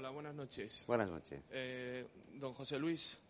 Hola, 0.00 0.08
buenas 0.08 0.34
noches. 0.34 0.84
Buenas 0.86 1.10
noches. 1.10 1.42
Eh, 1.50 2.06
don 2.32 2.54
José 2.54 2.78
Luis. 2.78 3.20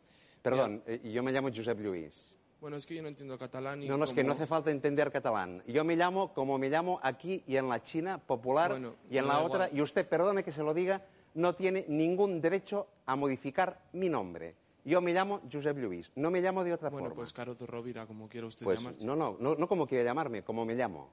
Perdón, 0.40 0.84
eh, 0.86 1.00
yo 1.12 1.20
me 1.20 1.32
llamo 1.32 1.48
Josep 1.52 1.80
Luis. 1.80 2.24
Bueno, 2.60 2.76
es 2.76 2.86
que 2.86 2.94
yo 2.94 3.02
no 3.02 3.08
entiendo 3.08 3.36
catalán 3.36 3.82
y 3.82 3.88
No, 3.88 3.96
no, 3.98 4.04
es 4.04 4.12
que 4.12 4.22
no 4.22 4.28
como- 4.28 4.38
hace 4.40 4.46
falta 4.46 4.70
entender 4.70 5.10
catalán. 5.10 5.64
Yo 5.66 5.82
me 5.82 5.96
llamo 5.96 6.32
como 6.32 6.58
me 6.58 6.70
llamo 6.70 7.00
aquí 7.02 7.42
y 7.48 7.56
en 7.56 7.68
la 7.68 7.82
China 7.82 8.18
popular 8.18 8.70
Bueno, 8.70 8.94
y 9.10 9.18
en 9.18 9.24
me 9.24 9.30
la 9.32 9.40
otra. 9.40 9.64
igual. 9.66 9.78
Y 9.80 9.82
usted, 9.82 10.06
perdone 10.08 10.44
que 10.44 10.52
se 10.52 10.62
lo 10.62 10.72
diga, 10.72 11.04
no 11.34 11.56
tiene 11.56 11.86
ningún 11.88 12.40
derecho 12.40 12.86
a 13.04 13.16
modificar 13.16 13.80
mi 13.94 14.08
nombre. 14.08 14.54
Yo 14.84 15.00
me 15.00 15.12
llamo 15.12 15.40
Josep 15.52 15.76
Luis, 15.76 16.12
no 16.14 16.30
me 16.30 16.40
llamo 16.40 16.62
de 16.62 16.72
otra 16.72 16.88
Bueno, 16.88 17.08
forma. 17.08 17.16
pues 17.16 17.32
Caro 17.32 17.56
de 17.56 17.66
Rovira, 17.66 18.06
como 18.06 18.28
quiera 18.28 18.46
usted 18.46 18.62
Pues, 18.64 18.78
llamarse. 18.78 19.04
no, 19.04 19.16
no, 19.16 19.36
no, 19.40 19.56
no 19.56 19.66
como 19.68 19.88
quiera 19.88 20.04
llamarme, 20.04 20.44
como 20.44 20.64
me 20.64 20.76
llamo. 20.76 21.10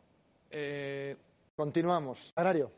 Eh, 0.52 1.18
Continuamos. 1.56 2.32
Agrario. 2.36 2.72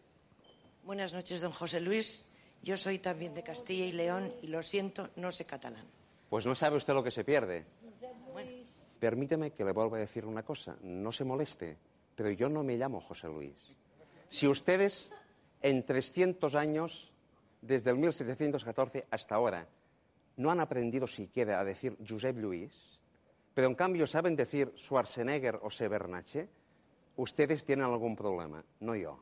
Buenas 0.86 1.12
noches, 1.14 1.42
don 1.42 1.52
José 1.52 1.82
Luis. 1.82 2.26
Yo 2.62 2.78
soy 2.78 3.00
también 3.00 3.34
de 3.34 3.44
Castilla 3.44 3.86
y 3.86 3.92
León 3.92 4.34
y 4.42 4.48
lo 4.48 4.62
siento, 4.64 5.10
no 5.16 5.32
sé 5.32 5.46
catalán. 5.46 5.86
Pues 6.30 6.46
no 6.46 6.56
sabe 6.56 6.78
usted 6.78 6.94
lo 6.94 7.04
que 7.04 7.12
se 7.12 7.24
pierde. 7.24 7.66
Permíteme 9.00 9.52
que 9.52 9.64
le 9.64 9.72
vuelva 9.72 9.98
a 9.98 10.02
decir 10.02 10.26
una 10.26 10.44
cosa. 10.44 10.76
No 10.82 11.12
se 11.12 11.24
moleste, 11.24 11.78
pero 12.16 12.30
yo 12.32 12.50
no 12.50 12.64
me 12.64 12.78
llamo 12.78 13.00
José 13.00 13.28
Luis. 13.28 13.56
Si 14.28 14.48
ustedes 14.48 15.14
en 15.62 15.86
300 15.86 16.54
años, 16.56 17.12
desde 17.62 17.92
el 17.92 17.98
1714 17.98 19.08
hasta 19.10 19.36
ahora, 19.36 19.68
no 20.38 20.52
han 20.52 20.60
aprendido 20.60 21.08
siquiera 21.08 21.60
a 21.60 21.66
decir 21.66 21.98
Josep 22.08 22.38
Luis, 22.38 22.72
pero 23.54 23.68
en 23.68 23.76
cambio 23.76 24.08
saben 24.08 24.36
decir 24.36 24.72
Schwarzenegger 24.78 25.60
o 25.64 25.70
Sebernache, 25.70 26.48
ustedes 27.18 27.66
tienen 27.66 27.86
algún 27.86 28.16
problema, 28.16 28.64
no 28.80 28.96
yo. 28.96 29.20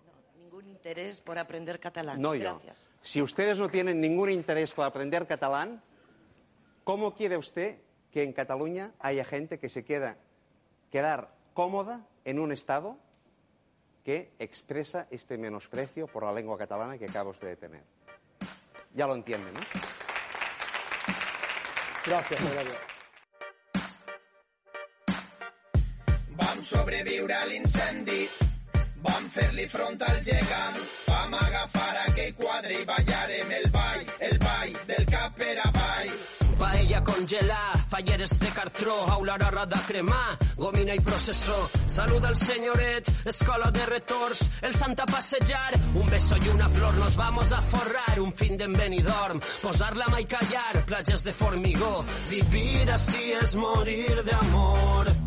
Ningún 0.57 0.71
interés 0.71 1.21
por 1.21 1.37
aprender 1.37 1.79
catalán. 1.79 2.19
No 2.19 2.33
yo. 2.33 2.59
Gracias. 2.59 2.89
Si 3.03 3.21
ustedes 3.21 3.59
no 3.59 3.69
tienen 3.69 4.01
ningún 4.01 4.31
interés 4.31 4.73
por 4.73 4.85
aprender 4.85 5.27
catalán, 5.27 5.83
¿cómo 6.83 7.13
quiere 7.13 7.37
usted 7.37 7.77
que 8.11 8.23
en 8.23 8.33
Cataluña 8.33 8.91
haya 8.97 9.23
gente 9.23 9.59
que 9.59 9.69
se 9.69 9.83
quiera 9.83 10.17
quedar 10.91 11.29
cómoda 11.53 12.07
en 12.25 12.39
un 12.39 12.51
Estado 12.51 12.97
que 14.03 14.31
expresa 14.39 15.05
este 15.11 15.37
menosprecio 15.37 16.07
por 16.07 16.23
la 16.23 16.33
lengua 16.33 16.57
catalana 16.57 16.97
que 16.97 17.05
acaba 17.05 17.29
usted 17.29 17.49
de 17.49 17.55
tener? 17.55 17.83
Ya 18.95 19.05
lo 19.05 19.13
entiende, 19.13 19.51
¿no? 19.51 19.59
Gracias, 22.03 22.43
Agrario. 22.43 22.73
Vam 26.29 26.63
sobreviure 26.63 27.33
a 27.33 27.45
l'incendi, 27.45 28.27
vam 29.07 29.29
fer-li 29.33 29.67
front 29.71 30.01
al 30.07 30.19
gegant, 30.25 30.81
vam 31.07 31.37
agafar 31.41 31.93
aquell 32.07 32.33
quadre 32.41 32.81
i 32.81 32.87
ballarem 32.91 33.53
el 33.61 33.69
ball, 33.71 34.03
el 34.29 34.37
ball 34.43 34.75
del 34.91 35.07
cap 35.13 35.39
per 35.39 35.55
avall. 35.63 36.11
Paella 36.57 37.03
congelar, 37.05 37.77
falleres 37.89 38.39
de 38.39 38.47
cartró, 38.49 38.95
aula 39.13 39.35
rara 39.37 39.65
de 39.69 39.79
cremar, 39.87 40.37
gomina 40.55 40.95
i 40.97 40.99
processó. 41.05 41.57
Saluda 41.85 42.29
al 42.29 42.35
senyoret, 42.35 43.11
escola 43.25 43.69
de 43.71 43.85
retors, 43.85 44.41
el 44.61 44.73
santa 44.73 45.05
passejar, 45.05 45.77
un 45.93 46.09
beso 46.09 46.35
y 46.37 46.49
una 46.49 46.67
flor, 46.69 46.95
nos 46.95 47.15
vamos 47.15 47.51
a 47.51 47.61
forrar, 47.61 48.19
un 48.19 48.33
fin 48.33 48.57
d'en 48.57 48.73
Benidorm, 48.73 49.39
posar 49.61 49.93
la 49.97 50.09
mà 50.09 50.19
i 50.19 50.25
callar, 50.25 50.83
platges 50.89 51.23
de 51.23 51.33
formigó, 51.33 52.03
vivir 52.29 52.89
así 52.89 53.31
es 53.33 53.55
morir 53.55 54.23
de 54.23 54.33
amor. 54.33 55.26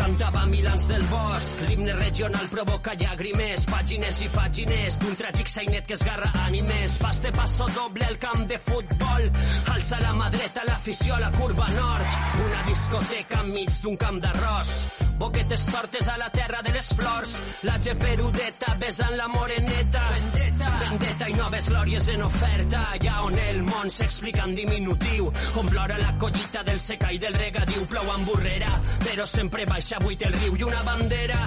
Cantava 0.00 0.46
Milans 0.46 0.86
del 0.88 1.02
Bosc, 1.10 1.60
l'himne 1.68 1.92
regional 1.92 2.48
provoca 2.48 2.94
llàgrimes, 2.96 3.66
pàgines 3.68 4.22
i 4.24 4.28
pàgines 4.32 4.96
d'un 5.02 5.18
tràgic 5.20 5.50
sainet 5.52 5.84
que 5.84 5.98
esgarra 5.98 6.30
ànimes. 6.46 6.96
Pas 7.02 7.20
de 7.20 7.32
passo 7.36 7.66
doble 7.74 8.06
al 8.08 8.16
camp 8.22 8.46
de 8.48 8.56
futbol, 8.64 9.28
alça 9.74 10.00
la 10.00 10.14
mà 10.16 10.30
dreta 10.32 10.64
l'afició 10.64 11.18
a 11.18 11.20
la 11.26 11.30
curva 11.36 11.68
nord, 11.76 12.18
una 12.46 12.64
discoteca 12.70 13.44
enmig 13.44 13.76
d'un 13.84 14.00
camp 14.00 14.22
d'arròs. 14.24 14.74
Boquetes 15.20 15.66
tortes 15.68 16.08
a 16.08 16.16
la 16.16 16.30
terra 16.32 16.62
de 16.64 16.72
les 16.72 16.94
flors, 16.96 17.34
la 17.68 17.76
geperudeta 17.84 18.72
besant 18.80 19.18
la 19.20 19.28
moreneta. 19.28 20.00
Vendetta. 20.14 20.70
Vendetta 20.80 21.28
i 21.28 21.34
noves 21.36 21.68
glòries 21.68 22.08
en 22.14 22.22
oferta, 22.24 22.86
allà 22.94 23.18
on 23.26 23.36
el 23.36 23.60
món 23.68 23.92
s'explica 23.92 24.46
en 24.48 24.54
diminutiu, 24.56 25.28
on 25.60 25.68
plora 25.68 25.98
la 26.00 26.14
collita 26.16 26.62
del 26.64 26.80
seca 26.80 27.12
i 27.12 27.18
del 27.20 27.36
regadiu, 27.36 27.84
plou 27.84 28.08
amb 28.14 28.32
burrera, 28.32 28.72
però 29.04 29.26
sempre 29.28 29.66
baixa 29.68 29.89
buit 29.98 30.22
el 30.22 30.32
riu 30.38 30.54
i 30.54 30.62
una 30.62 30.82
bandera 30.86 31.38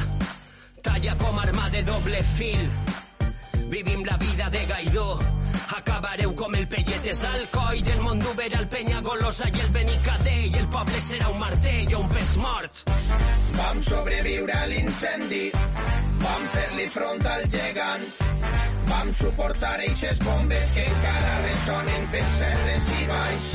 talla 0.84 1.16
com 1.16 1.38
arma 1.40 1.70
de 1.70 1.84
doble 1.88 2.24
fil. 2.24 2.70
Vivim 3.72 4.04
la 4.04 4.18
vida 4.18 4.50
de 4.50 4.66
Gaidó, 4.66 5.20
acabareu 5.78 6.34
com 6.36 6.56
el 6.56 6.68
Pelletes 6.68 7.24
al 7.24 7.46
coll 7.54 7.82
del 7.88 8.02
món 8.02 8.20
d'Uber 8.20 8.50
al 8.58 8.68
Penyagolosa 8.68 9.48
i 9.48 9.62
el 9.64 9.72
Benicadé 9.78 10.36
i 10.50 10.58
el 10.60 10.68
poble 10.76 11.00
serà 11.02 11.30
un 11.32 11.40
martell 11.40 11.96
o 11.96 12.02
un 12.04 12.10
pes 12.10 12.34
mort. 12.44 12.84
Vam 13.56 13.82
sobreviure 13.88 14.58
a 14.60 14.66
l'incendi, 14.74 15.44
vam 16.26 16.50
fer-li 16.58 16.88
front 16.98 17.30
al 17.36 17.48
gegant, 17.56 18.10
vam 18.92 19.14
suportar 19.22 19.78
eixes 19.88 20.20
bombes 20.26 20.76
que 20.76 20.90
encara 20.92 21.40
ressonen 21.48 22.12
per 22.12 22.28
serres 22.40 22.92
i 23.00 23.08
baix. 23.14 23.54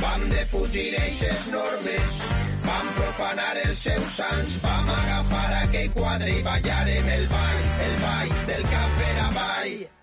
Vam 0.00 0.26
defugir 0.32 0.90
eixes 1.02 1.46
normes, 1.52 2.18
vam 2.64 2.90
profanar 2.98 3.54
els 3.66 3.84
seus 3.86 4.16
sants, 4.16 4.58
vam 4.64 4.92
agafar 4.96 5.46
aquell 5.62 5.94
quadre 5.96 6.34
i 6.38 6.42
ballarem 6.50 7.14
el 7.20 7.30
ball, 7.36 7.64
el 7.86 7.96
ball 8.04 8.36
del 8.52 8.68
cap 8.74 9.00
per 9.00 9.16
avall. 9.28 9.99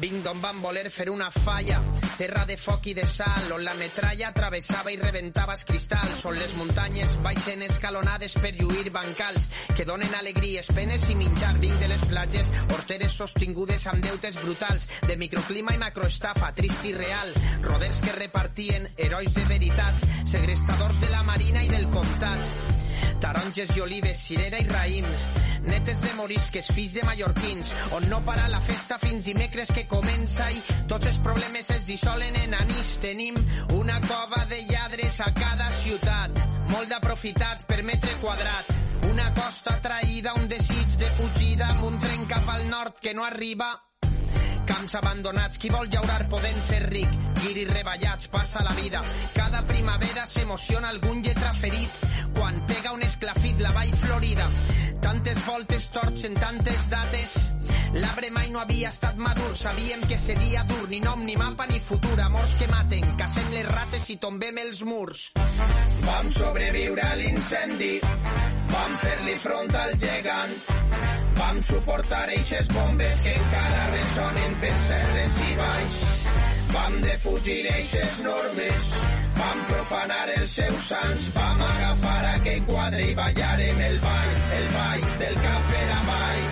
Vinc 0.00 0.22
d'on 0.24 0.38
van 0.40 0.60
voler 0.64 0.86
fer 0.88 1.10
una 1.12 1.26
falla, 1.30 1.76
terra 2.16 2.46
de 2.48 2.54
foc 2.56 2.86
i 2.88 2.94
de 2.96 3.04
sal, 3.06 3.50
on 3.52 3.60
la 3.60 3.74
metralla 3.76 4.30
travessava 4.32 4.88
i 4.88 4.96
reventava 4.96 5.52
els 5.52 5.66
cristalls, 5.68 6.22
on 6.30 6.38
les 6.38 6.54
muntanyes 6.56 7.18
baixen 7.20 7.60
escalonades 7.66 8.38
per 8.40 8.54
lluir 8.56 8.88
bancals, 8.94 9.50
que 9.76 9.84
donen 9.84 10.16
alegries, 10.16 10.72
penes 10.72 11.04
i 11.12 11.18
menjar. 11.20 11.52
Vinc 11.60 11.76
de 11.84 11.92
les 11.92 12.06
platges, 12.08 12.48
horteres 12.72 13.18
sostingudes 13.20 13.84
amb 13.92 14.00
deutes 14.08 14.40
brutals, 14.40 14.88
de 15.04 15.18
microclima 15.20 15.76
i 15.76 15.82
macroestafa, 15.84 16.54
trist 16.56 16.88
i 16.88 16.96
real, 16.96 17.36
roders 17.68 18.00
que 18.00 18.16
repartien 18.16 18.88
herois 18.96 19.36
de 19.36 19.44
veritat, 19.52 20.08
segrestadors 20.24 21.04
de 21.04 21.12
la 21.12 21.22
marina 21.28 21.68
i 21.68 21.68
del 21.68 21.88
comtat, 21.92 23.20
taronges 23.20 23.76
i 23.76 23.84
olives, 23.84 24.24
cirera 24.24 24.58
i 24.58 24.68
raïm, 24.72 25.08
netes 25.66 26.02
de 26.02 26.12
morisques, 26.14 26.70
fills 26.74 26.94
de 26.94 27.04
mallorquins, 27.06 27.72
on 27.96 28.08
no 28.10 28.20
para 28.26 28.48
la 28.48 28.60
festa 28.60 28.98
fins 28.98 29.26
dimecres 29.30 29.72
que 29.74 29.86
comença 29.90 30.48
i 30.50 30.60
tots 30.90 31.10
els 31.10 31.20
problemes 31.24 31.70
es 31.74 31.86
dissolen 31.90 32.36
en 32.42 32.56
anís. 32.58 32.96
Tenim 33.02 33.38
una 33.78 34.00
cova 34.06 34.44
de 34.50 34.62
lladres 34.70 35.20
a 35.20 35.30
cada 35.36 35.70
ciutat, 35.82 36.42
molt 36.72 36.90
d'aprofitat 36.90 37.66
per 37.68 37.82
metre 37.86 38.18
quadrat, 38.24 38.74
una 39.12 39.30
costa 39.36 39.78
traïda, 39.84 40.34
un 40.38 40.48
desig 40.48 40.98
de 40.98 41.14
fugida 41.18 41.72
amb 41.72 41.88
un 41.90 41.98
tren 42.02 42.28
cap 42.30 42.52
al 42.56 42.68
nord 42.70 43.00
que 43.02 43.14
no 43.14 43.24
arriba 43.24 43.72
camps 44.66 44.94
abandonats, 44.94 45.58
qui 45.58 45.70
vol 45.70 45.88
llaurar 45.90 46.26
podent 46.30 46.60
ser 46.64 46.80
ric, 46.88 47.10
guiris 47.42 47.70
reballats, 47.70 48.28
passa 48.32 48.62
la 48.64 48.72
vida. 48.78 49.02
Cada 49.34 49.62
primavera 49.68 50.26
s'emociona 50.26 50.88
algun 50.88 51.22
lletra 51.22 51.52
ferit, 51.54 51.98
quan 52.42 52.58
pega 52.66 52.90
un 52.90 53.02
esclafit 53.06 53.60
la 53.62 53.70
vall 53.70 53.92
florida. 54.02 54.48
Tantes 55.02 55.44
voltes 55.46 55.84
torts 55.94 56.24
en 56.26 56.34
tantes 56.34 56.88
dates, 56.90 57.36
l'arbre 57.94 58.32
mai 58.34 58.50
no 58.50 58.58
havia 58.58 58.90
estat 58.90 59.14
madur, 59.14 59.52
sabíem 59.54 60.02
que 60.10 60.18
seria 60.18 60.64
dur, 60.66 60.88
ni 60.90 60.98
nom, 61.04 61.22
ni 61.22 61.36
mapa, 61.38 61.68
ni 61.70 61.78
futur, 61.78 62.18
amors 62.24 62.56
que 62.58 62.66
maten, 62.72 63.14
cacem 63.20 63.54
les 63.54 63.68
rates 63.70 64.10
i 64.10 64.18
tombem 64.18 64.58
els 64.58 64.82
murs. 64.82 65.28
Vam 66.02 66.34
sobreviure 66.34 67.06
a 67.06 67.14
l'incendi, 67.22 67.94
vam 68.74 68.98
fer-li 69.04 69.38
front 69.46 69.78
al 69.86 69.98
gegant, 70.02 70.58
Vam 71.42 71.58
suportar 71.64 72.28
eixes 72.30 72.68
bombes 72.70 73.22
que 73.24 73.32
encara 73.34 73.86
ressonen 73.90 74.54
per 74.62 74.74
serres 74.86 75.38
i 75.48 75.56
baix. 75.58 75.96
Vam 76.72 76.94
defugir 77.04 77.66
eixes 77.68 78.14
normes, 78.24 78.86
vam 79.36 79.58
profanar 79.68 80.24
els 80.38 80.54
seus 80.56 80.86
sants, 80.88 81.26
vam 81.36 81.60
agafar 81.66 82.22
aquell 82.30 82.62
quadre 82.68 83.04
i 83.10 83.14
ballarem 83.18 83.82
el 83.88 83.98
ball, 84.04 84.32
el 84.58 84.68
ball 84.76 85.04
del 85.22 85.36
cap 85.44 85.68
per 85.72 85.84
avall. 85.98 86.46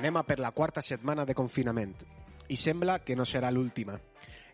Anem 0.00 0.16
a 0.16 0.24
per 0.24 0.38
la 0.40 0.54
quarta 0.56 0.80
setmana 0.80 1.26
de 1.28 1.34
confinament 1.36 1.98
i 2.48 2.56
sembla 2.56 3.00
que 3.04 3.18
no 3.18 3.26
serà 3.28 3.50
l'última. 3.52 3.98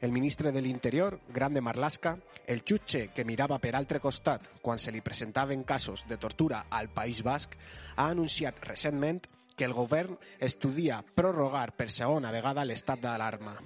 El 0.01 0.13
ministre 0.13 0.53
de 0.53 0.61
l'Interior, 0.61 1.21
Grande 1.33 1.61
Marlaska, 1.61 2.19
el 2.47 2.63
jutge 2.69 3.09
que 3.15 3.25
mirava 3.25 3.59
per 3.59 3.73
altre 3.75 4.01
costat 4.01 4.45
quan 4.63 4.79
se 4.79 4.93
li 4.93 5.01
presentaven 5.01 5.65
casos 5.65 6.05
de 6.09 6.19
tortura 6.21 6.67
al 6.71 6.91
País 6.93 7.23
Basc, 7.25 7.57
ha 7.97 8.11
anunciat 8.11 8.61
recentment 8.69 9.23
que 9.57 9.65
el 9.65 9.73
govern 9.73 10.19
estudia 10.39 11.01
prorrogar 11.15 11.73
per 11.73 11.89
segona 11.89 12.31
vegada 12.31 12.67
l'estat 12.69 13.01
d'alarma. 13.01 13.57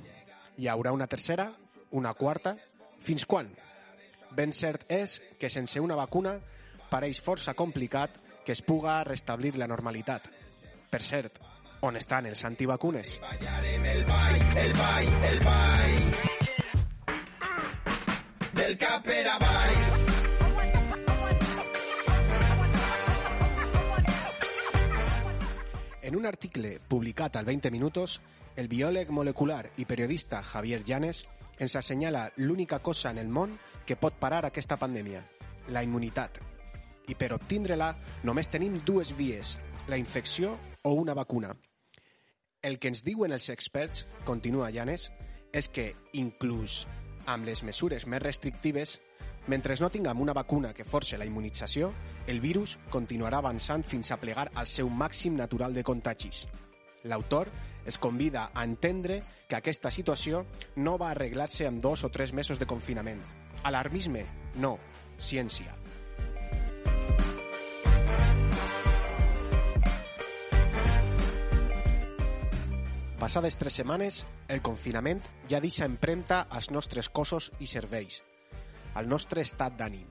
Hi 0.56 0.70
haurà 0.70 0.94
una 0.94 1.10
tercera, 1.10 1.50
una 1.90 2.14
quarta, 2.14 2.54
fins 3.02 3.26
quan? 3.26 3.50
Ben 4.30 4.54
cert 4.54 4.86
és 4.86 5.18
que 5.40 5.50
sense 5.50 5.82
una 5.82 5.98
vacuna 5.98 6.38
pareix 6.90 7.18
força 7.20 7.56
complicat 7.58 8.14
que 8.46 8.54
es 8.54 8.62
puga 8.62 9.02
restablir 9.04 9.56
la 9.58 9.66
normalitat. 9.66 10.30
Per 10.90 11.02
cert, 11.02 11.40
on 11.82 11.96
estan 11.96 12.26
els 12.26 12.44
antivacunes? 12.44 13.18
Del 18.52 18.76
cap 18.76 19.04
per 19.04 19.22
avall. 19.34 19.78
En 26.02 26.16
un 26.16 26.26
article 26.26 26.80
publicat 26.88 27.36
al 27.36 27.46
20 27.46 27.70
Minutos, 27.70 28.20
el 28.56 28.68
biòleg 28.68 29.10
molecular 29.14 29.70
i 29.78 29.86
periodista 29.86 30.42
Javier 30.42 30.82
Llanes 30.84 31.24
ens 31.60 31.76
assenyala 31.76 32.30
l'única 32.36 32.80
cosa 32.80 33.12
en 33.14 33.18
el 33.22 33.28
món 33.28 33.54
que 33.86 33.96
pot 33.96 34.18
parar 34.18 34.44
aquesta 34.48 34.76
pandèmia, 34.76 35.22
la 35.68 35.84
immunitat. 35.86 36.40
I 37.08 37.14
per 37.14 37.32
obtindre-la 37.36 37.94
només 38.24 38.50
tenim 38.50 38.80
dues 38.84 39.14
vies, 39.16 39.56
la 39.88 39.96
infecció 39.96 40.56
o 40.82 40.94
una 40.94 41.14
vacuna. 41.14 41.54
El 42.62 42.76
que 42.78 42.90
ens 42.92 43.00
diuen 43.00 43.32
els 43.32 43.48
experts, 43.48 44.02
continua 44.28 44.68
Llanes, 44.68 45.06
és 45.56 45.68
que, 45.72 45.94
inclús 46.12 46.82
amb 47.24 47.48
les 47.48 47.62
mesures 47.64 48.04
més 48.04 48.20
restrictives, 48.20 48.98
mentre 49.48 49.78
no 49.80 49.88
tinguem 49.88 50.20
una 50.20 50.34
vacuna 50.36 50.74
que 50.76 50.84
force 50.84 51.16
la 51.16 51.24
immunització, 51.24 51.88
el 52.28 52.42
virus 52.44 52.76
continuarà 52.92 53.40
avançant 53.40 53.82
fins 53.82 54.12
a 54.12 54.20
plegar 54.20 54.50
al 54.54 54.68
seu 54.68 54.92
màxim 54.92 55.40
natural 55.40 55.72
de 55.72 55.86
contagis. 55.88 56.44
L'autor 57.08 57.48
es 57.88 57.96
convida 57.96 58.50
a 58.52 58.64
entendre 58.68 59.22
que 59.48 59.56
aquesta 59.56 59.90
situació 59.90 60.44
no 60.76 60.98
va 61.00 61.14
arreglar-se 61.14 61.64
amb 61.66 61.80
dos 61.80 62.04
o 62.04 62.12
tres 62.12 62.34
mesos 62.36 62.60
de 62.60 62.68
confinament. 62.68 63.24
Alarmisme? 63.64 64.26
No. 64.60 64.76
Ciència. 65.16 65.79
Passades 73.30 73.56
tres 73.58 73.76
setmanes, 73.78 74.16
el 74.50 74.58
confinament 74.58 75.20
ja 75.46 75.60
deixa 75.62 75.86
empremta 75.86 76.40
als 76.50 76.66
nostres 76.74 77.06
cossos 77.14 77.44
i 77.62 77.68
serveis, 77.70 78.16
al 78.98 79.06
nostre 79.06 79.44
estat 79.46 79.76
d'ànim. 79.78 80.08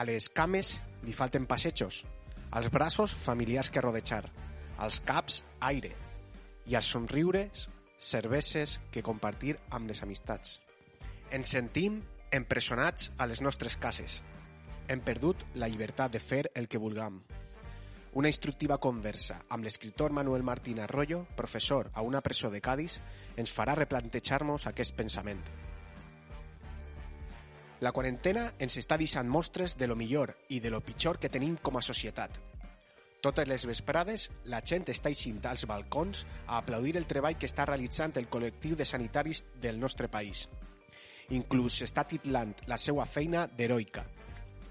A 0.00 0.06
les 0.08 0.30
cames 0.32 0.70
li 1.04 1.12
falten 1.12 1.44
passejos, 1.44 1.98
als 2.48 2.70
braços 2.72 3.12
familiars 3.26 3.68
que 3.68 3.82
rodejar, 3.84 4.22
als 4.78 4.96
caps 5.04 5.42
aire 5.60 5.90
i 6.64 6.78
als 6.80 6.88
somriures 6.88 7.66
cerveses 7.98 8.78
que 8.96 9.04
compartir 9.04 9.58
amb 9.68 9.92
les 9.92 10.00
amistats. 10.08 10.62
Ens 11.28 11.52
sentim 11.52 12.00
empresonats 12.32 13.10
a 13.18 13.28
les 13.28 13.44
nostres 13.44 13.76
cases. 13.76 14.22
Hem 14.88 15.04
perdut 15.04 15.44
la 15.52 15.68
llibertat 15.68 16.16
de 16.16 16.24
fer 16.32 16.46
el 16.54 16.64
que 16.64 16.80
vulguem. 16.80 17.20
Una 18.18 18.30
instructiva 18.32 18.80
conversa 18.82 19.36
amb 19.54 19.62
l'escriptor 19.62 20.10
Manuel 20.10 20.42
Martín 20.42 20.80
Arroyo, 20.82 21.20
professor 21.36 21.92
a 21.94 22.02
una 22.02 22.20
presó 22.20 22.48
de 22.50 22.58
Cádiz, 22.60 22.96
ens 23.38 23.52
farà 23.54 23.76
replantejar-nos 23.78 24.66
aquest 24.66 24.96
pensament. 24.98 25.44
La 27.78 27.92
quarantena 27.94 28.48
ens 28.58 28.74
està 28.82 28.98
deixant 28.98 29.30
mostres 29.30 29.76
de 29.78 29.86
lo 29.86 29.94
millor 29.94 30.34
i 30.48 30.58
de 30.58 30.74
lo 30.74 30.82
pitjor 30.82 31.20
que 31.22 31.30
tenim 31.30 31.54
com 31.62 31.78
a 31.78 31.84
societat. 31.90 32.34
Totes 33.22 33.46
les 33.46 33.68
vesprades, 33.70 34.26
la 34.50 34.64
gent 34.66 34.90
està 34.90 35.14
eixint 35.14 35.38
als 35.46 35.68
balcons 35.70 36.26
a 36.48 36.58
aplaudir 36.58 36.96
el 36.98 37.06
treball 37.06 37.38
que 37.38 37.46
està 37.46 37.70
realitzant 37.70 38.18
el 38.18 38.26
col·lectiu 38.26 38.74
de 38.74 38.90
sanitaris 38.96 39.46
del 39.62 39.78
nostre 39.78 40.10
país. 40.10 40.48
Inclús 41.30 41.82
està 41.86 42.02
titlant 42.02 42.58
la 42.66 42.82
seva 42.82 43.06
feina 43.06 43.46
d'heroica. 43.46 44.08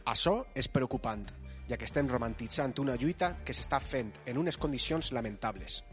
Això 0.03 0.41
és 0.51 0.67
preocupant, 0.67 1.29
ja 1.67 1.77
que 1.77 1.85
estem 1.85 2.07
romantitzant 2.07 2.77
una 2.79 2.95
lluita 2.95 3.37
que 3.43 3.53
s'està 3.53 3.79
fent 3.83 4.13
en 4.25 4.37
unes 4.37 4.57
condicions 4.57 5.11
lamentables. 5.11 5.83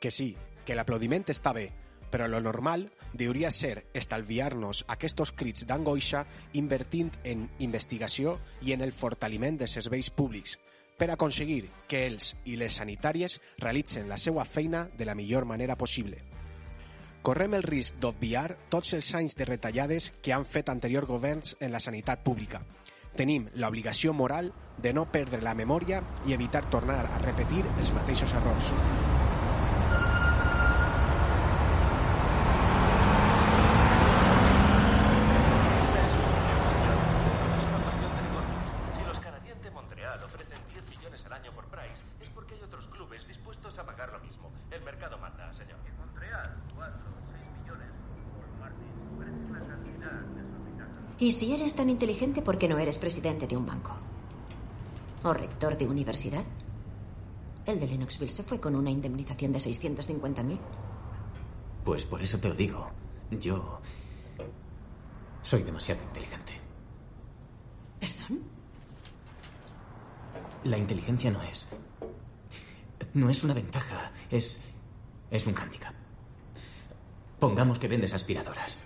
Que 0.00 0.10
sí, 0.10 0.34
que 0.64 0.76
l'aplaudiment 0.78 1.26
està 1.28 1.52
bé, 1.52 1.68
però 2.10 2.28
lo 2.28 2.40
normal 2.40 2.86
hauria 3.18 3.50
ser 3.50 3.88
estalviar-nos 3.96 4.84
aquests 4.88 5.32
crits 5.36 5.66
d'angoixa 5.66 6.24
invertint 6.60 7.10
en 7.24 7.48
investigació 7.58 8.38
i 8.62 8.72
en 8.72 8.84
el 8.84 8.92
fortaliment 8.92 9.58
de 9.58 9.66
serveis 9.66 10.10
públics, 10.10 10.58
per 10.98 11.10
aconseguir 11.10 11.68
que 11.88 12.06
els 12.06 12.34
i 12.44 12.56
les 12.56 12.78
sanitàries 12.80 13.38
realitzen 13.58 14.08
la 14.08 14.18
seva 14.18 14.44
feina 14.44 14.88
de 14.98 15.06
la 15.06 15.14
millor 15.14 15.46
manera 15.46 15.76
possible. 15.76 16.18
Correm 17.22 17.54
el 17.54 17.62
risc 17.62 17.98
d'obviar 18.00 18.56
tots 18.70 18.94
els 18.94 19.08
anys 19.14 19.34
de 19.36 19.44
retallades 19.44 20.12
que 20.22 20.32
han 20.32 20.46
fet 20.46 20.68
anteriors 20.68 21.08
governs 21.08 21.56
en 21.60 21.72
la 21.72 21.80
sanitat 21.80 22.22
pública. 22.24 22.62
Tenim 23.16 23.48
l'obligació 23.54 24.12
moral 24.14 24.52
de 24.82 24.92
no 24.92 25.06
perdre 25.10 25.42
la 25.42 25.54
memòria 25.58 26.00
i 26.26 26.34
evitar 26.34 26.64
tornar 26.70 27.04
a 27.06 27.18
repetir 27.18 27.64
els 27.78 27.92
mateixos 27.92 28.32
errors. 28.38 28.70
Si 38.94 39.02
los 39.04 39.18
canadienses 39.18 39.64
de 39.64 39.70
Montreal 39.70 40.22
ofrecen 40.22 40.58
10 40.72 40.96
millones 40.96 41.26
al 41.26 41.32
año 41.32 41.52
por 41.52 41.66
Price, 41.66 42.02
es 42.20 42.28
porque 42.30 42.54
hay 42.54 42.62
otros 42.62 42.86
clubes 42.86 43.26
dispuestos 43.26 43.78
a 43.78 43.84
pagar 43.84 44.12
lo 44.12 44.20
mismo. 44.20 44.50
El 44.70 44.82
mercado 44.82 45.18
manda, 45.18 45.52
señor. 45.54 45.78
En 45.86 45.96
Montreal, 45.98 46.54
4 46.76 46.94
6 47.32 47.42
millones. 47.60 47.88
Por 48.36 48.46
Martins, 48.60 48.94
parece 49.18 49.44
una 49.50 49.60
cantidad 49.60 50.20
desorbitada. 50.38 51.16
Y 51.18 51.32
si 51.32 51.52
eres 51.52 51.74
tan 51.74 51.90
inteligente, 51.90 52.42
¿por 52.42 52.58
qué 52.58 52.68
no 52.68 52.78
eres 52.78 52.98
presidente 52.98 53.48
de 53.48 53.56
un 53.56 53.66
banco? 53.66 53.98
¿O 55.24 55.32
rector 55.32 55.76
de 55.76 55.86
universidad? 55.86 56.44
El 57.66 57.80
de 57.80 57.86
Lennoxville 57.86 58.30
se 58.30 58.42
fue 58.42 58.60
con 58.60 58.74
una 58.74 58.90
indemnización 58.90 59.52
de 59.52 59.58
650.000. 59.58 60.58
Pues 61.84 62.04
por 62.04 62.22
eso 62.22 62.38
te 62.38 62.48
lo 62.48 62.54
digo. 62.54 62.88
Yo 63.30 63.80
soy 65.42 65.62
demasiado 65.64 66.02
inteligente. 66.02 66.52
¿Perdón? 68.00 68.42
La 70.64 70.78
inteligencia 70.78 71.30
no 71.30 71.42
es. 71.42 71.68
No 73.14 73.28
es 73.28 73.42
una 73.44 73.54
ventaja, 73.54 74.12
es. 74.30 74.60
es 75.30 75.46
un 75.46 75.54
hándicap. 75.54 75.94
Pongamos 77.38 77.78
que 77.78 77.88
vendes 77.88 78.14
aspiradoras. 78.14 78.78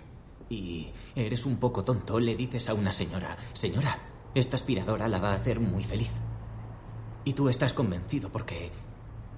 Y 0.49 0.91
eres 1.15 1.45
un 1.45 1.57
poco 1.57 1.83
tonto, 1.83 2.19
le 2.19 2.35
dices 2.35 2.69
a 2.69 2.73
una 2.73 2.91
señora, 2.91 3.35
señora, 3.53 3.97
esta 4.35 4.55
aspiradora 4.55 5.07
la 5.07 5.19
va 5.19 5.31
a 5.31 5.35
hacer 5.35 5.59
muy 5.59 5.83
feliz. 5.83 6.11
Y 7.23 7.33
tú 7.33 7.49
estás 7.49 7.73
convencido 7.73 8.29
porque. 8.29 8.71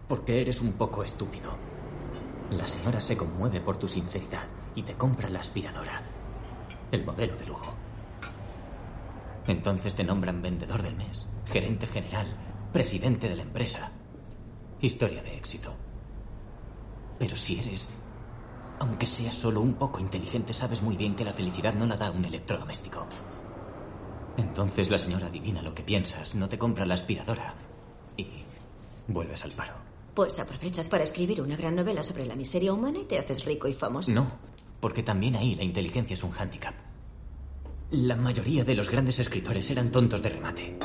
porque 0.08 0.42
eres 0.42 0.62
un 0.62 0.74
poco 0.74 1.04
estúpido. 1.04 1.52
La 2.52 2.68
señora 2.68 3.00
se 3.00 3.18
conmueve 3.18 3.60
por 3.60 3.78
tu 3.78 3.88
sinceridad 3.88 4.44
y 4.76 4.84
te 4.84 4.94
compra 4.94 5.30
la 5.30 5.40
aspiradora. 5.40 6.02
El 6.92 7.06
modelo 7.06 7.36
de 7.36 7.46
lujo. 7.46 7.74
Entonces 9.48 9.94
te 9.94 10.04
nombran 10.04 10.42
vendedor 10.42 10.82
del 10.82 10.96
mes, 10.96 11.28
gerente 11.46 11.88
general, 11.88 12.36
presidente 12.72 13.30
de 13.30 13.36
la 13.36 13.44
empresa. 13.44 13.92
Historia 14.82 15.22
de 15.22 15.36
éxito. 15.36 15.74
Pero 17.20 17.36
si 17.36 17.60
eres, 17.60 17.90
aunque 18.80 19.06
seas 19.06 19.36
solo 19.36 19.62
un 19.62 19.74
poco 19.74 20.00
inteligente, 20.00 20.54
sabes 20.54 20.82
muy 20.82 20.98
bien 20.98 21.16
que 21.16 21.26
la 21.26 21.34
felicidad 21.34 21.74
no 21.74 21.86
la 21.86 21.98
da 21.98 22.12
un 22.12 22.26
electrodoméstico. 22.26 23.06
Entonces 24.38 24.90
la 24.90 24.98
señora 24.98 25.28
adivina 25.28 25.62
lo 25.62 25.74
que 25.74 25.84
piensas, 25.84 26.36
no 26.36 26.50
te 26.50 26.58
compra 26.58 26.86
la 26.86 26.96
aspiradora 26.96 27.56
y 28.18 28.28
vuelves 29.08 29.44
al 29.44 29.52
paro. 29.52 29.74
Pues 30.14 30.40
aprovechas 30.40 30.88
para 30.88 31.04
escribir 31.04 31.42
una 31.42 31.56
gran 31.56 31.76
novela 31.76 32.04
sobre 32.04 32.26
la 32.26 32.36
miseria 32.36 32.74
humana 32.74 33.00
y 33.00 33.06
te 33.06 33.20
haces 33.20 33.46
rico 33.46 33.68
y 33.68 33.74
famoso. 33.74 34.12
No, 34.12 34.32
porque 34.80 35.04
también 35.04 35.36
ahí 35.36 35.56
la 35.56 35.64
inteligencia 35.64 36.14
es 36.14 36.24
un 36.24 36.32
hándicap. 36.32 36.76
La 37.92 38.16
mayoría 38.16 38.64
de 38.64 38.76
los 38.76 38.90
grandes 38.90 39.20
escritores 39.20 39.70
eran 39.70 39.92
tontos 39.92 40.22
de 40.22 40.30
remate. 40.30 40.78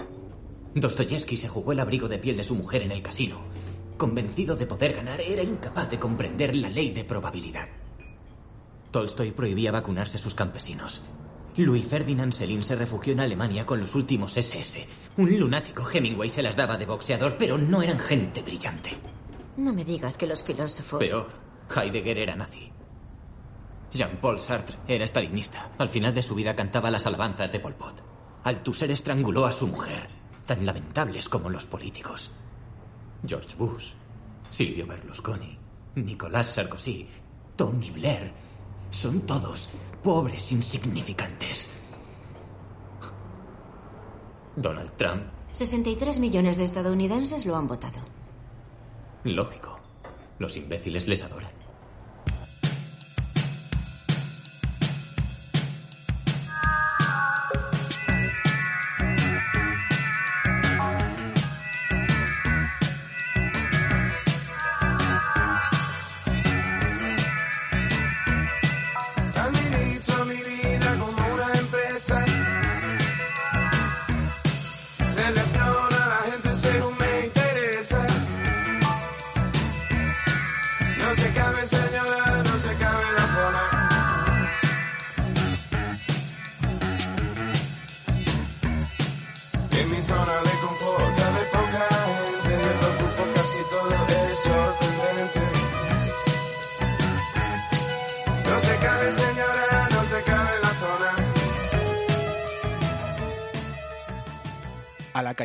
Dostoyevsky 0.74 1.36
se 1.36 1.48
jugó 1.48 1.72
el 1.72 1.80
abrigo 1.80 2.08
de 2.08 2.18
piel 2.18 2.36
de 2.36 2.44
su 2.44 2.54
mujer 2.54 2.82
en 2.82 2.92
el 2.92 3.02
casino. 3.02 3.40
Convencido 3.96 4.56
de 4.56 4.66
poder 4.66 4.94
ganar, 4.94 5.20
era 5.20 5.42
incapaz 5.42 5.90
de 5.90 5.98
comprender 5.98 6.54
la 6.54 6.68
ley 6.68 6.90
de 6.90 7.04
probabilidad. 7.04 7.68
Tolstoy 8.90 9.32
prohibía 9.32 9.72
vacunarse 9.72 10.18
a 10.18 10.20
sus 10.20 10.34
campesinos. 10.34 11.02
Louis 11.56 11.84
Ferdinand 11.84 12.32
Selin 12.32 12.62
se 12.62 12.76
refugió 12.76 13.12
en 13.12 13.20
Alemania 13.20 13.66
con 13.66 13.80
los 13.80 13.94
últimos 13.94 14.36
SS. 14.36 14.86
Un 15.16 15.38
lunático 15.38 15.88
Hemingway 15.90 16.28
se 16.28 16.42
las 16.42 16.56
daba 16.56 16.76
de 16.76 16.86
boxeador, 16.86 17.36
pero 17.36 17.58
no 17.58 17.82
eran 17.82 17.98
gente 17.98 18.42
brillante. 18.42 18.90
No 19.56 19.72
me 19.72 19.84
digas 19.84 20.16
que 20.16 20.26
los 20.26 20.42
filósofos... 20.42 21.00
Peor, 21.00 21.28
Heidegger 21.74 22.18
era 22.18 22.36
nazi. 22.36 22.70
Jean-Paul 23.92 24.38
Sartre 24.38 24.78
era 24.86 25.04
stalinista. 25.04 25.72
Al 25.78 25.88
final 25.88 26.14
de 26.14 26.22
su 26.22 26.34
vida 26.34 26.54
cantaba 26.54 26.90
las 26.90 27.06
alabanzas 27.06 27.50
de 27.50 27.60
Pol 27.60 27.74
Pot. 27.74 28.02
Althusser 28.44 28.90
estranguló 28.90 29.44
a 29.46 29.52
su 29.52 29.66
mujer, 29.66 30.06
tan 30.46 30.64
lamentables 30.64 31.28
como 31.28 31.50
los 31.50 31.66
políticos. 31.66 32.30
George 33.26 33.56
Bush, 33.58 33.92
Silvio 34.50 34.86
Berlusconi, 34.86 35.58
Nicolás 35.96 36.46
Sarkozy, 36.46 37.06
Tony 37.56 37.90
Blair, 37.90 38.32
son 38.90 39.20
todos 39.22 39.68
pobres 40.02 40.52
insignificantes. 40.52 41.70
Donald 44.56 44.92
Trump. 44.96 45.24
63 45.52 46.18
millones 46.18 46.56
de 46.56 46.64
estadounidenses 46.64 47.46
lo 47.46 47.56
han 47.56 47.66
votado. 47.66 47.98
Lógico. 49.24 49.78
Los 50.38 50.56
imbéciles 50.56 51.06
les 51.08 51.22
adoran. 51.22 51.59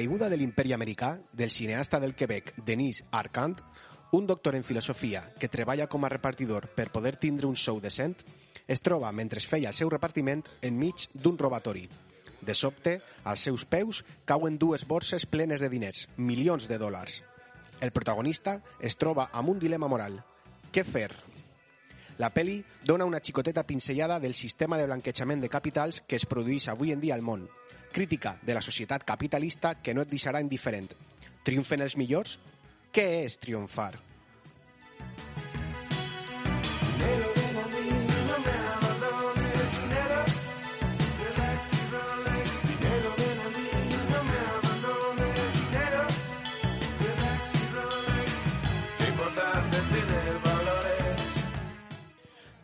Caiguda 0.05 0.29
del 0.29 0.43
imperi 0.43 0.71
americà, 0.71 1.17
del 1.33 1.49
cineasta 1.49 1.99
del 1.99 2.13
Quebec 2.13 2.53
Denis 2.63 3.03
Arcand, 3.09 3.63
un 4.11 4.27
doctor 4.27 4.53
en 4.53 4.63
filosofia 4.63 5.33
que 5.39 5.49
treballa 5.49 5.87
com 5.89 6.05
a 6.05 6.11
repartidor 6.13 6.67
per 6.77 6.91
poder 6.93 7.15
tindre 7.17 7.47
un 7.49 7.55
sou 7.57 7.79
decent, 7.81 8.13
es 8.67 8.85
troba, 8.85 9.09
mentre 9.11 9.41
feia 9.41 9.71
el 9.71 9.73
seu 9.73 9.89
repartiment, 9.89 10.43
enmig 10.61 11.07
d'un 11.09 11.39
robatori. 11.41 11.87
De 12.37 12.53
sobte, 12.53 12.99
als 13.23 13.47
seus 13.49 13.65
peus 13.65 14.03
cauen 14.29 14.59
dues 14.61 14.85
borses 14.85 15.25
plenes 15.25 15.65
de 15.65 15.71
diners, 15.73 16.05
milions 16.17 16.69
de 16.69 16.77
dòlars. 16.77 17.23
El 17.81 17.89
protagonista 17.89 18.59
es 18.77 19.01
troba 19.01 19.31
amb 19.33 19.55
un 19.55 19.57
dilema 19.57 19.89
moral. 19.89 20.21
Què 20.69 20.85
fer? 20.85 21.09
La 22.21 22.29
peli 22.29 22.61
dona 22.85 23.09
una 23.09 23.25
xicoteta 23.25 23.65
pinzellada 23.65 24.19
del 24.19 24.37
sistema 24.37 24.77
de 24.77 24.85
blanquejament 24.85 25.41
de 25.41 25.49
capitals 25.49 26.03
que 26.05 26.21
es 26.21 26.29
produeix 26.29 26.69
avui 26.69 26.93
en 26.93 27.01
dia 27.01 27.17
al 27.17 27.25
món. 27.25 27.49
Crítica 27.95 28.35
de 28.43 28.53
la 28.53 28.61
societat 28.61 29.05
capitalista 29.07 29.69
que 29.79 29.93
no 29.95 30.03
et 30.03 30.09
deixarà 30.11 30.41
indiferent. 30.43 30.89
Triomfen 31.47 31.79
els 31.85 31.95
millors? 31.95 32.35
Què 32.91 33.05
és 33.23 33.37
triomfar? 33.39 33.93
Dinero 35.95 37.29
ven 37.37 37.57
a 37.61 37.65
mí, 37.71 37.85
no 38.27 38.37
me 38.43 38.55
abandones. 38.75 39.55
Dinero, 39.79 40.19
relax 41.23 41.61
y 41.71 41.83
Rolex. 41.93 42.51
Dinero 42.67 43.09
ven 43.21 43.39
a 43.39 43.49
mí, 43.55 43.69
no 44.11 44.19
me 44.27 44.39
abandones. 44.57 45.39
Dinero, 45.61 46.01
relax 46.99 47.55
y 47.55 47.65
Rolex. 47.77 48.31
Lo 48.99 49.05
importante 49.13 49.77
es 49.77 49.87
tener 49.95 50.35
valores. 50.43 51.23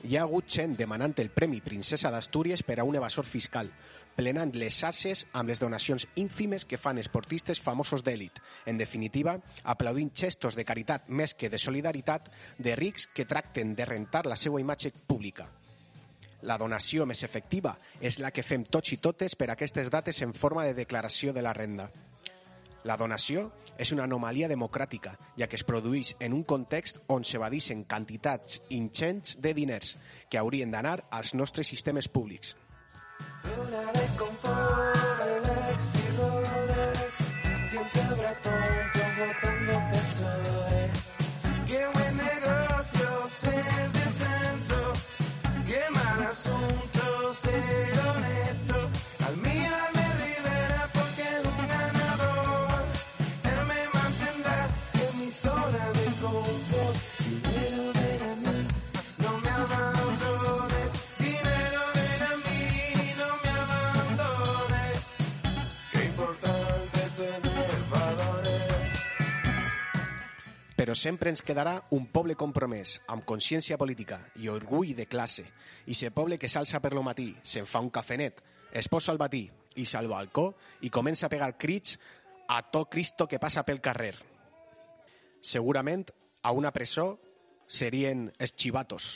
Hi 0.03 0.17
ha 0.17 0.27
hagut 0.27 0.51
gent 0.59 0.75
demanant 0.75 1.15
el 1.23 1.31
Premi 1.31 1.61
Princesa 1.63 2.11
d'Astúries 2.11 2.63
per 2.67 2.81
a 2.81 2.83
un 2.83 3.00
evasor 3.00 3.23
fiscal, 3.23 3.71
plenant 4.21 4.53
les 4.53 4.75
xarxes 4.77 5.23
amb 5.33 5.49
les 5.49 5.59
donacions 5.61 6.05
ínfimes 6.21 6.67
que 6.69 6.77
fan 6.77 7.01
esportistes 7.01 7.61
famosos 7.61 8.03
d'èlit. 8.05 8.37
En 8.69 8.77
definitiva, 8.77 9.33
aplaudint 9.63 10.11
gestos 10.13 10.57
de 10.57 10.65
caritat 10.67 11.09
més 11.09 11.33
que 11.33 11.49
de 11.49 11.57
solidaritat 11.57 12.29
de 12.59 12.75
rics 12.77 13.07
que 13.15 13.25
tracten 13.25 13.73
de 13.73 13.87
rentar 13.89 14.27
la 14.29 14.37
seva 14.37 14.61
imatge 14.61 14.93
pública. 15.07 15.49
La 16.45 16.57
donació 16.57 17.05
més 17.05 17.23
efectiva 17.25 17.75
és 17.99 18.19
la 18.21 18.31
que 18.33 18.45
fem 18.45 18.63
tots 18.65 18.93
i 18.93 19.01
totes 19.01 19.35
per 19.37 19.49
aquestes 19.49 19.89
dates 19.89 20.21
en 20.21 20.33
forma 20.33 20.65
de 20.65 20.77
declaració 20.77 21.33
de 21.33 21.41
la 21.41 21.53
renda. 21.57 21.89
La 22.85 22.97
donació 22.97 23.51
és 23.77 23.91
una 23.93 24.05
anomalia 24.05 24.49
democràtica, 24.49 25.13
ja 25.37 25.47
que 25.49 25.57
es 25.57 25.65
produeix 25.65 26.15
en 26.19 26.33
un 26.33 26.43
context 26.45 26.97
on 27.13 27.25
s'evadixen 27.25 27.85
quantitats 27.89 28.61
ingents 28.69 29.37
de 29.41 29.53
diners 29.57 29.95
que 30.29 30.41
haurien 30.41 30.73
d'anar 30.73 30.99
als 31.09 31.33
nostres 31.33 31.69
sistemes 31.69 32.09
públics. 32.09 32.55
Una 33.58 33.91
de 33.91 34.08
confort, 34.17 35.20
relax 35.20 35.96
y 35.96 36.17
Rolex. 36.17 37.70
Siempre 37.70 38.01
habrá 38.01 38.34
tontos 38.41 38.80
Però 70.91 71.00
sempre 71.00 71.29
ens 71.31 71.39
quedarà 71.39 71.77
un 71.95 72.10
poble 72.12 72.33
compromès, 72.36 72.98
amb 73.13 73.24
consciència 73.24 73.77
política 73.79 74.17
i 74.43 74.50
orgull 74.51 74.89
de 74.91 75.05
classe. 75.07 75.45
I 75.88 75.95
se 75.95 76.10
poble 76.12 76.36
que 76.36 76.50
s'alça 76.51 76.81
per 76.83 76.91
lo 76.91 77.00
matí, 77.00 77.29
se'n 77.48 77.63
fa 77.63 77.79
un 77.79 77.88
cafenet, 77.95 78.41
es 78.75 78.91
posa 78.91 79.13
al 79.13 79.21
batí 79.21 79.45
i 79.79 79.86
s'al 79.88 80.12
balcó 80.12 80.50
i 80.83 80.91
comença 80.91 81.29
a 81.29 81.31
pegar 81.31 81.53
crits 81.55 81.95
a 82.43 82.60
tot 82.75 82.91
Cristo 82.91 83.24
que 83.24 83.39
passa 83.39 83.63
pel 83.63 83.79
carrer. 83.79 84.17
Segurament 85.39 86.03
a 86.43 86.51
una 86.51 86.75
presó 86.75 87.13
serien 87.71 88.27
els 88.38 88.51
xivatos. 88.51 89.13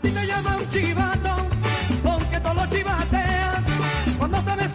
A 0.00 0.02
ti 0.02 0.10
te 0.12 0.26
llaman 0.26 0.60
chivato 0.72 1.36
porque 2.02 2.40
todos 2.40 2.56
los 2.56 2.70
chivatean. 2.70 3.64
Cuando 4.16 4.42
sabes 4.44 4.66
una 4.66 4.69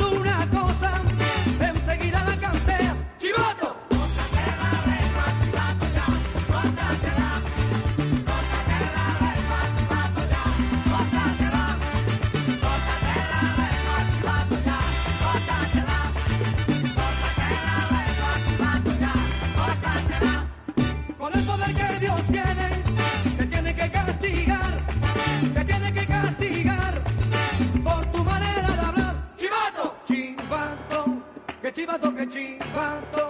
chivato! 32.27 33.29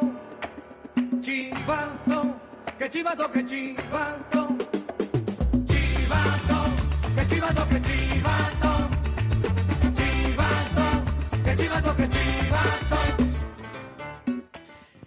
¡Chivato! 1.21 2.39
¡Que 2.77 2.89
chivato, 2.89 3.31
que 3.31 3.45
chivato! 3.45 4.57
¡Chivato! 5.67 6.57
¡Que 7.15 7.27
chivato, 7.27 7.69
que 7.69 7.81
chivato! 7.81 8.71
¡Chivato! 9.95 10.85
¡Que 11.43 11.55
chivato, 11.55 11.95
que 11.95 12.09
chivato! 12.09 12.97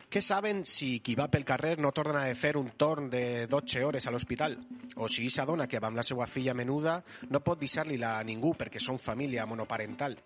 Què 0.09 0.23
saben 0.23 0.65
si 0.65 1.01
qui 1.01 1.15
va 1.15 1.29
pel 1.29 1.45
carrer 1.45 1.79
no 1.79 1.93
torna 1.93 2.25
a 2.25 2.35
fer 2.35 2.57
un 2.57 2.73
torn 2.77 3.11
de 3.11 3.47
12 3.47 3.85
hores 3.85 4.07
a 4.07 4.11
l'hospital? 4.11 4.57
O 4.97 5.09
si 5.09 5.27
esa 5.27 5.45
dona 5.45 5.69
que 5.69 5.79
va 5.79 5.93
amb 5.93 6.01
la 6.01 6.03
seva 6.03 6.27
filla 6.27 6.55
menuda 6.55 7.03
no 7.29 7.45
pot 7.45 7.61
deixar-li-la 7.61 8.17
a 8.19 8.25
ningú 8.25 8.55
perquè 8.57 8.81
són 8.81 8.99
família 8.99 9.47
monoparental? 9.47 10.17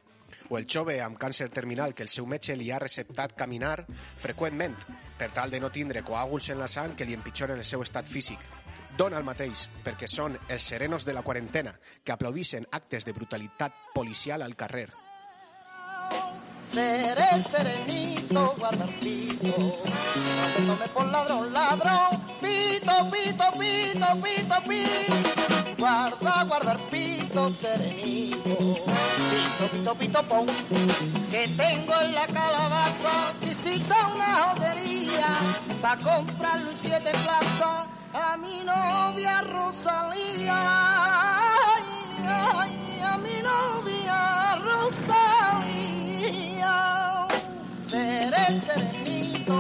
O 0.53 0.59
el 0.59 0.67
jove 0.69 0.99
amb 1.01 1.17
càncer 1.17 1.47
terminal 1.49 1.95
que 1.97 2.05
el 2.05 2.11
seu 2.13 2.27
metge 2.29 2.53
li 2.61 2.67
ha 2.69 2.81
receptat 2.83 3.33
caminar 3.33 3.87
freqüentment 4.21 4.75
per 5.17 5.31
tal 5.33 5.49
de 5.49 5.61
no 5.63 5.71
tindre 5.73 6.03
coàguls 6.05 6.51
en 6.53 6.59
la 6.61 6.69
sang 6.69 6.93
que 6.93 7.07
li 7.09 7.17
empitjoren 7.17 7.63
el 7.63 7.65
seu 7.65 7.81
estat 7.81 8.05
físic. 8.05 8.39
dona 8.99 9.17
el 9.17 9.25
mateix, 9.25 9.63
perquè 9.85 10.05
són 10.05 10.37
els 10.49 10.67
serenos 10.69 11.07
de 11.09 11.15
la 11.17 11.23
quarantena 11.23 11.73
que 12.05 12.13
aplaudixen 12.13 12.67
actes 12.71 13.07
de 13.07 13.15
brutalitat 13.17 13.73
policial 13.95 14.43
al 14.43 14.55
carrer. 14.55 14.91
Seré 16.67 17.31
serenito, 17.51 18.55
guardar 18.59 18.91
pito. 19.01 19.47
Tome 20.67 20.89
por 20.93 21.07
ladrón, 21.07 21.53
ladrón. 21.53 22.21
Pito, 22.43 23.11
pito, 23.11 23.47
pito, 23.59 24.09
pito, 24.23 24.57
pito. 24.69 25.77
Guarda, 25.79 26.45
guardar 26.45 26.79
pito, 26.91 27.12
serenito. 27.33 28.57
Pito, 29.31 29.65
pito, 29.73 29.95
pito, 29.95 30.23
pom. 30.29 30.47
Que 31.31 31.49
tengo 31.57 31.95
en 32.01 32.15
la 32.15 32.27
calabaza. 32.27 33.33
Visita 33.41 33.97
una 34.15 34.35
jodería. 34.45 35.27
Pa' 35.81 35.97
comprarle 35.97 36.71
un 36.71 36.79
siete 36.81 37.11
plaza 37.25 37.87
a 38.13 38.37
mi 38.37 38.61
novia 38.61 39.41
Rosalía. 39.43 40.55
Ay, 41.65 41.85
ay, 42.29 43.01
a 43.03 43.17
mi 43.19 43.41
novia 43.43 44.57
Rosalía. 44.69 45.97
Seré 47.89 48.61
serenito. 48.67 49.55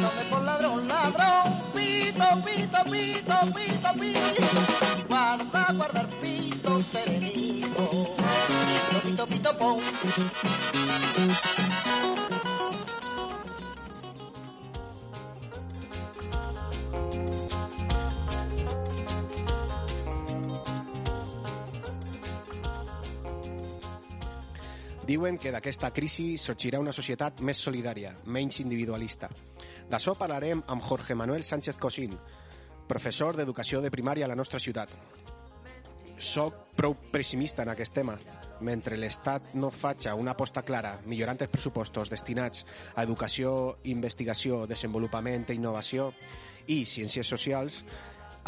No 0.00 0.08
me 0.16 0.24
por 0.30 0.42
ladrón, 0.42 0.86
ladrón. 0.88 1.57
Pito, 2.28 2.44
pito, 2.44 2.84
pito, 2.92 3.38
pito, 3.54 3.90
pito. 3.96 5.08
Guarda, 5.08 5.72
guardar 5.72 6.06
pito, 6.20 6.82
serenito. 6.82 7.88
Pito, 9.00 9.00
pito, 9.00 9.26
pito, 9.26 9.54
pom. 9.56 9.80
Diuen 25.08 25.38
que 25.40 25.48
d'aquesta 25.48 25.88
crisi 25.96 26.36
sorgirà 26.36 26.76
una 26.76 26.92
societat 26.92 27.40
més 27.40 27.56
solidària, 27.56 28.12
menys 28.28 28.60
individualista. 28.60 29.30
D'això 29.88 30.12
parlarem 30.12 30.60
amb 30.68 30.84
Jorge 30.84 31.14
Manuel 31.16 31.42
Sánchez 31.48 31.78
Cosín, 31.80 32.12
professor 32.88 33.36
d'Educació 33.38 33.80
de 33.80 33.88
Primària 33.88 34.26
a 34.26 34.28
la 34.28 34.36
nostra 34.36 34.60
ciutat. 34.60 34.92
Soc 36.18 36.74
prou 36.76 36.92
pessimista 37.12 37.64
en 37.64 37.72
aquest 37.72 37.94
tema. 37.96 38.18
Mentre 38.68 38.98
l'Estat 38.98 39.54
no 39.54 39.70
faci 39.72 40.12
una 40.12 40.34
aposta 40.34 40.60
clara 40.66 40.98
millorant 41.06 41.40
els 41.40 41.52
pressupostos 41.52 42.10
destinats 42.12 42.66
a 42.94 43.06
educació, 43.06 43.78
investigació, 43.88 44.66
desenvolupament 44.66 45.48
i 45.48 45.56
innovació 45.56 46.10
i 46.66 46.82
ciències 46.84 47.32
socials, 47.32 47.80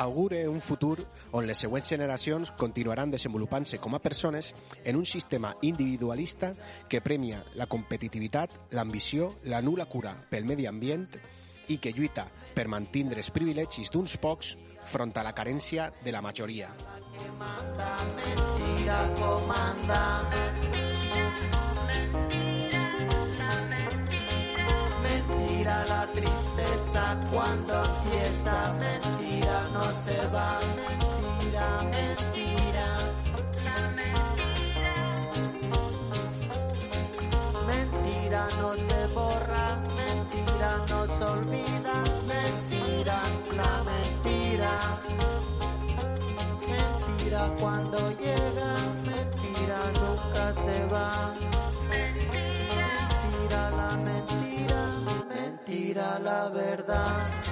augure 0.00 0.49
un 0.49 0.61
futur 0.64 0.97
on 1.37 1.47
les 1.47 1.59
següents 1.61 1.88
generacions 1.92 2.50
continuaran 2.57 3.11
desenvolupant-se 3.12 3.78
com 3.78 3.95
a 3.95 4.00
persones 4.00 4.54
en 4.83 4.97
un 4.97 5.04
sistema 5.04 5.52
individualista 5.61 6.54
que 6.88 7.02
premia 7.04 7.42
la 7.54 7.66
competitivitat, 7.66 8.57
l'ambició, 8.73 9.28
la 9.45 9.61
nula 9.61 9.85
cura 9.85 10.14
pel 10.30 10.49
medi 10.49 10.66
ambient 10.66 11.04
i 11.69 11.76
que 11.78 11.92
lluita 11.92 12.26
per 12.57 12.66
mantindre 12.73 13.21
els 13.21 13.30
privilegis 13.30 13.92
d'uns 13.92 14.16
pocs 14.16 14.57
front 14.88 15.12
a 15.21 15.26
la 15.26 15.35
carència 15.37 15.90
de 16.00 16.12
la 16.16 16.25
majoria. 16.25 16.73
Mentira 17.37 19.04
comanda. 19.21 20.00
Mentira 25.37 25.85
la 25.89 26.07
tristeza 26.07 27.19
cuando 27.33 27.83
empieza. 27.85 28.73
Mentira 28.79 29.69
no 29.73 29.83
se 30.05 30.27
va. 30.29 30.59
Mentira, 30.77 31.67
mentira. 31.85 32.97
Mentira 37.67 38.49
no 38.59 38.75
se 38.75 39.15
borra. 39.15 39.67
Mentira 39.97 40.71
no 40.88 41.07
se 41.16 41.25
olvida. 41.25 41.95
Mentira, 42.27 43.23
la 43.57 43.85
mentira. 43.85 44.73
Mentira 46.69 47.53
cuando 47.61 48.11
llega, 48.19 48.75
mentira 49.05 49.79
nunca 50.01 50.53
se 50.62 50.87
va. 50.87 51.60
La 56.18 56.49
verdad. 56.49 57.50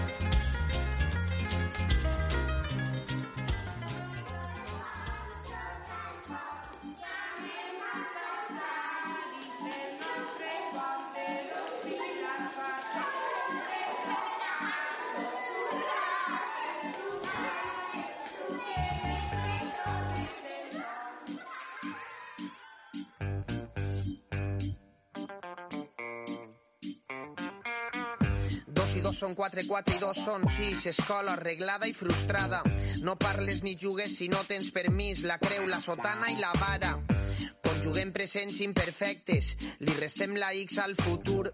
Dos 29.09 29.23
són 29.23 29.33
quatre, 29.33 29.63
quatre 29.65 29.95
i 29.97 30.01
dos 30.03 30.19
són 30.21 30.43
sis. 30.53 30.83
Escola 30.91 31.33
arreglada 31.33 31.87
i 31.89 31.95
frustrada. 31.97 32.59
No 33.01 33.15
parles 33.17 33.63
ni 33.65 33.73
jugues 33.73 34.19
si 34.19 34.27
no 34.29 34.43
tens 34.45 34.67
permís. 34.69 35.23
La 35.25 35.39
creu, 35.41 35.65
la 35.65 35.79
sotana 35.81 36.29
i 36.29 36.37
la 36.37 36.51
vara. 36.61 36.91
Conjuguem 37.65 38.13
presents 38.13 38.59
imperfectes. 38.67 39.55
Li 39.81 39.95
restem 39.97 40.37
la 40.37 40.53
X 40.61 40.77
al 40.85 40.93
futur. 41.01 41.49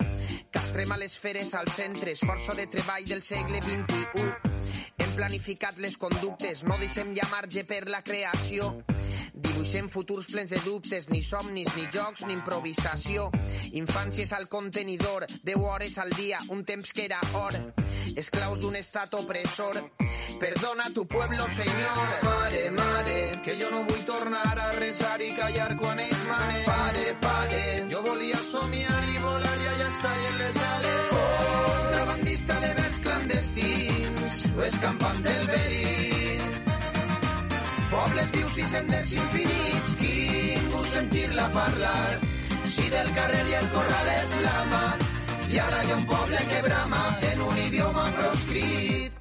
Castrem 0.51 0.97
a 0.97 0.99
les 0.99 1.14
feres 1.14 1.55
als 1.55 1.79
centres. 1.79 2.25
Força 2.27 2.59
de 2.59 2.67
treball 2.75 3.07
del 3.07 3.23
segle 3.23 3.62
XXI. 3.62 4.27
Hem 4.99 5.14
planificat 5.14 5.79
les 5.79 5.95
conductes. 5.95 6.67
No 6.67 6.83
deixem 6.83 7.14
ja 7.14 7.31
marge 7.31 7.62
per 7.71 7.85
la 7.87 8.03
creació. 8.03 8.73
Dibuixem 9.35 9.88
futurs 9.88 10.29
plens 10.31 10.51
de 10.51 10.61
dubtes, 10.62 11.09
ni 11.11 11.20
somnis, 11.23 11.68
ni 11.75 11.88
jocs, 11.90 12.23
ni 12.27 12.37
improvisació. 12.37 13.31
Infàncies 13.75 14.31
al 14.33 14.47
contenidor, 14.49 15.27
10 15.42 15.57
hores 15.59 15.99
al 15.99 16.11
dia, 16.14 16.38
un 16.55 16.62
temps 16.64 16.92
que 16.92 17.07
era 17.09 17.18
or. 17.35 17.57
Esclaus 18.14 18.61
d'un 18.62 18.77
estat 18.79 19.14
opressor. 19.18 19.81
Perdona 20.38 20.87
tu 20.94 21.07
pueblo, 21.07 21.49
senyor. 21.49 21.99
Mare, 22.23 22.70
mare, 22.70 23.18
que 23.42 23.57
jo 23.59 23.70
no 23.70 23.83
vull 23.88 24.05
tornar 24.07 24.55
a 24.55 24.70
resar 24.79 25.20
i 25.23 25.33
callar 25.35 25.75
quan 25.83 25.99
ells 25.99 26.27
manen. 26.31 26.64
Pare, 26.68 27.07
pare, 27.20 27.64
jo 27.90 28.03
volia 28.07 28.38
somiar 28.53 29.03
i 29.11 29.18
volar 29.25 29.57
i 29.64 29.73
allà 29.73 29.88
estar 29.88 30.18
en 30.29 30.38
les 30.44 30.61
ales. 30.68 31.09
Contrabandista 31.16 32.61
de 32.61 32.75
vers 32.83 33.03
clandestins, 33.09 34.47
o 34.55 34.68
escampant 34.70 35.27
del 35.27 35.47
verí. 35.51 36.63
Pobles 38.14 38.31
vius 38.31 38.59
i 38.62 38.64
senders 38.70 39.12
infinits, 39.18 39.94
ningú 39.98 40.83
sentir-la 40.87 41.48
parlar. 41.50 42.20
Si 42.70 42.85
del 42.92 43.11
carrer 43.11 43.40
i 43.50 43.57
el 43.59 43.66
corral 43.72 44.11
és 44.12 44.35
la 44.44 44.53
mà, 44.70 44.83
i 45.50 45.59
ara 45.59 45.81
hi 45.83 45.90
ha 45.90 45.96
un 45.96 46.07
poble 46.07 46.44
que 46.53 46.61
brama 46.62 47.00
en 47.33 47.42
un 47.42 47.59
idioma 47.64 48.07
proscrit. 48.14 49.18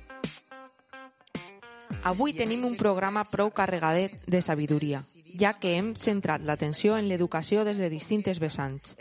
Avui 2.06 2.38
tenim 2.38 2.69
un 2.69 2.77
programa 2.77 3.25
prou 3.32 3.49
carregadet 3.49 4.13
de 4.29 4.45
sabidoria, 4.45 5.01
ja 5.41 5.56
que 5.58 5.73
hem 5.79 5.95
centrat 5.97 6.45
l'atenció 6.45 6.93
en 6.93 7.10
l'educació 7.10 7.65
des 7.65 7.82
de 7.82 7.89
distintes 7.89 8.38
vessants. 8.38 8.93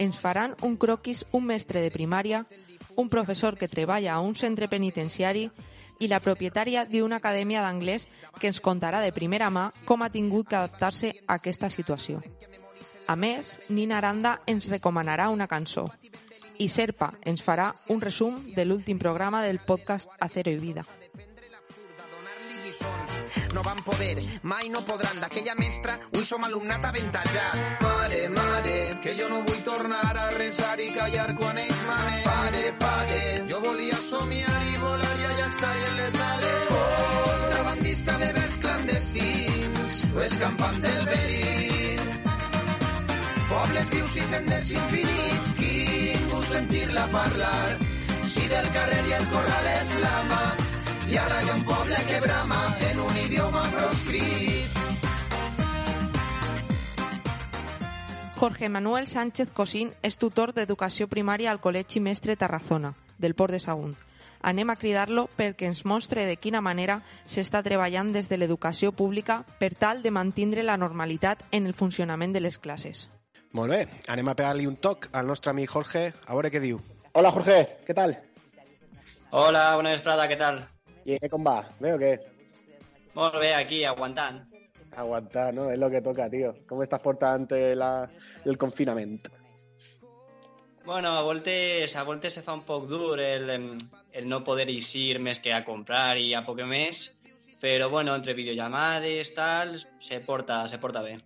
Ens 0.00 0.16
faran 0.16 0.56
un 0.64 0.80
croquis 0.80 1.26
un 1.36 1.44
mestre 1.52 1.84
de 1.84 1.92
primària, 1.92 2.46
un 2.96 3.12
professor 3.12 3.60
que 3.60 3.68
treballa 3.68 4.14
a 4.16 4.24
un 4.24 4.40
centre 4.40 4.72
penitenciari 4.72 5.50
i 5.98 6.08
la 6.08 6.20
propietària 6.20 6.84
d'una 6.86 7.18
acadèmia 7.22 7.62
d'anglès 7.62 8.06
que 8.38 8.48
ens 8.50 8.60
contarà 8.60 9.00
de 9.02 9.12
primera 9.12 9.50
mà 9.50 9.68
com 9.84 10.02
ha 10.02 10.10
tingut 10.10 10.48
que 10.48 10.56
adaptar-se 10.56 11.14
a 11.26 11.38
aquesta 11.40 11.70
situació. 11.70 12.22
A 13.08 13.16
més, 13.16 13.58
Nina 13.68 13.98
Aranda 13.98 14.38
ens 14.46 14.68
recomanarà 14.68 15.30
una 15.32 15.48
cançó 15.48 15.88
i 16.58 16.68
Serpa 16.68 17.12
ens 17.22 17.42
farà 17.46 17.72
un 17.94 18.00
resum 18.02 18.38
de 18.54 18.64
l'últim 18.66 18.98
programa 18.98 19.42
del 19.46 19.60
podcast 19.64 20.10
Acero 20.20 20.50
i 20.50 20.58
Vida. 20.58 20.84
No 23.54 23.62
van 23.62 23.82
poder, 23.82 24.18
mai 24.42 24.68
no 24.68 24.80
podran. 24.84 25.20
D'aquella 25.22 25.54
mestra, 25.58 25.94
avui 26.12 26.24
som 26.24 26.44
alumnat 26.44 26.84
avantatjat. 26.84 27.80
Mare, 27.82 28.28
mare, 28.28 28.76
que 29.02 29.14
jo 29.18 29.28
no 29.28 29.42
vull 29.46 29.62
tornar 29.64 30.16
a 30.24 30.28
resar 30.36 30.78
i 30.80 30.88
callar 30.94 31.34
quan 31.38 31.58
ells 31.58 31.82
manen. 31.88 32.22
Pare, 32.28 32.64
pare, 32.84 33.22
jo 33.50 33.60
volia 33.64 34.00
somiar 34.10 34.60
i 34.72 34.76
volar 34.82 35.16
i 35.18 35.28
allà 35.30 35.46
estar 35.46 35.74
en 35.88 35.96
les 36.02 36.20
ales. 36.28 36.68
Contrabandista 36.74 38.18
de 38.24 38.32
vers 38.38 38.56
clandestins, 38.66 40.00
o 40.14 40.22
escampant 40.28 40.80
del 40.86 41.04
verí. 41.12 41.44
Pobles 43.48 43.88
vius 43.96 44.16
i 44.16 44.24
senders 44.28 44.70
infinits, 44.76 45.54
ningú 45.58 46.42
sentir-la 46.52 47.06
parlar. 47.12 47.78
Si 48.28 48.44
del 48.48 48.66
carrer 48.74 49.04
i 49.08 49.14
el 49.16 49.28
corral 49.32 49.68
és 49.72 49.92
la 50.02 50.16
mà, 50.28 50.42
i 51.08 51.16
ara 51.16 51.40
hi 51.40 51.48
ha 51.48 51.54
un 51.54 51.64
poble 51.64 51.96
que 52.08 52.20
brama 52.20 52.58
en 52.90 53.00
un 53.00 53.16
idioma 53.16 53.62
proscrit. 53.72 54.76
Jorge 58.38 58.68
Manuel 58.68 59.08
Sánchez 59.08 59.50
Cosín 59.50 59.94
és 60.02 60.18
tutor 60.20 60.52
d'educació 60.54 61.08
primària 61.08 61.50
al 61.50 61.62
Col·legi 61.64 61.98
Mestre 62.04 62.36
Tarrazona, 62.36 62.92
del 63.18 63.34
Port 63.34 63.56
de 63.56 63.58
Sagunt. 63.58 63.96
Anem 64.42 64.70
a 64.70 64.76
cridar-lo 64.78 65.26
perquè 65.34 65.66
ens 65.66 65.82
mostre 65.84 66.28
de 66.28 66.36
quina 66.36 66.60
manera 66.62 67.00
s'està 67.26 67.64
treballant 67.66 68.12
des 68.14 68.28
de 68.30 68.38
l'educació 68.38 68.92
pública 68.92 69.40
per 69.58 69.72
tal 69.74 70.04
de 70.04 70.14
mantindre 70.14 70.62
la 70.62 70.76
normalitat 70.76 71.42
en 71.50 71.66
el 71.66 71.74
funcionament 71.74 72.36
de 72.36 72.44
les 72.44 72.60
classes. 72.62 73.08
Molt 73.50 73.72
bé, 73.72 73.82
anem 74.06 74.28
a 74.28 74.36
pegar-li 74.38 74.68
un 74.68 74.76
toc 74.76 75.08
al 75.10 75.26
nostre 75.26 75.50
amic 75.50 75.72
Jorge, 75.72 76.12
a 76.26 76.34
veure 76.36 76.52
què 76.52 76.60
diu. 76.62 76.78
Hola, 77.12 77.32
Jorge, 77.32 77.78
¿qué 77.86 77.94
tal? 77.94 78.20
Hola, 79.30 79.74
bona 79.74 79.96
vesprada, 79.96 80.28
què 80.28 80.36
tal? 80.38 80.62
¿Y 81.04 81.28
com 81.28 81.44
va? 81.46 81.68
¿Bé 81.80 81.94
o? 81.94 81.98
Molt 83.14 83.36
bé, 83.40 83.54
aquí, 83.54 83.84
aguantant. 83.84 84.44
Aguantar, 84.96 85.54
¿no? 85.54 85.70
Es 85.70 85.78
lo 85.78 85.90
que 85.90 86.00
toca, 86.00 86.28
tío. 86.30 86.54
¿Cómo 86.68 86.82
estás 86.82 87.00
portant 87.00 87.42
ante 87.42 87.74
la, 87.74 88.10
el 88.44 88.58
confinamiento? 88.58 89.30
Bueno, 90.84 91.08
a 91.08 91.22
voltes, 91.22 91.96
a 91.96 92.02
voltes 92.02 92.32
se 92.32 92.42
fa 92.42 92.54
un 92.56 92.64
poc 92.64 92.86
dur 92.88 93.20
el, 93.20 93.50
em, 93.50 93.66
el 94.12 94.28
no 94.28 94.40
poder 94.40 94.64
eixir 94.72 95.18
més 95.20 95.36
que 95.44 95.52
a 95.52 95.60
comprar 95.66 96.16
i 96.16 96.30
a 96.32 96.40
poc 96.46 96.62
més, 96.64 97.02
però 97.60 97.90
bueno, 97.92 98.14
entre 98.16 98.32
videollamades, 98.32 99.34
tal, 99.36 99.76
se 100.00 100.20
porta, 100.24 100.62
se 100.68 100.78
porta 100.78 101.02
bé. 101.04 101.18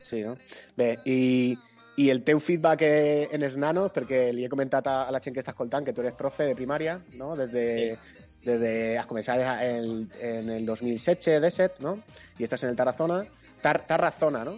Sí, 0.00 0.22
no? 0.24 0.32
Bé, 0.76 0.94
i, 1.04 1.52
i 2.00 2.08
el 2.10 2.22
teu 2.24 2.40
feedback 2.40 2.86
eh, 2.88 3.28
en 3.36 3.44
els 3.44 3.58
nanos, 3.60 3.92
perquè 3.92 4.30
li 4.32 4.46
he 4.46 4.52
comentat 4.52 4.88
a, 4.88 4.96
a 5.04 5.12
la 5.12 5.20
gent 5.20 5.36
que 5.36 5.44
està 5.44 5.52
escoltant 5.52 5.84
que 5.84 5.92
tu 5.92 6.00
eres 6.00 6.16
profe 6.16 6.48
de 6.48 6.56
primària, 6.56 6.96
no? 7.20 7.34
Des 7.36 7.52
de, 7.52 7.66
des 7.92 8.23
de 8.44 8.98
has 8.98 9.06
començat 9.06 9.40
en, 9.64 10.08
en 10.20 10.50
el 10.58 10.66
2017, 10.66 11.40
17, 11.40 11.82
no? 11.84 11.98
I 12.38 12.44
estàs 12.46 12.62
en 12.64 12.70
el 12.74 12.76
Tarazona. 12.76 13.22
Tar, 13.62 13.78
Tarazona, 13.88 14.44
no? 14.44 14.56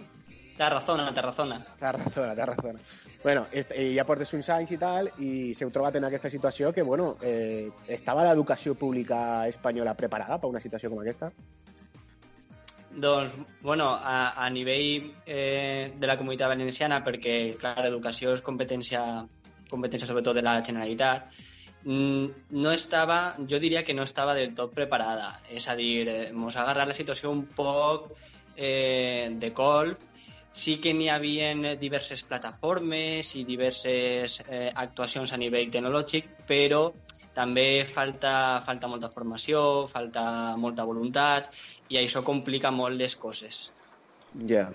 Tarazona, 0.56 1.10
Tarazona. 1.12 1.58
Tarazona, 1.78 2.34
Tarazona. 2.34 2.78
Bueno, 3.22 3.46
est- 3.52 3.72
eh, 3.76 3.90
ja 3.94 4.04
portes 4.08 4.32
uns 4.32 4.48
anys 4.54 4.70
i 4.72 4.78
tal, 4.80 5.10
i 5.20 5.52
s'heu 5.54 5.68
trobat 5.70 5.96
en 6.00 6.04
aquesta 6.08 6.30
situació 6.32 6.72
que, 6.72 6.82
bueno, 6.82 7.16
eh, 7.22 7.68
estava 7.88 8.24
l'educació 8.24 8.74
pública 8.74 9.46
espanyola 9.48 9.94
preparada 9.94 10.38
per 10.40 10.48
una 10.48 10.60
situació 10.64 10.88
com 10.90 11.00
aquesta? 11.02 11.30
Doncs, 12.96 13.34
bueno, 13.60 13.90
a, 13.92 14.32
a 14.42 14.48
nivell 14.48 15.12
eh, 15.26 15.92
de 15.98 16.06
la 16.06 16.16
comunitat 16.16 16.48
valenciana, 16.48 17.02
perquè, 17.04 17.56
clar, 17.60 17.74
l'educació 17.84 18.32
és 18.32 18.40
competència, 18.46 19.02
competència 19.68 20.08
sobretot 20.08 20.38
de 20.38 20.44
la 20.46 20.54
Generalitat, 20.64 21.28
no 21.86 22.72
estava, 22.72 23.36
jo 23.46 23.60
diria 23.62 23.84
que 23.84 23.94
no 23.94 24.02
estava 24.02 24.34
del 24.34 24.54
tot 24.58 24.74
preparada. 24.74 25.30
És 25.54 25.68
a 25.70 25.76
dir, 25.78 26.08
eh, 26.08 26.32
mos 26.34 26.56
ha 26.56 26.64
agarrat 26.64 26.88
la 26.90 26.98
situació 26.98 27.30
un 27.30 27.44
poc 27.46 28.10
eh, 28.56 29.30
de 29.30 29.52
colp. 29.54 30.02
Sí 30.56 30.78
que 30.80 30.94
n'hi 30.96 31.10
havia 31.12 31.52
diverses 31.76 32.22
plataformes 32.24 33.34
i 33.36 33.44
diverses 33.44 34.40
eh, 34.48 34.70
actuacions 34.74 35.32
a 35.32 35.38
nivell 35.38 35.70
tecnològic, 35.70 36.30
però 36.48 36.88
també 37.36 37.84
falta, 37.84 38.62
falta 38.64 38.88
molta 38.88 39.10
formació, 39.12 39.86
falta 39.86 40.56
molta 40.56 40.86
voluntat 40.88 41.52
i 41.92 42.00
això 42.00 42.24
complica 42.24 42.72
molt 42.72 42.96
les 42.96 43.14
coses. 43.20 43.66
Ja. 44.48 44.70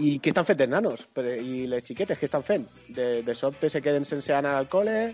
I 0.00 0.16
què 0.18 0.32
estan 0.32 0.48
fent 0.48 0.64
els 0.64 0.72
nanos? 0.72 1.04
I 1.20 1.68
les 1.70 1.84
xiquetes, 1.84 2.18
què 2.18 2.26
estan 2.26 2.42
fent? 2.42 2.64
De, 2.88 3.22
de 3.22 3.34
sobte 3.36 3.68
se 3.70 3.84
queden 3.84 4.08
sense 4.08 4.32
anar 4.34 4.56
al 4.56 4.66
col·le 4.72 5.12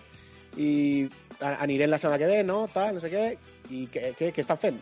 i 0.57 1.09
anirem 1.41 1.91
la 1.91 1.99
setmana 1.99 2.19
que 2.19 2.31
ve, 2.31 2.43
no? 2.45 2.65
Tal, 2.75 2.95
no 2.97 3.01
sé 3.03 3.11
què. 3.13 3.25
I 3.71 3.87
què, 3.93 4.13
què, 4.19 4.33
què 4.35 4.43
estan 4.43 4.59
fent? 4.59 4.79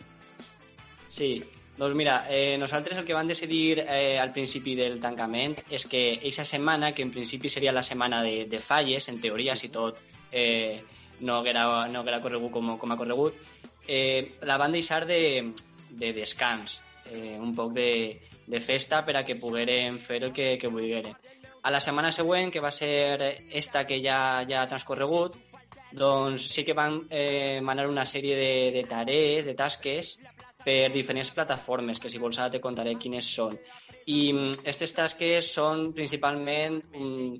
Sí, 1.09 1.43
doncs 1.79 1.95
mira, 1.95 2.25
eh, 2.29 2.57
nosaltres 2.59 2.97
el 2.99 3.05
que 3.05 3.13
vam 3.15 3.27
decidir 3.29 3.79
eh, 3.79 4.19
al 4.19 4.33
principi 4.35 4.75
del 4.75 4.99
tancament 4.99 5.55
és 5.71 5.85
que 5.87 6.01
aquesta 6.17 6.43
setmana, 6.45 6.91
que 6.91 7.05
en 7.05 7.13
principi 7.13 7.49
seria 7.49 7.71
la 7.71 7.85
setmana 7.87 8.19
de, 8.25 8.49
de 8.51 8.59
falles, 8.59 9.07
en 9.07 9.21
teoria, 9.23 9.55
si 9.55 9.69
tot 9.71 10.01
eh, 10.31 10.81
no, 11.21 11.37
haguera, 11.37 11.87
no 11.87 12.01
haguera 12.01 12.19
corregut 12.21 12.51
com, 12.51 12.75
com 12.81 12.91
ha 12.91 12.99
corregut, 12.99 13.39
eh, 13.87 14.35
la 14.43 14.57
van 14.59 14.75
deixar 14.75 15.05
de, 15.07 15.53
de 15.89 16.13
descans, 16.13 16.81
eh, 17.05 17.37
un 17.39 17.55
poc 17.55 17.71
de, 17.73 18.19
de 18.45 18.59
festa 18.59 19.05
per 19.05 19.15
a 19.15 19.23
que 19.23 19.39
pogueren 19.39 20.01
fer 20.03 20.23
el 20.25 20.33
que, 20.33 20.57
que 20.59 20.67
volgueren. 20.67 21.15
A 21.63 21.71
la 21.71 21.79
setmana 21.79 22.11
següent, 22.11 22.51
que 22.51 22.59
va 22.63 22.71
ser 22.71 23.19
esta 23.55 23.85
que 23.87 24.03
ja, 24.03 24.43
ja 24.47 24.61
ha 24.61 24.67
transcorregut, 24.67 25.35
doncs 25.91 26.45
sí 26.53 26.63
que 26.65 26.73
van 26.77 27.01
eh, 27.09 27.59
manar 27.65 27.87
una 27.89 28.05
sèrie 28.05 28.35
de, 28.37 28.51
de 28.75 28.83
tarees, 28.87 29.45
de 29.45 29.55
tasques, 29.57 30.17
per 30.63 30.91
diferents 30.91 31.31
plataformes, 31.31 31.99
que 31.99 32.09
si 32.11 32.19
vols 32.19 32.37
ara 32.39 32.51
te 32.51 32.59
contaré 32.61 32.95
quines 32.99 33.25
són. 33.35 33.55
I 34.11 34.33
aquestes 34.59 34.93
tasques 34.97 35.47
són 35.55 35.93
principalment 35.95 36.81
un, 36.99 37.37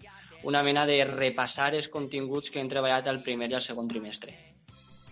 una 0.47 0.61
mena 0.63 0.85
de 0.87 1.01
repassar 1.05 1.73
els 1.75 1.89
continguts 1.91 2.49
que 2.49 2.61
hem 2.61 2.69
treballat 2.71 3.07
al 3.11 3.21
primer 3.25 3.49
i 3.51 3.57
al 3.57 3.61
segon 3.65 3.89
trimestre. 3.91 4.37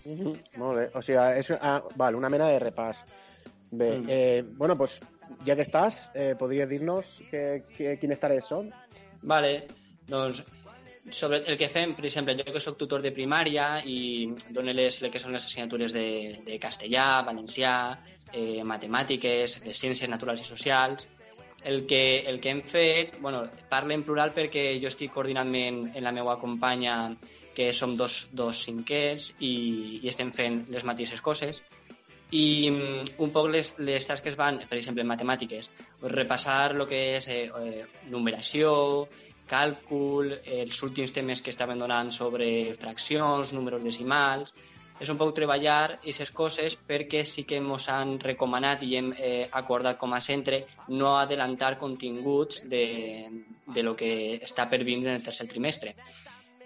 Mhm, 0.07 0.37
Molt 0.61 0.77
bé. 0.79 0.85
O 0.95 1.01
sigui, 1.03 1.19
és 1.41 1.51
ah, 1.59 1.81
val, 1.99 2.15
una 2.15 2.29
mena 2.31 2.47
de 2.47 2.59
repàs. 2.63 3.03
Bé, 3.69 3.89
Mm. 3.97 4.05
eh, 4.07 4.43
bueno, 4.55 4.77
pues, 4.77 5.01
ja 5.45 5.53
que 5.55 5.65
estàs, 5.67 6.09
eh, 6.15 6.35
podries 6.39 6.69
dir-nos 6.69 7.17
que, 7.29 7.61
que, 7.75 7.97
quines 7.99 8.19
tarees 8.19 8.47
són? 8.47 8.69
Vale, 9.23 9.67
doncs 10.07 10.45
sobre 11.09 11.43
el 11.45 11.57
que 11.57 11.69
fem, 11.71 11.93
per 11.95 12.05
exemple, 12.05 12.35
jo 12.37 12.53
que 12.53 12.61
sóc 12.63 12.77
tutor 12.77 13.01
de 13.01 13.13
primària 13.15 13.67
i 13.85 14.33
dono 14.55 14.73
les, 14.75 15.01
les 15.03 15.11
que 15.13 15.21
són 15.23 15.35
les 15.35 15.45
assignatures 15.45 15.95
de, 15.95 16.07
de 16.45 16.57
castellà, 16.59 17.23
valencià, 17.27 17.75
eh, 18.33 18.63
matemàtiques, 18.63 19.61
les 19.65 19.79
ciències 19.83 20.11
naturals 20.11 20.43
i 20.43 20.47
socials, 20.47 21.07
el 21.63 21.85
que, 21.87 22.23
el 22.27 22.39
que 22.39 22.49
hem 22.49 22.61
fet, 22.61 23.17
bueno, 23.19 23.45
parlo 23.69 23.95
en 23.95 24.03
plural 24.03 24.33
perquè 24.35 24.69
jo 24.81 24.91
estic 24.91 25.13
coordinant-me 25.13 25.65
en 25.67 26.03
la 26.03 26.13
meva 26.15 26.37
companya 26.39 27.15
que 27.57 27.71
som 27.73 27.95
dos, 27.97 28.29
dos 28.37 28.59
cinquers 28.67 29.31
i, 29.39 29.99
i 30.03 30.07
estem 30.11 30.29
fent 30.31 30.61
les 30.69 30.85
mateixes 30.85 31.23
coses. 31.25 31.63
I 32.29 32.69
mm, 32.69 33.17
un 33.23 33.31
poc 33.33 33.47
les, 33.49 33.71
les 33.79 34.05
tasques 34.05 34.35
van, 34.37 34.59
per 34.69 34.77
exemple, 34.77 35.01
en 35.01 35.09
matemàtiques, 35.09 35.71
repassar 36.03 36.75
el 36.75 36.83
que 36.91 37.01
és 37.17 37.27
eh, 37.31 37.47
eh, 37.47 37.85
numeració, 38.11 39.07
càlcul, 39.49 40.33
els 40.59 40.81
últims 40.83 41.13
temes 41.15 41.41
que 41.41 41.53
estaven 41.53 41.79
donant 41.79 42.11
sobre 42.11 42.49
fraccions, 42.79 43.55
números 43.57 43.87
decimals... 43.87 44.53
És 44.97 45.11
un 45.13 45.17
poc 45.19 45.35
treballar 45.37 45.91
aquestes 45.93 46.31
coses 46.33 46.73
perquè 46.89 47.19
sí 47.31 47.43
que 47.45 47.59
ens 47.61 47.83
han 47.93 48.15
recomanat 48.17 48.81
i 48.81 48.95
hem 48.97 49.11
eh, 49.13 49.43
acordat 49.59 49.99
com 50.01 50.15
a 50.17 50.21
centre 50.27 50.63
no 50.89 51.11
adelantar 51.19 51.75
continguts 51.77 52.63
de, 52.71 52.81
de 53.75 53.83
lo 53.85 53.93
que 53.99 54.09
està 54.41 54.65
per 54.71 54.81
vindre 54.87 55.11
en 55.11 55.19
el 55.19 55.27
tercer 55.27 55.45
trimestre. 55.51 55.93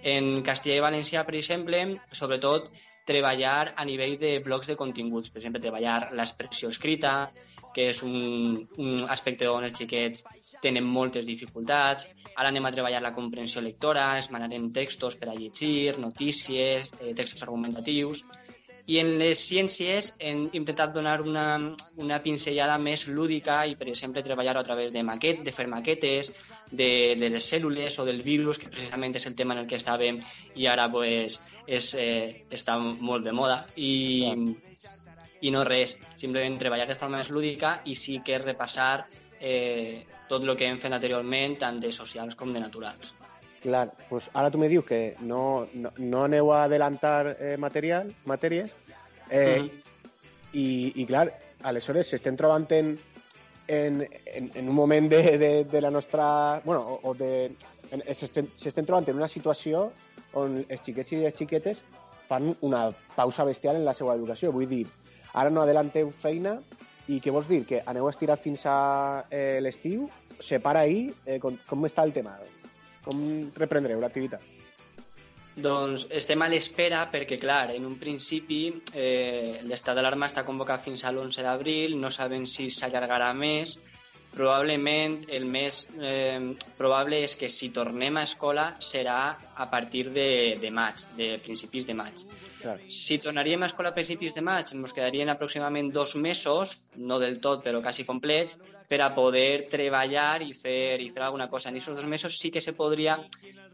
En 0.02 0.39
Castilla 0.48 0.80
i 0.80 0.86
València, 0.86 1.26
per 1.28 1.36
exemple, 1.41 1.84
sobretot 2.22 2.72
treballar 3.06 3.74
a 3.76 3.86
nivell 3.86 4.18
de 4.20 4.38
blocs 4.46 4.70
de 4.70 4.76
continguts. 4.80 5.32
Per 5.32 5.42
exemple, 5.42 5.62
treballar 5.64 6.12
l'expressió 6.18 6.70
escrita, 6.70 7.32
que 7.74 7.88
és 7.92 8.02
un, 8.04 8.58
un 8.84 9.06
aspecte 9.16 9.48
on 9.50 9.66
els 9.68 9.78
xiquets 9.78 10.26
tenen 10.64 10.88
moltes 10.98 11.26
dificultats. 11.30 12.08
Ara 12.36 12.50
anem 12.50 12.68
a 12.68 12.74
treballar 12.76 13.02
la 13.04 13.14
comprensió 13.16 13.64
lectora, 13.64 14.10
es 14.20 14.30
manarem 14.36 14.70
textos 14.76 15.18
per 15.20 15.32
a 15.32 15.38
llegir, 15.38 15.98
notícies, 16.00 16.92
eh, 17.00 17.14
textos 17.18 17.44
argumentatius. 17.48 18.26
I 18.88 18.98
en 19.02 19.12
les 19.20 19.41
ciències 19.50 20.12
hem 20.20 20.48
intentat 20.58 20.94
donar 20.96 21.20
una, 21.22 21.46
una 22.02 22.20
pinzellada 22.24 22.78
més 22.82 23.06
lúdica 23.08 23.62
i, 23.70 23.76
per 23.78 23.88
exemple, 23.91 24.24
treballar 24.26 24.56
a 24.58 24.63
través 24.65 24.94
de 24.96 25.04
maquet, 25.04 25.44
de 25.46 25.54
fer 25.54 25.67
maquetes, 25.70 26.32
de, 26.72 26.89
de 27.20 27.30
les 27.30 27.52
cèl·lules 27.54 28.00
o 28.02 28.06
del 28.08 28.22
virus, 28.26 28.58
que 28.58 28.72
precisament 28.74 29.15
és 29.20 29.28
el 29.30 29.36
tema 29.36 29.56
en 29.56 29.63
el 29.63 29.70
que 29.70 29.78
estàvem 29.78 30.22
i 30.56 30.67
ara 30.72 30.89
pues, 30.91 31.39
és, 31.67 31.94
eh, 31.94 32.46
està 32.50 32.78
molt 32.82 33.28
de 33.28 33.36
moda. 33.38 33.63
I, 33.76 33.94
i 35.41 35.52
no 35.54 35.63
res, 35.67 35.98
simplement 36.22 36.58
treballar 36.62 36.88
de 36.89 36.98
forma 36.98 37.22
més 37.22 37.32
lúdica 37.34 37.80
i 37.86 37.96
sí 37.98 38.20
que 38.26 38.41
repassar 38.41 39.06
eh, 39.39 40.04
tot 40.30 40.46
el 40.46 40.56
que 40.58 40.70
hem 40.70 40.80
fet 40.80 40.94
anteriorment, 40.94 41.58
tant 41.65 41.82
de 41.82 41.91
socials 41.91 42.38
com 42.39 42.54
de 42.54 42.62
naturals. 42.63 43.15
Clar, 43.62 43.91
pues 44.10 44.30
ara 44.34 44.50
tu 44.50 44.58
me 44.58 44.67
dius 44.67 44.86
que 44.86 45.15
no, 45.21 45.67
no, 45.74 45.91
no 46.00 46.24
aneu 46.26 46.50
a 46.52 46.63
adelantar 46.63 47.36
eh, 47.39 47.58
material, 47.62 48.08
matèries, 48.26 48.71
eh, 49.30 49.67
i, 50.58 50.65
i 50.95 51.06
clar, 51.06 51.28
aleshores 51.69 52.10
s'estem 52.10 52.36
trobant 52.39 52.65
en, 52.74 52.95
en, 53.67 54.00
en, 54.26 54.47
en 54.56 54.69
un 54.69 54.74
moment 54.76 55.08
de, 55.12 55.38
de, 55.38 55.52
de 55.65 55.82
la 55.82 55.91
nostra... 55.93 56.62
bueno, 56.65 56.82
o, 56.82 57.00
o 57.12 57.13
de... 57.13 57.52
en- 57.91 58.02
S'estem 58.17 58.47
s'estem 58.58 58.86
trobant 58.88 59.06
en 59.12 59.19
una 59.21 59.28
situació 59.30 59.91
on 60.39 60.58
els 60.67 60.82
xiquets 60.82 61.12
i 61.13 61.19
les 61.21 61.36
xiquetes 61.38 61.84
fan 62.28 62.56
una 62.65 62.88
pausa 63.15 63.43
bestial 63.45 63.76
en 63.78 63.86
la 63.86 63.93
seva 63.93 64.15
educació. 64.15 64.50
Vull 64.56 64.69
dir, 64.71 64.86
ara 65.38 65.52
no 65.54 65.62
adelanteu 65.62 66.10
feina 66.10 66.56
i 67.12 67.19
què 67.21 67.30
vols 67.36 67.50
dir? 67.52 67.62
Que 67.67 67.84
aneu 67.86 68.08
a 68.08 68.13
estirar 68.15 68.39
fins 68.39 68.65
a 68.65 69.26
eh, 69.30 69.60
l'estiu? 69.62 70.08
Se 70.39 70.58
para 70.63 70.82
ahir? 70.88 71.12
Eh, 71.28 71.38
com, 71.43 71.58
com 71.69 71.86
està 71.86 72.02
el 72.08 72.13
tema? 72.15 72.39
Com 73.06 73.22
reprendreu 73.58 74.02
l'activitat? 74.02 74.44
Doncs 75.62 76.06
estem 76.16 76.42
a 76.42 76.48
l'espera 76.48 77.02
perquè, 77.12 77.36
clar, 77.40 77.74
en 77.76 77.86
un 77.86 77.98
principi 78.00 78.62
eh, 78.96 79.60
l'estat 79.68 79.98
d'alarma 79.98 80.30
està 80.32 80.46
convocat 80.48 80.86
fins 80.86 81.04
a 81.04 81.12
l'11 81.12 81.44
d'abril, 81.44 81.98
no 82.00 82.10
sabem 82.10 82.46
si 82.48 82.70
s'allargarà 82.72 83.34
més, 83.36 83.76
probablement 84.32 85.17
el 85.36 85.46
més 85.46 85.82
eh, 86.00 86.39
probable 86.78 87.20
és 87.26 87.36
que 87.36 87.50
si 87.52 87.70
tornem 87.76 88.17
a 88.17 88.24
escola 88.28 88.67
serà 88.80 89.17
a 89.36 89.67
partir 89.72 90.06
de, 90.15 90.58
de 90.62 90.72
maig, 90.72 91.04
de 91.17 91.34
principis 91.44 91.88
de 91.89 91.96
maig. 91.98 92.24
Clar. 92.62 92.78
Si 92.88 93.20
tornaríem 93.24 93.63
a 93.63 93.70
escola 93.72 93.91
a 93.91 93.98
principis 93.98 94.36
de 94.38 94.44
maig, 94.46 94.72
ens 94.76 94.96
quedarien 94.96 95.32
aproximadament 95.34 95.91
dos 95.91 96.15
mesos, 96.15 96.78
no 96.96 97.20
del 97.20 97.41
tot, 97.44 97.65
però 97.65 97.84
quasi 97.84 98.08
complets, 98.08 98.56
per 98.91 99.02
a 99.04 99.12
poder 99.15 99.67
treballar 99.72 100.41
i 100.44 100.54
fer, 100.56 101.00
i 101.00 101.12
fer 101.12 101.28
alguna 101.28 101.50
cosa. 101.52 101.70
En 101.70 101.76
aquests 101.76 102.00
dos 102.00 102.08
mesos 102.12 102.39
sí 102.39 102.52
que 102.52 102.63
se 102.63 102.76
podria 102.76 103.20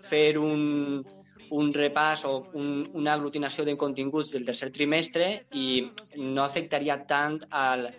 fer 0.09 0.37
un, 0.37 1.01
un 1.49 1.73
repàs 1.73 2.25
o 2.29 2.35
un, 2.57 2.83
una 2.93 3.13
aglutinació 3.13 3.65
de 3.65 3.77
continguts 3.77 4.33
del 4.33 4.45
tercer 4.45 4.69
trimestre 4.73 5.31
i 5.53 5.87
no 6.17 6.43
afectaria 6.43 6.99
tant 7.09 7.39
al, 7.49 7.89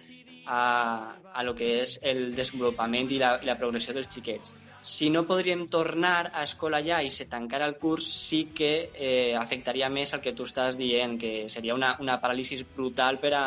a, 0.48 1.18
a 1.34 1.44
lo 1.44 1.54
que 1.54 1.68
és 1.82 1.98
el 2.02 2.32
desenvolupament 2.34 3.12
i 3.12 3.20
la, 3.20 3.36
i 3.42 3.48
la 3.48 3.58
progressió 3.60 3.94
dels 3.94 4.08
xiquets. 4.14 4.54
Si 4.88 5.10
no 5.10 5.24
podríem 5.28 5.66
tornar 5.68 6.30
a 6.32 6.44
escola 6.46 6.80
ja 6.86 7.00
i 7.04 7.10
se 7.12 7.26
tancara 7.28 7.66
el 7.68 7.76
curs, 7.82 8.06
sí 8.08 8.46
que 8.56 8.70
eh, 8.94 9.34
afectaria 9.36 9.90
més 9.92 10.14
el 10.16 10.22
que 10.24 10.32
tu 10.38 10.46
estàs 10.48 10.78
dient, 10.80 11.18
que 11.20 11.48
seria 11.52 11.76
una, 11.76 11.96
una 12.00 12.16
paràlisi 12.22 12.62
brutal 12.76 13.18
per 13.20 13.34
a 13.36 13.42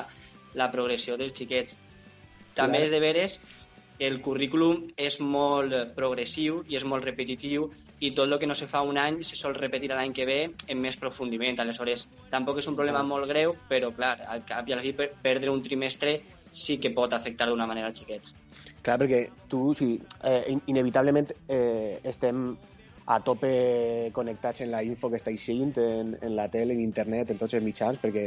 la 0.60 0.70
progressió 0.72 1.18
dels 1.18 1.34
xiquets. 1.34 1.80
També 2.54 2.78
Clar. 2.78 2.86
és 2.86 2.94
de 2.94 3.00
veres 3.02 3.40
que 3.98 4.10
el 4.12 4.20
currículum 4.22 4.90
és 4.98 5.20
molt 5.22 5.74
progressiu 5.98 6.62
i 6.68 6.78
és 6.78 6.86
molt 6.86 7.08
repetitiu 7.08 7.72
i 8.02 8.12
tot 8.18 8.26
el 8.32 8.40
que 8.42 8.48
no 8.50 8.56
se 8.58 8.66
fa 8.68 8.82
un 8.82 8.98
any 8.98 9.20
se 9.24 9.36
sol 9.38 9.54
repetir 9.54 9.92
l'any 9.92 10.14
que 10.18 10.26
ve 10.26 10.40
en 10.74 10.80
més 10.82 10.98
profundiment. 10.98 11.60
Aleshores, 11.62 12.08
tampoc 12.32 12.58
és 12.58 12.68
un 12.68 12.76
problema 12.76 13.04
molt 13.06 13.30
greu, 13.30 13.54
però, 13.70 13.92
clar, 13.94 14.16
al 14.26 14.42
cap 14.50 14.68
i 14.70 14.74
a 14.74 14.80
la 14.80 14.86
fi 14.86 14.94
per- 14.98 15.12
perdre 15.22 15.54
un 15.54 15.62
trimestre 15.62 16.20
sí 16.52 16.80
que 16.82 16.92
pot 16.92 17.14
afectar 17.14 17.48
d'una 17.48 17.68
manera 17.70 17.92
als 17.92 18.02
xiquets. 18.02 18.34
Clar, 18.82 18.98
perquè 18.98 19.22
tu, 19.48 19.76
sigui, 19.78 20.00
eh, 20.24 20.44
in- 20.50 20.64
inevitablement 20.74 21.30
eh, 21.48 22.00
estem 22.04 22.58
a 23.06 23.20
tope 23.22 24.10
connectats 24.14 24.62
en 24.62 24.72
la 24.72 24.82
info 24.84 25.10
que 25.10 25.18
estàs 25.22 25.46
seguint, 25.46 25.78
en, 25.78 26.18
en 26.22 26.36
la 26.36 26.50
tele, 26.50 26.74
en 26.74 26.82
internet, 26.82 27.30
en 27.30 27.38
tots 27.38 27.54
els 27.54 27.64
mitjans, 27.64 28.00
perquè 28.02 28.26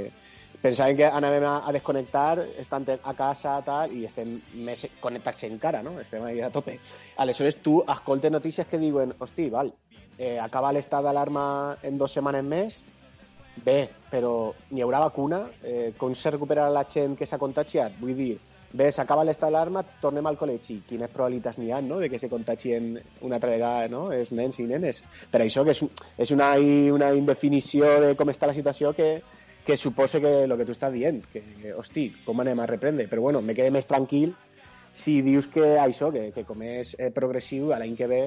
pensàvem 0.65 0.97
que 0.97 1.09
anàvem 1.13 1.45
a, 1.45 1.59
a 1.69 1.73
desconnectar, 1.77 2.39
estant 2.63 2.87
a 2.97 3.13
casa, 3.19 3.59
tal, 3.67 3.93
i 3.93 4.07
estem 4.09 4.39
més 4.65 4.87
connectats 5.03 5.45
encara, 5.51 5.83
no? 5.85 5.99
Estem 6.01 6.25
ahí 6.25 6.41
a 6.41 6.51
tope. 6.55 6.79
Aleshores, 7.21 7.61
tu 7.61 7.83
escoltes 7.83 8.33
notícies 8.33 8.71
que 8.71 8.81
diuen, 8.81 9.13
hosti, 9.21 9.51
val, 9.53 9.75
eh, 10.17 10.39
acaba 10.41 10.73
l'estat 10.73 11.05
d'alarma 11.05 11.45
en 11.83 12.01
dues 12.01 12.17
setmanes 12.17 12.49
més, 12.49 12.81
bé, 13.65 13.79
però 14.11 14.55
n'hi 14.71 14.83
haurà 14.83 15.05
vacuna? 15.05 15.45
Eh, 15.63 15.93
com 16.01 16.17
se 16.17 16.33
recuperarà 16.33 16.73
la 16.73 16.87
gent 16.89 17.19
que 17.21 17.29
s'ha 17.29 17.39
contagiat? 17.39 18.01
Vull 18.01 18.17
dir, 18.17 18.33
bé, 18.73 18.89
s'acaba 18.91 19.29
l'estat 19.29 19.53
d'alarma, 19.53 19.85
tornem 20.01 20.27
al 20.27 20.41
col·legi. 20.41 20.81
Quines 20.89 21.13
probabilitats 21.13 21.61
n'hi 21.61 21.71
ha, 21.77 21.85
no?, 21.85 22.01
de 22.01 22.09
que 22.09 22.19
se 22.19 22.33
contagien 22.33 22.95
una 23.21 23.37
altra 23.37 23.53
vegada, 23.53 23.87
no?, 23.93 24.07
els 24.17 24.33
nens 24.33 24.59
i 24.65 24.69
nenes. 24.71 25.05
Per 25.31 25.45
això 25.45 25.63
que 25.69 25.77
és, 25.77 25.85
és 26.25 26.33
una, 26.33 26.55
una 26.97 27.13
indefinició 27.15 27.99
de 28.01 28.15
com 28.17 28.33
està 28.33 28.49
la 28.49 28.57
situació 28.57 28.97
que, 28.97 29.19
que 29.65 29.77
suposa 29.77 30.21
que 30.21 30.45
el 30.45 30.57
que 30.57 30.67
tu 30.69 30.75
estàs 30.77 30.93
dient, 30.93 31.23
que, 31.33 31.43
hosti, 31.77 32.11
com 32.27 32.41
anem 32.41 32.61
a 32.61 32.67
reprendre? 32.69 33.09
Però 33.09 33.23
bueno, 33.25 33.41
me 33.43 33.55
quedé 33.57 33.71
més 33.73 33.89
tranquil 33.89 34.35
si 34.95 35.23
dius 35.23 35.49
que 35.51 35.75
això, 35.81 36.13
que, 36.15 36.29
que 36.35 36.45
com 36.47 36.63
és 36.63 36.95
eh, 36.99 37.11
progressiu, 37.11 37.73
a 37.73 37.81
l'any 37.81 37.97
que 37.99 38.07
ve 38.07 38.21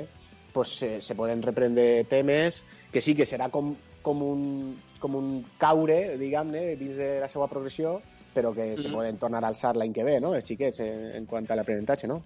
pues, 0.54 0.74
se, 0.80 0.90
se 1.02 1.16
poden 1.16 1.44
reprendre 1.46 2.04
temes, 2.10 2.64
que 2.92 3.02
sí 3.02 3.14
que 3.16 3.28
serà 3.30 3.52
com, 3.54 3.76
com, 4.02 4.24
un, 4.26 4.76
com 5.00 5.16
un 5.16 5.30
caure, 5.62 6.18
diguem-ne, 6.18 6.76
dins 6.76 6.98
de 6.98 7.10
la 7.22 7.30
seva 7.32 7.48
progressió, 7.48 8.02
però 8.34 8.54
que 8.54 8.76
se 8.76 8.88
Mhm. 8.88 8.94
poden 8.94 9.18
tornar 9.18 9.44
a 9.44 9.48
alçar 9.50 9.76
l'any 9.76 9.94
que 9.94 10.04
ve, 10.04 10.20
no?, 10.20 10.34
els 10.36 10.46
xiquets, 10.46 10.80
en, 10.80 11.12
en 11.16 11.26
quant 11.26 11.46
a 11.50 11.56
l'aprenentatge, 11.56 12.08
no? 12.08 12.22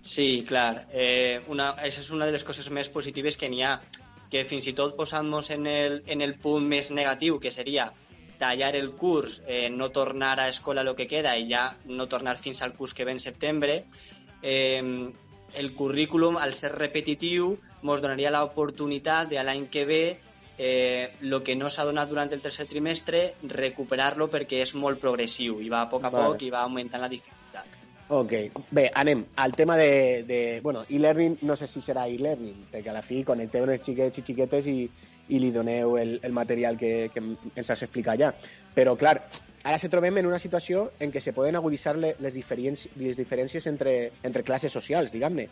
Sí, 0.00 0.44
clar. 0.46 0.88
Eh, 0.92 1.40
una, 1.48 1.76
esa 1.86 2.00
és 2.00 2.10
una 2.10 2.26
de 2.26 2.32
les 2.32 2.44
coses 2.44 2.68
més 2.70 2.88
positives 2.90 3.36
que 3.36 3.48
n'hi 3.48 3.62
ha, 3.62 3.80
que 4.30 4.44
fins 4.44 4.66
i 4.66 4.72
tot 4.72 4.96
posant-nos 4.96 5.50
en 5.54 5.66
el, 5.66 6.02
en 6.06 6.20
el 6.24 6.34
punt 6.42 6.64
més 6.66 6.90
negatiu, 6.90 7.38
que 7.38 7.50
seria 7.54 7.92
tallar 8.42 8.74
el 8.76 8.90
curs, 8.98 9.40
eh, 9.46 9.70
no 9.70 9.90
tornar 9.94 10.40
a 10.40 10.48
escola 10.50 10.82
el 10.82 10.94
que 10.98 11.06
queda 11.06 11.36
i 11.38 11.46
ja 11.50 11.68
no 11.86 12.08
tornar 12.10 12.38
fins 12.42 12.62
al 12.62 12.74
curs 12.74 12.94
que 12.94 13.06
ve 13.06 13.14
en 13.14 13.20
setembre, 13.22 13.84
eh, 14.42 15.12
el 15.54 15.74
currículum, 15.74 16.38
al 16.38 16.54
ser 16.56 16.72
repetitiu, 16.74 17.52
ens 17.82 18.02
donaria 18.02 18.32
l'oportunitat 18.32 19.28
de 19.30 19.42
l'any 19.44 19.68
que 19.70 19.84
ve 19.84 20.02
eh, 20.58 21.12
lo 21.20 21.42
que 21.42 21.56
no 21.56 21.68
s'ha 21.70 21.84
donat 21.84 22.08
durant 22.08 22.32
el 22.32 22.42
tercer 22.42 22.66
trimestre, 22.70 23.22
recuperar-lo 23.42 24.28
perquè 24.32 24.62
és 24.64 24.74
molt 24.74 25.00
progressiu 25.02 25.60
i 25.60 25.70
va 25.72 25.84
a 25.84 25.90
poc 25.92 26.04
a 26.04 26.10
Vale. 26.10 26.32
poc 26.32 26.42
i 26.46 26.50
va 26.54 26.64
augmentant 26.66 27.02
la 27.02 27.10
dificultat. 27.12 27.78
Ok, 28.12 28.32
bé, 28.70 28.88
anem 28.94 29.24
al 29.40 29.54
tema 29.56 29.76
de, 29.76 30.24
de 30.28 30.60
bueno, 30.62 30.82
e-learning, 30.88 31.38
no 31.48 31.56
sé 31.56 31.68
si 31.70 31.80
serà 31.80 32.04
e-learning, 32.10 32.66
perquè 32.72 32.92
a 32.92 32.96
la 32.98 33.04
fi 33.06 33.22
connecteu 33.24 33.64
els 33.64 33.86
xiquets 33.86 34.20
i 34.20 34.24
xiquetes 34.26 34.68
i, 34.68 34.76
i 35.28 35.38
li 35.38 35.50
doneu 35.54 35.96
el, 35.96 36.18
el 36.22 36.32
material 36.32 36.76
que, 36.76 37.10
que 37.14 37.22
ens 37.22 37.70
has 37.70 37.82
explicat 37.82 38.20
ja. 38.20 38.32
Però, 38.74 38.96
clar, 38.98 39.16
ara 39.62 39.78
se 39.78 39.88
trobem 39.92 40.18
en 40.18 40.26
una 40.26 40.40
situació 40.42 40.90
en 41.00 41.12
què 41.12 41.20
se 41.22 41.32
poden 41.32 41.56
aguditzar 41.56 41.96
le- 41.96 42.16
les, 42.18 42.34
diferents, 42.34 42.88
les 42.96 43.16
diferències 43.16 43.66
entre, 43.70 44.12
entre 44.22 44.42
classes 44.44 44.72
socials, 44.72 45.12
diguem-ne. 45.12 45.48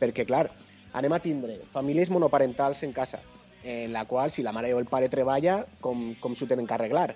Perquè, 0.00 0.26
clar, 0.26 0.48
anem 0.94 1.14
a 1.14 1.22
tindre 1.22 1.60
famílies 1.72 2.10
monoparentals 2.10 2.82
en 2.82 2.92
casa, 2.92 3.22
en 3.62 3.92
la 3.94 4.04
qual, 4.04 4.30
si 4.30 4.42
la 4.42 4.52
mare 4.52 4.74
o 4.74 4.78
el 4.78 4.90
pare 4.90 5.08
treballa, 5.08 5.62
com, 5.80 6.12
com 6.20 6.34
s'ho 6.36 6.46
tenen 6.50 6.66
que 6.66 6.74
arreglar. 6.76 7.14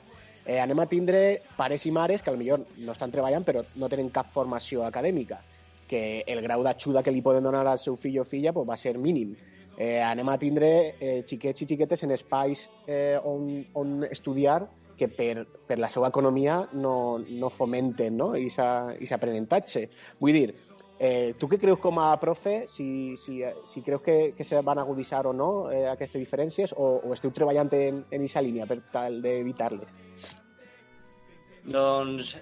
Eh, 0.48 0.61
anem 0.62 0.78
a 0.80 0.87
tindre 0.88 1.42
pares 1.58 1.84
i 1.84 1.90
mares 1.92 2.22
que 2.24 2.32
potser 2.32 2.56
no 2.78 2.94
estan 2.94 3.12
treballant 3.12 3.44
però 3.44 3.66
no 3.76 3.88
tenen 3.92 4.08
cap 4.08 4.30
formació 4.32 4.87
acadèmica, 4.87 5.42
que 5.88 6.22
el 6.26 6.40
grau 6.40 6.62
d'ajuda 6.64 7.02
que 7.02 7.12
li 7.12 7.20
poden 7.24 7.44
donar 7.44 7.66
al 7.66 7.78
seu 7.82 7.96
fill 8.00 8.20
o 8.22 8.24
filla 8.24 8.54
pues, 8.56 8.68
va 8.68 8.76
ser 8.76 8.96
mínim. 8.96 9.34
Eh, 9.78 10.02
anem 10.02 10.26
a 10.26 10.38
tindre 10.42 10.68
eh, 10.98 11.22
xiquets 11.22 11.62
i 11.62 11.68
xiquetes 11.70 12.02
en 12.02 12.10
espais 12.10 12.64
eh, 12.90 13.14
on, 13.22 13.62
on 13.78 14.02
estudiar 14.10 14.64
que 14.98 15.06
per, 15.06 15.44
per 15.68 15.78
la 15.78 15.86
seva 15.86 16.08
economia 16.10 16.64
no, 16.74 17.20
no 17.22 17.50
fomenten 17.54 18.18
no? 18.18 18.32
aquest 18.34 19.14
aprenentatge. 19.14 19.84
Vull 20.18 20.34
dir, 20.34 20.48
eh, 20.98 21.30
tu 21.38 21.46
què 21.46 21.60
creus 21.62 21.78
com 21.78 22.02
a 22.02 22.10
profe, 22.18 22.64
si, 22.66 23.14
si, 23.22 23.38
si 23.70 23.84
creus 23.86 24.02
que, 24.02 24.18
que 24.34 24.44
se 24.44 24.58
van 24.66 24.82
aguditzar 24.82 25.28
o 25.30 25.32
no 25.32 25.70
eh, 25.70 25.86
aquestes 25.86 26.18
diferències 26.18 26.74
o, 26.74 26.90
o 27.06 27.14
esteu 27.14 27.30
treballant 27.30 27.70
en 27.78 28.02
aquesta 28.10 28.42
línia 28.42 28.66
per 28.66 28.80
tal 28.90 29.22
d'evitar-les? 29.22 30.34
Doncs 31.70 32.34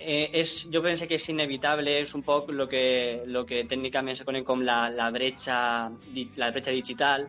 eh, 0.00 0.30
és, 0.40 0.66
jo 0.72 0.80
penso 0.82 1.06
que 1.06 1.14
és 1.20 1.28
inevitable, 1.28 1.98
és 2.00 2.14
un 2.16 2.22
poc 2.26 2.50
el 2.50 2.66
que, 2.68 3.22
lo 3.26 3.44
que 3.46 3.62
tècnicament 3.68 4.16
se 4.16 4.24
coneix 4.24 4.44
com 4.48 4.62
la, 4.66 4.88
la, 4.90 5.10
bretxa, 5.14 5.90
la 6.40 6.50
bretxa 6.50 6.72
digital. 6.74 7.28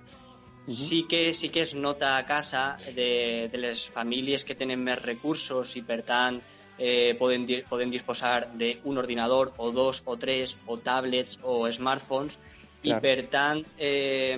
Sí 0.66 1.08
que, 1.10 1.34
sí 1.34 1.50
que 1.50 1.64
es 1.66 1.74
nota 1.74 2.18
a 2.18 2.26
casa 2.26 2.78
de, 2.96 3.50
de 3.52 3.58
les 3.58 3.88
famílies 3.90 4.46
que 4.46 4.56
tenen 4.56 4.80
més 4.86 5.00
recursos 5.02 5.76
i, 5.76 5.82
per 5.82 6.04
tant, 6.06 6.38
eh, 6.78 7.16
poden, 7.20 7.48
di- 7.50 7.64
poden 7.68 7.90
disposar 7.90 8.52
d'un 8.54 8.98
ordinador 9.02 9.54
o 9.58 9.72
dos 9.74 10.04
o 10.06 10.18
tres 10.22 10.60
o 10.68 10.78
tablets 10.78 11.40
o 11.42 11.66
smartphones 11.72 12.38
i, 12.84 12.92
Clar. 12.92 13.02
per 13.02 13.18
tant, 13.34 13.66
eh, 13.78 14.38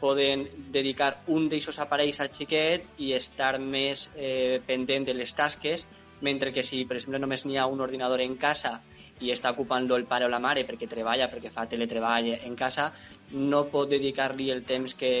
poden 0.00 0.46
dedicar 0.70 1.24
un 1.34 1.48
d'aixòs 1.50 1.78
aparells 1.82 2.20
al 2.22 2.30
xiquet 2.32 2.86
i 3.02 3.12
estar 3.18 3.56
més 3.58 4.08
eh, 4.14 4.62
pendent 4.66 5.06
de 5.10 5.14
les 5.18 5.34
tasques, 5.34 5.88
mentre 6.26 6.52
que 6.52 6.64
si, 6.66 6.84
per 6.84 6.98
exemple, 6.98 7.20
només 7.22 7.46
n'hi 7.46 7.58
ha 7.60 7.66
un 7.70 7.82
ordinador 7.84 8.22
en 8.24 8.36
casa 8.42 8.76
i 9.22 9.32
està 9.32 9.52
ocupant-lo 9.54 9.96
el 9.96 10.06
pare 10.10 10.26
o 10.26 10.30
la 10.32 10.42
mare 10.42 10.66
perquè 10.68 10.88
treballa, 10.90 11.30
perquè 11.32 11.52
fa 11.54 11.66
teletreball 11.70 12.32
en 12.36 12.56
casa, 12.58 12.90
no 13.32 13.66
pot 13.72 13.90
dedicar-li 13.94 14.50
el 14.52 14.64
temps 14.68 14.96
que, 14.98 15.12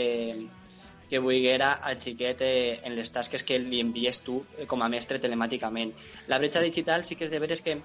que 1.08 1.22
vulguera 1.22 1.72
al 1.88 2.00
xiquet 2.02 2.42
eh, 2.42 2.80
en 2.84 2.96
les 2.98 3.12
tasques 3.14 3.46
que 3.46 3.58
li 3.62 3.80
envies 3.84 4.20
tu 4.26 4.40
eh, 4.58 4.66
com 4.66 4.82
a 4.82 4.90
mestre 4.92 5.22
telemàticament. 5.22 5.94
La 6.32 6.40
bretxa 6.42 6.64
digital 6.64 7.06
sí 7.06 7.16
que 7.16 7.28
és 7.28 7.34
de 7.34 7.42
veres 7.42 7.62
que 7.64 7.78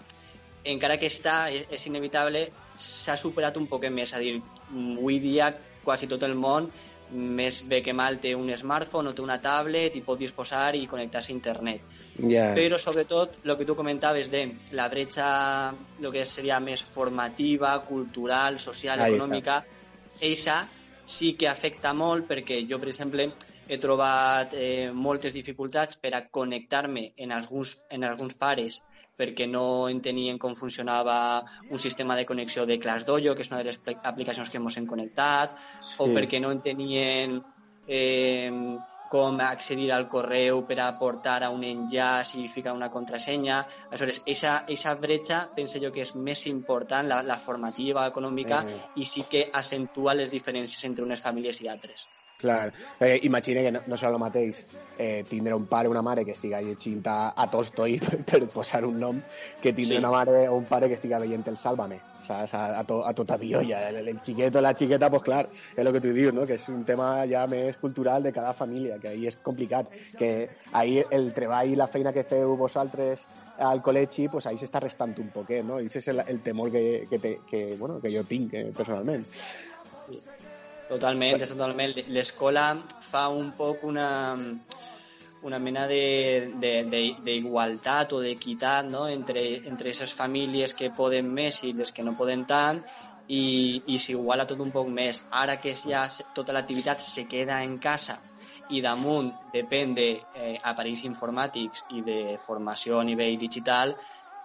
encara 0.71 0.97
que 1.01 1.09
està, 1.09 1.35
és, 1.53 1.67
és 1.73 1.87
inevitable, 1.89 2.47
s'ha 2.75 3.17
superat 3.17 3.57
un 3.61 3.67
poc 3.69 3.87
més. 3.89 4.11
És 4.11 4.17
a 4.17 4.23
dir, 4.23 4.39
avui 4.71 5.21
dia 5.23 5.51
quasi 5.85 6.09
tot 6.09 6.23
el 6.27 6.35
món 6.37 6.69
més 7.11 7.61
bé 7.67 7.81
que 7.83 7.93
mal 7.93 8.19
té 8.23 8.33
un 8.35 8.49
smartphone 8.57 9.11
o 9.11 9.15
té 9.15 9.23
una 9.23 9.39
tablet 9.43 9.95
i 9.99 10.03
pot 10.05 10.19
disposar 10.19 10.75
i 10.79 10.85
connectar-se 10.87 11.31
a 11.31 11.35
internet. 11.35 11.95
Ja. 12.17 12.51
Però 12.57 12.79
sobretot 12.79 13.39
el 13.43 13.55
que 13.59 13.67
tu 13.67 13.75
comentaves 13.75 14.31
de 14.31 14.43
la 14.77 14.87
bretxa, 14.89 15.29
el 15.99 16.11
que 16.11 16.25
seria 16.25 16.59
més 16.63 16.83
formativa, 16.83 17.73
cultural, 17.87 18.59
social, 18.59 19.01
Ahí 19.01 19.15
econòmica, 19.15 19.61
eixa 20.21 20.61
sí 21.05 21.33
que 21.35 21.49
afecta 21.49 21.91
molt 21.93 22.27
perquè 22.29 22.61
jo, 22.69 22.79
per 22.79 22.91
exemple, 22.91 23.27
he 23.67 23.77
trobat 23.79 24.53
eh, 24.57 24.91
moltes 24.93 25.33
dificultats 25.33 25.99
per 25.99 26.13
a 26.15 26.25
connectar-me 26.27 27.11
en 27.17 27.31
alguns, 27.35 27.85
en 27.91 28.03
alguns 28.07 28.35
pares 28.39 28.81
perquè 29.21 29.45
no 29.47 29.87
entenien 29.93 30.39
com 30.41 30.55
funcionava 30.57 31.17
un 31.69 31.77
sistema 31.79 32.15
de 32.17 32.25
connexió 32.25 32.65
de 32.65 32.79
ClassDojo, 32.81 33.35
que 33.37 33.45
és 33.45 33.51
una 33.53 33.61
de 33.61 33.69
les 33.69 33.77
pl- 33.77 33.99
aplicacions 34.03 34.49
que 34.49 34.57
ens 34.57 34.77
hem 34.81 34.87
connectat, 34.89 35.53
o 35.99 36.05
Sí. 36.07 36.13
perquè 36.17 36.41
no 36.41 36.49
entenien 36.51 37.37
eh, 37.87 38.49
com 39.11 39.39
accedir 39.43 39.89
al 39.91 40.05
correu 40.07 40.61
per 40.65 40.77
a 40.79 40.93
portar 40.97 41.41
a 41.43 41.49
un 41.51 41.65
enllaç 41.67 42.35
i 42.39 42.45
ficar 42.47 42.71
una 42.73 42.87
contrasenya. 42.89 43.57
Aleshores, 43.89 44.21
eixa, 44.25 44.53
eixa 44.71 44.93
bretxa 44.95 45.41
penso 45.53 45.81
jo 45.83 45.91
que 45.91 46.01
és 46.05 46.13
més 46.15 46.45
important, 46.47 47.05
la, 47.09 47.17
la 47.21 47.35
formativa, 47.37 48.05
econòmica, 48.07 48.61
Eh. 48.63 48.79
i 48.95 49.05
sí 49.05 49.23
que 49.29 49.49
accentua 49.51 50.13
les 50.15 50.31
diferències 50.31 50.85
entre 50.87 51.03
unes 51.03 51.19
famílies 51.19 51.59
i 51.61 51.67
altres. 51.67 52.07
Clar, 52.41 52.73
eh, 52.99 53.19
imagina 53.23 53.61
que 53.61 53.71
no, 53.71 53.81
no 53.85 53.97
serà 54.01 54.09
el 54.15 54.19
mateix 54.21 54.63
eh, 54.97 55.23
tindre 55.29 55.53
un 55.53 55.67
pare 55.69 55.87
o 55.87 55.91
una 55.93 56.01
mare 56.01 56.23
que 56.25 56.33
estiga 56.33 56.59
llegint 56.61 57.05
a, 57.07 57.33
a 57.37 57.45
Tolstoi 57.51 57.99
per 58.29 58.39
posar 58.49 58.83
un 58.85 58.97
nom 58.99 59.19
que 59.61 59.73
tindre 59.73 59.95
Sí. 59.95 59.99
una 59.99 60.09
mare 60.09 60.47
o 60.49 60.55
un 60.57 60.65
pare 60.65 60.87
que 60.89 60.97
estiga 60.97 61.19
veient 61.21 61.45
el 61.47 61.57
Sálvame, 61.57 61.99
saps? 62.25 62.55
A, 62.57 62.79
a, 62.79 62.83
to, 62.87 63.01
a 63.05 63.13
tota 63.13 63.37
violla. 63.37 63.83
El, 63.89 64.01
el 64.07 64.19
xiquet 64.25 64.55
o 64.57 64.61
la 64.61 64.73
xiqueta, 64.73 65.09
pues 65.13 65.21
clar, 65.27 65.43
és 65.75 65.85
el 65.85 65.91
que 65.93 66.01
tu 66.01 66.13
dius, 66.17 66.33
no? 66.33 66.47
que 66.49 66.57
és 66.57 66.67
un 66.73 66.81
tema 66.87 67.11
ja 67.29 67.45
més 67.51 67.77
cultural 67.77 68.23
de 68.23 68.33
cada 68.33 68.53
família, 68.57 68.97
que 68.97 69.13
ahir 69.13 69.27
és 69.29 69.37
complicat, 69.45 69.93
que 70.17 70.49
ahir 70.73 71.05
el 71.11 71.31
treball 71.37 71.69
i 71.73 71.77
la 71.77 71.87
feina 71.93 72.13
que 72.13 72.25
feu 72.25 72.55
vosaltres 72.57 73.27
al 73.61 73.83
col·legi, 73.85 74.29
pues 74.33 74.47
ahí 74.49 74.57
s'està 74.57 74.79
restant 74.81 75.13
un 75.21 75.29
poquet, 75.29 75.61
no? 75.65 75.77
I 75.79 75.85
és 75.85 76.07
el, 76.09 76.23
el 76.25 76.39
temor 76.41 76.71
que, 76.73 77.05
que, 77.09 77.19
te, 77.19 77.39
que, 77.49 77.75
bueno, 77.77 77.99
que 78.01 78.09
jo 78.15 78.23
tinc 78.25 78.55
eh, 78.57 78.71
personalment. 78.73 79.27
Totalment, 80.91 81.39
és 81.45 81.51
totalment. 81.53 81.93
L'escola 82.15 82.65
fa 83.11 83.27
un 83.41 83.51
poc 83.59 83.83
una, 83.91 84.07
una 85.49 85.59
mena 85.67 85.85
de- 85.87 86.51
de- 86.63 86.83
de- 86.93 87.15
d'igualtat 87.27 88.13
o 88.17 88.19
d'equitat 88.25 88.89
no? 88.95 89.07
entre, 89.07 89.43
entre 89.71 89.89
aquestes 89.89 90.11
famílies 90.21 90.75
que 90.79 90.91
poden 91.01 91.31
més 91.39 91.63
i 91.63 91.71
les 91.79 91.91
que 91.95 92.03
no 92.03 92.13
poden 92.21 92.43
tant 92.45 92.83
i, 93.27 93.43
i 93.93 93.97
s'iguala 94.03 94.45
tot 94.49 94.59
un 94.59 94.71
poc 94.77 94.89
més. 94.99 95.23
Ara 95.43 95.55
que 95.63 95.73
ja 95.75 96.03
tota 96.33 96.53
l'activitat 96.53 97.01
se 97.01 97.23
queda 97.33 97.63
en 97.63 97.77
casa 97.79 98.19
i 98.75 98.81
damunt 98.83 99.31
depèn 99.53 99.95
d'aparells 99.97 101.05
informàtics 101.07 101.85
i 101.97 102.01
de 102.09 102.19
formació 102.45 102.99
a 102.99 103.07
nivell 103.07 103.37
digital, 103.39 103.95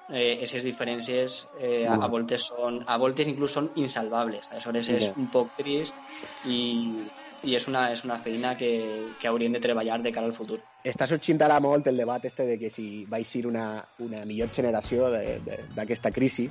eh, 0.09 0.37
aquestes 0.37 0.65
diferències 0.65 1.37
eh, 1.59 1.85
a, 1.87 1.97
a 2.07 2.09
voltes 2.13 2.47
són, 2.53 2.83
a 2.87 2.97
voltes 3.03 3.29
inclús 3.29 3.53
són 3.59 3.71
insalvables. 3.75 4.49
Aleshores 4.51 4.89
és 4.95 5.13
un 5.17 5.29
poc 5.31 5.55
trist 5.59 5.99
i, 6.43 6.59
i 7.43 7.55
és, 7.55 7.67
una, 7.69 7.91
és 7.93 8.05
una 8.05 8.19
feina 8.23 8.55
que, 8.57 9.17
que 9.21 9.29
hauríem 9.29 9.53
de 9.53 9.61
treballar 9.61 10.01
de 10.03 10.13
cara 10.13 10.27
al 10.27 10.35
futur. 10.35 10.61
està 10.87 11.09
sorgint 11.11 11.41
ara 11.43 11.59
molt 11.59 11.89
el 11.91 11.97
debat 11.99 12.25
este 12.25 12.45
de 12.47 12.57
que 12.61 12.69
si 12.71 13.05
va 13.11 13.19
ser 13.27 13.47
una, 13.49 13.83
una 13.99 14.21
millor 14.25 14.53
generació 14.55 15.09
de- 15.11 15.41
de- 15.43 15.65
d'aquesta 15.75 16.13
crisi. 16.15 16.45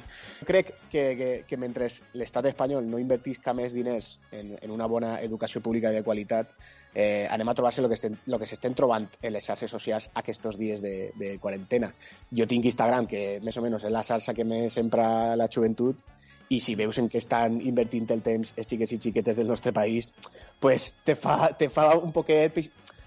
Crec 0.45 0.73
que, 0.91 1.03
que, 1.15 1.29
que 1.47 1.57
mentre 1.57 1.87
l'estat 2.19 2.45
espanyol 2.51 2.83
no 2.89 2.99
invertisca 2.99 3.53
més 3.55 3.71
diners 3.73 4.17
en, 4.31 4.57
en 4.61 4.71
una 4.75 4.87
bona 4.91 5.21
educació 5.23 5.61
pública 5.63 5.91
de 5.95 6.03
qualitat, 6.03 6.51
eh, 6.95 7.27
anem 7.29 7.51
a 7.51 7.53
trobar-se 7.53 7.83
el 7.83 7.89
que 7.91 7.99
estem, 7.99 8.15
lo 8.31 8.39
que 8.39 8.47
s'estem 8.49 8.73
trobant 8.73 9.05
en 9.21 9.33
les 9.35 9.45
xarxes 9.45 9.71
socials 9.71 10.09
aquests 10.15 10.57
dies 10.57 10.81
de, 10.81 11.11
de 11.19 11.35
quarantena. 11.43 11.91
Jo 12.31 12.47
tinc 12.47 12.65
Instagram, 12.65 13.05
que 13.11 13.41
més 13.43 13.57
o 13.57 13.63
menys 13.65 13.83
és 13.83 13.93
la 13.93 14.03
xarxa 14.07 14.33
que 14.33 14.47
més 14.47 14.77
empra 14.81 15.35
la 15.35 15.51
joventut, 15.51 15.99
i 16.49 16.59
si 16.61 16.75
veus 16.77 16.97
en 17.01 17.09
què 17.09 17.19
estan 17.19 17.57
invertint 17.65 18.09
el 18.13 18.21
temps 18.25 18.53
els 18.55 18.67
xiquets 18.69 18.93
i 18.93 18.99
xiquetes 19.07 19.37
del 19.39 19.47
nostre 19.49 19.73
país, 19.73 20.09
pues 20.61 20.91
te 21.03 21.15
fa, 21.17 21.51
te 21.57 21.69
fa 21.73 21.91
un 21.97 22.13
poquet 22.13 22.61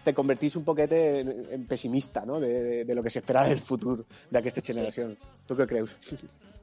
te 0.05 0.15
convertís 0.15 0.57
un 0.57 0.65
poquet 0.65 0.93
en, 0.97 1.33
en 1.53 1.67
pessimista 1.67 2.25
no? 2.27 2.41
de, 2.41 2.53
de, 2.65 2.85
de 2.85 2.95
lo 2.95 3.03
que 3.03 3.11
s'espera 3.11 3.47
del 3.49 3.61
futur 3.61 4.01
d'aquesta 4.31 4.65
generació. 4.65 5.11
Tu 5.47 5.59
què 5.59 5.69
creus? 5.69 5.95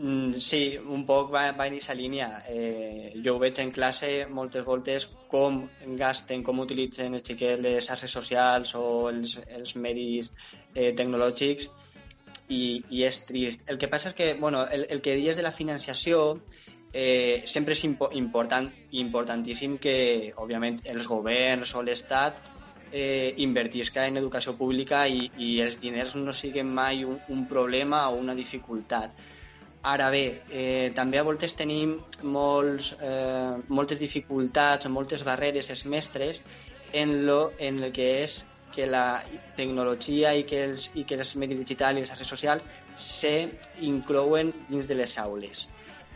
Mm, 0.00 0.32
Sí, 0.32 0.78
un 0.96 1.02
poc 1.04 1.28
va, 1.32 1.42
va 1.56 1.66
en 1.68 1.74
aquesta 1.74 1.94
línia. 1.94 2.28
Eh, 2.48 3.12
jo 3.24 3.34
ho 3.36 3.40
veig 3.42 3.58
en 3.60 3.70
classe 3.76 4.08
moltes 4.32 4.64
voltes 4.64 5.06
com 5.28 5.58
gasten, 6.00 6.44
com 6.46 6.62
utilitzen 6.62 7.16
els 7.18 7.26
xiquets 7.26 7.60
les 7.66 7.88
xarxes 7.90 8.14
socials 8.16 8.72
o 8.80 8.84
els, 9.10 9.34
els 9.58 9.74
medis 9.76 10.30
eh, 10.74 10.94
tecnològics 10.96 11.68
i, 12.48 12.62
i 12.96 13.02
és 13.04 13.18
trist. 13.28 13.66
El 13.68 13.76
que 13.82 13.90
passa 13.92 14.08
és 14.12 14.16
que, 14.16 14.28
bueno, 14.40 14.62
el, 14.76 14.86
el 14.88 15.02
que 15.04 15.18
dius 15.20 15.36
de 15.36 15.44
la 15.44 15.52
financiació 15.52 16.22
eh, 16.92 17.42
sempre 17.44 17.76
és 17.76 17.82
impo 17.84 18.08
important, 18.22 18.70
importantíssim 19.02 19.76
que, 19.84 19.96
òbviament, 20.40 20.80
els 20.94 21.10
governs 21.10 21.74
o 21.76 21.82
l'Estat 21.84 22.40
eh, 22.90 23.34
invertisca 23.44 24.06
en 24.08 24.16
educació 24.22 24.56
pública 24.56 25.04
i, 25.06 25.28
i 25.36 25.50
els 25.66 25.76
diners 25.84 26.16
no 26.16 26.32
siguin 26.32 26.72
mai 26.80 27.04
un, 27.04 27.20
un 27.28 27.44
problema 27.52 28.06
o 28.08 28.16
una 28.24 28.38
dificultat. 28.40 29.28
Ara 29.82 30.10
bé, 30.10 30.44
eh, 30.50 30.92
també 30.94 31.18
a 31.18 31.22
voltes 31.24 31.54
tenim 31.56 31.94
molts, 32.22 32.90
eh, 33.00 33.56
moltes 33.68 33.98
dificultats 33.98 34.86
o 34.86 34.90
moltes 34.92 35.22
barreres 35.24 35.70
els 35.70 35.86
mestres 35.86 36.42
en, 36.92 37.14
lo, 37.26 37.54
en 37.58 37.78
el 37.82 37.92
que 37.92 38.08
és 38.22 38.34
que 38.70 38.86
la 38.86 39.22
tecnologia 39.56 40.34
i 40.36 40.44
que 40.44 40.64
els, 40.66 40.90
i 40.94 41.06
que 41.08 41.16
els 41.16 41.32
medis 41.42 41.62
digitals 41.62 41.96
i 41.96 42.02
les 42.02 42.10
xarxes 42.12 42.28
socials 42.28 42.82
se 42.92 43.32
inclouen 43.90 44.52
dins 44.68 44.86
de 44.86 44.98
les 45.00 45.16
aules. 45.18 45.70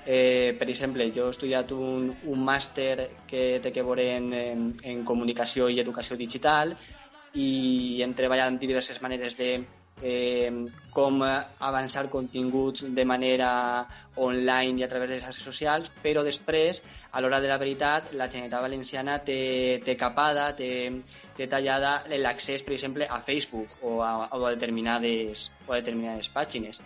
Eh, 0.05 0.53
per 0.61 0.69
exemple, 0.69 1.09
jo 1.17 1.31
he 1.31 1.33
estudiat 1.33 1.73
un, 1.73 2.11
un 2.21 2.45
màster 2.45 3.09
que 3.27 3.61
té 3.65 3.73
que 3.73 3.87
veure 3.89 4.05
en, 4.19 4.29
en, 4.43 4.67
en 4.93 5.05
comunicació 5.09 5.71
i 5.73 5.81
educació 5.81 6.21
digital 6.21 6.77
i 7.33 7.49
hem 8.05 8.13
treballat 8.13 8.53
amb 8.53 8.61
diverses 8.61 9.01
maneres 9.01 9.41
de 9.41 9.51
eh, 10.05 10.53
com 10.93 11.23
avançar 11.25 12.05
continguts 12.13 12.85
de 12.95 13.05
manera 13.09 13.51
online 14.21 14.83
i 14.83 14.85
a 14.85 14.89
través 14.89 15.09
de 15.09 15.17
les 15.17 15.25
xarxes 15.25 15.49
socials, 15.49 15.91
però 16.05 16.23
després, 16.27 16.83
a 17.11 17.23
l'hora 17.25 17.41
de 17.41 17.49
la 17.49 17.59
veritat, 17.59 18.13
la 18.13 18.29
Generalitat 18.29 18.67
Valenciana 18.67 19.19
té, 19.25 19.81
té 19.85 19.97
capada, 19.97 20.51
té, 20.55 20.71
té 21.35 21.49
tallada 21.51 21.97
l'accés, 22.21 22.63
per 22.63 22.77
exemple, 22.77 23.09
a 23.09 23.21
Facebook 23.25 23.81
o 23.83 23.97
a, 24.05 24.13
o 24.29 24.45
a, 24.45 24.53
determinades, 24.53 25.49
o 25.67 25.73
a 25.73 25.81
determinades 25.81 26.29
pàgines. 26.29 26.83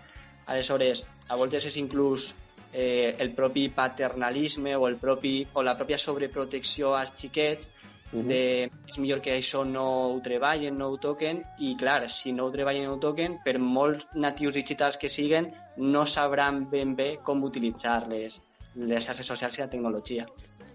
Aleshores, 0.46 1.02
a 1.28 1.36
voltes 1.36 1.66
és 1.68 1.76
inclús 1.82 2.30
eh, 2.72 3.16
el 3.18 3.34
propi 3.34 3.66
paternalisme 3.74 4.76
o, 4.76 4.86
el 4.86 4.96
propi, 5.02 5.42
o 5.52 5.66
la 5.66 5.74
pròpia 5.76 5.98
sobreprotecció 5.98 6.94
als 6.96 7.16
xiquets 7.18 7.74
de 8.12 8.70
és 8.88 8.98
millor 8.98 9.20
que 9.20 9.34
això 9.36 9.64
no 9.68 9.84
ho 10.08 10.18
treballen, 10.24 10.78
no 10.78 10.88
ho 10.88 10.98
toquen 10.98 11.42
i 11.60 11.74
clar, 11.76 12.08
si 12.08 12.32
no 12.32 12.46
ho 12.46 12.52
treballen 12.52 12.86
no 12.88 12.96
ho 12.96 13.00
toquen 13.02 13.38
per 13.44 13.58
molts 13.60 14.08
natius 14.14 14.54
digitals 14.56 14.96
que 14.96 15.10
siguen 15.12 15.50
no 15.76 16.06
sabran 16.06 16.64
ben 16.70 16.94
bé 16.96 17.18
com 17.24 17.44
utilitzar 17.44 18.06
les, 18.08 18.40
les 18.74 19.04
xarxes 19.04 19.26
socials 19.26 19.58
i 19.58 19.64
la 19.64 19.70
tecnologia. 19.70 20.26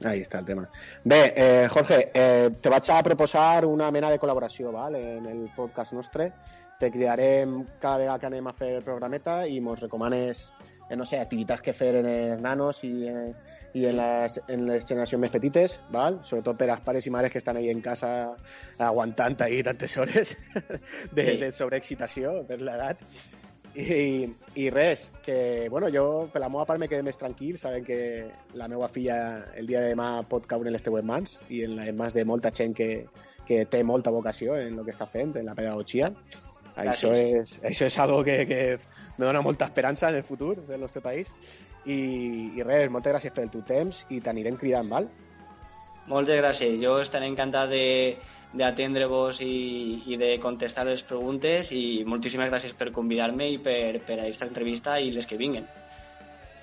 Ahí 0.03 0.21
està 0.21 0.39
el 0.39 0.45
tema. 0.45 0.67
Bé, 1.03 1.33
eh, 1.35 1.67
Jorge, 1.71 1.99
eh, 2.13 2.49
te 2.61 2.69
vaig 2.69 2.89
a 2.91 3.01
proposar 3.03 3.65
una 3.65 3.89
mena 3.91 4.09
de 4.11 4.19
col·laboració 4.19 4.71
val, 4.73 4.95
en 4.95 5.25
el 5.29 5.45
podcast 5.55 5.93
nostre. 5.93 6.31
Te 6.79 6.89
cridarem 6.91 7.61
cada 7.79 8.01
vegada 8.01 8.19
que 8.19 8.27
anem 8.27 8.47
a 8.47 8.53
fer 8.57 8.73
el 8.75 8.83
programeta 8.83 9.43
i 9.47 9.61
mos 9.61 9.79
recomanes 9.79 10.43
eh, 10.89 10.95
no 10.95 11.05
sé, 11.05 11.19
activitats 11.19 11.61
que 11.61 11.73
fer 11.73 11.95
en 12.01 12.09
els 12.09 12.41
nanos 12.41 12.83
i, 12.83 13.07
eh, 13.07 13.31
i 13.73 13.85
en, 13.89 13.97
les, 13.97 14.39
en 14.53 14.65
les 14.67 14.85
generacions 14.85 15.21
més 15.21 15.31
petites, 15.33 15.79
val? 15.91 16.19
sobretot 16.23 16.57
per 16.59 16.69
als 16.69 16.83
pares 16.85 17.07
i 17.07 17.13
mares 17.13 17.31
que 17.33 17.39
estan 17.41 17.57
ahí 17.57 17.69
en 17.71 17.81
casa 17.81 18.35
aguantant 18.77 19.41
ahí 19.41 19.63
tantes 19.63 19.97
hores 19.97 20.35
de, 21.11 21.23
Sí. 21.25 21.37
de 21.41 21.51
sobreexcitació 21.51 22.43
per 22.47 22.61
l'edat. 22.61 23.01
I, 23.73 24.27
I 24.61 24.67
res, 24.69 25.07
que 25.25 25.67
bueno, 25.73 25.87
jo 25.89 26.29
per 26.29 26.43
la 26.43 26.49
meva 26.53 26.67
part 26.69 26.77
me 26.77 26.85
quedé 26.87 27.01
més 27.01 27.17
tranquil, 27.17 27.57
sabent 27.57 27.87
que 27.87 27.97
la 28.53 28.67
meva 28.69 28.85
filla 28.93 29.47
el 29.57 29.65
dia 29.65 29.81
de 29.81 29.95
demà 29.95 30.21
pot 30.29 30.45
caure 30.45 30.69
en 30.69 30.75
les 30.77 30.85
teues 30.85 31.01
mans 31.03 31.39
i 31.49 31.63
en 31.65 31.73
les 31.79 31.89
mans 31.97 32.13
de 32.13 32.21
molta 32.23 32.51
gent 32.53 32.75
que, 32.77 33.07
que 33.47 33.63
té 33.65 33.81
molta 33.83 34.13
vocació 34.13 34.59
en 34.61 34.77
el 34.77 34.85
que 34.85 34.93
està 34.93 35.09
fent, 35.09 35.33
en 35.41 35.49
la 35.49 35.55
pedagogia. 35.57 36.11
Això 36.77 37.09
és, 37.17 37.57
això 37.65 37.89
és 37.89 37.97
algo 38.01 38.21
que, 38.25 38.45
que 38.45 38.61
me 39.17 39.25
dona 39.25 39.41
molta 39.41 39.65
esperança 39.65 40.09
en 40.09 40.21
el 40.21 40.23
futur 40.23 40.55
del 40.67 40.81
nostre 40.81 41.01
país. 41.01 41.33
I, 41.85 41.97
i 42.55 42.63
res, 42.63 42.89
moltes 42.91 43.11
gràcies 43.15 43.33
pel 43.35 43.51
teu 43.51 43.63
temps 43.67 44.05
i 44.09 44.21
t'anirem 44.23 44.55
cridant, 44.59 44.89
val? 44.91 45.09
Moltes 46.07 46.39
gràcies. 46.39 46.79
Jo 46.83 46.97
estaré 47.01 47.27
encantat 47.31 47.69
de 47.71 47.83
d'atendre-vos 48.53 49.39
i, 49.41 50.03
i 50.13 50.17
de 50.21 50.35
contestar 50.39 50.85
les 50.85 51.01
preguntes 51.09 51.71
i 51.73 52.03
moltíssimes 52.05 52.51
gràcies 52.51 52.75
per 52.77 52.91
convidar-me 52.93 53.47
i 53.49 53.57
per, 53.57 53.97
per 54.05 54.19
a 54.19 54.27
aquesta 54.27 54.45
entrevista 54.45 54.99
i 55.01 55.09
les 55.15 55.25
que 55.25 55.39
vinguen. 55.41 55.65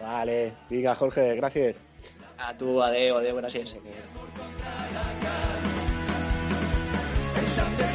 Vale, 0.01 0.39
vinga, 0.71 0.95
Jorge, 0.95 1.27
gràcies. 1.43 1.83
A 2.39 2.55
tu, 2.57 2.79
adeu, 2.81 3.18
adeu, 3.18 3.43
gràcies. 3.43 3.77
El 7.61 7.89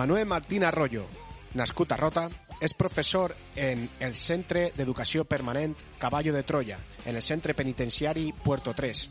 Manuel 0.00 0.24
Martín 0.24 0.64
Arroyo, 0.64 1.04
nascut 1.52 1.92
a 1.92 1.96
Rota, 2.00 2.22
és 2.56 2.72
professor 2.72 3.34
en 3.52 3.82
el 4.00 4.14
Centre 4.16 4.70
d'Educació 4.72 5.26
Permanent 5.28 5.74
Caballo 6.00 6.32
de 6.32 6.40
Troya, 6.42 6.78
en 7.04 7.18
el 7.18 7.20
Centre 7.20 7.52
Penitenciari 7.52 8.32
Puerto 8.32 8.72
3, 8.72 9.02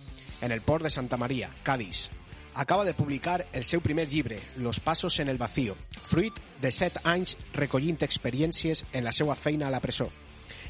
en 0.42 0.52
el 0.52 0.64
port 0.66 0.82
de 0.84 0.90
Santa 0.90 1.16
Maria, 1.16 1.52
Cádiz. 1.62 2.10
Acaba 2.56 2.86
de 2.86 2.96
publicar 2.96 3.46
el 3.54 3.66
seu 3.70 3.86
primer 3.86 4.10
llibre, 4.10 4.40
Los 4.58 4.80
pasos 4.80 5.20
en 5.20 5.30
el 5.30 5.38
vacío, 5.38 5.76
fruit 6.08 6.34
de 6.60 6.72
set 6.72 6.98
anys 7.04 7.38
recollint 7.54 8.02
experiències 8.02 8.88
en 8.92 9.06
la 9.06 9.14
seva 9.14 9.36
feina 9.38 9.68
a 9.68 9.70
la 9.70 9.86
presó. 9.86 10.10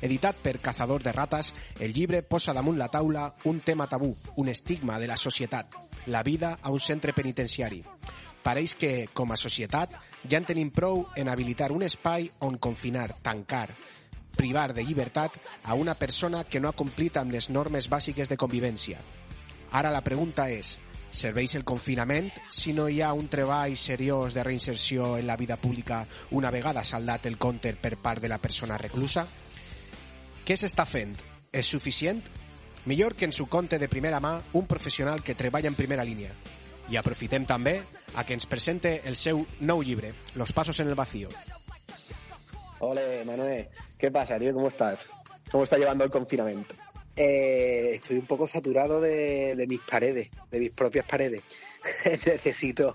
Editat 0.01 0.35
per 0.35 0.59
Cazador 0.59 1.01
de 1.01 1.13
Rates, 1.15 1.53
el 1.79 1.93
llibre 1.93 2.23
posa 2.23 2.51
damunt 2.51 2.77
la 2.77 2.91
taula 2.91 3.35
un 3.45 3.61
tema 3.61 3.87
tabú, 3.87 4.11
un 4.35 4.49
estigma 4.49 4.99
de 4.99 5.07
la 5.07 5.15
societat, 5.15 5.79
la 6.07 6.23
vida 6.23 6.57
a 6.61 6.71
un 6.71 6.81
centre 6.81 7.13
penitenciari. 7.13 7.85
Pareix 8.43 8.75
que, 8.79 9.07
com 9.13 9.31
a 9.31 9.37
societat, 9.37 9.93
ja 10.23 10.39
en 10.39 10.47
tenim 10.47 10.69
prou 10.71 11.05
en 11.19 11.29
habilitar 11.29 11.71
un 11.75 11.83
espai 11.83 12.29
on 12.45 12.57
confinar, 12.57 13.09
tancar, 13.21 13.67
privar 14.39 14.73
de 14.73 14.85
llibertat 14.87 15.35
a 15.65 15.75
una 15.75 15.95
persona 15.95 16.45
que 16.45 16.59
no 16.59 16.69
ha 16.69 16.77
complit 16.77 17.17
amb 17.19 17.35
les 17.35 17.49
normes 17.49 17.89
bàsiques 17.91 18.29
de 18.29 18.37
convivència. 18.39 19.01
Ara 19.75 19.91
la 19.91 20.01
pregunta 20.05 20.47
és, 20.49 20.77
serveix 21.11 21.55
el 21.57 21.65
confinament 21.65 22.29
si 22.53 22.71
no 22.73 22.87
hi 22.87 23.01
ha 23.01 23.11
un 23.13 23.27
treball 23.27 23.75
seriós 23.77 24.33
de 24.33 24.43
reinserció 24.45 25.17
en 25.17 25.27
la 25.27 25.37
vida 25.37 25.57
pública 25.57 26.05
una 26.31 26.51
vegada 26.51 26.83
saldat 26.83 27.25
el 27.25 27.37
counter 27.37 27.75
per 27.81 27.97
part 27.97 28.21
de 28.21 28.29
la 28.29 28.37
persona 28.37 28.77
reclusa? 28.77 29.25
Què 30.45 30.55
s'està 30.57 30.85
fent? 30.85 31.17
És 31.51 31.67
suficient? 31.67 32.23
Millor 32.85 33.15
que 33.15 33.27
ens 33.27 33.41
ho 33.41 33.45
conte 33.45 33.77
de 33.77 33.89
primera 33.91 34.21
mà 34.23 34.37
un 34.53 34.65
professional 34.65 35.21
que 35.21 35.35
treballa 35.35 35.67
en 35.67 35.75
primera 35.75 36.05
línia. 36.05 36.31
I 36.89 36.97
aprofitem 36.97 37.45
també 37.45 37.75
a 38.17 38.23
que 38.25 38.33
ens 38.33 38.47
presente 38.49 39.01
el 39.05 39.15
seu 39.15 39.43
nou 39.61 39.83
llibre, 39.85 40.13
Los 40.35 40.53
pasos 40.53 40.79
en 40.79 40.87
el 40.87 40.95
vacío. 40.95 41.29
Ole, 42.79 43.23
Manuel, 43.25 43.67
¿qué 43.97 44.09
pasa, 44.09 44.39
tío? 44.39 44.53
¿Cómo 44.53 44.69
estás? 44.69 45.05
¿Cómo 45.51 45.63
está 45.63 45.77
llevando 45.77 46.03
el 46.03 46.09
confinamiento? 46.09 46.73
Eh, 47.15 47.91
estoy 47.93 48.17
un 48.17 48.25
poco 48.25 48.47
saturado 48.47 49.01
de, 49.01 49.55
de 49.55 49.67
mis 49.67 49.81
paredes, 49.81 50.31
de 50.49 50.59
mis 50.59 50.71
propias 50.71 51.05
paredes. 51.05 51.41
necesito 52.05 52.93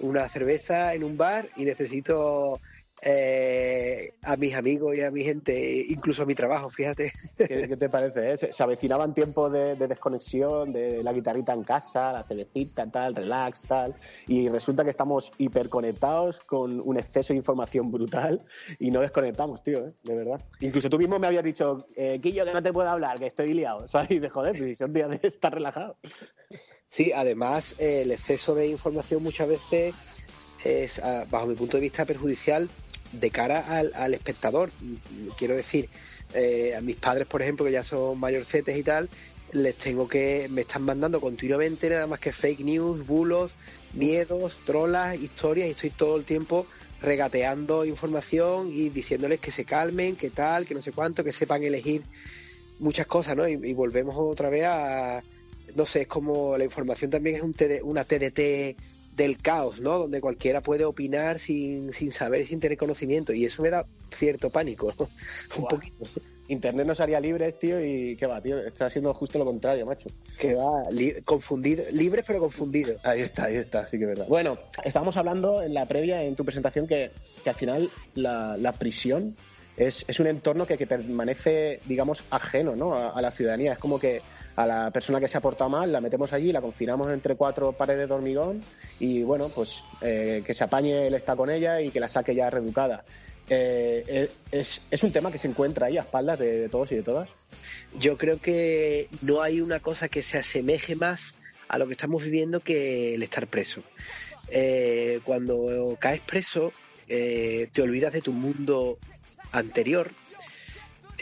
una 0.00 0.28
cerveza 0.28 0.94
en 0.94 1.04
un 1.04 1.16
bar 1.16 1.48
y 1.56 1.64
necesito 1.64 2.60
eh, 3.04 4.14
a 4.22 4.36
mis 4.36 4.54
amigos 4.54 4.96
y 4.96 5.02
a 5.02 5.10
mi 5.10 5.24
gente, 5.24 5.86
incluso 5.88 6.22
a 6.22 6.26
mi 6.26 6.36
trabajo, 6.36 6.70
fíjate. 6.70 7.10
¿Qué, 7.36 7.66
qué 7.68 7.76
te 7.76 7.88
parece? 7.88 8.32
eh? 8.32 8.36
Se, 8.36 8.52
se 8.52 8.62
avecinaban 8.62 9.12
tiempos 9.12 9.52
de, 9.52 9.74
de 9.74 9.88
desconexión, 9.88 10.72
de 10.72 11.02
la 11.02 11.12
guitarrita 11.12 11.52
en 11.52 11.64
casa, 11.64 12.12
la 12.12 12.22
cervecita, 12.22 12.88
tal, 12.88 13.16
relax, 13.16 13.62
tal. 13.62 13.96
Y 14.28 14.48
resulta 14.48 14.84
que 14.84 14.90
estamos 14.90 15.32
hiperconectados 15.38 16.38
con 16.40 16.80
un 16.80 16.96
exceso 16.96 17.32
de 17.32 17.38
información 17.38 17.90
brutal 17.90 18.44
y 18.78 18.92
no 18.92 19.00
desconectamos, 19.00 19.64
tío, 19.64 19.88
¿eh? 19.88 19.92
de 20.04 20.14
verdad. 20.14 20.40
Incluso 20.60 20.88
tú 20.88 20.96
mismo 20.96 21.18
me 21.18 21.26
habías 21.26 21.42
dicho, 21.42 21.88
eh, 21.96 22.20
Quillo, 22.22 22.44
que 22.44 22.52
no 22.52 22.62
te 22.62 22.72
puedo 22.72 22.88
hablar, 22.88 23.18
que 23.18 23.26
estoy 23.26 23.52
liado. 23.52 23.88
¿Sabes? 23.92 24.12
Y 24.12 24.18
de 24.20 24.28
joder, 24.28 24.56
si 24.56 24.76
son 24.76 24.92
días 24.92 25.10
de 25.10 25.26
estar 25.26 25.52
relajado. 25.52 25.96
Sí, 26.88 27.10
además 27.12 27.74
eh, 27.80 28.02
el 28.02 28.12
exceso 28.12 28.54
de 28.54 28.68
información 28.68 29.24
muchas 29.24 29.48
veces 29.48 29.92
es, 30.64 31.02
bajo 31.30 31.46
mi 31.46 31.56
punto 31.56 31.78
de 31.78 31.80
vista, 31.80 32.04
perjudicial 32.04 32.68
de 33.12 33.30
cara 33.30 33.60
al, 33.60 33.92
al 33.94 34.14
espectador. 34.14 34.70
Quiero 35.36 35.54
decir, 35.54 35.88
eh, 36.34 36.74
a 36.76 36.80
mis 36.80 36.96
padres, 36.96 37.26
por 37.26 37.42
ejemplo, 37.42 37.66
que 37.66 37.72
ya 37.72 37.84
son 37.84 38.18
mayorcetes 38.18 38.76
y 38.76 38.82
tal, 38.82 39.08
les 39.52 39.74
tengo 39.76 40.08
que, 40.08 40.48
me 40.50 40.62
están 40.62 40.82
mandando 40.82 41.20
continuamente 41.20 41.90
nada 41.90 42.06
más 42.06 42.20
que 42.20 42.32
fake 42.32 42.60
news, 42.60 43.06
bulos, 43.06 43.52
miedos, 43.92 44.60
trolas, 44.64 45.20
historias, 45.20 45.68
y 45.68 45.72
estoy 45.72 45.90
todo 45.90 46.16
el 46.16 46.24
tiempo 46.24 46.66
regateando 47.02 47.84
información 47.84 48.70
y 48.72 48.88
diciéndoles 48.88 49.40
que 49.40 49.50
se 49.50 49.64
calmen, 49.64 50.16
que 50.16 50.30
tal, 50.30 50.66
que 50.66 50.74
no 50.74 50.80
sé 50.80 50.92
cuánto, 50.92 51.24
que 51.24 51.32
sepan 51.32 51.62
elegir 51.64 52.02
muchas 52.78 53.06
cosas, 53.06 53.36
¿no? 53.36 53.46
Y, 53.46 53.74
volvemos 53.74 54.16
otra 54.18 54.48
vez 54.48 54.64
a, 54.64 55.22
no 55.74 55.84
sé, 55.84 56.02
es 56.02 56.06
como 56.06 56.56
la 56.56 56.64
información 56.64 57.10
también 57.10 57.36
es 57.36 57.42
una 57.82 58.04
TDT 58.04 58.76
del 59.16 59.38
caos, 59.38 59.80
¿no? 59.80 59.98
Donde 59.98 60.20
cualquiera 60.20 60.62
puede 60.62 60.84
opinar 60.84 61.38
sin, 61.38 61.92
sin 61.92 62.10
saber, 62.10 62.44
sin 62.44 62.60
tener 62.60 62.78
conocimiento. 62.78 63.32
Y 63.32 63.44
eso 63.44 63.62
me 63.62 63.70
da 63.70 63.86
cierto 64.10 64.50
pánico, 64.50 64.92
¿no? 64.98 65.08
Un 65.58 65.68
poquito. 65.68 66.04
Internet 66.48 66.86
nos 66.86 67.00
haría 67.00 67.20
libres, 67.20 67.58
tío, 67.58 67.82
y 67.82 68.16
qué 68.16 68.26
va, 68.26 68.40
tío. 68.40 68.58
Está 68.58 68.86
haciendo 68.86 69.14
justo 69.14 69.38
lo 69.38 69.44
contrario, 69.44 69.86
macho. 69.86 70.10
Que 70.38 70.54
va, 70.54 70.90
li 70.90 71.14
confundido, 71.24 71.84
libres 71.92 72.24
pero 72.26 72.40
confundidos. 72.40 73.04
Ahí 73.04 73.20
está, 73.20 73.44
ahí 73.44 73.56
está, 73.56 73.86
sí 73.86 73.96
que 73.98 74.04
es 74.04 74.08
verdad. 74.08 74.26
Bueno, 74.28 74.58
estábamos 74.84 75.16
hablando 75.16 75.62
en 75.62 75.72
la 75.72 75.86
previa, 75.86 76.22
en 76.22 76.34
tu 76.34 76.44
presentación, 76.44 76.86
que, 76.86 77.10
que 77.42 77.50
al 77.50 77.56
final 77.56 77.90
la, 78.14 78.56
la 78.58 78.72
prisión 78.72 79.36
es, 79.76 80.04
es, 80.08 80.20
un 80.20 80.26
entorno 80.26 80.66
que, 80.66 80.76
que, 80.76 80.86
permanece, 80.86 81.80
digamos, 81.86 82.24
ajeno 82.30 82.76
¿no? 82.76 82.94
a, 82.94 83.10
a, 83.10 83.22
la 83.22 83.30
ciudadanía. 83.30 83.72
Es 83.72 83.78
como 83.78 83.98
que 83.98 84.20
a 84.56 84.66
la 84.66 84.90
persona 84.90 85.20
que 85.20 85.28
se 85.28 85.38
ha 85.38 85.40
portado 85.40 85.70
mal 85.70 85.90
la 85.90 86.00
metemos 86.00 86.32
allí, 86.32 86.52
la 86.52 86.60
confinamos 86.60 87.10
entre 87.10 87.36
cuatro 87.36 87.72
paredes 87.72 88.08
de 88.08 88.14
hormigón 88.14 88.62
y, 89.00 89.22
bueno, 89.22 89.48
pues 89.48 89.82
eh, 90.00 90.42
que 90.46 90.54
se 90.54 90.64
apañe 90.64 91.06
él 91.06 91.14
está 91.14 91.36
con 91.36 91.50
ella 91.50 91.80
y 91.80 91.90
que 91.90 92.00
la 92.00 92.08
saque 92.08 92.34
ya 92.34 92.50
reeducada. 92.50 93.04
Eh, 93.48 94.30
es, 94.50 94.82
es, 94.90 95.02
un 95.02 95.12
tema 95.12 95.30
que 95.30 95.38
se 95.38 95.48
encuentra 95.48 95.86
ahí 95.86 95.98
a 95.98 96.02
espaldas 96.02 96.38
de, 96.38 96.68
todos 96.68 96.92
y 96.92 96.96
de 96.96 97.02
todas. 97.02 97.28
Yo 97.94 98.16
creo 98.16 98.40
que 98.40 99.08
no 99.20 99.42
hay 99.42 99.60
una 99.60 99.80
cosa 99.80 100.08
que 100.08 100.22
se 100.22 100.38
asemeje 100.38 100.94
más 100.94 101.34
a 101.68 101.78
lo 101.78 101.86
que 101.86 101.92
estamos 101.92 102.22
viviendo 102.22 102.60
que 102.60 103.14
el 103.14 103.22
estar 103.22 103.46
preso. 103.46 103.82
Eh, 104.48 105.20
cuando 105.24 105.96
caes 105.98 106.20
preso, 106.20 106.72
eh, 107.08 107.68
te 107.72 107.82
olvidas 107.82 108.12
de 108.12 108.22
tu 108.22 108.32
mundo 108.32 108.98
anterior, 109.50 110.12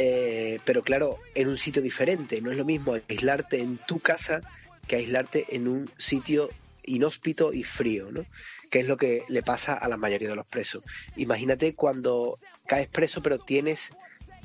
eh, 0.02 0.60
pero 0.64 0.82
claro, 0.82 1.18
en 1.34 1.48
un 1.48 1.58
sitio 1.58 1.82
diferente. 1.82 2.40
No 2.40 2.50
es 2.50 2.56
lo 2.56 2.64
mismo 2.64 2.96
aislarte 3.06 3.60
en 3.60 3.76
tu 3.76 4.00
casa 4.00 4.40
que 4.86 4.96
aislarte 4.96 5.44
en 5.50 5.68
un 5.68 5.90
sitio 5.98 6.48
inhóspito 6.84 7.52
y 7.52 7.64
frío, 7.64 8.10
¿no? 8.10 8.24
Que 8.70 8.80
es 8.80 8.88
lo 8.88 8.96
que 8.96 9.24
le 9.28 9.42
pasa 9.42 9.74
a 9.74 9.88
la 9.88 9.98
mayoría 9.98 10.30
de 10.30 10.36
los 10.36 10.46
presos. 10.46 10.82
Imagínate 11.16 11.74
cuando 11.74 12.38
caes 12.66 12.88
preso, 12.88 13.22
pero 13.22 13.38
tienes 13.38 13.92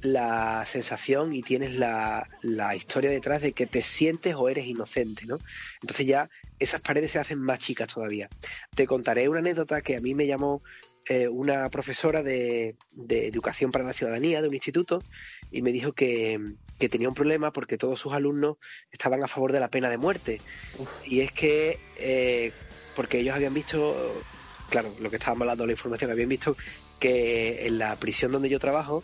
la 0.01 0.65
sensación 0.65 1.33
y 1.33 1.41
tienes 1.41 1.75
la, 1.75 2.27
la, 2.41 2.75
historia 2.75 3.09
detrás 3.09 3.41
de 3.41 3.53
que 3.53 3.65
te 3.65 3.81
sientes 3.81 4.35
o 4.35 4.49
eres 4.49 4.65
inocente, 4.65 5.25
¿no? 5.25 5.39
Entonces 5.81 6.05
ya 6.05 6.29
esas 6.59 6.81
paredes 6.81 7.11
se 7.11 7.19
hacen 7.19 7.39
más 7.39 7.59
chicas 7.59 7.87
todavía. 7.87 8.29
Te 8.75 8.85
contaré 8.87 9.29
una 9.29 9.39
anécdota 9.39 9.81
que 9.81 9.95
a 9.95 10.01
mí 10.01 10.15
me 10.15 10.27
llamó 10.27 10.61
eh, 11.07 11.27
una 11.27 11.69
profesora 11.69 12.23
de, 12.23 12.75
de, 12.91 13.27
educación 13.27 13.71
para 13.71 13.85
la 13.85 13.93
ciudadanía 13.93 14.41
de 14.41 14.47
un 14.47 14.53
instituto 14.53 15.03
y 15.51 15.61
me 15.61 15.71
dijo 15.71 15.93
que, 15.93 16.53
que, 16.79 16.89
tenía 16.89 17.09
un 17.09 17.15
problema 17.15 17.53
porque 17.53 17.77
todos 17.77 17.99
sus 17.99 18.13
alumnos 18.13 18.57
estaban 18.91 19.23
a 19.23 19.27
favor 19.27 19.51
de 19.51 19.59
la 19.59 19.69
pena 19.69 19.89
de 19.89 19.97
muerte. 19.97 20.41
Uf. 20.79 20.89
Y 21.05 21.21
es 21.21 21.31
que, 21.31 21.79
eh, 21.97 22.51
porque 22.95 23.19
ellos 23.19 23.35
habían 23.35 23.53
visto, 23.53 24.23
claro, 24.69 24.93
lo 24.99 25.09
que 25.09 25.17
estábamos 25.17 25.41
hablando 25.41 25.65
la 25.65 25.73
información, 25.73 26.09
habían 26.09 26.29
visto 26.29 26.57
que 26.99 27.67
en 27.67 27.77
la 27.77 27.95
prisión 27.97 28.31
donde 28.31 28.49
yo 28.49 28.59
trabajo 28.59 29.03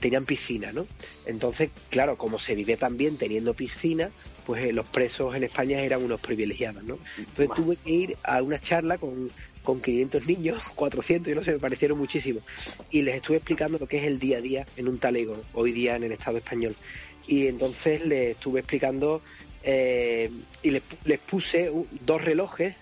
tenían 0.00 0.26
piscina, 0.26 0.72
¿no? 0.72 0.86
Entonces, 1.24 1.70
claro, 1.88 2.18
como 2.18 2.38
se 2.38 2.54
vive 2.54 2.76
también 2.76 3.16
teniendo 3.16 3.54
piscina, 3.54 4.10
pues 4.44 4.64
eh, 4.64 4.72
los 4.72 4.86
presos 4.86 5.34
en 5.34 5.44
España 5.44 5.80
eran 5.80 6.02
unos 6.02 6.20
privilegiados, 6.20 6.82
¿no? 6.82 6.98
Entonces 7.18 7.50
tuve 7.54 7.76
que 7.76 7.90
ir 7.90 8.18
a 8.22 8.42
una 8.42 8.58
charla 8.58 8.98
con, 8.98 9.30
con 9.62 9.80
500 9.80 10.26
niños, 10.26 10.58
400, 10.74 11.28
yo 11.28 11.34
no 11.34 11.44
sé, 11.44 11.52
me 11.52 11.58
parecieron 11.58 11.98
muchísimos, 11.98 12.42
y 12.90 13.02
les 13.02 13.16
estuve 13.16 13.38
explicando 13.38 13.78
lo 13.78 13.86
que 13.86 13.98
es 13.98 14.04
el 14.04 14.18
día 14.18 14.38
a 14.38 14.40
día 14.40 14.66
en 14.76 14.88
un 14.88 14.98
talego, 14.98 15.42
hoy 15.52 15.72
día 15.72 15.96
en 15.96 16.04
el 16.04 16.12
Estado 16.12 16.38
español. 16.38 16.76
Y 17.26 17.46
entonces 17.46 18.06
les 18.06 18.30
estuve 18.30 18.60
explicando 18.60 19.22
eh, 19.62 20.30
y 20.62 20.70
les, 20.70 20.82
les 21.04 21.18
puse 21.18 21.70
dos 22.06 22.24
relojes 22.24 22.74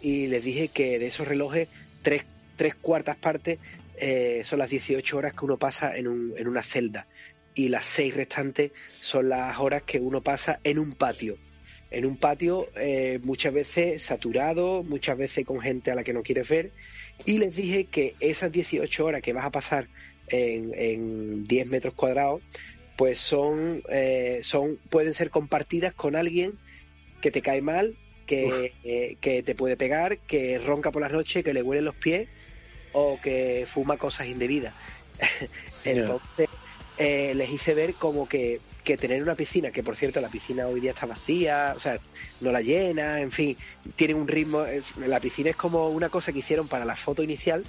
y 0.00 0.28
les 0.28 0.42
dije 0.42 0.68
que 0.68 0.98
de 0.98 1.06
esos 1.06 1.28
relojes, 1.28 1.68
tres, 2.02 2.24
tres 2.56 2.74
cuartas 2.74 3.16
partes 3.16 3.58
eh, 3.96 4.42
son 4.44 4.58
las 4.58 4.70
18 4.70 5.16
horas 5.16 5.32
que 5.34 5.44
uno 5.44 5.58
pasa 5.58 5.96
en, 5.96 6.08
un, 6.08 6.34
en 6.36 6.48
una 6.48 6.62
celda 6.62 7.06
y 7.54 7.68
las 7.68 7.86
seis 7.86 8.14
restantes 8.14 8.72
son 9.00 9.28
las 9.28 9.58
horas 9.58 9.82
que 9.82 10.00
uno 10.00 10.22
pasa 10.22 10.60
en 10.64 10.78
un 10.78 10.92
patio. 10.92 11.38
En 11.92 12.06
un 12.06 12.16
patio 12.16 12.68
eh, 12.76 13.20
muchas 13.22 13.52
veces 13.52 14.02
saturado, 14.02 14.82
muchas 14.82 15.18
veces 15.18 15.44
con 15.44 15.60
gente 15.60 15.90
a 15.90 15.94
la 15.94 16.02
que 16.02 16.14
no 16.14 16.22
quieres 16.22 16.48
ver. 16.48 16.72
Y 17.26 17.36
les 17.36 17.54
dije 17.54 17.84
que 17.84 18.16
esas 18.18 18.50
18 18.50 19.04
horas 19.04 19.20
que 19.20 19.34
vas 19.34 19.44
a 19.44 19.50
pasar 19.50 19.88
en, 20.28 20.72
en 20.74 21.46
10 21.46 21.66
metros 21.66 21.92
cuadrados, 21.92 22.40
pues 22.96 23.18
son, 23.18 23.82
eh, 23.90 24.40
son, 24.42 24.78
pueden 24.88 25.12
ser 25.12 25.28
compartidas 25.28 25.92
con 25.92 26.16
alguien 26.16 26.58
que 27.20 27.30
te 27.30 27.42
cae 27.42 27.60
mal, 27.60 27.94
que, 28.26 28.72
eh, 28.84 29.16
que 29.20 29.42
te 29.42 29.54
puede 29.54 29.76
pegar, 29.76 30.16
que 30.16 30.58
ronca 30.58 30.92
por 30.92 31.02
las 31.02 31.12
noches, 31.12 31.44
que 31.44 31.52
le 31.52 31.60
huelen 31.60 31.84
los 31.84 31.94
pies 31.94 32.26
o 32.92 33.20
que 33.20 33.66
fuma 33.68 33.98
cosas 33.98 34.28
indebidas. 34.28 34.72
Entonces, 35.84 36.48
les 36.98 37.50
hice 37.50 37.74
ver 37.74 37.92
como 37.92 38.26
que 38.26 38.60
que 38.82 38.96
tener 38.96 39.22
una 39.22 39.36
piscina, 39.36 39.70
que 39.70 39.82
por 39.82 39.96
cierto 39.96 40.20
la 40.20 40.28
piscina 40.28 40.66
hoy 40.68 40.80
día 40.80 40.90
está 40.90 41.06
vacía, 41.06 41.72
o 41.76 41.78
sea, 41.78 41.98
no 42.40 42.50
la 42.52 42.60
llena, 42.62 43.20
en 43.20 43.30
fin, 43.30 43.56
tiene 43.96 44.14
un 44.14 44.26
ritmo, 44.28 44.64
es- 44.64 44.96
la 44.96 45.20
piscina 45.20 45.50
es 45.50 45.56
como 45.56 45.88
una 45.90 46.08
cosa 46.10 46.32
que 46.32 46.40
hicieron 46.40 46.68
para 46.68 46.84
la 46.84 46.96
foto 46.96 47.22
inicial 47.22 47.64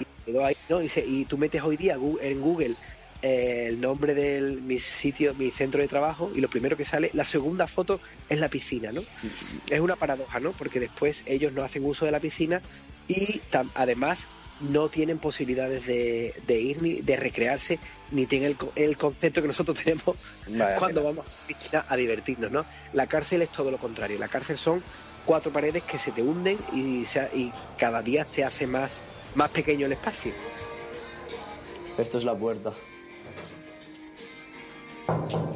y, 0.00 0.04
quedó 0.24 0.44
ahí, 0.44 0.54
¿no? 0.68 0.82
y, 0.82 0.88
se- 0.88 1.06
y 1.06 1.24
tú 1.26 1.38
metes 1.38 1.62
hoy 1.62 1.76
día 1.76 1.98
en 2.20 2.40
Google 2.40 2.76
eh, 3.22 3.66
el 3.68 3.80
nombre 3.80 4.14
de 4.14 4.60
mi 4.60 4.78
sitio, 4.78 5.34
mi 5.34 5.50
centro 5.50 5.80
de 5.80 5.88
trabajo 5.88 6.32
y 6.34 6.40
lo 6.40 6.48
primero 6.48 6.76
que 6.76 6.84
sale, 6.84 7.10
la 7.14 7.24
segunda 7.24 7.66
foto 7.66 8.00
es 8.28 8.38
la 8.38 8.48
piscina, 8.50 8.92
¿no? 8.92 9.04
Es 9.70 9.80
una 9.80 9.96
paradoja, 9.96 10.38
¿no? 10.38 10.52
Porque 10.52 10.80
después 10.80 11.22
ellos 11.26 11.52
no 11.52 11.62
hacen 11.62 11.82
uso 11.84 12.04
de 12.04 12.12
la 12.12 12.20
piscina 12.20 12.62
y 13.06 13.40
tam- 13.50 13.70
además 13.74 14.28
no 14.60 14.88
tienen 14.88 15.18
posibilidades 15.18 15.86
de, 15.86 16.34
de 16.46 16.58
ir 16.60 16.82
ni 16.82 17.02
de 17.02 17.16
recrearse 17.16 17.78
ni 18.10 18.26
tienen 18.26 18.56
el, 18.74 18.84
el 18.88 18.96
concepto 18.96 19.42
que 19.42 19.48
nosotros 19.48 19.78
tenemos 19.84 20.16
Vaya 20.46 20.76
cuando 20.76 21.02
vamos 21.04 21.26
a 21.88 21.96
divertirnos, 21.96 22.50
¿no? 22.50 22.64
La 22.92 23.06
cárcel 23.06 23.42
es 23.42 23.50
todo 23.50 23.70
lo 23.70 23.78
contrario. 23.78 24.18
La 24.18 24.28
cárcel 24.28 24.56
son 24.56 24.82
cuatro 25.24 25.52
paredes 25.52 25.82
que 25.82 25.98
se 25.98 26.12
te 26.12 26.22
hunden 26.22 26.56
y, 26.72 27.04
se- 27.04 27.30
y 27.34 27.52
cada 27.76 28.00
día 28.02 28.26
se 28.26 28.44
hace 28.44 28.66
más, 28.66 29.02
más 29.34 29.50
pequeño 29.50 29.86
el 29.86 29.92
espacio. 29.92 30.32
Esto 31.98 32.18
es 32.18 32.24
la 32.24 32.34
puerta. 32.34 32.72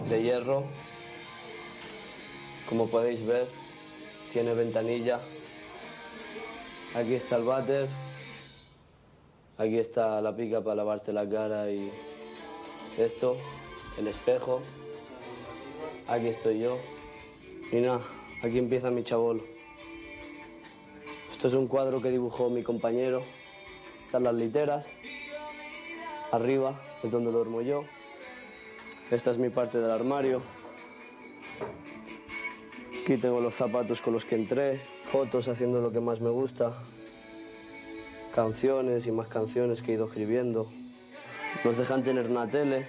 De 0.09 0.23
hierro. 0.23 0.65
Como 2.69 2.89
podéis 2.91 3.25
ver, 3.27 3.49
tiene 4.33 4.55
ventanilla. 4.55 5.21
Aquí 6.95 7.15
está 7.15 7.37
el 7.37 7.45
váter. 7.45 7.89
Aquí 9.61 9.77
está 9.77 10.23
la 10.23 10.35
pica 10.35 10.63
para 10.63 10.77
lavarte 10.77 11.13
la 11.13 11.29
cara 11.29 11.71
y 11.71 11.93
esto, 12.97 13.37
el 13.99 14.07
espejo. 14.07 14.63
Aquí 16.09 16.29
estoy 16.29 16.61
yo. 16.61 16.79
Y 17.71 17.77
nada, 17.77 18.01
aquí 18.43 18.57
empieza 18.57 18.91
mi 18.91 19.05
chabolo. 19.05 19.43
Esto 21.31 21.49
es 21.49 21.53
un 21.53 21.67
cuadro 21.69 22.01
que 22.01 22.09
dibujó 22.09 22.49
mi 22.49 22.63
compañero. 22.63 23.21
Están 24.07 24.23
las 24.25 24.33
literas. 24.33 24.87
Arriba 26.33 26.81
es 27.03 27.11
donde 27.11 27.31
duermo 27.31 27.61
yo. 27.61 27.85
Esta 29.11 29.31
es 29.31 29.37
mi 29.37 29.51
parte 29.51 29.77
del 29.77 29.91
armario. 29.91 30.41
Aquí 33.03 33.19
tengo 33.19 33.43
los 33.43 33.57
zapatos 33.57 34.01
con 34.01 34.15
los 34.15 34.25
que 34.25 34.37
entré, 34.37 34.81
fotos 35.13 35.49
haciendo 35.49 35.83
lo 35.83 35.93
que 35.93 36.01
más 36.01 36.19
me 36.23 36.31
gusta, 36.31 36.79
canciones 38.31 39.07
y 39.07 39.13
más 39.13 39.29
canciones 39.29 39.83
que 39.83 39.93
he 39.93 39.95
ido 39.95 40.07
escribiendo. 40.07 40.69
Nos 41.65 41.77
dejan 41.77 42.03
tener 42.03 42.31
una 42.31 42.49
tele. 42.49 42.89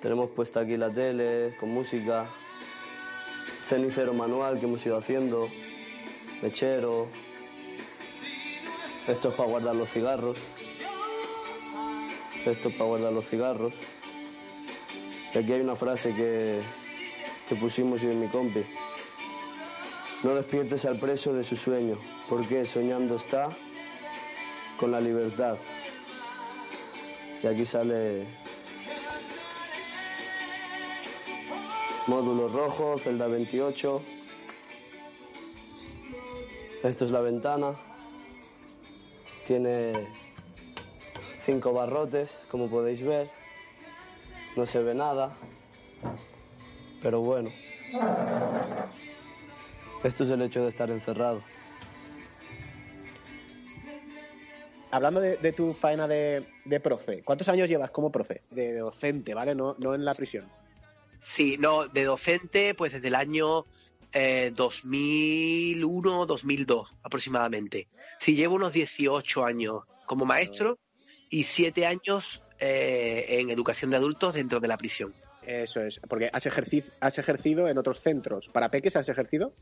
Tenemos 0.00 0.30
puesta 0.30 0.60
aquí 0.60 0.76
la 0.76 0.90
tele 0.90 1.56
con 1.58 1.70
música, 1.70 2.26
cenicero 3.62 4.12
manual 4.12 4.58
que 4.58 4.66
hemos 4.66 4.84
ido 4.84 4.98
haciendo, 4.98 5.48
mechero. 6.42 7.08
Esto 9.08 9.30
es 9.30 9.34
para 9.34 9.48
guardar 9.48 9.76
los 9.76 9.90
cigarros. 9.90 10.38
Esto 12.44 12.68
es 12.68 12.74
para 12.74 12.84
guardar 12.84 13.12
los 13.12 13.26
cigarros. 13.26 13.74
Y 15.34 15.38
aquí 15.38 15.52
hay 15.52 15.60
una 15.60 15.76
frase 15.76 16.14
que, 16.14 16.60
que 17.48 17.56
pusimos 17.56 18.02
yo 18.02 18.12
y 18.12 18.16
mi 18.16 18.28
compi. 18.28 18.64
No 20.22 20.34
despiertes 20.34 20.84
al 20.84 20.98
preso 20.98 21.32
de 21.32 21.44
su 21.44 21.56
sueño, 21.56 21.98
porque 22.28 22.66
soñando 22.66 23.16
está 23.16 23.56
con 24.78 24.90
la 24.90 25.00
libertad. 25.00 25.56
Y 27.42 27.46
aquí 27.46 27.64
sale 27.64 28.26
módulo 32.06 32.48
rojo, 32.48 32.98
celda 32.98 33.26
28. 33.26 34.02
Esto 36.82 37.04
es 37.04 37.10
la 37.10 37.20
ventana. 37.20 37.74
Tiene 39.46 39.92
cinco 41.42 41.72
barrotes, 41.72 42.40
como 42.50 42.68
podéis 42.68 43.02
ver. 43.02 43.30
No 44.56 44.66
se 44.66 44.82
ve 44.82 44.94
nada. 44.94 45.32
Pero 47.02 47.20
bueno. 47.20 47.50
Esto 50.02 50.24
es 50.24 50.30
el 50.30 50.42
hecho 50.42 50.62
de 50.62 50.68
estar 50.68 50.90
encerrado. 50.90 51.42
Hablando 54.94 55.20
de, 55.20 55.36
de 55.38 55.52
tu 55.52 55.74
faena 55.74 56.06
de, 56.06 56.44
de 56.64 56.78
profe, 56.80 57.22
¿cuántos 57.24 57.48
años 57.48 57.68
llevas 57.68 57.90
como 57.90 58.12
profe? 58.12 58.42
De 58.50 58.74
docente, 58.78 59.34
¿vale? 59.34 59.54
No, 59.54 59.74
no 59.80 59.92
en 59.94 60.04
la 60.04 60.14
prisión. 60.14 60.48
Sí, 61.20 61.56
no, 61.58 61.88
de 61.88 62.04
docente, 62.04 62.74
pues 62.74 62.92
desde 62.92 63.08
el 63.08 63.16
año 63.16 63.66
eh, 64.12 64.52
2001, 64.54 66.26
2002 66.26 66.94
aproximadamente. 67.02 67.88
Sí, 68.18 68.36
llevo 68.36 68.54
unos 68.54 68.72
18 68.72 69.44
años 69.44 69.82
como 70.06 70.24
maestro 70.24 70.78
y 71.30 71.42
7 71.42 71.86
años 71.86 72.42
eh, 72.60 73.26
en 73.40 73.50
educación 73.50 73.90
de 73.90 73.96
adultos 73.96 74.34
dentro 74.34 74.60
de 74.60 74.68
la 74.68 74.76
prisión. 74.76 75.12
Eso 75.46 75.80
es, 75.80 76.00
porque 76.08 76.30
has, 76.32 76.46
ejerci- 76.46 76.92
has 77.00 77.18
ejercido 77.18 77.68
en 77.68 77.78
otros 77.78 78.00
centros. 78.00 78.48
¿Para 78.48 78.70
peques 78.70 78.94
has 78.96 79.08
ejercido? 79.08 79.52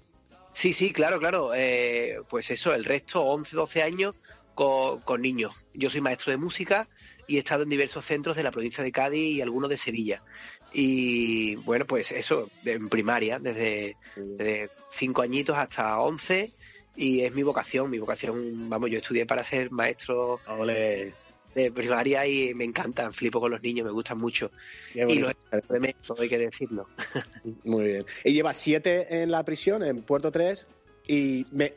Sí, 0.53 0.73
sí, 0.75 0.93
claro, 0.93 1.19
claro. 1.19 1.53
Eh, 1.55 2.19
pues 2.29 2.51
eso, 2.51 2.75
el 2.75 2.85
resto, 2.85 3.23
11, 3.25 3.57
12 3.57 3.83
años 3.83 4.15
con, 4.55 5.01
con 5.01 5.23
niños. 5.23 5.65
Yo 5.75 5.91
soy 5.91 6.01
maestro 6.01 6.31
de 6.31 6.37
música 6.37 6.89
y 7.27 7.37
he 7.37 7.39
estado 7.39 7.63
en 7.63 7.69
diversos 7.69 8.05
centros 8.05 8.37
de 8.37 8.43
la 8.43 8.51
provincia 8.51 8.83
de 8.83 8.93
Cádiz 8.93 9.37
y 9.37 9.41
algunos 9.41 9.71
de 9.71 9.77
Sevilla. 9.77 10.23
Y 10.73 11.57
bueno, 11.57 11.87
pues 11.87 12.13
eso, 12.13 12.51
en 12.65 12.89
primaria, 12.89 13.39
desde, 13.39 13.97
desde 14.17 14.71
5 14.91 15.23
añitos 15.23 15.57
hasta 15.57 16.01
11. 16.01 16.53
Y 16.97 17.23
es 17.23 17.35
mi 17.35 17.43
vocación, 17.43 17.91
mi 17.91 17.99
vocación, 17.99 18.69
vamos, 18.69 18.91
yo 18.91 18.99
estudié 18.99 19.25
para 19.25 19.43
ser 19.45 19.71
maestro 19.71 20.41
de 21.55 21.71
primaria 21.71 22.27
y 22.27 22.55
me 22.55 22.65
encantan, 22.65 23.13
flipo 23.13 23.41
con 23.41 23.51
los 23.51 23.63
niños, 23.63 23.87
me 23.87 23.93
gustan 23.93 24.19
mucho. 24.19 24.51
Y 24.95 25.19
los 25.19 25.33
de 25.69 25.81
menos, 25.81 26.21
hay 26.21 26.29
que 26.29 26.39
decirlo. 26.39 26.89
Muy 27.65 27.85
bien. 27.85 28.07
Y 28.25 28.33
llevas 28.33 28.57
siete 28.57 29.23
en 29.23 29.31
la 29.31 29.45
prisión, 29.45 29.83
en 29.83 30.03
Puerto 30.03 30.31
3, 30.31 30.67
y 31.09 31.45
me, 31.53 31.75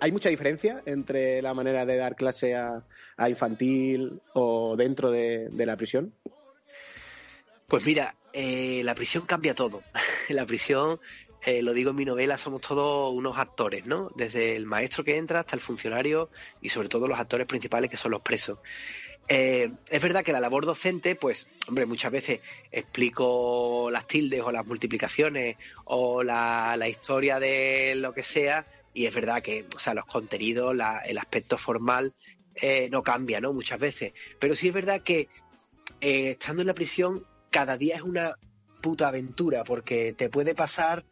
¿hay 0.00 0.12
mucha 0.12 0.28
diferencia 0.28 0.82
entre 0.86 1.42
la 1.42 1.54
manera 1.54 1.86
de 1.86 1.96
dar 1.96 2.16
clase 2.16 2.54
a, 2.54 2.84
infantil 3.28 4.20
o 4.32 4.76
dentro 4.76 5.10
de, 5.10 5.48
la 5.52 5.76
prisión? 5.76 6.12
Pues 7.66 7.86
mira, 7.86 8.14
eh, 8.32 8.82
la 8.84 8.94
prisión 8.94 9.26
cambia 9.26 9.54
todo. 9.54 9.82
la 10.28 10.46
prisión, 10.46 11.00
eh, 11.44 11.62
lo 11.62 11.72
digo 11.72 11.90
en 11.90 11.96
mi 11.96 12.04
novela, 12.04 12.36
somos 12.36 12.60
todos 12.60 13.12
unos 13.14 13.38
actores, 13.38 13.86
¿no? 13.86 14.10
Desde 14.14 14.56
el 14.56 14.66
maestro 14.66 15.04
que 15.04 15.16
entra 15.16 15.40
hasta 15.40 15.56
el 15.56 15.62
funcionario 15.62 16.30
y 16.60 16.68
sobre 16.68 16.88
todo 16.88 17.08
los 17.08 17.18
actores 17.18 17.46
principales 17.46 17.90
que 17.90 17.96
son 17.96 18.12
los 18.12 18.22
presos. 18.22 18.58
Eh, 19.26 19.70
es 19.88 20.02
verdad 20.02 20.22
que 20.22 20.32
la 20.32 20.40
labor 20.40 20.66
docente, 20.66 21.16
pues, 21.16 21.48
hombre, 21.66 21.86
muchas 21.86 22.12
veces 22.12 22.40
explico 22.70 23.88
las 23.90 24.06
tildes 24.06 24.42
o 24.42 24.52
las 24.52 24.66
multiplicaciones 24.66 25.56
o 25.84 26.22
la 26.22 26.86
historia 26.86 27.40
de 27.40 27.94
lo 27.94 28.12
que 28.12 28.22
sea 28.22 28.66
y 28.94 29.06
es 29.06 29.14
verdad 29.14 29.42
que, 29.42 29.66
o 29.74 29.78
sea, 29.78 29.92
los 29.94 30.06
contenidos, 30.06 30.74
la- 30.74 31.00
el 31.00 31.18
aspecto 31.18 31.58
formal 31.58 32.14
eh, 32.54 32.88
no 32.90 33.02
cambia, 33.02 33.40
¿no? 33.40 33.52
Muchas 33.52 33.80
veces. 33.80 34.12
Pero 34.38 34.54
sí 34.54 34.68
es 34.68 34.74
verdad 34.74 35.02
que 35.02 35.28
eh, 36.00 36.30
estando 36.30 36.62
en 36.62 36.68
la 36.68 36.74
prisión 36.74 37.26
cada 37.50 37.76
día 37.76 37.96
es 37.96 38.02
una 38.02 38.36
puta 38.80 39.08
aventura 39.08 39.64
porque 39.64 40.12
te 40.12 40.28
puede 40.28 40.54
pasar 40.54 41.04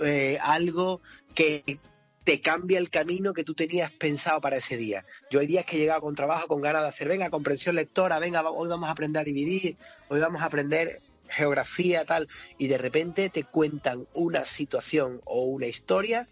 eh, 0.00 0.38
algo 0.42 1.00
que 1.34 1.78
te 2.24 2.40
cambia 2.40 2.78
el 2.78 2.90
camino 2.90 3.32
que 3.32 3.44
tú 3.44 3.54
tenías 3.54 3.90
pensado 3.92 4.40
para 4.40 4.56
ese 4.56 4.76
día. 4.76 5.04
Yo 5.30 5.40
hay 5.40 5.46
días 5.46 5.64
que 5.64 5.76
he 5.76 5.80
llegado 5.80 6.00
con 6.00 6.14
trabajo, 6.14 6.48
con 6.48 6.60
ganas 6.60 6.82
de 6.82 6.88
hacer, 6.88 7.08
venga, 7.08 7.30
comprensión 7.30 7.76
lectora, 7.76 8.18
venga, 8.18 8.48
hoy 8.50 8.68
vamos 8.68 8.88
a 8.88 8.92
aprender 8.92 9.20
a 9.20 9.24
dividir, 9.24 9.76
hoy 10.08 10.20
vamos 10.20 10.42
a 10.42 10.46
aprender 10.46 11.00
geografía, 11.28 12.04
tal, 12.04 12.28
y 12.58 12.66
de 12.66 12.78
repente 12.78 13.30
te 13.30 13.44
cuentan 13.44 14.06
una 14.14 14.44
situación 14.44 15.20
o 15.24 15.44
una 15.44 15.66
historia 15.66 16.28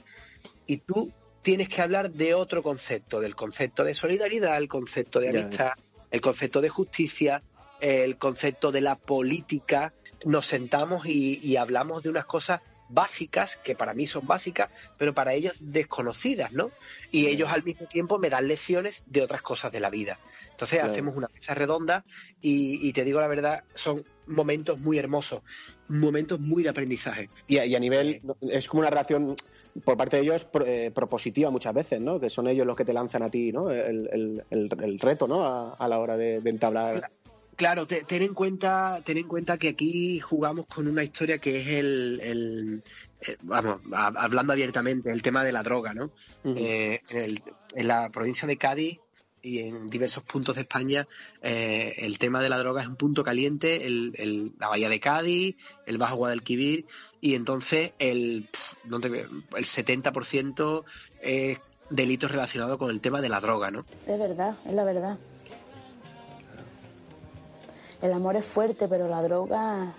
y 0.68 0.76
tú 0.76 1.12
tienes 1.42 1.68
que 1.68 1.82
hablar 1.82 2.12
de 2.12 2.34
otro 2.34 2.62
concepto, 2.62 3.18
del 3.18 3.34
concepto 3.34 3.82
de 3.82 3.94
solidaridad, 3.94 4.58
el 4.58 4.68
concepto 4.68 5.18
de 5.18 5.30
amistad, 5.30 5.70
el 6.10 6.20
concepto 6.20 6.60
de 6.60 6.68
justicia, 6.68 7.42
el 7.80 8.18
concepto 8.18 8.70
de 8.70 8.82
la 8.82 8.96
política. 8.96 9.94
Nos 10.24 10.46
sentamos 10.46 11.06
y, 11.06 11.40
y 11.42 11.56
hablamos 11.56 12.02
de 12.02 12.10
unas 12.10 12.26
cosas 12.26 12.60
básicas, 12.90 13.56
que 13.56 13.74
para 13.74 13.94
mí 13.94 14.06
son 14.06 14.26
básicas, 14.26 14.70
pero 14.96 15.14
para 15.14 15.34
ellos 15.34 15.54
desconocidas, 15.60 16.52
¿no? 16.52 16.70
Y 17.10 17.26
ellos 17.26 17.50
al 17.50 17.62
mismo 17.62 17.86
tiempo 17.86 18.18
me 18.18 18.30
dan 18.30 18.48
lecciones 18.48 19.04
de 19.06 19.22
otras 19.22 19.42
cosas 19.42 19.72
de 19.72 19.80
la 19.80 19.90
vida. 19.90 20.18
Entonces 20.50 20.82
hacemos 20.82 21.16
una 21.16 21.28
mesa 21.28 21.54
redonda 21.54 22.04
y, 22.40 22.86
y 22.86 22.92
te 22.92 23.04
digo 23.04 23.20
la 23.20 23.26
verdad, 23.26 23.64
son 23.74 24.04
momentos 24.26 24.78
muy 24.78 24.98
hermosos, 24.98 25.42
momentos 25.88 26.40
muy 26.40 26.62
de 26.62 26.70
aprendizaje. 26.70 27.30
Y 27.46 27.58
a, 27.58 27.66
y 27.66 27.74
a 27.74 27.80
nivel, 27.80 28.22
es 28.50 28.68
como 28.68 28.80
una 28.80 28.90
relación 28.90 29.36
por 29.84 29.96
parte 29.96 30.16
de 30.16 30.22
ellos 30.22 30.44
pro- 30.44 30.66
eh, 30.66 30.90
propositiva 30.90 31.50
muchas 31.50 31.74
veces, 31.74 32.00
¿no? 32.00 32.18
Que 32.20 32.30
son 32.30 32.48
ellos 32.48 32.66
los 32.66 32.76
que 32.76 32.84
te 32.84 32.92
lanzan 32.92 33.22
a 33.22 33.30
ti, 33.30 33.52
¿no? 33.52 33.70
El, 33.70 34.08
el- 34.12 34.44
el- 34.50 34.70
el 34.82 34.98
reto, 35.00 35.26
¿no? 35.28 35.44
A, 35.44 35.74
a 35.74 35.88
la 35.88 35.98
hora 35.98 36.16
de, 36.16 36.40
de 36.40 36.50
entablar 36.50 37.10
Claro, 37.56 37.86
te- 37.88 38.04
ten 38.04 38.22
en 38.22 38.34
cuenta, 38.34 39.00
ten 39.04 39.18
en 39.18 39.26
cuenta 39.26 39.58
que 39.58 39.70
aquí 39.70 40.20
jugamos 40.20 40.66
con 40.66 40.86
una 40.86 41.02
historia 41.02 41.38
que 41.38 41.56
es 41.60 41.66
el, 41.66 42.20
el- 42.22 42.82
eh, 43.26 43.36
vamos, 43.42 43.80
a- 43.92 44.06
hablando 44.16 44.52
abiertamente, 44.52 45.10
el 45.10 45.22
tema 45.22 45.42
de 45.42 45.50
la 45.50 45.64
droga, 45.64 45.92
¿no? 45.92 46.12
Eh, 46.44 47.00
en 47.74 47.88
la 47.88 48.10
provincia 48.10 48.46
de 48.46 48.56
Cádiz 48.58 49.00
y 49.42 49.60
en 49.60 49.88
diversos 49.88 50.24
puntos 50.24 50.56
de 50.56 50.62
España, 50.62 51.06
eh, 51.42 51.94
el 51.98 52.18
tema 52.18 52.40
de 52.40 52.48
la 52.48 52.58
droga 52.58 52.82
es 52.82 52.88
un 52.88 52.96
punto 52.96 53.22
caliente, 53.24 53.86
el, 53.86 54.12
el- 54.16 54.52
la 54.58 54.68
bahía 54.68 54.88
de 54.88 55.00
Cádiz, 55.00 55.56
el 55.86 55.98
Bajo 55.98 56.16
Guadalquivir, 56.16 56.86
y 57.20 57.34
entonces 57.34 57.92
el, 57.98 58.48
no 58.84 59.00
te- 59.00 59.08
el 59.08 59.64
70% 59.64 60.84
es 61.22 61.60
delitos 61.90 62.30
relacionados 62.30 62.76
con 62.78 62.90
el 62.90 63.00
tema 63.00 63.20
de 63.20 63.28
la 63.28 63.40
droga, 63.40 63.70
¿no? 63.70 63.86
Es 64.06 64.18
verdad, 64.18 64.56
es 64.66 64.72
la 64.72 64.84
verdad. 64.84 65.18
El 68.02 68.12
amor 68.12 68.36
es 68.36 68.44
fuerte, 68.46 68.86
pero 68.88 69.08
la 69.08 69.22
droga 69.22 69.94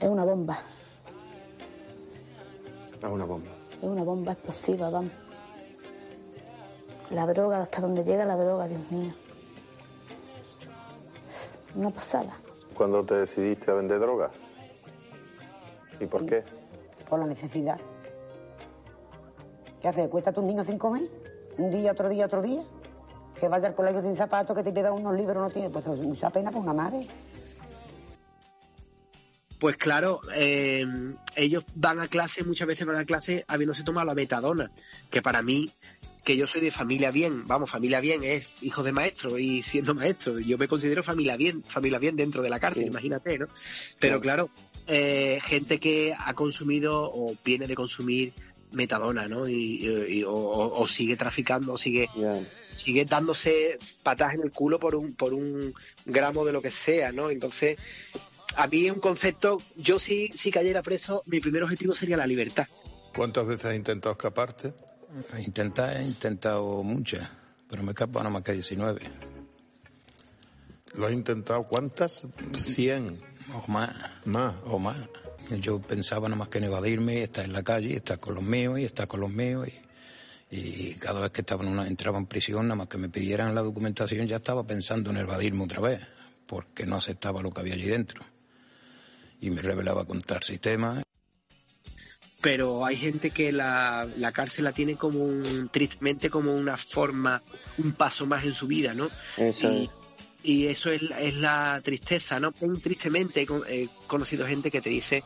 es 0.00 0.08
una 0.08 0.24
bomba. 0.24 0.62
Es 2.98 3.04
una 3.10 3.24
bomba. 3.24 3.50
Es 3.80 3.82
una 3.84 4.02
bomba 4.02 4.32
explosiva, 4.32 4.90
vamos. 4.90 5.10
La 7.10 7.26
droga, 7.26 7.62
hasta 7.62 7.80
donde 7.80 8.04
llega 8.04 8.24
la 8.24 8.36
droga, 8.36 8.68
Dios 8.68 8.90
mío. 8.90 9.12
Una 11.74 11.90
pasada. 11.90 12.36
¿Cuándo 12.74 13.04
te 13.04 13.14
decidiste 13.14 13.70
a 13.70 13.74
vender 13.74 13.98
drogas? 13.98 14.32
¿Y 16.00 16.06
por 16.06 16.26
qué? 16.26 16.44
por 17.08 17.18
la 17.18 17.26
necesidad. 17.26 17.78
¿Qué 19.80 19.88
haces? 19.88 20.08
¿Cuesta 20.08 20.30
a 20.30 20.32
tus 20.32 20.44
niños 20.44 20.66
sin 20.66 20.78
comer? 20.78 21.08
¿Un 21.56 21.70
día, 21.70 21.92
otro 21.92 22.08
día, 22.08 22.26
otro 22.26 22.42
día? 22.42 22.62
Que 23.40 23.48
vaya 23.48 23.68
al 23.68 23.74
colegio 23.74 24.02
sin 24.02 24.16
zapatos, 24.16 24.56
que 24.56 24.62
te 24.62 24.74
quedan 24.74 24.92
unos 24.92 25.14
libros, 25.14 25.36
no 25.36 25.50
tiene. 25.50 25.70
Pues 25.70 25.86
mucha 25.86 26.30
pena 26.30 26.50
por 26.50 26.62
una 26.62 26.72
madre. 26.72 27.06
Pues 29.58 29.76
claro, 29.76 30.20
eh, 30.36 30.84
ellos 31.34 31.64
van 31.74 31.98
a 31.98 32.06
clase, 32.06 32.44
muchas 32.44 32.68
veces 32.68 32.86
van 32.86 32.96
a 32.96 33.04
clase 33.04 33.44
habiéndose 33.48 33.82
tomado 33.82 34.06
la 34.06 34.14
metadona, 34.14 34.70
que 35.10 35.20
para 35.20 35.42
mí, 35.42 35.72
que 36.24 36.36
yo 36.36 36.46
soy 36.46 36.60
de 36.60 36.70
familia 36.70 37.10
bien, 37.10 37.46
vamos, 37.46 37.70
familia 37.70 38.00
bien 38.00 38.22
es 38.24 38.50
hijo 38.60 38.82
de 38.82 38.92
maestro 38.92 39.38
y 39.38 39.62
siendo 39.62 39.94
maestro, 39.94 40.38
yo 40.38 40.58
me 40.58 40.68
considero 40.68 41.02
familia 41.02 41.36
bien, 41.36 41.62
familia 41.66 41.98
bien 41.98 42.16
dentro 42.16 42.42
de 42.42 42.50
la 42.50 42.60
cárcel, 42.60 42.86
imagínate, 42.86 43.38
¿no? 43.38 43.46
Pero 43.98 44.20
claro, 44.20 44.50
eh, 44.86 45.38
gente 45.42 45.78
que 45.78 46.14
ha 46.18 46.34
consumido 46.34 47.02
o 47.12 47.34
viene 47.44 47.66
de 47.66 47.74
consumir 47.74 48.32
metadona, 48.72 49.28
¿no? 49.28 49.48
Y, 49.48 49.86
y- 50.08 50.22
o, 50.24 50.32
o- 50.32 50.82
o 50.82 50.88
sigue 50.88 51.16
traficando, 51.16 51.72
o 51.72 51.78
sigue, 51.78 52.10
sigue 52.74 53.04
dándose 53.06 53.78
patas 54.02 54.34
en 54.34 54.42
el 54.42 54.52
culo 54.52 54.78
por 54.78 54.94
un, 54.94 55.14
por 55.14 55.32
un 55.32 55.72
gramo 56.04 56.44
de 56.44 56.52
lo 56.52 56.60
que 56.60 56.70
sea, 56.70 57.10
¿no? 57.12 57.30
Entonces, 57.30 57.78
a 58.56 58.66
mí 58.66 58.86
es 58.86 58.92
un 58.92 59.00
concepto, 59.00 59.62
yo 59.76 59.98
si, 59.98 60.28
si 60.34 60.50
cayera 60.50 60.82
preso, 60.82 61.22
mi 61.26 61.40
primer 61.40 61.62
objetivo 61.62 61.94
sería 61.94 62.16
la 62.18 62.26
libertad. 62.26 62.66
¿Cuántas 63.14 63.46
veces 63.46 63.64
has 63.64 63.74
intentado 63.76 64.12
escaparte? 64.12 64.74
Intentar, 65.38 65.96
he 65.96 66.02
intentado 66.02 66.82
muchas, 66.82 67.28
pero 67.68 67.82
me 67.82 67.90
he 67.90 67.92
escapado 67.92 68.24
nada 68.24 68.30
más 68.30 68.42
que 68.42 68.52
19. 68.52 69.00
¿Lo 70.94 71.06
has 71.06 71.12
intentado 71.12 71.64
cuántas? 71.64 72.22
100. 72.52 73.18
O 73.54 73.70
más. 73.70 73.90
Más. 74.24 74.54
O 74.66 74.78
más. 74.78 74.96
Yo 75.60 75.80
pensaba 75.80 76.28
nada 76.28 76.38
más 76.38 76.48
que 76.48 76.58
en 76.58 76.64
evadirme, 76.64 77.22
estar 77.22 77.44
en 77.44 77.52
la 77.52 77.62
calle, 77.62 77.96
estar 77.96 78.18
con 78.18 78.34
los 78.34 78.44
míos 78.44 78.78
y 78.78 78.84
estar 78.84 79.08
con 79.08 79.20
los 79.20 79.30
míos. 79.30 79.68
Y, 80.50 80.58
y 80.58 80.94
cada 80.94 81.20
vez 81.20 81.30
que 81.30 81.40
estaba 81.40 81.64
en 81.64 81.70
una, 81.70 81.86
entraba 81.86 82.18
en 82.18 82.26
prisión, 82.26 82.66
nada 82.66 82.76
más 82.76 82.88
que 82.88 82.98
me 82.98 83.08
pidieran 83.08 83.54
la 83.54 83.62
documentación, 83.62 84.26
ya 84.26 84.36
estaba 84.36 84.66
pensando 84.66 85.10
en 85.10 85.18
evadirme 85.18 85.64
otra 85.64 85.80
vez, 85.80 86.00
porque 86.46 86.84
no 86.84 86.96
aceptaba 86.96 87.40
lo 87.40 87.50
que 87.50 87.60
había 87.60 87.74
allí 87.74 87.86
dentro. 87.86 88.22
Y 89.40 89.50
me 89.50 89.62
rebelaba 89.62 90.04
contra 90.04 90.36
el 90.38 90.42
sistema. 90.42 91.02
Pero 92.40 92.84
hay 92.86 92.96
gente 92.96 93.30
que 93.30 93.50
la, 93.52 94.08
la 94.16 94.30
cárcel 94.32 94.64
la 94.64 94.72
tiene 94.72 94.96
como 94.96 95.20
un, 95.24 95.68
tristemente 95.72 96.30
como 96.30 96.54
una 96.54 96.76
forma, 96.76 97.42
un 97.78 97.92
paso 97.92 98.26
más 98.26 98.44
en 98.44 98.54
su 98.54 98.66
vida, 98.68 98.94
¿no? 98.94 99.10
Eso 99.36 99.68
y, 99.72 99.90
y 100.44 100.66
eso 100.66 100.90
es, 100.92 101.02
es 101.18 101.34
la 101.38 101.80
tristeza, 101.82 102.38
¿no? 102.38 102.52
Tristemente 102.82 103.42
he 103.42 103.46
con- 103.46 103.64
he 103.68 103.88
conocido 104.06 104.46
gente 104.46 104.70
que 104.70 104.80
te 104.80 104.88
dice 104.90 105.24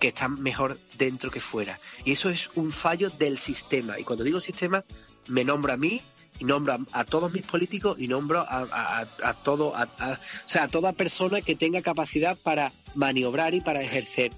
que 0.00 0.08
están 0.08 0.40
mejor 0.42 0.78
dentro 0.96 1.30
que 1.30 1.40
fuera. 1.40 1.78
Y 2.04 2.12
eso 2.12 2.30
es 2.30 2.50
un 2.54 2.72
fallo 2.72 3.10
del 3.10 3.36
sistema. 3.38 3.98
Y 4.00 4.04
cuando 4.04 4.24
digo 4.24 4.40
sistema, 4.40 4.82
me 5.26 5.44
nombro 5.44 5.72
a 5.74 5.76
mí 5.76 6.00
y 6.38 6.44
nombro 6.46 6.78
a, 6.92 7.04
todos 7.04 7.32
mis 7.32 7.42
políticos 7.42 7.96
y 7.98 8.08
nombro 8.08 8.40
a, 8.40 8.60
a- 8.70 9.08
a- 9.22 9.34
todo, 9.42 9.74
a, 9.76 9.82
a- 9.98 10.12
o 10.12 10.48
sea, 10.48 10.64
a 10.64 10.68
toda 10.68 10.92
persona 10.94 11.42
que 11.42 11.54
tenga 11.54 11.82
capacidad 11.82 12.36
para 12.38 12.72
maniobrar 12.94 13.54
y 13.54 13.60
para 13.60 13.82
ejercer. 13.82 14.32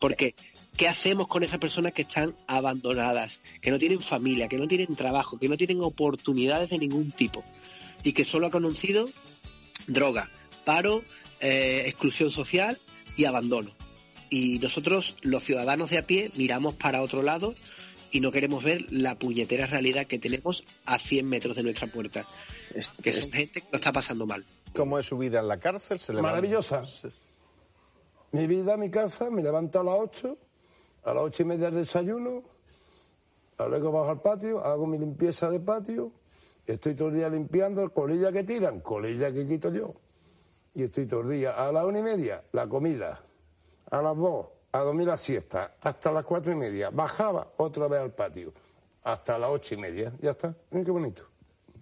Porque, 0.00 0.34
¿qué 0.76 0.88
hacemos 0.88 1.28
con 1.28 1.42
esas 1.42 1.58
personas 1.58 1.92
que 1.92 2.02
están 2.02 2.36
abandonadas, 2.46 3.40
que 3.60 3.70
no 3.70 3.78
tienen 3.78 4.00
familia, 4.00 4.48
que 4.48 4.56
no 4.56 4.68
tienen 4.68 4.96
trabajo, 4.96 5.38
que 5.38 5.48
no 5.48 5.56
tienen 5.56 5.80
oportunidades 5.82 6.70
de 6.70 6.78
ningún 6.78 7.12
tipo 7.12 7.44
y 8.02 8.12
que 8.12 8.24
solo 8.24 8.46
ha 8.46 8.50
conocido 8.50 9.08
droga, 9.86 10.30
paro, 10.64 11.02
eh, 11.40 11.84
exclusión 11.86 12.30
social 12.30 12.80
y 13.16 13.24
abandono? 13.24 13.70
Y 14.30 14.58
nosotros, 14.58 15.16
los 15.22 15.44
ciudadanos 15.44 15.90
de 15.90 15.98
a 15.98 16.06
pie, 16.06 16.32
miramos 16.34 16.74
para 16.74 17.02
otro 17.02 17.22
lado 17.22 17.54
y 18.10 18.20
no 18.20 18.32
queremos 18.32 18.62
ver 18.62 18.80
la 18.90 19.18
puñetera 19.18 19.66
realidad 19.66 20.06
que 20.06 20.18
tenemos 20.18 20.64
a 20.86 20.98
100 20.98 21.28
metros 21.28 21.56
de 21.56 21.62
nuestra 21.62 21.88
puerta. 21.88 22.26
que 23.02 23.12
son 23.12 23.30
gente 23.32 23.60
que 23.60 23.68
lo 23.70 23.76
está 23.76 23.92
pasando 23.92 24.26
mal. 24.26 24.44
¿Cómo 24.74 24.98
es 24.98 25.06
su 25.06 25.18
vida 25.18 25.40
en 25.40 25.48
la 25.48 25.58
cárcel? 25.58 26.00
Maravillosa. 26.20 26.82
Mi 28.32 28.48
vida, 28.48 28.76
mi 28.76 28.90
casa, 28.90 29.30
me 29.30 29.42
levanto 29.42 29.80
a 29.80 29.84
las 29.84 29.94
8, 29.96 30.36
a 31.04 31.14
las 31.14 31.22
ocho 31.22 31.42
y 31.42 31.46
media 31.46 31.68
el 31.68 31.74
desayuno, 31.74 32.42
luego 33.58 33.92
bajo 33.92 34.10
al 34.10 34.20
patio, 34.20 34.64
hago 34.64 34.86
mi 34.86 34.98
limpieza 34.98 35.50
de 35.50 35.60
patio, 35.60 36.12
estoy 36.66 36.94
todo 36.94 37.08
el 37.08 37.14
día 37.14 37.28
limpiando, 37.28 37.88
colilla 37.92 38.32
que 38.32 38.42
tiran, 38.44 38.80
colilla 38.80 39.32
que 39.32 39.46
quito 39.46 39.70
yo. 39.70 39.94
Y 40.74 40.82
estoy 40.82 41.06
todo 41.06 41.20
el 41.20 41.30
día, 41.30 41.52
a 41.52 41.70
las 41.70 41.84
una 41.84 42.00
y 42.00 42.02
media, 42.02 42.42
la 42.52 42.66
comida, 42.66 43.20
a 43.90 44.02
las 44.02 44.16
dos, 44.16 44.46
a 44.72 44.80
dormir 44.80 45.06
la 45.06 45.16
siesta, 45.16 45.76
hasta 45.80 46.10
las 46.10 46.24
cuatro 46.24 46.52
y 46.52 46.56
media, 46.56 46.90
bajaba 46.90 47.52
otra 47.58 47.86
vez 47.86 48.00
al 48.00 48.12
patio, 48.12 48.52
hasta 49.04 49.38
las 49.38 49.50
ocho 49.50 49.74
y 49.74 49.76
media, 49.76 50.12
ya 50.20 50.32
está, 50.32 50.54
Miren 50.70 50.84
qué 50.84 50.90
bonito. 50.90 51.22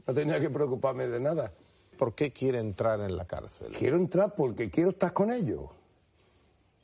No 0.07 0.13
tenía 0.13 0.41
que 0.41 0.51
preocuparme 0.51 1.07
de 1.07 1.21
nada. 1.21 1.53
¿Por 1.97 2.15
qué 2.15 2.33
quiere 2.33 2.59
entrar 2.59 3.01
en 3.01 3.17
la 3.17 3.25
cárcel? 3.25 3.73
Quiero 3.79 3.97
entrar 3.97 4.35
porque 4.35 4.69
quiero 4.69 4.91
estar 4.91 5.13
con 5.13 5.31
ellos. 5.31 5.61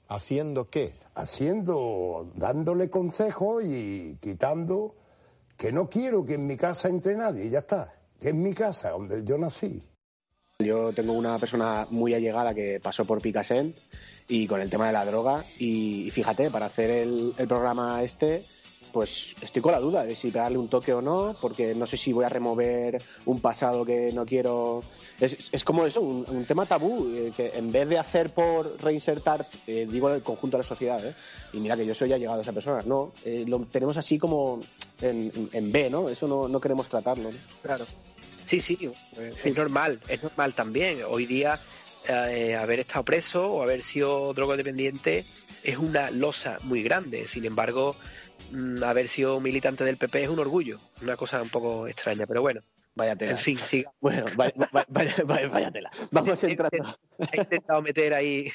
¿Haciendo 0.08 0.70
qué? 0.70 0.94
Haciendo, 1.14 2.32
dándole 2.34 2.88
consejos 2.88 3.62
y 3.64 4.16
quitando 4.20 4.94
que 5.56 5.70
no 5.70 5.90
quiero 5.90 6.24
que 6.24 6.34
en 6.34 6.46
mi 6.46 6.56
casa 6.56 6.88
entre 6.88 7.14
nadie, 7.14 7.50
ya 7.50 7.60
está. 7.60 7.94
Que 8.18 8.28
es 8.28 8.34
mi 8.34 8.54
casa, 8.54 8.90
donde 8.90 9.22
yo 9.24 9.36
nací. 9.36 9.82
Yo 10.60 10.92
tengo 10.92 11.12
una 11.12 11.38
persona 11.38 11.86
muy 11.90 12.14
allegada 12.14 12.54
que 12.54 12.80
pasó 12.82 13.04
por 13.04 13.20
Picasen 13.20 13.76
y 14.28 14.46
con 14.46 14.60
el 14.60 14.70
tema 14.70 14.86
de 14.86 14.92
la 14.92 15.04
droga 15.04 15.44
y, 15.58 16.08
y 16.08 16.10
fíjate, 16.10 16.50
para 16.50 16.66
hacer 16.66 16.90
el, 16.90 17.34
el 17.36 17.46
programa 17.46 18.02
este, 18.02 18.46
pues 18.98 19.36
estoy 19.40 19.62
con 19.62 19.70
la 19.70 19.78
duda 19.78 20.04
de 20.04 20.16
si 20.16 20.32
pegarle 20.32 20.58
un 20.58 20.66
toque 20.66 20.92
o 20.92 21.00
no, 21.00 21.36
porque 21.40 21.72
no 21.72 21.86
sé 21.86 21.96
si 21.96 22.12
voy 22.12 22.24
a 22.24 22.28
remover 22.28 23.00
un 23.26 23.38
pasado 23.40 23.84
que 23.84 24.10
no 24.12 24.26
quiero. 24.26 24.82
Es, 25.20 25.50
es 25.52 25.62
como 25.62 25.86
eso, 25.86 26.00
un, 26.00 26.44
tema 26.46 26.66
tabú, 26.66 27.08
eh, 27.14 27.32
que 27.36 27.52
en 27.54 27.70
vez 27.70 27.88
de 27.88 27.96
hacer 27.96 28.34
por 28.34 28.76
reinsertar, 28.82 29.48
eh, 29.68 29.86
digo 29.88 30.10
el 30.10 30.24
conjunto 30.24 30.56
de 30.56 30.64
la 30.64 30.68
sociedad, 30.68 31.06
¿eh? 31.06 31.14
y 31.52 31.60
mira 31.60 31.76
que 31.76 31.86
yo 31.86 31.94
soy 31.94 32.12
allegado 32.12 32.40
a 32.40 32.42
esa 32.42 32.52
persona, 32.52 32.82
no, 32.84 33.12
eh, 33.24 33.44
lo 33.46 33.60
tenemos 33.66 33.96
así 33.96 34.18
como 34.18 34.62
en, 35.00 35.48
en- 35.52 35.70
B, 35.70 35.90
¿no? 35.90 36.08
Eso 36.08 36.26
no, 36.26 36.48
no 36.48 36.60
queremos 36.60 36.88
tratarlo. 36.88 37.30
¿no? 37.30 37.38
Claro. 37.62 37.86
Sí, 38.46 38.58
sí, 38.60 38.90
es 39.44 39.56
normal, 39.56 40.00
es 40.08 40.24
normal 40.24 40.56
también. 40.56 41.02
Hoy 41.08 41.24
día 41.26 41.60
haber 42.58 42.80
estado 42.80 43.04
preso 43.04 43.52
o 43.52 43.62
haber 43.62 43.82
sido 43.82 44.32
drogodependiente 44.34 45.24
es 45.62 45.76
una 45.76 46.10
losa 46.10 46.58
muy 46.62 46.82
grande. 46.82 47.28
Sin 47.28 47.44
embargo, 47.44 47.94
haber 48.84 49.08
sido 49.08 49.40
militante 49.40 49.84
del 49.84 49.96
PP 49.98 50.24
es 50.24 50.28
un 50.28 50.38
orgullo, 50.38 50.80
una 51.02 51.16
cosa 51.16 51.42
un 51.42 51.48
poco 51.50 51.86
extraña, 51.86 52.26
pero 52.26 52.40
bueno. 52.42 52.62
Vaya 52.94 53.14
tela. 53.14 53.30
En 53.30 53.38
fin, 53.38 53.56
sí. 53.56 53.84
Bueno, 54.00 54.24
vaya, 54.34 54.52
vaya, 54.88 55.14
vaya, 55.24 55.48
vaya 55.48 55.70
tela. 55.70 55.88
Vamos 56.10 56.42
entrando. 56.42 56.98
He 57.32 57.40
intentado 57.42 57.80
meter 57.80 58.12
ahí. 58.12 58.46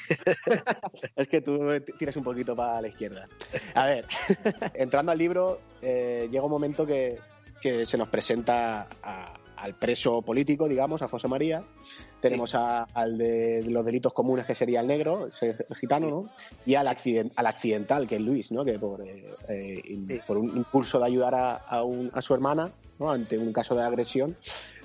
Es 1.16 1.28
que 1.28 1.40
tú 1.40 1.60
tiras 1.98 2.14
un 2.16 2.24
poquito 2.24 2.54
para 2.54 2.82
la 2.82 2.88
izquierda. 2.88 3.26
A 3.74 3.86
ver, 3.86 4.04
entrando 4.74 5.12
al 5.12 5.18
libro, 5.18 5.60
eh, 5.80 6.28
llega 6.30 6.44
un 6.44 6.50
momento 6.50 6.84
que, 6.84 7.18
que 7.62 7.86
se 7.86 7.96
nos 7.96 8.08
presenta 8.08 8.86
a- 9.02 9.34
al 9.56 9.76
preso 9.76 10.20
político, 10.20 10.68
digamos, 10.68 11.00
a 11.00 11.08
José 11.08 11.26
María. 11.26 11.64
Tenemos 12.28 12.54
a- 12.54 12.84
al 12.94 13.18
de 13.18 13.62
los 13.68 13.84
delitos 13.84 14.12
comunes, 14.12 14.46
que 14.46 14.54
sería 14.54 14.80
el 14.80 14.86
negro, 14.86 15.28
el 15.40 15.76
gitano, 15.76 16.08
¿no? 16.10 16.30
Y 16.64 16.74
al, 16.74 16.86
accident- 16.86 17.32
al 17.36 17.46
accidental, 17.46 18.06
que 18.06 18.16
es 18.16 18.20
Luis, 18.20 18.50
¿no? 18.52 18.64
Que 18.64 18.78
por, 18.78 19.06
eh, 19.06 19.24
eh, 19.48 20.20
por 20.26 20.38
un 20.38 20.56
impulso 20.56 20.98
de 20.98 21.06
ayudar 21.06 21.34
a, 21.34 21.54
a 21.56 21.82
un- 21.84 22.10
a 22.14 22.20
su 22.22 22.34
hermana, 22.34 22.72
¿no? 22.98 23.10
Ante 23.10 23.38
un 23.38 23.52
caso 23.52 23.74
de 23.74 23.82
agresión, 23.82 24.36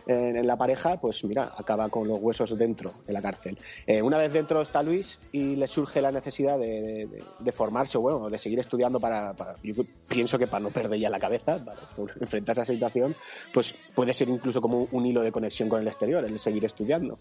en, 0.10 0.47
la 0.47 0.57
pareja, 0.57 0.97
pues 0.99 1.24
mira, 1.24 1.53
acaba 1.55 1.89
con 1.89 2.07
los 2.07 2.20
huesos 2.20 2.57
dentro 2.57 2.93
de 3.05 3.14
la 3.14 3.22
cárcel. 3.22 3.57
Eh, 3.86 4.01
una 4.01 4.18
vez 4.18 4.34
dentro 4.34 4.62
está 4.62 4.82
Luis 4.82 5.20
y 5.32 5.55
le 5.55 5.68
surge 5.68 6.01
la 6.01 6.12
necesidad 6.12 6.57
de, 6.57 7.05
de- 7.07 7.24
de 7.39 7.51
formarse 7.51 7.97
bueno, 7.97 8.30
de 8.30 8.38
seguir 8.38 8.60
estudiando 8.60 8.99
para, 8.99 9.34
para- 9.34 9.55
yo 9.62 9.74
pienso 10.07 10.39
que 10.39 10.47
para 10.47 10.62
no 10.62 10.72
perder 10.72 10.99
ya 10.99 11.10
la 11.10 11.20
cabeza, 11.20 11.57
para 11.66 11.82
enfrentar 12.20 12.53
esa 12.53 12.66
situación, 12.66 13.16
pues 13.53 13.76
puede 13.93 14.14
ser 14.14 14.30
incluso 14.30 14.62
como 14.62 14.88
un 14.91 15.05
hilo 15.05 15.22
de 15.22 15.32
conexión 15.32 15.70
con 15.70 15.82
el 15.82 15.88
exterior, 15.88 16.26
el 16.26 16.39
seguir 16.39 16.66
estudiando. 16.66 17.20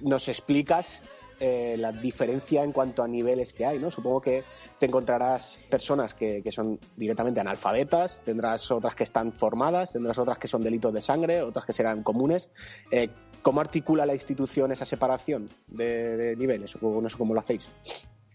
Nos 0.00 0.28
explicas 0.28 1.02
eh, 1.40 1.76
la 1.78 1.92
diferencia 1.92 2.62
en 2.62 2.72
cuanto 2.72 3.02
a 3.02 3.08
niveles 3.08 3.52
que 3.52 3.66
hay, 3.66 3.78
¿no? 3.78 3.90
Supongo 3.90 4.20
que 4.20 4.44
te 4.78 4.86
encontrarás 4.86 5.58
personas 5.68 6.14
que, 6.14 6.42
son 6.50 6.78
directamente 6.96 7.40
analfabetas, 7.40 8.20
tendrás 8.24 8.70
otras 8.70 8.94
que 8.94 9.04
están 9.04 9.32
formadas, 9.32 9.92
tendrás 9.92 10.18
otras 10.18 10.38
que 10.38 10.48
son 10.48 10.62
delitos 10.62 10.92
de 10.92 11.00
sangre, 11.00 11.42
otras 11.42 11.66
que 11.66 11.72
serán 11.72 12.02
comunes. 12.02 12.48
Eh, 12.90 13.08
¿Cómo 13.42 13.60
articula 13.60 14.06
la 14.06 14.14
institución 14.14 14.72
esa 14.72 14.84
separación 14.84 15.50
de, 15.66 16.34
niveles? 16.36 16.74
No 16.80 17.10
sé 17.10 17.16
cómo 17.18 17.34
lo 17.34 17.40
hacéis. 17.40 17.68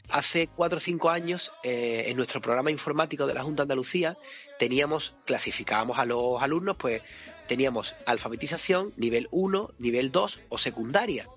Hace 0.10 0.48
cuatro 0.48 0.78
o 0.78 0.80
cinco 0.80 1.12
años, 1.12 1.52
eh, 1.64 2.06
en 2.08 2.18
nuestro 2.18 2.42
programa 2.42 2.72
informático 2.72 3.28
de 3.28 3.36
la 3.36 3.44
Junta 3.44 3.62
de 3.62 3.66
Andalucía, 3.66 4.18
teníamos, 4.58 5.16
clasificábamos 5.26 6.00
a 6.00 6.06
los 6.06 6.42
alumnos, 6.42 6.78
pues 6.78 7.04
teníamos 7.48 7.96
alfabetización, 8.08 8.94
nivel 8.96 9.28
1, 9.32 9.72
nivel 9.78 10.12
2 10.12 10.42
o 10.50 10.58
secundaria. 10.58 11.28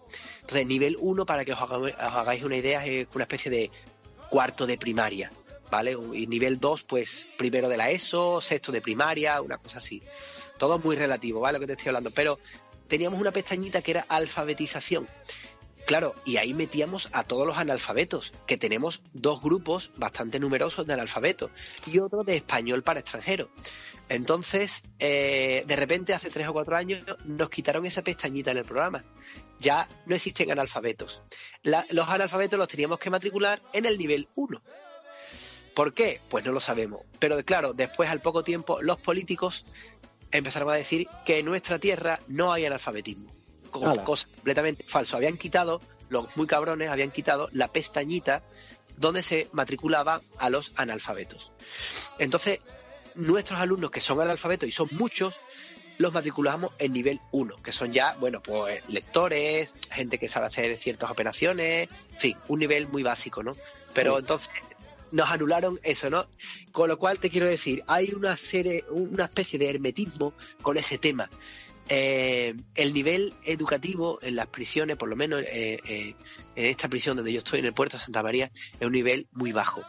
Entonces, 0.42 0.66
nivel 0.66 0.96
1, 0.98 1.24
para 1.24 1.44
que 1.44 1.52
os 1.52 1.60
hagáis 1.60 2.42
una 2.42 2.56
idea, 2.56 2.84
es 2.84 3.06
una 3.14 3.24
especie 3.24 3.50
de 3.50 3.70
cuarto 4.28 4.66
de 4.66 4.76
primaria, 4.76 5.30
¿vale? 5.70 5.96
Y 6.14 6.26
nivel 6.26 6.58
2, 6.58 6.82
pues 6.82 7.26
primero 7.38 7.68
de 7.68 7.76
la 7.76 7.90
ESO, 7.90 8.40
sexto 8.40 8.72
de 8.72 8.80
primaria, 8.80 9.40
una 9.40 9.58
cosa 9.58 9.78
así. 9.78 10.02
Todo 10.58 10.78
muy 10.78 10.96
relativo, 10.96 11.40
¿vale? 11.40 11.58
Lo 11.58 11.60
que 11.60 11.66
te 11.66 11.72
estoy 11.74 11.88
hablando. 11.88 12.10
Pero 12.10 12.38
teníamos 12.88 13.20
una 13.20 13.30
pestañita 13.30 13.82
que 13.82 13.92
era 13.92 14.06
alfabetización. 14.08 15.08
Claro, 15.86 16.14
y 16.24 16.36
ahí 16.36 16.54
metíamos 16.54 17.08
a 17.12 17.24
todos 17.24 17.46
los 17.46 17.58
analfabetos, 17.58 18.32
que 18.46 18.56
tenemos 18.56 19.02
dos 19.12 19.42
grupos 19.42 19.90
bastante 19.96 20.38
numerosos 20.38 20.86
de 20.86 20.92
analfabetos 20.92 21.50
y 21.86 21.98
otro 21.98 22.22
de 22.22 22.36
español 22.36 22.82
para 22.82 23.00
extranjeros. 23.00 23.48
Entonces, 24.08 24.88
eh, 24.98 25.64
de 25.66 25.76
repente, 25.76 26.14
hace 26.14 26.30
tres 26.30 26.46
o 26.48 26.52
cuatro 26.52 26.76
años, 26.76 27.00
nos 27.24 27.50
quitaron 27.50 27.84
esa 27.84 28.02
pestañita 28.02 28.52
en 28.52 28.58
el 28.58 28.64
programa. 28.64 29.04
Ya 29.62 29.88
no 30.06 30.14
existen 30.14 30.50
analfabetos. 30.50 31.22
La- 31.62 31.86
los 31.90 32.08
analfabetos 32.08 32.58
los 32.58 32.68
teníamos 32.68 32.98
que 32.98 33.08
matricular 33.10 33.62
en 33.72 33.86
el 33.86 33.96
nivel 33.96 34.28
1. 34.36 34.60
¿Por 35.74 35.94
qué? 35.94 36.20
Pues 36.28 36.44
no 36.44 36.52
lo 36.52 36.60
sabemos. 36.60 37.00
Pero 37.18 37.42
claro, 37.44 37.72
después, 37.72 38.10
al 38.10 38.20
poco 38.20 38.42
tiempo, 38.44 38.82
los 38.82 38.98
políticos 38.98 39.64
empezaron 40.30 40.68
a 40.70 40.74
decir 40.74 41.06
que 41.24 41.38
en 41.38 41.46
nuestra 41.46 41.78
tierra 41.78 42.18
no 42.28 42.52
hay 42.52 42.66
analfabetismo 42.66 43.32
co- 43.70 43.86
Ala. 43.88 44.04
cosa 44.04 44.28
completamente 44.34 44.84
falso. 44.86 45.16
Habían 45.16 45.38
quitado, 45.38 45.80
los 46.10 46.36
muy 46.36 46.46
cabrones 46.46 46.90
habían 46.90 47.10
quitado 47.10 47.48
la 47.52 47.68
pestañita 47.68 48.42
donde 48.98 49.22
se 49.22 49.48
matriculaba 49.52 50.20
a 50.38 50.50
los 50.50 50.72
analfabetos. 50.76 51.52
Entonces, 52.18 52.60
nuestros 53.14 53.58
alumnos 53.60 53.90
que 53.90 54.00
son 54.02 54.20
analfabetos 54.20 54.68
y 54.68 54.72
son 54.72 54.88
muchos, 54.92 55.36
los 56.02 56.12
matriculamos 56.12 56.72
en 56.78 56.92
nivel 56.92 57.20
1, 57.30 57.56
que 57.62 57.72
son 57.72 57.92
ya, 57.92 58.14
bueno, 58.20 58.42
pues 58.42 58.82
lectores, 58.88 59.74
gente 59.90 60.18
que 60.18 60.28
sabe 60.28 60.46
hacer 60.46 60.76
ciertas 60.76 61.10
operaciones, 61.10 61.88
en 62.12 62.18
fin, 62.18 62.36
un 62.48 62.58
nivel 62.58 62.88
muy 62.88 63.02
básico, 63.02 63.42
¿no? 63.42 63.56
Pero 63.94 64.14
Sí. 64.14 64.20
entonces 64.20 64.50
nos 65.12 65.30
anularon 65.30 65.78
eso, 65.82 66.10
¿no? 66.10 66.26
Con 66.72 66.88
lo 66.88 66.98
cual 66.98 67.18
te 67.18 67.30
quiero 67.30 67.46
decir, 67.46 67.84
hay 67.86 68.12
una 68.14 68.36
serie, 68.36 68.84
una 68.90 69.24
especie 69.26 69.58
de 69.58 69.70
hermetismo 69.70 70.34
con 70.62 70.76
ese 70.76 70.98
tema. 70.98 71.30
Eh, 71.88 72.54
el 72.74 72.94
nivel 72.94 73.34
educativo 73.44 74.18
en 74.22 74.36
las 74.36 74.46
prisiones, 74.46 74.96
por 74.96 75.08
lo 75.08 75.16
menos 75.16 75.42
eh, 75.42 75.80
eh, 75.84 76.14
en 76.56 76.66
esta 76.66 76.88
prisión 76.88 77.16
donde 77.16 77.32
yo 77.32 77.38
estoy, 77.38 77.58
en 77.58 77.66
el 77.66 77.74
puerto 77.74 77.96
de 77.96 78.02
Santa 78.02 78.22
María, 78.22 78.50
es 78.80 78.86
un 78.86 78.92
nivel 78.92 79.26
muy 79.32 79.52
bajo. 79.52 79.82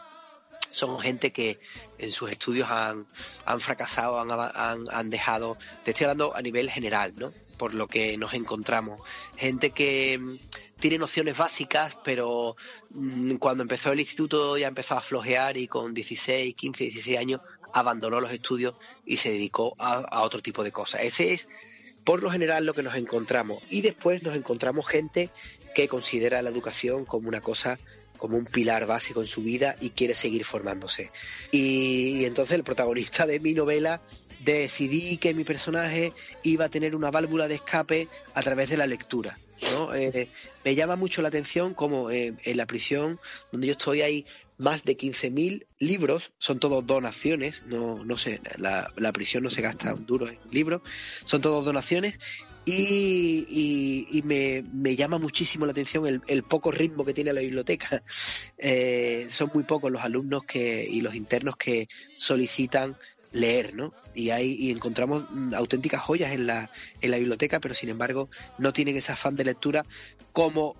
Son 0.74 0.98
gente 1.00 1.32
que 1.32 1.60
en 1.98 2.12
sus 2.12 2.30
estudios 2.30 2.68
han, 2.70 3.06
han 3.44 3.60
fracasado, 3.60 4.20
han, 4.20 4.30
han, 4.30 4.84
han 4.90 5.10
dejado, 5.10 5.56
te 5.84 5.92
estoy 5.92 6.04
hablando 6.04 6.36
a 6.36 6.42
nivel 6.42 6.70
general, 6.70 7.14
¿no? 7.16 7.32
Por 7.56 7.74
lo 7.74 7.86
que 7.86 8.18
nos 8.18 8.34
encontramos. 8.34 9.00
Gente 9.36 9.70
que 9.70 10.18
mm, 10.18 10.38
tiene 10.80 10.98
nociones 10.98 11.36
básicas, 11.36 11.96
pero 12.04 12.56
mm, 12.90 13.36
cuando 13.36 13.62
empezó 13.62 13.92
el 13.92 14.00
instituto 14.00 14.58
ya 14.58 14.68
empezó 14.68 14.94
a 14.96 15.00
flojear 15.00 15.56
y 15.56 15.68
con 15.68 15.94
16, 15.94 16.54
15, 16.54 16.84
16 16.84 17.18
años 17.18 17.40
abandonó 17.72 18.20
los 18.20 18.30
estudios 18.30 18.76
y 19.04 19.16
se 19.16 19.30
dedicó 19.30 19.74
a 19.78 20.22
otro 20.22 20.40
tipo 20.40 20.62
de 20.62 20.70
cosas. 20.70 21.00
Ese 21.02 21.32
es 21.32 21.48
por 22.04 22.22
lo 22.22 22.30
general 22.30 22.66
lo 22.66 22.74
que 22.74 22.82
nos 22.82 22.94
encontramos. 22.94 23.62
Y 23.70 23.80
después 23.80 24.22
nos 24.22 24.36
encontramos 24.36 24.86
gente 24.86 25.30
que 25.74 25.88
considera 25.88 26.42
la 26.42 26.50
educación 26.50 27.04
como 27.04 27.28
una 27.28 27.40
cosa, 27.40 27.80
como 28.24 28.38
un 28.38 28.46
pilar 28.46 28.86
básico 28.86 29.20
en 29.20 29.26
su 29.26 29.42
vida 29.42 29.76
y 29.82 29.90
quiere 29.90 30.14
seguir 30.14 30.46
formándose. 30.46 31.10
Y, 31.52 32.24
entonces 32.24 32.54
el 32.54 32.64
protagonista 32.64 33.26
de 33.26 33.38
mi 33.38 33.52
novela 33.52 34.00
decidí 34.42 35.18
que 35.18 35.34
mi 35.34 35.44
personaje 35.44 36.14
iba 36.42 36.64
a 36.64 36.68
tener 36.70 36.96
una 36.96 37.10
válvula 37.10 37.48
de 37.48 37.56
escape 37.56 38.08
a 38.32 38.42
través 38.42 38.70
de 38.70 38.78
la 38.78 38.86
lectura. 38.86 39.38
¿no? 39.60 39.94
Eh, 39.94 40.30
me 40.64 40.74
llama 40.74 40.96
mucho 40.96 41.20
la 41.20 41.28
atención 41.28 41.74
como 41.74 42.10
eh, 42.10 42.32
en 42.44 42.56
la 42.56 42.64
prisión 42.64 43.20
donde 43.52 43.66
yo 43.66 43.72
estoy 43.72 44.00
hay 44.00 44.24
más 44.56 44.84
de 44.84 44.96
15.000 44.96 45.66
libros, 45.78 46.32
son 46.38 46.58
todos 46.58 46.86
donaciones, 46.86 47.62
no, 47.66 48.06
no 48.06 48.16
sé, 48.16 48.40
la, 48.56 48.90
la 48.96 49.12
prisión 49.12 49.44
no 49.44 49.50
se 49.50 49.60
gasta 49.60 49.92
un 49.92 50.06
duro 50.06 50.28
en 50.28 50.38
libros, 50.50 50.80
son 51.26 51.42
todos 51.42 51.62
donaciones 51.66 52.18
y, 52.66 53.46
y- 53.48 54.18
y 54.18 54.22
me, 54.22 54.62
me 54.72 54.96
llama 54.96 55.18
muchísimo 55.18 55.66
la 55.66 55.72
atención 55.72 56.06
el, 56.06 56.22
el 56.26 56.42
poco 56.42 56.70
ritmo 56.70 57.04
que 57.04 57.14
tiene 57.14 57.32
la 57.32 57.40
biblioteca. 57.40 58.02
Eh, 58.56 59.26
son 59.30 59.50
muy 59.52 59.64
pocos 59.64 59.90
los 59.90 60.02
alumnos 60.02 60.44
que, 60.44 60.86
y 60.88 61.00
los 61.02 61.14
internos 61.14 61.56
que 61.56 61.88
solicitan 62.16 62.96
leer, 63.32 63.74
¿no? 63.74 63.92
Y 64.14 64.30
ahí 64.30 64.56
y 64.58 64.70
encontramos 64.70 65.26
mm, 65.28 65.54
auténticas 65.54 66.00
joyas 66.00 66.32
en 66.32 66.46
la, 66.46 66.70
en 67.02 67.10
la 67.10 67.18
biblioteca, 67.18 67.60
pero 67.60 67.74
sin 67.74 67.90
embargo 67.90 68.30
no 68.58 68.72
tienen 68.72 68.96
ese 68.96 69.12
afán 69.12 69.36
de 69.36 69.44
lectura 69.44 69.84
como 70.32 70.76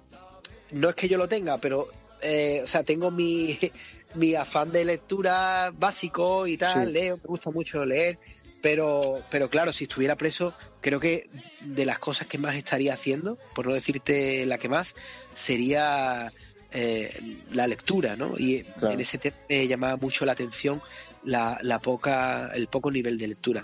no 0.70 0.88
es 0.88 0.94
que 0.94 1.08
yo 1.08 1.18
lo 1.18 1.28
tenga, 1.28 1.58
pero 1.58 1.88
eh, 2.22 2.60
o 2.64 2.66
sea, 2.66 2.84
tengo 2.84 3.10
mi, 3.10 3.58
mi 4.14 4.34
afán 4.34 4.72
de 4.72 4.84
lectura 4.84 5.70
básico 5.76 6.46
y 6.46 6.56
tal, 6.56 6.86
Sí. 6.86 6.92
leo, 6.92 7.16
me 7.16 7.22
gusta 7.24 7.50
mucho 7.50 7.84
leer, 7.84 8.18
pero, 8.64 9.20
pero 9.30 9.50
claro, 9.50 9.74
si 9.74 9.84
estuviera 9.84 10.16
preso, 10.16 10.54
creo 10.80 10.98
que 10.98 11.28
de 11.60 11.84
las 11.84 11.98
cosas 11.98 12.26
que 12.26 12.38
más 12.38 12.54
estaría 12.54 12.94
haciendo, 12.94 13.36
por 13.54 13.66
no 13.66 13.74
decirte 13.74 14.46
la 14.46 14.56
que 14.56 14.70
más, 14.70 14.94
sería 15.34 16.32
eh, 16.72 17.42
la 17.52 17.66
lectura, 17.66 18.16
¿no? 18.16 18.38
Y 18.38 18.64
en 18.80 19.00
ese 19.00 19.18
tema 19.18 19.36
me 19.50 19.68
llamaba 19.68 19.96
mucho 19.98 20.24
la 20.24 20.32
atención 20.32 20.80
la, 21.24 21.58
la 21.60 21.78
poca, 21.78 22.52
el 22.54 22.68
poco 22.68 22.90
nivel 22.90 23.18
de 23.18 23.28
lectura. 23.28 23.62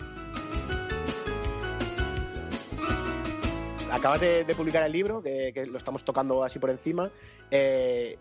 Acabas 3.90 4.20
de, 4.20 4.44
de 4.44 4.54
publicar 4.54 4.82
el 4.82 4.92
libro, 4.92 5.22
que, 5.22 5.52
que 5.54 5.64
lo 5.64 5.78
estamos 5.78 6.04
tocando 6.04 6.44
así 6.44 6.58
por 6.58 6.68
encima. 6.68 7.10
Eh, 7.50 8.18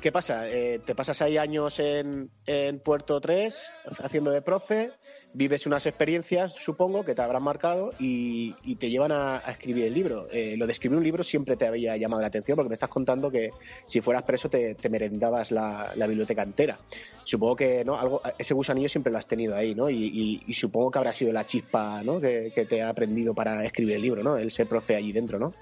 ¿Qué 0.00 0.12
pasa? 0.12 0.48
Eh, 0.48 0.78
te 0.86 0.94
pasas 0.94 1.20
ahí 1.22 1.38
años 1.38 1.80
en, 1.80 2.30
en 2.46 2.78
Puerto 2.78 3.20
3 3.20 3.72
haciendo 4.04 4.30
de 4.30 4.42
profe, 4.42 4.90
vives 5.34 5.66
unas 5.66 5.86
experiencias, 5.86 6.52
supongo, 6.54 7.04
que 7.04 7.16
te 7.16 7.22
habrán 7.22 7.42
marcado 7.42 7.90
y, 7.98 8.54
y 8.62 8.76
te 8.76 8.90
llevan 8.90 9.10
a, 9.10 9.38
escribir 9.38 9.86
el 9.86 9.94
libro. 9.94 10.28
Eh, 10.30 10.54
lo 10.56 10.66
de 10.66 10.72
escribir 10.72 10.98
un 10.98 11.04
libro 11.04 11.24
siempre 11.24 11.56
te 11.56 11.66
había 11.66 11.96
llamado 11.96 12.22
la 12.22 12.28
atención 12.28 12.54
porque 12.54 12.68
me 12.68 12.74
estás 12.74 12.88
contando 12.90 13.28
que 13.28 13.50
si 13.86 14.00
fueras 14.00 14.22
preso 14.22 14.48
te, 14.48 14.76
te 14.76 14.88
merendabas 14.88 15.50
la, 15.50 15.92
la 15.96 16.06
biblioteca 16.06 16.42
entera. 16.44 16.78
Supongo 17.24 17.56
que 17.56 17.84
no 17.84 17.98
algo 17.98 18.22
ese 18.38 18.54
gusanillo 18.54 18.88
siempre 18.88 19.10
lo 19.10 19.18
has 19.18 19.26
tenido 19.26 19.56
ahí, 19.56 19.74
¿no? 19.74 19.90
Y, 19.90 19.96
y- 19.96 20.42
y 20.46 20.54
supongo 20.54 20.92
que 20.92 20.98
habrá 20.98 21.12
sido 21.12 21.32
la 21.32 21.44
chispa 21.44 22.02
¿no? 22.04 22.20
que, 22.20 22.52
que 22.54 22.66
te 22.66 22.82
ha 22.82 22.88
aprendido 22.88 23.34
para 23.34 23.64
escribir 23.64 23.96
el 23.96 24.02
libro, 24.02 24.22
¿no? 24.22 24.38
El 24.38 24.52
ser 24.52 24.68
profe 24.68 24.94
allí 24.94 25.10
dentro, 25.12 25.40
¿no? 25.40 25.52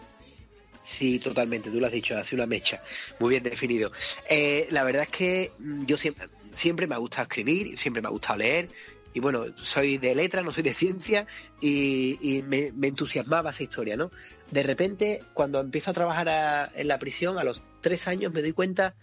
Sí, 0.86 1.18
totalmente, 1.18 1.68
tú 1.68 1.80
lo 1.80 1.86
has 1.86 1.92
dicho, 1.92 2.16
hace 2.16 2.36
una 2.36 2.46
mecha, 2.46 2.80
muy 3.18 3.30
bien 3.30 3.42
definido. 3.42 3.90
Eh, 4.30 4.68
la 4.70 4.84
verdad 4.84 5.02
es 5.02 5.08
que 5.08 5.50
mm, 5.58 5.84
yo 5.84 5.96
siempre, 5.96 6.86
me 6.86 6.94
ha 6.94 6.98
gustado 6.98 7.24
escribir, 7.24 7.76
siempre 7.76 8.00
me 8.00 8.06
ha 8.06 8.12
gustado 8.12 8.38
leer, 8.38 8.68
y 9.12 9.18
bueno, 9.18 9.46
soy 9.56 9.98
de 9.98 10.14
letra, 10.14 10.42
no 10.42 10.52
soy 10.52 10.62
de 10.62 10.74
ciencia, 10.74 11.26
y, 11.60 12.44
me 12.46 12.86
entusiasmaba 12.86 13.50
esa 13.50 13.64
historia, 13.64 13.96
¿no? 13.96 14.12
De 14.52 14.62
repente, 14.62 15.22
cuando 15.34 15.58
empiezo 15.58 15.90
a 15.90 15.94
trabajar 15.94 16.28
a- 16.28 16.70
en 16.74 16.86
la 16.86 17.00
prisión, 17.00 17.36
a 17.36 17.42
los 17.44 17.62
tres 17.80 18.06
años 18.06 18.32
me 18.32 18.40
doy 18.40 18.52
cuenta 18.52 18.94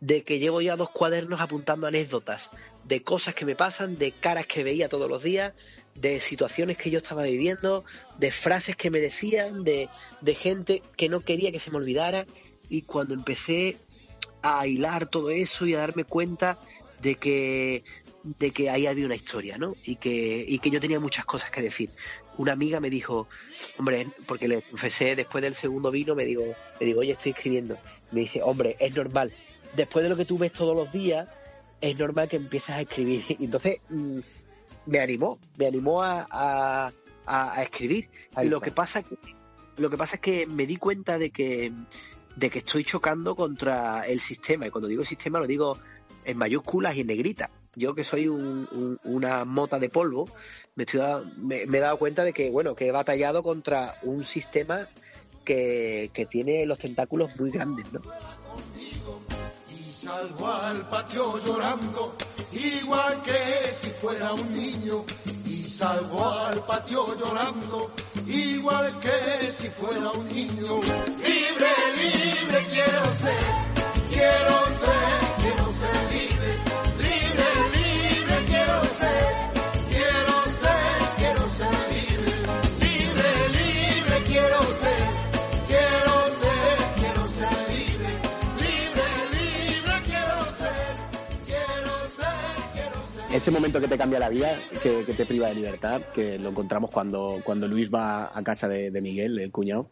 de 0.00 0.24
que 0.24 0.40
llevo 0.40 0.60
ya 0.60 0.76
dos 0.76 0.90
cuadernos 0.90 1.40
apuntando 1.40 1.86
anécdotas 1.86 2.50
de 2.84 3.02
cosas 3.02 3.34
que 3.34 3.44
me 3.44 3.54
pasan, 3.54 3.98
de 3.98 4.12
caras 4.12 4.46
que 4.46 4.64
veía 4.64 4.88
todos 4.88 5.08
los 5.08 5.22
días, 5.22 5.52
de 5.94 6.20
situaciones 6.20 6.76
que 6.76 6.90
yo 6.90 6.98
estaba 6.98 7.24
viviendo, 7.24 7.84
de 8.18 8.30
frases 8.30 8.76
que 8.76 8.90
me 8.90 9.00
decían, 9.00 9.64
de, 9.64 9.88
de 10.20 10.34
gente 10.34 10.82
que 10.96 11.08
no 11.08 11.20
quería 11.20 11.52
que 11.52 11.60
se 11.60 11.70
me 11.70 11.76
olvidara. 11.76 12.26
Y 12.68 12.82
cuando 12.82 13.14
empecé 13.14 13.76
a 14.42 14.66
hilar 14.66 15.06
todo 15.06 15.30
eso 15.30 15.66
y 15.66 15.74
a 15.74 15.78
darme 15.78 16.04
cuenta 16.04 16.58
de 17.02 17.16
que 17.16 17.84
de 18.22 18.50
que 18.50 18.70
ahí 18.70 18.86
había 18.86 19.06
una 19.06 19.14
historia, 19.14 19.56
¿no? 19.58 19.74
Y 19.84 19.96
que, 19.96 20.44
y 20.46 20.58
que 20.58 20.70
yo 20.70 20.80
tenía 20.80 21.00
muchas 21.00 21.24
cosas 21.24 21.50
que 21.50 21.62
decir. 21.62 21.90
Una 22.36 22.52
amiga 22.52 22.80
me 22.80 22.90
dijo, 22.90 23.28
hombre, 23.78 24.08
porque 24.26 24.48
le 24.48 24.62
confesé 24.62 25.16
después 25.16 25.42
del 25.42 25.54
segundo 25.54 25.90
vino, 25.90 26.14
me 26.14 26.24
digo, 26.24 26.44
me 26.78 26.86
digo, 26.86 27.00
oye, 27.00 27.12
estoy 27.12 27.32
escribiendo. 27.32 27.78
Me 28.12 28.20
dice, 28.20 28.42
hombre, 28.42 28.76
es 28.78 28.94
normal. 28.94 29.32
Después 29.74 30.02
de 30.02 30.08
lo 30.08 30.16
que 30.16 30.24
tú 30.24 30.38
ves 30.38 30.52
todos 30.52 30.74
los 30.74 30.92
días, 30.92 31.28
es 31.80 31.98
normal 31.98 32.28
que 32.28 32.36
empieces 32.36 32.70
a 32.70 32.80
escribir. 32.80 33.24
Y 33.38 33.44
entonces 33.44 33.78
mm, 33.88 34.20
me 34.86 35.00
animó, 35.00 35.38
me 35.56 35.66
animó 35.66 36.02
a, 36.02 36.26
a- 36.30 36.92
a- 37.26 37.52
a 37.54 37.62
escribir. 37.62 38.08
Ahí 38.34 38.48
lo 38.48 38.56
está. 38.58 38.64
que 38.66 38.72
pasa 38.72 39.02
que 39.02 39.16
lo 39.76 39.88
que 39.88 39.96
pasa 39.96 40.16
es 40.16 40.20
que 40.20 40.46
me 40.46 40.66
di 40.66 40.76
cuenta 40.76 41.18
de 41.18 41.30
que 41.30 41.72
de 42.36 42.50
que 42.50 42.58
estoy 42.60 42.84
chocando 42.84 43.34
contra 43.34 44.06
el 44.06 44.20
sistema 44.20 44.66
y 44.66 44.70
cuando 44.70 44.88
digo 44.88 45.04
sistema 45.04 45.38
lo 45.40 45.46
digo 45.46 45.78
en 46.24 46.36
mayúsculas 46.38 46.94
y 46.96 47.00
en 47.00 47.06
negrita. 47.08 47.50
Yo 47.76 47.94
que 47.94 48.02
soy 48.04 48.26
un- 48.28 48.68
un- 48.72 48.98
una 49.04 49.44
mota 49.44 49.78
de 49.78 49.88
polvo, 49.88 50.28
me, 50.74 50.84
estoy 50.84 51.00
da- 51.00 51.22
me, 51.36 51.66
me 51.66 51.78
he 51.78 51.80
dado 51.80 51.98
cuenta 51.98 52.24
de 52.24 52.32
que 52.32 52.50
bueno 52.50 52.74
que 52.74 52.86
he 52.88 52.92
batallado 52.92 53.42
contra 53.42 53.98
un 54.02 54.24
sistema 54.24 54.88
que, 55.44 56.10
que 56.12 56.26
tiene 56.26 56.66
los 56.66 56.78
tentáculos 56.78 57.38
muy 57.38 57.50
grandes, 57.50 57.90
¿no? 57.92 58.00
Y 59.70 59.90
salgo 59.92 60.46
al 60.46 60.88
patio 60.88 61.38
llorando, 61.44 62.16
igual 62.52 63.22
que 63.22 63.72
si 63.72 63.90
fuera 63.90 64.32
un 64.32 64.54
niño. 64.54 65.04
Y 65.46 65.62
salgo 65.70 66.30
al 66.30 66.64
patio 66.64 67.16
llorando, 67.16 67.90
igual 68.26 68.98
que 69.00 69.50
si 69.50 69.68
fuera 69.70 70.10
un 70.10 70.28
niño. 70.28 70.80
Libre, 71.24 71.72
libre 71.96 72.66
quiero 72.70 73.04
ser, 73.22 73.44
quiero 74.10 74.56
ser, 74.80 75.29
Ese 93.40 93.50
momento 93.50 93.80
que 93.80 93.88
te 93.88 93.96
cambia 93.96 94.18
la 94.18 94.28
vida, 94.28 94.54
que, 94.82 95.02
que 95.06 95.14
te 95.14 95.24
priva 95.24 95.48
de 95.48 95.54
libertad, 95.54 96.02
que 96.14 96.38
lo 96.38 96.50
encontramos 96.50 96.90
cuando, 96.90 97.40
cuando 97.42 97.66
Luis 97.68 97.90
va 97.90 98.30
a 98.36 98.42
casa 98.42 98.68
de, 98.68 98.90
de 98.90 99.00
Miguel, 99.00 99.38
el 99.38 99.50
cuñado. 99.50 99.88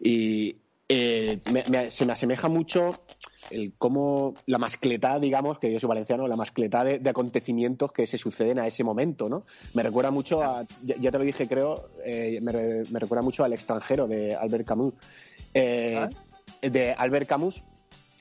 Y 0.00 0.56
eh, 0.88 1.40
me- 1.52 1.64
me- 1.68 1.90
se 1.90 2.06
me 2.06 2.12
asemeja 2.14 2.48
mucho 2.48 2.88
el 3.50 3.74
cómo 3.76 4.32
la 4.46 4.56
mascletá, 4.56 5.18
digamos, 5.18 5.58
que 5.58 5.70
yo 5.70 5.78
soy 5.78 5.88
valenciano, 5.88 6.26
la 6.26 6.36
mascletá 6.36 6.82
de, 6.82 6.98
de 7.00 7.10
acontecimientos 7.10 7.92
que 7.92 8.06
se 8.06 8.16
suceden 8.16 8.58
a 8.58 8.66
ese 8.66 8.82
momento, 8.82 9.28
¿no? 9.28 9.44
Me 9.74 9.82
recuerda 9.82 10.10
mucho 10.10 10.42
a, 10.42 10.66
ya, 10.82 10.96
ya 10.98 11.10
te 11.10 11.18
lo 11.18 11.24
dije, 11.24 11.46
creo, 11.46 11.90
eh, 12.02 12.38
me, 12.40 12.52
me 12.90 12.98
recuerda 12.98 13.20
mucho 13.22 13.44
al 13.44 13.52
extranjero 13.52 14.06
de 14.08 14.34
Albert 14.34 14.66
Camus. 14.66 14.94
Eh, 15.52 16.08
De 16.62 16.92
Albert 16.94 17.28
Camus, 17.28 17.60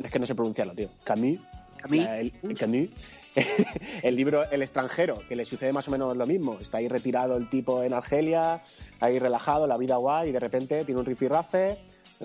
es 0.04 0.12
que 0.12 0.20
no 0.20 0.26
sé 0.28 0.36
pronunciarlo, 0.36 0.74
tío. 0.76 0.90
Camus. 1.06 1.40
La- 1.88 2.20
el, 2.20 2.32
Camus. 2.58 2.90
el 4.04 4.16
libro 4.16 4.50
El 4.52 4.62
extranjero, 4.62 5.22
que 5.28 5.36
le 5.36 5.46
sucede 5.46 5.72
más 5.72 5.88
o 5.88 5.92
menos 5.92 6.16
lo 6.18 6.26
mismo. 6.26 6.58
Está 6.60 6.80
ahí 6.80 6.88
retirado 6.88 7.38
el 7.38 7.50
tipo 7.50 7.84
en 7.84 7.94
Argelia, 7.94 8.62
ahí 9.00 9.20
relajado, 9.20 9.68
la 9.68 9.78
vida 9.78 9.98
guay, 9.98 10.30
y 10.30 10.32
de 10.32 10.40
repente 10.40 10.84
tiene 10.86 11.00
un 11.00 11.06
rifirrafe, 11.06 11.78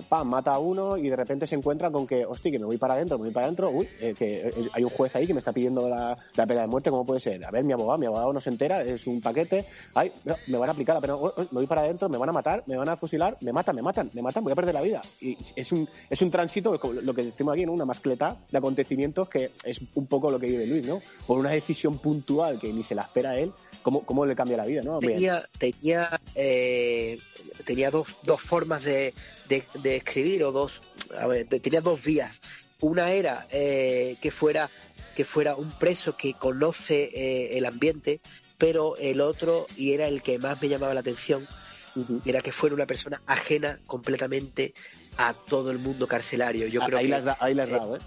pam, 0.03 0.27
mata 0.27 0.53
a 0.53 0.59
uno 0.59 0.97
y 0.97 1.09
de 1.09 1.15
repente 1.15 1.47
se 1.47 1.55
encuentra 1.55 1.89
con 1.91 2.05
que, 2.05 2.25
hostia, 2.25 2.51
que 2.51 2.59
me 2.59 2.65
voy 2.65 2.77
para 2.77 2.95
adentro, 2.95 3.17
me 3.17 3.25
voy 3.25 3.33
para 3.33 3.45
adentro, 3.45 3.69
uy, 3.69 3.87
eh, 3.99 4.13
que 4.17 4.47
eh, 4.47 4.69
hay 4.73 4.83
un 4.83 4.89
juez 4.89 5.15
ahí 5.15 5.25
que 5.25 5.33
me 5.33 5.39
está 5.39 5.53
pidiendo 5.53 5.87
la, 5.87 6.17
pena 6.35 6.61
de 6.61 6.67
muerte, 6.67 6.89
¿cómo 6.89 7.05
puede 7.05 7.19
ser? 7.19 7.43
A 7.45 7.51
ver, 7.51 7.63
mi 7.63 7.73
abogado, 7.73 7.97
mi 7.97 8.05
abogado 8.05 8.33
no 8.33 8.41
se 8.41 8.49
entera, 8.49 8.81
es 8.83 9.07
un 9.07 9.21
paquete, 9.21 9.65
ay, 9.93 10.11
me 10.47 10.57
van 10.57 10.69
a 10.69 10.71
aplicar 10.73 10.95
la 10.95 11.01
pena, 11.01 11.15
uy, 11.15 11.31
uy, 11.37 11.47
me 11.51 11.59
voy 11.59 11.67
para 11.67 11.81
adentro, 11.81 12.09
me 12.09 12.17
van 12.17 12.29
a 12.29 12.33
matar, 12.33 12.63
me 12.65 12.77
van 12.77 12.89
a 12.89 12.97
fusilar, 12.97 13.37
me 13.41 13.53
matan, 13.53 13.75
me 13.75 13.81
matan, 13.81 14.11
me 14.13 14.21
matan, 14.21 14.43
voy 14.43 14.51
a 14.53 14.55
perder 14.55 14.73
la 14.73 14.81
vida. 14.81 15.01
Y 15.21 15.37
es 15.55 15.71
un, 15.71 15.87
es 16.09 16.21
un 16.21 16.31
tránsito, 16.31 16.77
lo 16.83 17.13
que 17.13 17.23
decimos 17.23 17.53
aquí, 17.53 17.65
¿no? 17.65 17.73
Una 17.73 17.85
mascleta 17.85 18.37
de 18.51 18.57
acontecimientos 18.57 19.29
que 19.29 19.51
es 19.63 19.79
un 19.95 20.07
poco 20.07 20.29
lo 20.29 20.39
que 20.39 20.47
vive 20.47 20.67
Luis, 20.67 20.85
¿no? 20.85 21.01
Por 21.25 21.39
una 21.39 21.51
decisión 21.51 21.97
puntual 21.99 22.59
que 22.59 22.71
ni 22.71 22.83
se 22.83 22.95
la 22.95 23.03
espera 23.03 23.37
él, 23.37 23.53
¿cómo, 23.85 24.03
cómo 24.03 24.25
le 24.25 24.35
cambia 24.35 24.57
la 24.57 24.65
vida, 24.65 24.81
no? 24.81 24.99
Tenía 24.99 25.47
tenía 25.59 26.19
eh, 26.33 27.19
tenía 27.65 27.91
dos, 27.91 28.07
dos 28.23 28.41
formas 28.41 28.83
de, 28.83 29.13
de- 29.47 29.67
de 29.75 29.95
escribir 29.97 30.43
o 30.43 30.51
dos 30.51 30.81
a 31.15 31.27
ver, 31.27 31.47
te- 31.47 31.59
tenía 31.59 31.81
dos 31.81 32.03
vías 32.03 32.41
una 32.81 33.11
era 33.11 33.45
eh, 33.51 34.17
que 34.19 34.31
fuera 34.31 34.71
que 35.15 35.23
fuera 35.23 35.55
un 35.55 35.69
preso 35.77 36.17
que 36.17 36.33
conoce 36.33 37.11
eh, 37.13 37.57
el 37.59 37.65
ambiente 37.65 38.19
pero 38.57 38.97
el 38.97 39.21
otro 39.21 39.67
y 39.77 39.93
era 39.93 40.07
el 40.07 40.23
que 40.23 40.39
más 40.39 40.59
me 40.59 40.67
llamaba 40.67 40.95
la 40.95 41.01
atención 41.01 41.47
era 42.25 42.41
que 42.41 42.51
fuera 42.51 42.73
una 42.75 42.87
persona 42.87 43.21
ajena 43.27 43.79
completamente 43.85 44.73
a 45.17 45.33
todo 45.47 45.69
el 45.69 45.77
mundo 45.77 46.07
carcelario 46.07 46.67
yo 46.67 46.81
Ah, 46.81 46.87
creo 46.87 46.97
ahí 46.97 47.05
que 47.05 47.09
le 47.11 47.15
has 47.17 47.23
da- 47.25 47.37
ahí 47.39 47.53
le 47.53 47.61
has 47.61 47.69
eh, 47.69 47.73
dado, 47.73 47.95
¿eh? 47.97 47.99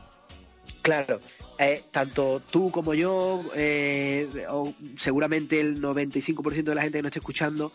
Claro, 0.83 1.21
eh, 1.59 1.83
tanto 1.91 2.41
tú 2.41 2.71
como 2.71 2.95
yo, 2.95 3.43
eh, 3.55 4.47
o 4.49 4.75
seguramente 4.97 5.61
el 5.61 5.81
95% 5.81 6.71
de 6.71 6.75
la 6.75 6.83
gente 6.83 6.99
que 6.99 7.03
nos 7.03 7.11
esté 7.11 7.19
escuchando, 7.19 7.73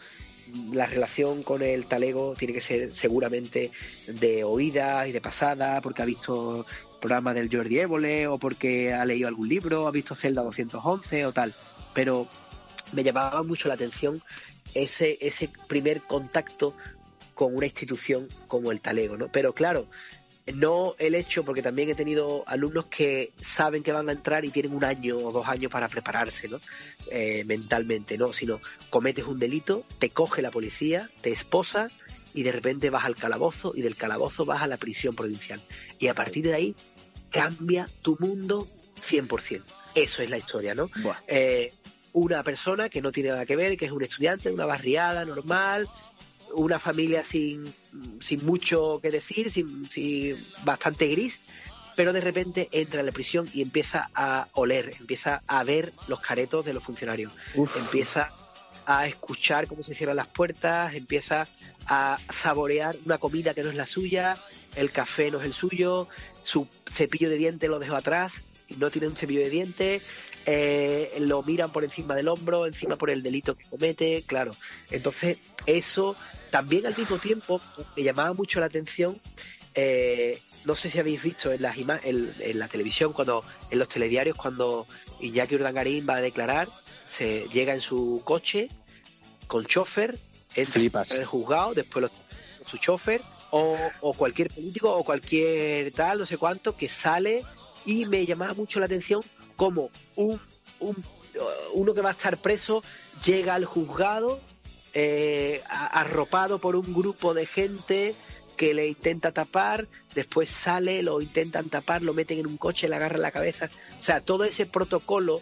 la 0.72 0.86
relación 0.86 1.44
con 1.44 1.62
el 1.62 1.86
talego 1.86 2.36
tiene 2.38 2.54
que 2.54 2.62
ser 2.62 2.96
seguramente 2.96 3.72
de 4.08 4.44
oídas 4.44 5.08
y 5.08 5.12
de 5.12 5.22
pasada, 5.22 5.82
porque 5.82 6.02
ha 6.02 6.06
visto 6.06 6.66
programas 7.02 7.36
del 7.36 7.50
Jordi 7.52 7.80
Évole 7.80 8.28
o 8.28 8.38
porque 8.38 8.94
ha 8.94 9.06
leído 9.06 9.28
algún 9.28 9.50
libro, 9.50 9.88
ha 9.88 9.91
visto 9.91 10.16
Celda 10.16 10.41
211 10.44 11.26
o 11.26 11.34
tal. 11.34 11.56
Pero 11.94 12.28
me 12.91 13.04
llamaba 13.04 13.44
mucho 13.44 13.68
la 13.68 13.74
atención 13.74 14.22
ese, 14.74 15.18
ese 15.22 15.50
primer 15.68 16.02
contacto 16.02 16.76
con 17.34 17.56
una 17.56 17.66
institución 17.66 18.28
como 18.48 18.72
el 18.72 18.80
talego, 18.80 19.18
¿no? 19.18 19.28
Pero 19.32 19.54
claro, 19.54 19.88
no 20.52 20.96
el 21.00 21.16
hecho, 21.16 21.46
porque 21.46 21.62
también 21.62 21.89
he 21.89 21.96
tenido 21.96 22.44
alumnos 22.48 22.88
que 22.88 23.32
saben 23.39 23.82
que 23.82 23.91
van 23.91 24.10
a 24.10 24.12
entrar 24.12 24.44
y 24.44 24.50
tienen 24.50 24.74
un 24.74 24.84
año 24.84 25.18
o 25.18 25.32
dos 25.32 25.48
años 25.48 25.72
para 25.72 25.88
prepararse, 25.88 26.50
¿no? 26.50 26.60
Eh, 27.10 27.44
mentalmente, 27.46 28.18
¿no? 28.18 28.34
Sino 28.34 28.60
cometes 28.89 29.26
un 29.26 29.39
delito, 29.39 29.86
te 30.00 30.10
coge 30.10 30.41
la 30.41 30.52
policía, 30.52 31.10
te 31.22 31.32
esposa 31.32 31.88
y 32.34 32.44
de 32.44 32.52
repente 32.52 32.89
vas 32.89 33.06
al 33.06 33.16
calabozo 33.16 33.74
y 33.76 33.82
del 33.82 33.96
calabozo 33.96 34.46
vas 34.46 34.62
a 34.62 34.68
la 34.68 34.78
prisión 34.78 35.16
provincial. 35.16 35.64
Y 35.98 36.08
a 36.08 36.14
partir 36.14 36.44
de 36.44 36.54
ahí 36.54 36.76
cambia 37.30 37.88
tu 38.02 38.18
mundo 38.20 38.68
100%. 39.08 39.64
Eso 39.96 40.24
es 40.24 40.30
la 40.30 40.38
historia, 40.38 40.76
¿no? 40.76 40.89
Eh, 41.28 41.74
una 42.12 42.44
persona 42.44 42.89
que 42.89 43.02
no 43.02 43.12
tiene 43.12 43.30
nada 43.30 43.46
que 43.46 43.56
ver, 43.56 43.78
que 43.78 43.86
es 43.86 43.91
un 43.91 44.04
estudiante 44.04 44.50
de 44.50 44.56
una 44.56 44.66
barriada 44.66 45.24
normal, 45.26 45.88
una 46.54 46.80
familia 46.80 47.24
sin, 47.24 47.74
sin 48.20 48.46
mucho 48.46 49.00
que 49.02 49.12
decir, 49.12 49.52
sin, 49.52 49.89
sin 49.89 50.38
bastante 50.64 51.08
gris, 51.08 51.41
pero 51.96 52.14
de 52.14 52.22
repente 52.22 52.70
entra 52.72 53.00
en 53.02 53.06
la 53.06 53.12
prisión 53.12 53.50
y 53.54 53.62
empieza 53.62 54.10
a 54.14 54.48
oler, 54.54 54.96
empieza 55.00 55.44
a 55.48 55.64
ver 55.64 55.94
los 56.08 56.20
caretos 56.20 56.66
de 56.66 56.74
los 56.74 56.84
funcionarios, 56.84 57.32
empieza 57.78 58.32
a 58.86 59.08
escuchar 59.08 59.68
cómo 59.68 59.84
se 59.84 59.96
cierran 59.96 60.18
las 60.18 60.28
puertas, 60.28 60.94
empieza 60.96 61.48
a 61.86 62.18
saborear 62.30 62.96
una 63.06 63.18
comida 63.18 63.54
que 63.54 63.64
no 63.64 63.70
es 63.70 63.76
la 63.76 63.88
suya, 63.88 64.38
el 64.76 64.91
café 64.91 65.32
no 65.32 65.39
es 65.39 65.46
el 65.46 65.54
suyo, 65.54 66.08
su 66.44 66.68
cepillo 66.91 67.30
de 67.30 67.38
dientes 67.38 67.70
lo 67.70 67.80
dejó 67.80 67.96
atrás, 67.96 68.44
no 68.78 68.89
tiene 68.89 69.08
un 69.08 69.16
cepillo 69.16 69.41
de 69.41 69.50
dientes, 69.50 70.02
eh, 70.46 71.16
lo 71.20 71.44
miran 71.44 71.72
por 71.72 71.84
encima 71.84 72.16
del 72.16 72.28
hombro, 72.28 72.66
encima 72.66 72.98
por 72.98 73.10
el 73.10 73.24
delito 73.24 73.56
que 73.56 73.66
comete, 73.66 74.24
claro. 74.26 74.56
Entonces, 74.91 75.38
eso 75.66 76.16
también 76.54 76.86
al 76.86 76.95
mismo 76.95 77.18
tiempo 77.18 77.60
me 77.95 78.04
llamaba 78.04 78.32
mucho 78.34 78.60
la 78.60 78.68
atención. 78.68 79.20
eh, 79.74 80.39
no 80.66 80.76
sé 80.76 80.89
si 80.91 80.99
habéis 80.99 81.22
visto 81.24 81.51
en, 81.51 81.62
las 81.64 81.76
ima- 81.78 81.99
en, 82.04 82.32
en 82.39 82.60
la 82.60 82.68
televisión, 82.68 83.12
cuando 83.12 83.43
en 83.72 83.80
los 83.80 83.89
telediarios, 83.89 84.38
cuando 84.38 84.86
Iñaki 85.20 85.56
Urdangarín 85.56 86.06
va 86.08 86.18
a 86.18 86.22
declarar, 86.22 86.70
se 87.10 87.47
llega 87.51 87.74
en 87.74 87.82
su 87.82 88.22
coche 88.24 88.70
con 89.47 89.66
chofer, 89.66 90.18
entra 90.56 90.80
en 91.16 91.22
el 91.22 91.26
juzgado, 91.26 91.74
después 91.74 92.04
lo 92.04 92.12
su 92.70 92.78
chofer, 92.78 93.22
o, 93.49 93.76
o 94.01 94.14
cualquier 94.14 94.49
político 94.54 94.93
o 94.95 95.04
cualquier 95.04 95.91
tal, 95.91 96.20
no 96.20 96.26
sé 96.28 96.38
cuánto, 96.38 96.78
que 96.78 96.88
sale 96.88 97.43
y 97.86 98.06
me 98.06 98.24
llamaba 98.26 98.54
mucho 98.54 98.80
la 98.80 98.86
atención 98.86 99.22
como 99.58 99.89
un, 100.16 100.39
un 100.80 101.04
uno 101.74 101.93
que 101.95 102.01
va 102.01 102.10
a 102.10 102.14
estar 102.14 102.38
preso 102.38 102.84
llega 103.26 103.56
al 103.56 103.66
juzgado 103.66 104.39
eh, 104.94 105.62
arropado 105.68 106.60
por 106.60 106.76
un 106.76 106.94
grupo 106.94 107.34
de 107.34 107.46
gente 107.46 108.16
que 108.58 108.74
le 108.74 108.88
intenta 108.88 109.32
tapar, 109.32 109.88
después 110.14 110.50
sale, 110.50 111.02
lo 111.02 111.22
intentan 111.22 111.70
tapar, 111.70 112.02
lo 112.04 112.14
meten 112.14 112.39
en 112.39 112.48
un 112.48 112.58
coche, 112.58 112.88
le 112.88 112.96
agarran 112.96 113.22
la 113.22 113.32
cabeza. 113.32 113.70
O 114.00 114.04
sea, 114.04 114.22
todo 114.22 114.44
ese 114.44 114.66
protocolo, 114.68 115.41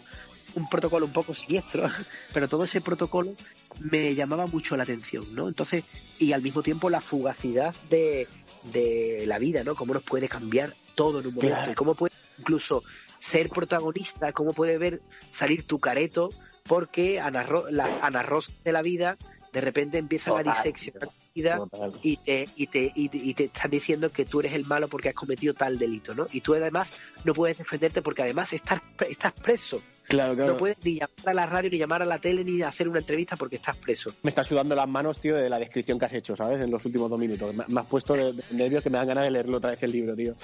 un 0.55 0.69
protocolo 0.69 1.05
un 1.05 1.13
poco 1.13 1.33
siniestro, 1.33 1.89
pero 2.33 2.47
todo 2.47 2.63
ese 2.63 2.79
protocolo 2.81 3.35
me 3.79 4.15
llamaba 4.15 4.47
mucho 4.47 4.77
la 4.77 4.83
atención, 4.83 5.33
¿no? 5.35 5.47
Entonces, 5.47 5.83
y 6.19 6.31
al 6.33 6.41
mismo 6.41 6.63
tiempo 6.63 6.89
la 6.89 7.01
fugacidad 7.01 7.75
de, 7.89 8.27
de 8.63 9.25
la 9.27 9.39
vida, 9.39 9.63
¿no? 9.63 9.75
Cómo 9.75 9.93
nos 9.93 10.03
puede 10.03 10.29
cambiar 10.29 10.73
todo 10.95 11.19
en 11.19 11.27
un 11.27 11.33
momento 11.35 11.55
Claro. 11.55 11.71
y 11.71 11.75
cómo 11.75 11.95
puede 11.95 12.13
incluso 12.37 12.83
ser 13.19 13.49
protagonista, 13.49 14.31
cómo 14.33 14.53
puede 14.53 14.77
ver 14.77 15.01
salir 15.31 15.63
tu 15.63 15.79
careto, 15.79 16.31
porque 16.63 17.19
Ana 17.19 17.45
las 17.69 17.97
Ana 18.01 18.23
Rosa 18.23 18.51
de 18.63 18.71
la 18.71 18.81
vida 18.81 19.17
de 19.51 19.61
repente 19.61 19.97
empiezan 19.97 20.33
a 20.35 20.43
Total, 20.43 20.53
diseccionar 20.63 21.09
tu 21.09 21.15
vida 21.35 21.57
Total. 21.57 21.91
y 22.01 22.17
te, 22.17 22.49
y, 22.55 22.67
te, 22.67 22.91
y, 22.95 23.09
te- 23.09 23.17
y 23.17 23.33
te 23.33 23.43
están 23.45 23.71
diciendo 23.71 24.09
que 24.11 24.25
tú 24.25 24.39
eres 24.39 24.53
el 24.53 24.65
malo 24.65 24.87
porque 24.87 25.09
has 25.09 25.15
cometido 25.15 25.53
tal 25.53 25.77
delito, 25.77 26.13
¿no? 26.13 26.27
Y 26.31 26.41
tú 26.41 26.53
además 26.55 26.91
no 27.25 27.33
puedes 27.33 27.57
defenderte 27.57 28.01
porque 28.01 28.21
además 28.23 28.53
estás, 28.53 28.81
estás 29.09 29.33
preso. 29.33 29.81
Claro, 30.07 30.35
claro. 30.35 30.53
No 30.53 30.57
puedes 30.59 30.77
ni 30.83 30.95
llamar 30.95 31.09
a 31.25 31.33
la 31.33 31.45
radio, 31.45 31.69
ni 31.69 31.77
llamar 31.77 32.01
a 32.01 32.05
la 32.05 32.19
tele, 32.19 32.43
ni 32.43 32.61
hacer 32.63 32.89
una 32.89 32.99
entrevista 32.99 33.37
porque 33.37 33.55
estás 33.55 33.77
preso. 33.77 34.13
Me 34.23 34.29
está 34.29 34.43
sudando 34.43 34.75
las 34.75 34.87
manos, 34.89 35.19
tío, 35.21 35.37
de 35.37 35.49
la 35.49 35.57
descripción 35.57 35.97
que 35.97 36.03
has 36.05 36.11
hecho, 36.13 36.35
¿sabes? 36.35 36.59
En 36.59 36.69
los 36.69 36.83
últimos 36.85 37.09
dos 37.09 37.17
minutos. 37.17 37.55
Me, 37.55 37.63
me 37.69 37.79
has 37.79 37.85
puesto 37.87 38.13
de, 38.15 38.33
de 38.33 38.43
nervios 38.51 38.83
que 38.83 38.89
me 38.89 38.97
dan 38.97 39.07
ganas 39.07 39.23
de 39.23 39.31
leerlo 39.31 39.57
otra 39.57 39.69
vez 39.71 39.81
el 39.83 39.91
libro, 39.93 40.13
tío. 40.13 40.35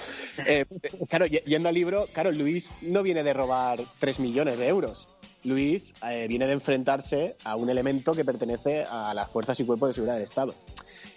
Eh, 0.47 0.64
claro, 1.10 1.26
yendo 1.26 1.68
al 1.68 1.76
libro, 1.76 2.08
claro, 2.14 2.32
Luis 2.32 2.74
no 2.82 3.03
viene 3.03 3.24
de 3.24 3.34
robar 3.34 3.82
3 3.99 4.20
millones 4.20 4.58
de 4.58 4.68
euros. 4.68 5.05
Luis 5.43 5.93
eh, 6.07 6.27
viene 6.27 6.47
de 6.47 6.53
enfrentarse 6.53 7.35
a 7.43 7.55
un 7.55 7.69
elemento 7.69 8.13
que 8.13 8.25
pertenece 8.25 8.83
a 8.83 9.13
las 9.13 9.29
fuerzas 9.29 9.59
y 9.59 9.65
cuerpos 9.65 9.89
de 9.89 9.93
seguridad 9.93 10.15
del 10.15 10.23
Estado. 10.23 10.55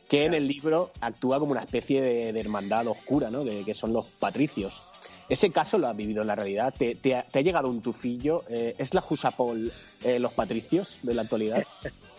Que 0.08 0.24
en 0.24 0.34
el 0.34 0.46
libro 0.46 0.90
actúa 1.00 1.38
como 1.38 1.52
una 1.52 1.62
especie 1.62 2.00
de, 2.00 2.40
hermandad 2.40 2.86
oscura, 2.88 3.30
¿no? 3.30 3.44
Que, 3.44 3.64
que 3.64 3.74
son 3.74 3.92
los 3.92 4.06
patricios. 4.06 4.82
¿Ese 5.28 5.50
caso 5.50 5.78
lo 5.78 5.86
has 5.86 5.96
vivido 5.96 6.22
en 6.22 6.26
la 6.26 6.34
realidad? 6.34 6.74
¿Te, 6.76 7.14
ha, 7.14 7.40
llegado 7.40 7.68
un 7.68 7.82
tufillo? 7.82 8.44
Eh, 8.48 8.74
¿Es 8.78 8.94
la 8.94 9.00
Jusapol 9.00 9.72
eh, 10.02 10.18
los 10.18 10.32
patricios 10.32 10.98
de 11.02 11.14
la 11.14 11.22
actualidad? 11.22 11.64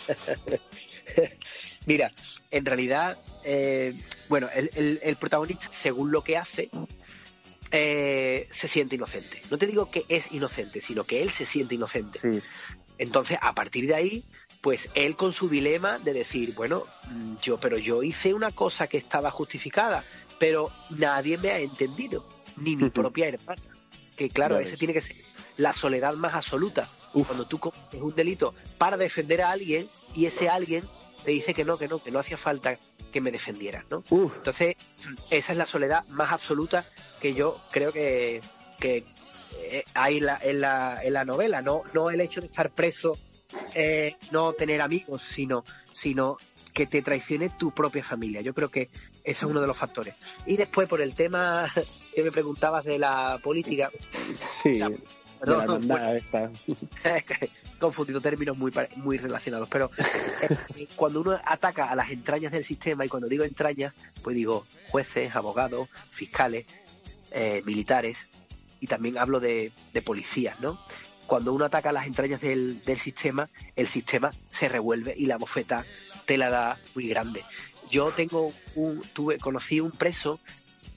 Mira, 1.85 2.11
en 2.51 2.65
realidad, 2.65 3.17
bueno, 4.29 4.47
el 4.53 5.15
protagonista, 5.19 5.67
según 5.71 6.11
lo 6.11 6.23
que 6.23 6.37
hace, 6.37 6.69
eh, 7.71 8.47
se 8.51 8.67
siente 8.67 8.95
inocente. 8.95 9.41
No 9.49 9.57
te 9.57 9.67
digo 9.67 9.91
que 9.91 10.05
es 10.09 10.31
inocente, 10.31 10.81
sino 10.81 11.03
que 11.05 11.21
él 11.21 11.31
se 11.31 11.45
siente 11.45 11.75
inocente. 11.75 12.19
Entonces, 12.97 13.37
a 13.41 13.53
partir 13.53 13.87
de 13.87 13.95
ahí, 13.95 14.25
pues 14.61 14.91
él 14.95 15.15
con 15.15 15.33
su 15.33 15.49
dilema 15.49 15.97
de 15.99 16.13
decir, 16.13 16.53
bueno, 16.53 16.85
mm, 17.09 17.35
yo, 17.41 17.59
pero 17.59 17.77
yo 17.77 18.03
hice 18.03 18.33
una 18.33 18.51
cosa 18.51 18.87
que 18.87 18.97
estaba 18.97 19.31
justificada, 19.31 20.03
pero 20.39 20.71
nadie 20.89 21.37
me 21.37 21.49
ha 21.51 21.59
entendido, 21.59 22.27
ni 22.57 22.75
mi 22.75 22.89
propia 22.89 23.27
hermana. 23.27 23.61
Que 24.15 24.29
claro, 24.29 24.59
ese 24.59 24.77
tiene 24.77 24.93
que 24.93 25.01
ser 25.01 25.17
la 25.57 25.73
soledad 25.73 26.13
más 26.15 26.33
absoluta. 26.33 26.89
Cuando 27.13 27.45
tú 27.45 27.59
cometes 27.59 28.01
un 28.01 28.15
delito 28.15 28.53
para 28.77 28.97
defender 28.97 29.41
a 29.41 29.51
alguien 29.51 29.89
y 30.15 30.25
ese 30.25 30.49
alguien 30.49 30.87
te 31.23 31.31
dice 31.31 31.53
que 31.53 31.65
no, 31.65 31.77
que 31.77 31.87
no, 31.87 32.01
que 32.01 32.11
no 32.11 32.19
hacía 32.19 32.37
falta 32.37 32.77
que 33.11 33.21
me 33.21 33.31
defendieras, 33.31 33.85
¿no? 33.89 34.03
Entonces, 34.09 34.75
esa 35.29 35.51
es 35.51 35.57
la 35.57 35.65
soledad 35.65 36.05
más 36.07 36.31
absoluta 36.31 36.85
que 37.19 37.33
yo 37.33 37.59
creo 37.71 37.91
que, 37.91 38.41
que 38.79 39.03
eh, 39.59 39.83
hay 39.93 40.17
en 40.17 40.25
la, 40.25 40.39
en, 40.41 40.61
la, 40.61 40.99
en 41.03 41.13
la 41.13 41.25
novela, 41.25 41.61
no, 41.61 41.83
no 41.93 42.09
el 42.09 42.21
hecho 42.21 42.41
de 42.41 42.47
estar 42.47 42.71
preso, 42.71 43.17
eh, 43.75 44.15
no 44.31 44.53
tener 44.53 44.81
amigos, 44.81 45.21
sino, 45.21 45.63
sino 45.91 46.37
que 46.73 46.87
te 46.87 47.01
traicione 47.01 47.49
tu 47.49 47.71
propia 47.71 48.03
familia. 48.03 48.41
Yo 48.41 48.53
creo 48.53 48.69
que 48.69 48.89
ese 49.23 49.31
es 49.31 49.43
uno 49.43 49.61
de 49.61 49.67
los 49.67 49.77
factores. 49.77 50.15
Y 50.45 50.57
después, 50.57 50.87
por 50.87 51.01
el 51.01 51.13
tema 51.15 51.67
que 52.15 52.23
me 52.23 52.31
preguntabas 52.31 52.85
de 52.85 52.97
la 52.97 53.39
política, 53.43 53.91
Sí, 54.63 54.75
sea, 54.75 54.89
de 55.41 55.45
perdón, 55.45 55.87
la 55.87 55.95
hermandad 55.95 56.15
esta. 56.15 56.51
confundido 57.79 58.21
términos 58.21 58.57
muy, 58.57 58.71
muy 58.97 59.17
relacionados, 59.17 59.67
pero 59.69 59.89
eh, 60.77 60.87
cuando 60.95 61.21
uno 61.21 61.39
ataca 61.43 61.89
a 61.89 61.95
las 61.95 62.11
entrañas 62.11 62.51
del 62.51 62.63
sistema, 62.63 63.05
y 63.05 63.09
cuando 63.09 63.27
digo 63.27 63.43
entrañas, 63.43 63.93
pues 64.21 64.35
digo 64.35 64.65
jueces, 64.89 65.35
abogados, 65.35 65.89
fiscales, 66.11 66.65
eh, 67.31 67.63
militares, 67.65 68.29
y 68.79 68.87
también 68.87 69.17
hablo 69.17 69.39
de, 69.39 69.71
de 69.93 70.01
policías, 70.01 70.59
¿no? 70.59 70.79
Cuando 71.27 71.53
uno 71.53 71.65
ataca 71.65 71.89
a 71.89 71.93
las 71.93 72.07
entrañas 72.07 72.41
del, 72.41 72.83
del 72.83 72.99
sistema, 72.99 73.49
el 73.75 73.87
sistema 73.87 74.31
se 74.49 74.69
revuelve 74.69 75.13
y 75.17 75.25
la 75.27 75.37
bofeta 75.37 75.85
te 76.25 76.37
la 76.37 76.49
da 76.49 76.79
muy 76.93 77.07
grande. 77.07 77.43
Yo 77.89 78.11
tengo 78.11 78.53
un, 78.75 79.01
tuve, 79.13 79.37
conocí 79.37 79.79
un 79.79 79.91
preso 79.91 80.39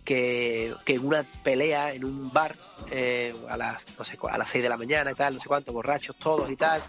que, 0.05 0.74
que 0.85 0.95
en 0.95 1.07
una 1.07 1.22
pelea 1.43 1.93
en 1.95 2.05
un 2.05 2.32
bar 2.32 2.57
eh, 2.91 3.35
a 3.49 3.57
las 3.57 3.82
no 3.99 4.05
sé 4.05 4.18
a 4.30 4.39
las 4.39 4.49
6 4.51 4.62
de 4.62 4.68
la 4.68 4.76
mañana 4.76 5.12
y 5.12 5.14
tal, 5.14 5.35
no 5.35 5.41
sé 5.41 5.49
cuántos 5.49 5.74
borrachos 5.74 6.16
todos 6.16 6.51
y 6.51 6.57
tal. 6.57 6.82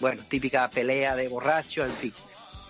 Bueno, 0.00 0.22
típica 0.28 0.68
pelea 0.70 1.16
de 1.16 1.28
borrachos, 1.28 1.86
en 1.88 1.96
fin. 1.96 2.14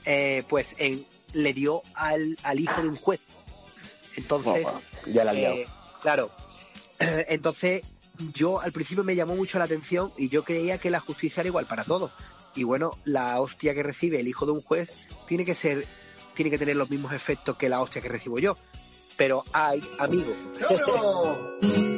Eh, 0.05 0.43
pues 0.49 0.75
en- 0.79 1.07
le 1.33 1.53
dio 1.53 1.83
al, 1.95 2.39
al 2.43 2.61
hijo 2.61 2.81
de 2.81 2.89
un 2.89 2.97
juez. 2.97 3.21
Entonces, 4.17 4.67
ya 5.07 5.25
la 5.25 5.35
eh, 5.35 5.67
claro. 6.01 6.31
Entonces, 6.99 7.83
yo 8.33 8.61
al 8.61 8.73
principio 8.73 9.03
me 9.05 9.17
llamó 9.17 9.35
mucho 9.35 9.59
la 9.59 9.65
atención 9.65 10.12
y 10.17 10.29
yo 10.29 10.45
creía 10.45 10.79
que 10.79 10.91
la 10.91 11.01
justicia 11.01 11.41
era 11.41 11.49
igual 11.49 11.67
para 11.67 11.85
todos. 11.85 12.12
Y 12.55 12.62
bueno, 12.62 12.97
la 13.05 13.41
hostia 13.41 13.75
que 13.75 13.83
recibe 13.83 14.21
el 14.21 14.29
hijo 14.29 14.47
de 14.47 14.53
un 14.53 14.61
juez 14.61 14.93
tiene 15.27 15.45
que 15.45 15.57
ser, 15.57 15.87
tiene 16.35 16.51
que 16.51 16.59
tener 16.59 16.77
los 16.77 16.89
mismos 16.89 17.12
efectos 17.12 17.57
que 17.57 17.69
la 17.69 17.81
hostia 17.81 18.01
que 18.01 18.09
recibo 18.09 18.39
yo. 18.39 18.57
Pero 19.17 19.45
hay, 19.53 19.83
amigo. 19.99 20.35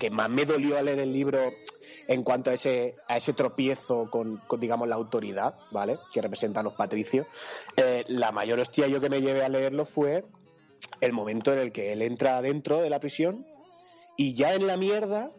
que 0.00 0.10
más 0.10 0.28
me 0.28 0.44
dolió 0.44 0.76
al 0.78 0.86
leer 0.86 0.98
el 0.98 1.12
libro 1.12 1.52
en 2.08 2.24
cuanto 2.24 2.50
a 2.50 2.54
ese, 2.54 2.96
a 3.06 3.16
ese 3.18 3.34
tropiezo 3.34 4.10
con, 4.10 4.38
con, 4.48 4.58
digamos, 4.58 4.88
la 4.88 4.96
autoridad, 4.96 5.54
¿vale? 5.70 5.98
Que 6.12 6.20
representan 6.20 6.64
los 6.64 6.74
patricios, 6.74 7.28
eh, 7.76 8.02
la 8.08 8.32
mayor 8.32 8.58
hostia 8.58 8.88
yo 8.88 9.00
que 9.00 9.08
me 9.10 9.20
llevé 9.20 9.44
a 9.44 9.48
leerlo 9.48 9.84
fue 9.84 10.24
el 11.00 11.12
momento 11.12 11.52
en 11.52 11.60
el 11.60 11.70
que 11.70 11.92
él 11.92 12.02
entra 12.02 12.38
adentro 12.38 12.78
de 12.80 12.90
la 12.90 12.98
prisión 12.98 13.46
y 14.16 14.34
ya 14.34 14.54
en 14.54 14.66
la 14.66 14.76
mierda 14.76 15.30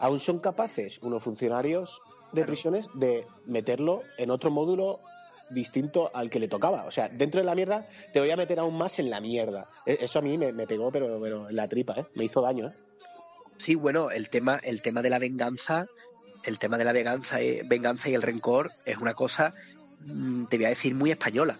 aún 0.00 0.18
son 0.18 0.40
capaces 0.40 0.98
unos 1.02 1.22
funcionarios 1.22 2.00
de 2.32 2.44
prisiones 2.44 2.86
de 2.94 3.24
meterlo 3.46 4.02
en 4.18 4.30
otro 4.30 4.50
módulo 4.50 4.98
distinto 5.48 6.10
al 6.12 6.28
que 6.28 6.40
le 6.40 6.48
tocaba. 6.48 6.84
O 6.86 6.90
sea, 6.90 7.08
dentro 7.08 7.40
de 7.40 7.44
la 7.46 7.54
mierda 7.54 7.86
te 8.12 8.18
voy 8.20 8.30
a 8.32 8.36
meter 8.36 8.58
aún 8.58 8.76
más 8.76 8.98
en 8.98 9.10
la 9.10 9.20
mierda. 9.20 9.68
E- 9.86 9.98
Eso 10.00 10.18
a 10.18 10.22
mí 10.22 10.36
me, 10.36 10.52
me 10.52 10.66
pegó, 10.66 10.90
pero, 10.90 11.20
pero 11.20 11.48
en 11.48 11.54
la 11.56 11.68
tripa, 11.68 11.94
¿eh? 11.94 12.06
Me 12.14 12.24
hizo 12.24 12.42
daño, 12.42 12.66
¿eh? 12.68 12.72
Sí, 13.58 13.74
bueno, 13.74 14.10
el 14.10 14.28
tema, 14.28 14.60
el 14.62 14.82
tema 14.82 15.02
de 15.02 15.10
la 15.10 15.18
venganza, 15.18 15.86
el 16.44 16.58
tema 16.58 16.78
de 16.78 16.84
la 16.84 16.92
venganza, 16.92 17.42
y- 17.42 17.62
venganza 17.62 18.08
y 18.10 18.14
el 18.14 18.22
rencor 18.22 18.72
es 18.84 18.98
una 18.98 19.14
cosa, 19.14 19.54
mm, 20.00 20.44
te 20.46 20.56
voy 20.56 20.66
a 20.66 20.70
decir, 20.70 20.94
muy 20.94 21.10
española. 21.10 21.58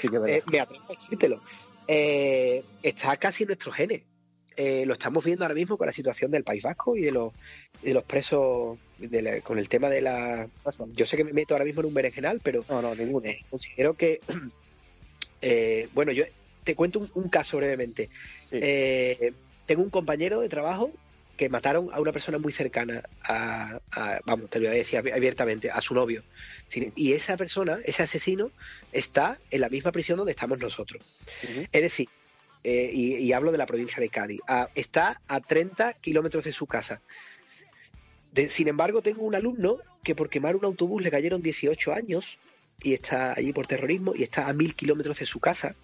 Sí 0.00 0.08
que. 0.08 0.16
Eh, 0.26 0.42
me 0.50 0.60
atrevo 0.60 0.84
a 0.88 0.92
decírtelo. 0.92 1.40
Eh, 1.88 2.64
está 2.82 3.16
casi 3.16 3.44
en 3.44 3.48
nuestros 3.48 3.74
genes. 3.74 4.02
Eh, 4.56 4.86
lo 4.86 4.94
estamos 4.94 5.22
viendo 5.22 5.44
ahora 5.44 5.54
mismo 5.54 5.76
con 5.76 5.86
la 5.86 5.92
situación 5.92 6.30
del 6.30 6.42
País 6.42 6.62
Vasco 6.62 6.96
y 6.96 7.02
de 7.02 7.12
los, 7.12 7.32
de 7.82 7.92
los 7.92 8.02
presos, 8.04 8.78
de 8.98 9.20
la- 9.22 9.40
con 9.42 9.58
el 9.58 9.68
tema 9.68 9.90
de 9.90 10.00
la... 10.00 10.48
Yo 10.94 11.04
sé 11.04 11.16
que 11.18 11.24
me 11.24 11.34
meto 11.34 11.54
ahora 11.54 11.66
mismo 11.66 11.82
en 11.82 11.88
un 11.88 11.94
berenjenal, 11.94 12.40
pero 12.42 12.64
no, 12.68 12.80
no, 12.80 12.94
ninguno. 12.94 13.30
considero 13.50 13.94
que, 13.94 14.20
eh, 15.42 15.88
bueno, 15.92 16.12
yo 16.12 16.24
te 16.64 16.74
cuento 16.74 16.98
un, 17.00 17.10
un 17.14 17.28
caso 17.28 17.58
brevemente. 17.58 18.08
Eh, 18.50 19.32
tengo 19.66 19.82
un 19.82 19.90
compañero 19.90 20.40
de 20.40 20.48
trabajo 20.48 20.90
que 21.36 21.48
mataron 21.50 21.90
a 21.92 22.00
una 22.00 22.12
persona 22.12 22.38
muy 22.38 22.52
cercana 22.52 23.02
a, 23.22 23.78
a- 23.92 24.20
vamos, 24.24 24.48
te 24.48 24.58
lo 24.58 24.68
voy 24.68 24.76
a 24.76 24.78
decir 24.78 24.98
abiertamente, 24.98 25.70
a 25.70 25.80
su 25.82 25.94
novio. 25.94 26.22
Y 26.96 27.12
esa 27.12 27.36
persona, 27.36 27.78
ese 27.84 28.02
asesino, 28.02 28.50
está 28.92 29.38
en 29.50 29.60
la 29.60 29.68
misma 29.68 29.92
prisión 29.92 30.16
donde 30.16 30.32
estamos 30.32 30.58
nosotros. 30.58 31.02
Es 31.70 31.82
decir, 31.82 32.08
eh, 32.64 32.90
y, 32.92 33.16
y 33.16 33.32
hablo 33.32 33.52
de 33.52 33.58
la 33.58 33.66
provincia 33.66 34.00
de 34.00 34.08
Cádiz, 34.08 34.40
a- 34.48 34.68
está 34.74 35.20
a 35.28 35.40
30 35.40 35.92
kilómetros 35.94 36.44
de 36.44 36.52
su 36.52 36.66
casa. 36.66 37.02
De- 38.32 38.48
sin 38.48 38.68
embargo, 38.68 39.02
tengo 39.02 39.22
un 39.22 39.34
alumno 39.34 39.76
que 40.02 40.14
por 40.14 40.30
quemar 40.30 40.56
un 40.56 40.64
autobús 40.64 41.02
le 41.02 41.10
cayeron 41.10 41.42
18 41.42 41.92
años 41.92 42.38
y 42.82 42.94
está 42.94 43.32
allí 43.36 43.52
por 43.52 43.66
terrorismo 43.66 44.14
y 44.16 44.22
está 44.22 44.48
a 44.48 44.52
mil 44.54 44.74
kilómetros 44.74 45.18
de 45.18 45.26
su 45.26 45.38
casa. 45.38 45.76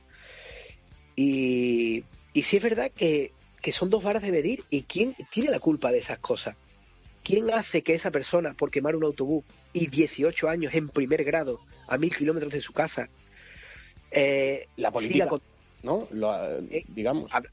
Y, 1.14 2.04
y 2.32 2.42
sí 2.42 2.56
es 2.56 2.62
verdad 2.62 2.90
que, 2.90 3.32
que 3.62 3.72
son 3.72 3.88
dos 3.88 4.02
varas 4.02 4.22
de 4.22 4.32
medir. 4.32 4.64
¿Y 4.68 4.82
quién 4.82 5.14
tiene 5.30 5.50
la 5.50 5.60
culpa 5.60 5.90
de 5.92 5.98
esas 5.98 6.18
cosas? 6.18 6.56
¿Quién 7.22 7.50
hace 7.52 7.82
que 7.82 7.94
esa 7.94 8.10
persona, 8.10 8.52
por 8.54 8.70
quemar 8.70 8.96
un 8.96 9.04
autobús 9.04 9.44
y 9.72 9.86
18 9.86 10.48
años 10.48 10.74
en 10.74 10.88
primer 10.88 11.22
grado, 11.24 11.60
a 11.86 11.96
mil 11.96 12.14
kilómetros 12.14 12.52
de 12.52 12.60
su 12.60 12.72
casa, 12.72 13.08
eh, 14.10 14.66
La 14.76 14.88
siga 14.90 14.92
política, 14.92 15.28
con- 15.28 15.42
¿no? 15.82 16.08
Lo, 16.10 16.58
Eh, 16.70 16.84
digamos. 16.88 17.30
hab- 17.32 17.48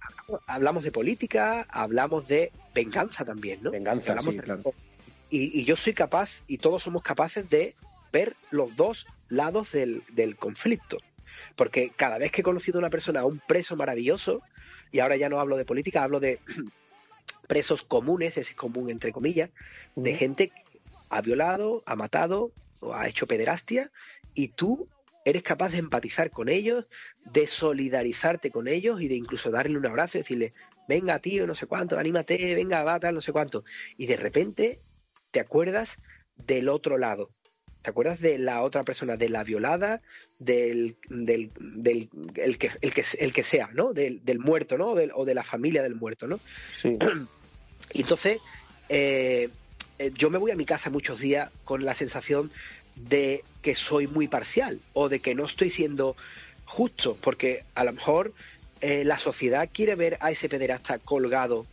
hablamos 0.48 0.84
de 0.84 0.92
política, 0.92 1.66
hablamos 1.70 2.28
de 2.28 2.52
venganza 2.74 3.24
también, 3.26 3.60
¿no? 3.64 3.72
Venganza, 3.72 4.12
Hablamos 4.12 4.34
sí, 4.34 4.40
de- 4.40 4.44
claro. 4.44 4.74
y, 5.30 5.60
y 5.60 5.66
yo 5.66 5.76
soy 5.76 5.94
capaz, 5.94 6.42
y 6.48 6.58
todos 6.58 6.84
somos 6.84 7.04
capaces 7.04 7.50
de 7.50 7.76
ver 8.12 8.36
los 8.50 8.76
dos 8.76 9.06
lados 9.30 9.72
del, 9.72 10.04
del 10.14 10.36
conflicto. 10.36 10.98
Porque 11.56 11.92
cada 11.96 12.18
vez 12.18 12.32
que 12.32 12.42
he 12.42 12.44
conocido 12.44 12.80
a 12.80 12.82
una 12.82 12.90
persona, 12.90 13.22
a 13.22 13.26
un 13.26 13.40
preso 13.40 13.76
maravilloso, 13.76 14.42
y 14.92 15.00
ahora 15.00 15.16
ya 15.16 15.30
no 15.30 15.40
hablo 15.40 15.58
de 15.58 15.66
política, 15.66 16.04
hablo 16.04 16.20
de 16.20 16.40
presos 17.48 17.84
comunes, 17.84 18.38
ese 18.38 18.52
es 18.52 18.56
común 18.56 18.90
entre 18.90 19.12
comillas, 19.12 19.50
de 19.96 20.16
gente 20.16 20.50
que 20.50 20.64
ha 21.10 21.22
violado, 21.22 21.84
ha 21.86 21.96
matado 21.96 22.52
o 22.80 22.94
ha 22.94 23.08
hecho 23.08 23.28
pederastia, 23.28 23.92
y 24.34 24.50
tú 24.50 24.88
eres 25.26 25.44
capaz 25.44 25.70
de 25.70 25.80
empatizar 25.80 26.32
con 26.32 26.50
ellos, 26.50 26.86
de 27.26 27.48
solidarizarte 27.48 28.52
con 28.52 28.68
ellos 28.68 29.02
y 29.02 29.08
de 29.08 29.16
incluso 29.16 29.52
darle 29.52 29.78
un 29.78 29.86
abrazo 29.86 30.18
y 30.18 30.22
decirle, 30.22 30.54
venga 30.88 31.20
tío, 31.20 31.46
no 31.46 31.56
sé 31.56 31.68
cuánto, 31.68 31.98
anímate, 31.98 32.56
venga, 32.56 32.84
va, 32.84 33.00
tal, 33.00 33.16
no 33.16 33.22
sé 33.22 33.32
cuánto. 33.32 33.64
Y 33.98 34.08
de 34.08 34.18
repente 34.18 34.82
te 35.32 35.40
acuerdas 35.40 36.02
del 36.36 36.70
otro 36.70 36.98
lado. 36.98 37.32
¿Te 37.82 37.92
acuerdas 37.92 38.20
de 38.20 38.38
la 38.38 38.62
otra 38.62 38.84
persona, 38.84 39.16
de 39.16 39.30
la 39.30 39.44
violada, 39.44 40.02
del, 40.38 40.98
del, 41.10 41.52
del 41.60 42.10
el 42.36 42.58
que, 42.58 42.72
el 42.82 42.94
que, 42.94 43.06
el 43.20 43.34
que 43.34 43.44
sea, 43.44 43.70
¿no? 43.74 43.94
Del, 43.94 44.24
del 44.26 44.40
muerto, 44.40 44.78
¿no? 44.78 44.96
Del- 44.96 45.12
o 45.14 45.24
de 45.26 45.34
la 45.34 45.44
familia 45.44 45.82
del 45.82 45.96
muerto, 45.96 46.28
¿no? 46.28 46.40
Sí. 46.82 46.98
Y 47.92 48.02
entonces, 48.02 48.40
eh, 48.88 49.50
eh, 49.98 50.12
yo 50.14 50.30
me 50.30 50.38
voy 50.38 50.52
a 50.52 50.56
mi 50.56 50.66
casa 50.66 50.92
muchos 50.92 51.20
días 51.20 51.50
con 51.64 51.84
la 51.86 51.96
sensación 51.96 52.52
de 52.94 53.44
que 53.62 53.74
soy 53.74 54.06
muy 54.06 54.28
parcial 54.28 54.82
o 54.94 55.10
de 55.10 55.22
que 55.22 55.34
no 55.34 55.46
estoy 55.46 55.72
siendo 55.72 56.16
justo, 56.66 57.18
porque 57.20 57.64
a 57.74 57.84
lo 57.84 57.94
mejor 57.94 58.34
eh, 58.82 59.04
la 59.06 59.18
sociedad 59.18 59.70
quiere 59.74 59.96
ver 59.96 60.18
a 60.22 60.30
ese 60.30 60.50
pederasta 60.50 61.00
colgado 61.00 61.66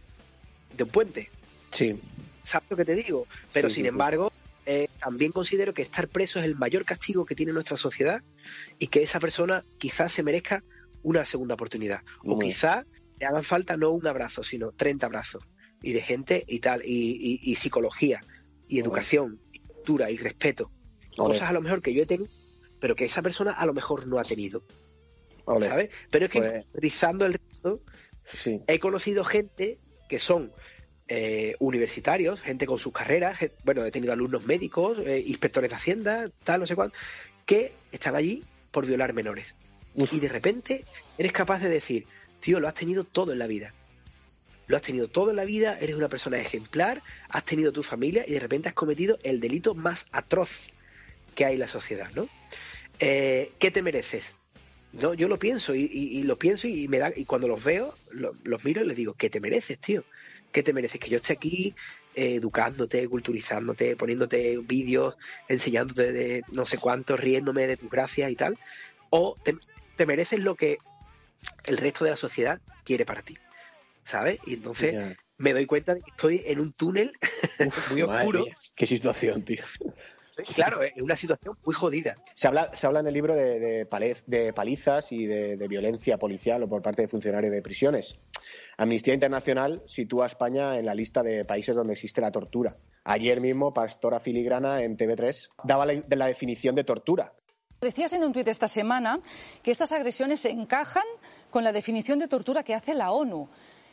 de 0.73 0.85
un 0.85 0.91
puente. 0.91 1.31
Sí. 1.71 2.01
¿Sabes 2.45 2.67
lo 2.71 2.77
que 2.79 2.85
te 2.87 2.95
digo? 2.95 3.29
Pero 3.53 3.69
Sí, 3.69 3.75
sin 3.75 3.85
sí. 3.85 3.89
embargo, 3.89 4.33
eh, 4.67 4.89
también 5.01 5.33
considero 5.33 5.73
que 5.75 5.83
estar 5.83 6.09
preso 6.09 6.39
es 6.41 6.45
el 6.45 6.57
mayor 6.57 6.85
castigo 6.85 7.25
que 7.25 7.35
tiene 7.35 7.53
nuestra 7.53 7.77
sociedad 7.77 8.23
y 8.79 8.89
que 8.89 9.03
esa 9.03 9.21
persona 9.21 9.65
quizás 9.79 10.13
se 10.13 10.23
merezca 10.23 10.63
una 11.03 11.25
segunda 11.25 11.55
oportunidad. 11.55 12.03
O 12.25 12.39
quizás 12.39 12.85
le 13.19 13.27
hagan 13.27 13.45
falta 13.45 13.77
no 13.77 13.91
un 13.93 14.07
abrazo, 14.07 14.43
sino 14.43 14.73
30 14.73 15.07
abrazos. 15.07 15.45
Y 15.83 15.93
de 15.93 16.03
gente 16.03 16.45
y 16.49 16.59
tal, 16.59 16.83
y, 16.85 16.89
y- 17.45 17.51
y 17.51 17.55
psicología, 17.57 18.21
y 18.69 18.81
educación, 18.81 19.41
y 19.53 19.61
cultura, 19.61 20.11
y 20.11 20.17
respeto. 20.17 20.71
Cosas 21.17 21.49
a 21.49 21.53
lo 21.53 21.61
mejor 21.63 21.81
que 21.81 21.95
yo 21.95 22.03
he 22.03 22.07
tenido, 22.07 22.31
pero 22.81 22.97
que 22.97 23.05
esa 23.05 23.23
persona 23.23 23.53
a 23.53 23.65
lo 23.67 23.73
mejor 23.73 24.07
no 24.07 24.19
ha 24.19 24.25
tenido. 24.25 24.63
¿Sabes? 25.61 25.91
Pero 26.11 26.25
es 26.27 26.31
que 26.31 26.41
Pues- 26.41 26.65
rizando 26.75 27.25
el 27.25 27.35
resto, 27.35 27.81
Sí. 28.33 28.61
he 28.67 28.81
conocido 28.81 29.23
gente 29.25 29.79
que 30.09 30.19
son 30.19 30.53
eh, 31.09 31.55
universitarios, 31.61 32.41
gente 32.41 32.67
con 32.67 32.79
sus 32.79 32.93
carreras, 32.93 33.39
bueno, 33.65 33.85
he 33.85 33.91
tenido 33.91 34.13
alumnos 34.13 34.45
médicos, 34.45 34.99
eh, 35.07 35.23
inspectores 35.27 35.71
de 35.71 35.77
Hacienda, 35.77 36.31
tal, 36.45 36.61
no 36.61 36.67
sé 36.67 36.75
cuánto, 36.75 36.97
que 37.45 37.73
están 37.93 38.17
allí 38.17 38.43
por 38.71 38.87
violar 38.87 39.13
menores. 39.13 39.55
Y 39.95 40.21
de 40.21 40.29
repente 40.29 40.85
eres 41.17 41.33
capaz 41.33 41.61
de 41.61 41.69
decir, 41.71 42.07
tío, 42.41 42.61
lo 42.61 42.69
has 42.69 42.75
tenido 42.75 43.05
todo 43.05 43.33
en 43.33 43.39
la 43.39 43.47
vida. 43.47 43.73
Lo 44.67 44.77
has 44.77 44.83
tenido 44.83 45.09
todo 45.09 45.31
en 45.31 45.37
la 45.37 45.45
vida, 45.45 45.79
eres 45.81 45.95
una 45.97 46.09
persona 46.09 46.41
ejemplar, 46.41 47.03
has 47.29 47.45
tenido 47.45 47.73
tu 47.73 47.83
familia 47.83 48.25
y 48.27 48.33
de 48.33 48.41
repente 48.41 48.69
has 48.69 48.75
cometido 48.75 49.17
el 49.23 49.41
delito 49.41 49.75
más 49.75 50.09
atroz 50.13 50.69
que 51.35 51.45
hay 51.45 51.55
en 51.55 51.61
la 51.61 51.69
sociedad, 51.69 52.11
¿no? 52.15 52.29
Eh, 52.99 53.53
¿Qué 53.61 53.71
te 53.71 53.81
mereces? 53.83 54.37
No, 54.93 55.15
yo 55.15 55.29
lo 55.29 55.39
pienso 55.39 55.75
y, 55.75 55.83
y- 55.93 56.19
y 56.19 56.23
lo 56.25 56.37
pienso 56.37 56.67
y 56.67 56.89
me 56.89 56.99
da 56.99 57.13
y 57.15 57.25
cuando 57.27 57.47
los 57.49 57.63
veo 57.63 57.95
lo- 58.11 58.35
los 58.45 58.65
miro 58.65 58.83
y 58.83 58.87
les 58.87 58.97
digo 58.97 59.15
¿qué 59.15 59.29
te 59.29 59.41
mereces, 59.41 59.79
tío? 59.79 60.05
¿Qué 60.53 60.63
te 60.63 60.73
mereces? 60.73 61.01
Que 61.01 61.11
yo 61.11 61.19
esté 61.19 61.35
aquí 61.35 61.75
eh, 62.15 62.35
educándote, 62.37 63.07
culturizándote, 63.09 63.97
poniéndote 63.97 64.59
vídeos, 64.65 65.17
enseñándote 65.49 66.13
de 66.13 66.45
no 66.53 66.65
sé 66.65 66.79
cuánto, 66.79 67.17
riéndome 67.17 67.67
de 67.67 67.77
tus 67.77 67.91
gracias 67.91 68.31
y 68.31 68.37
tal, 68.37 68.57
o 69.11 69.37
te, 69.43 69.55
te 69.97 70.07
mereces 70.07 70.41
lo 70.41 70.55
que 70.55 70.79
el 71.65 71.77
resto 71.77 72.05
de 72.05 72.11
la 72.11 72.17
sociedad 72.17 72.59
quiere 72.85 73.05
para 73.05 73.23
ti, 73.23 73.37
¿sabes? 74.05 74.39
Y 74.47 74.55
entonces 74.55 74.95
me 75.39 75.53
doy 75.53 75.67
cuenta 75.67 75.95
de 75.95 76.01
que 76.03 76.11
estoy 76.11 76.43
en 76.47 76.61
un 76.61 76.73
túnel 76.73 77.13
muy 77.91 78.03
oscuro. 78.03 78.45
mía, 78.45 78.57
Qué 78.75 78.87
situación, 78.87 79.45
tío. 79.45 79.65
Claro, 80.55 80.83
es 80.83 80.93
una 81.01 81.17
situación 81.17 81.57
muy 81.65 81.75
jodida. 81.75 82.15
Se 82.35 82.47
habla, 82.47 82.71
se 82.75 82.87
habla 82.87 83.01
en 83.01 83.07
el 83.07 83.15
libro 83.15 83.35
de, 83.35 83.59
de 83.59 83.89
palez- 83.89 84.23
de 84.27 84.53
palizas 84.53 85.11
y 85.11 85.25
de, 85.27 85.57
de 85.57 85.69
violencia 85.69 86.19
policial 86.19 86.63
o 86.63 86.69
por 86.69 86.83
parte 86.83 87.03
de 87.03 87.09
funcionarios 87.09 87.51
de 87.53 87.63
prisiones. 87.63 88.19
Amnistía 88.79 89.15
Internacional 89.15 89.83
sitúa 89.87 90.25
a 90.25 90.27
España 90.27 90.79
en 90.79 90.85
la 90.85 90.95
lista 90.95 91.23
de 91.23 91.47
países 91.47 91.75
donde 91.75 91.95
existe 91.95 92.21
la 92.21 92.31
tortura. 92.31 92.77
Ayer 93.05 93.41
mismo, 93.41 93.73
Pastora 93.73 94.21
Filigrana 94.21 94.83
en 94.83 94.99
TV3 94.99 95.49
daba 95.65 95.87
la, 95.87 95.95
de 95.95 96.17
la 96.17 96.27
definición 96.27 96.75
de 96.75 96.85
tortura. 96.85 97.33
Decías 97.81 98.13
en 98.13 98.25
un 98.25 98.33
tuit 98.33 98.49
esta 98.49 98.69
semana 98.69 99.21
que 99.63 99.71
estas 99.71 99.93
agresiones 99.93 100.45
encajan 100.45 101.07
con 101.51 101.65
la 101.65 101.73
definición 101.73 102.19
de 102.19 102.29
tortura 102.29 102.63
que 102.65 102.75
hace 102.75 102.93
la 102.93 103.13
ONU. 103.13 103.49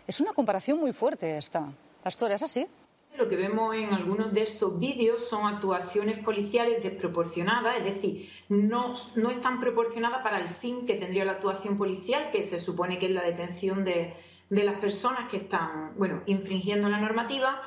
Es 0.06 0.20
una 0.20 0.34
comparación 0.34 0.80
muy 0.80 0.92
fuerte 0.92 1.38
esta. 1.38 1.72
Pastora, 2.04 2.36
¿es 2.36 2.44
así? 2.44 2.68
Lo 3.16 3.28
que 3.28 3.38
vemos 3.38 3.76
en 3.76 3.94
algunos 3.94 4.34
de 4.34 4.42
esos 4.42 4.80
vídeos 4.80 5.30
son 5.30 5.46
actuaciones 5.46 6.22
policiales 6.24 6.84
desproporcionadas, 6.84 7.78
es 7.78 7.86
decir, 7.86 8.30
no, 8.50 8.94
no 9.16 9.30
están 9.30 9.62
proporcionadas 9.62 10.24
para 10.24 10.40
el 10.40 10.50
fin 10.50 10.86
que 10.86 10.96
tendría 10.96 11.24
la 11.24 11.34
actuación 11.34 11.78
policial, 11.78 12.32
que 12.32 12.44
se 12.44 12.60
supone 12.60 12.98
que 12.98 13.06
es 13.06 13.12
la 13.12 13.24
detención 13.24 13.86
de, 13.86 14.16
de 14.54 14.64
las 14.64 14.76
personas 14.76 15.30
que 15.30 15.38
están, 15.38 15.94
bueno, 15.98 16.22
infringiendo 16.28 16.88
la 16.88 17.00
normativa, 17.00 17.62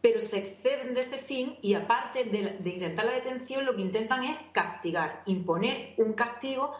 pero 0.00 0.20
se 0.20 0.38
exceden 0.38 0.92
de 0.92 1.00
ese 1.00 1.18
fin 1.18 1.56
y 1.62 1.74
aparte 1.74 2.24
de, 2.24 2.58
intentar 2.68 3.04
la 3.04 3.12
detención, 3.12 3.64
lo 3.64 3.76
que 3.76 3.82
intentan 3.82 4.24
es 4.24 4.36
castigar, 4.52 5.22
imponer 5.26 5.94
un 5.96 6.12
castigo 6.14 6.72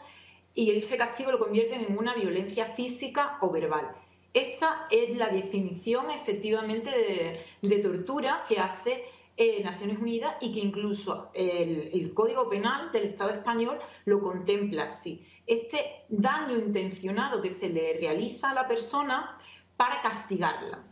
y 0.53 0.71
ese 0.71 0.97
castigo 0.97 1.31
lo 1.31 1.39
convierten 1.39 1.85
en 1.87 1.97
una 1.97 2.13
violencia 2.13 2.65
física 2.67 3.37
o 3.41 3.49
verbal. 3.49 3.91
Esta 4.33 4.87
es 4.91 5.15
la 5.15 5.29
definición 5.29 6.11
efectivamente 6.11 6.91
de, 6.91 7.69
de 7.69 7.79
tortura 7.81 8.43
que 8.49 8.59
hace 8.59 9.05
eh, 9.37 9.61
Naciones 9.63 9.99
Unidas 9.99 10.35
y 10.39 10.53
que 10.53 10.61
incluso 10.61 11.29
el, 11.33 11.89
el 11.93 12.13
Código 12.13 12.49
Penal 12.49 12.91
del 12.91 13.03
Estado 13.03 13.31
español 13.31 13.79
lo 14.05 14.21
contempla 14.21 14.83
así. 14.85 15.25
Este 15.45 16.05
daño 16.07 16.55
intencionado 16.57 17.41
que 17.41 17.51
se 17.51 17.67
le 17.67 17.97
realiza 17.99 18.51
a 18.51 18.53
la 18.53 18.65
persona 18.65 19.34
para 19.77 20.01
castigarla. 20.01 20.83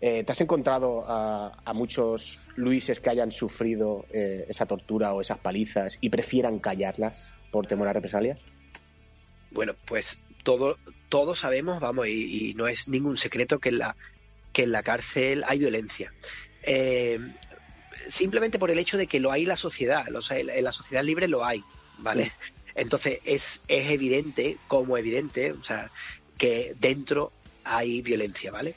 Eh, 0.00 0.24
¿Te 0.24 0.32
has 0.32 0.40
encontrado 0.40 1.04
a, 1.08 1.62
a 1.64 1.72
muchos 1.72 2.38
Luises 2.54 3.00
que 3.00 3.10
hayan 3.10 3.32
sufrido 3.32 4.04
eh, 4.12 4.44
esa 4.48 4.66
tortura 4.66 5.14
o 5.14 5.20
esas 5.20 5.38
palizas 5.38 5.96
y 6.00 6.10
prefieran 6.10 6.58
callarlas 6.58 7.32
por 7.50 7.66
temor 7.66 7.88
a 7.88 7.94
represalias? 7.94 8.38
Bueno, 9.50 9.74
pues 9.86 10.22
todo, 10.42 10.76
todos 11.08 11.38
sabemos, 11.38 11.80
vamos, 11.80 12.08
y, 12.08 12.50
y 12.50 12.54
no 12.54 12.68
es 12.68 12.88
ningún 12.88 13.16
secreto 13.16 13.58
que 13.58 13.70
en 13.70 13.78
la, 13.78 13.96
que 14.52 14.64
en 14.64 14.72
la 14.72 14.82
cárcel 14.82 15.44
hay 15.46 15.60
violencia. 15.60 16.12
Eh, 16.62 17.18
simplemente 18.08 18.58
por 18.58 18.70
el 18.70 18.78
hecho 18.78 18.98
de 18.98 19.06
que 19.06 19.18
lo 19.18 19.32
hay 19.32 19.42
en 19.42 19.48
la 19.48 19.56
sociedad, 19.56 20.14
o 20.14 20.20
sea, 20.20 20.38
en 20.38 20.64
la 20.64 20.72
sociedad 20.72 21.02
libre 21.02 21.26
lo 21.26 21.44
hay, 21.44 21.64
¿vale? 21.98 22.32
Entonces 22.74 23.20
es, 23.24 23.64
es 23.68 23.90
evidente, 23.90 24.58
como 24.68 24.98
evidente, 24.98 25.52
o 25.52 25.64
sea, 25.64 25.90
que 26.38 26.74
dentro 26.78 27.32
hay 27.64 28.02
violencia, 28.02 28.50
¿vale? 28.50 28.74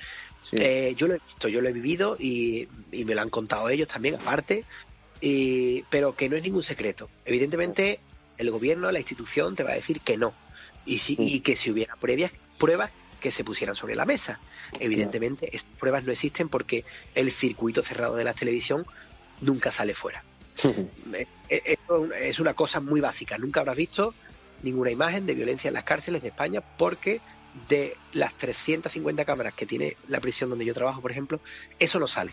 Eh, 0.53 0.93
yo 0.97 1.07
lo 1.07 1.15
he 1.15 1.19
visto, 1.27 1.47
yo 1.47 1.61
lo 1.61 1.69
he 1.69 1.73
vivido 1.73 2.17
y, 2.19 2.67
y 2.91 3.05
me 3.05 3.13
lo 3.13 3.21
han 3.21 3.29
contado 3.29 3.69
ellos 3.69 3.87
también, 3.87 4.15
aparte, 4.15 4.65
y, 5.21 5.83
pero 5.89 6.15
que 6.15 6.29
no 6.29 6.37
es 6.37 6.43
ningún 6.43 6.63
secreto. 6.63 7.09
Evidentemente, 7.25 7.99
el 8.37 8.49
gobierno, 8.51 8.91
la 8.91 8.99
institución 8.99 9.55
te 9.55 9.63
va 9.63 9.71
a 9.71 9.75
decir 9.75 10.01
que 10.01 10.17
no. 10.17 10.33
y, 10.85 10.99
si, 10.99 11.15
y 11.19 11.41
que 11.41 11.55
si 11.55 11.71
hubiera 11.71 11.95
previas, 11.97 12.31
pruebas 12.57 12.91
que 13.19 13.31
se 13.31 13.43
pusieran 13.43 13.75
sobre 13.75 13.95
la 13.95 14.05
mesa. 14.05 14.39
Evidentemente, 14.79 15.55
estas 15.55 15.75
pruebas 15.77 16.03
no 16.03 16.11
existen 16.11 16.47
porque 16.49 16.85
el 17.15 17.31
circuito 17.31 17.83
cerrado 17.83 18.15
de 18.15 18.23
la 18.23 18.33
televisión 18.33 18.85
nunca 19.41 19.71
sale 19.71 19.93
fuera. 19.93 20.23
Eh, 21.11 21.25
eh, 21.49 21.61
esto 21.65 22.13
es 22.13 22.39
una 22.39 22.53
cosa 22.53 22.79
muy 22.79 23.01
básica. 23.01 23.39
Nunca 23.39 23.61
habrás 23.61 23.75
visto 23.75 24.13
ninguna 24.61 24.91
imagen 24.91 25.25
de 25.25 25.33
violencia 25.33 25.69
en 25.69 25.73
las 25.73 25.83
cárceles 25.83 26.21
de 26.21 26.27
España 26.27 26.61
porque 26.61 27.21
de 27.53 27.97
las 28.13 28.33
350 28.37 29.25
cámaras 29.25 29.53
que 29.53 29.65
tiene 29.65 29.97
la 30.07 30.19
prisión 30.19 30.49
donde 30.49 30.65
yo 30.65 30.73
trabajo, 30.73 31.01
por 31.01 31.11
ejemplo, 31.11 31.39
eso 31.79 31.99
no 31.99 32.07
sale. 32.07 32.31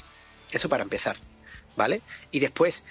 Eso 0.52 0.68
para 0.68 0.82
empezar, 0.82 1.16
¿vale? 1.76 2.02
Y 2.30 2.38
después, 2.40 2.84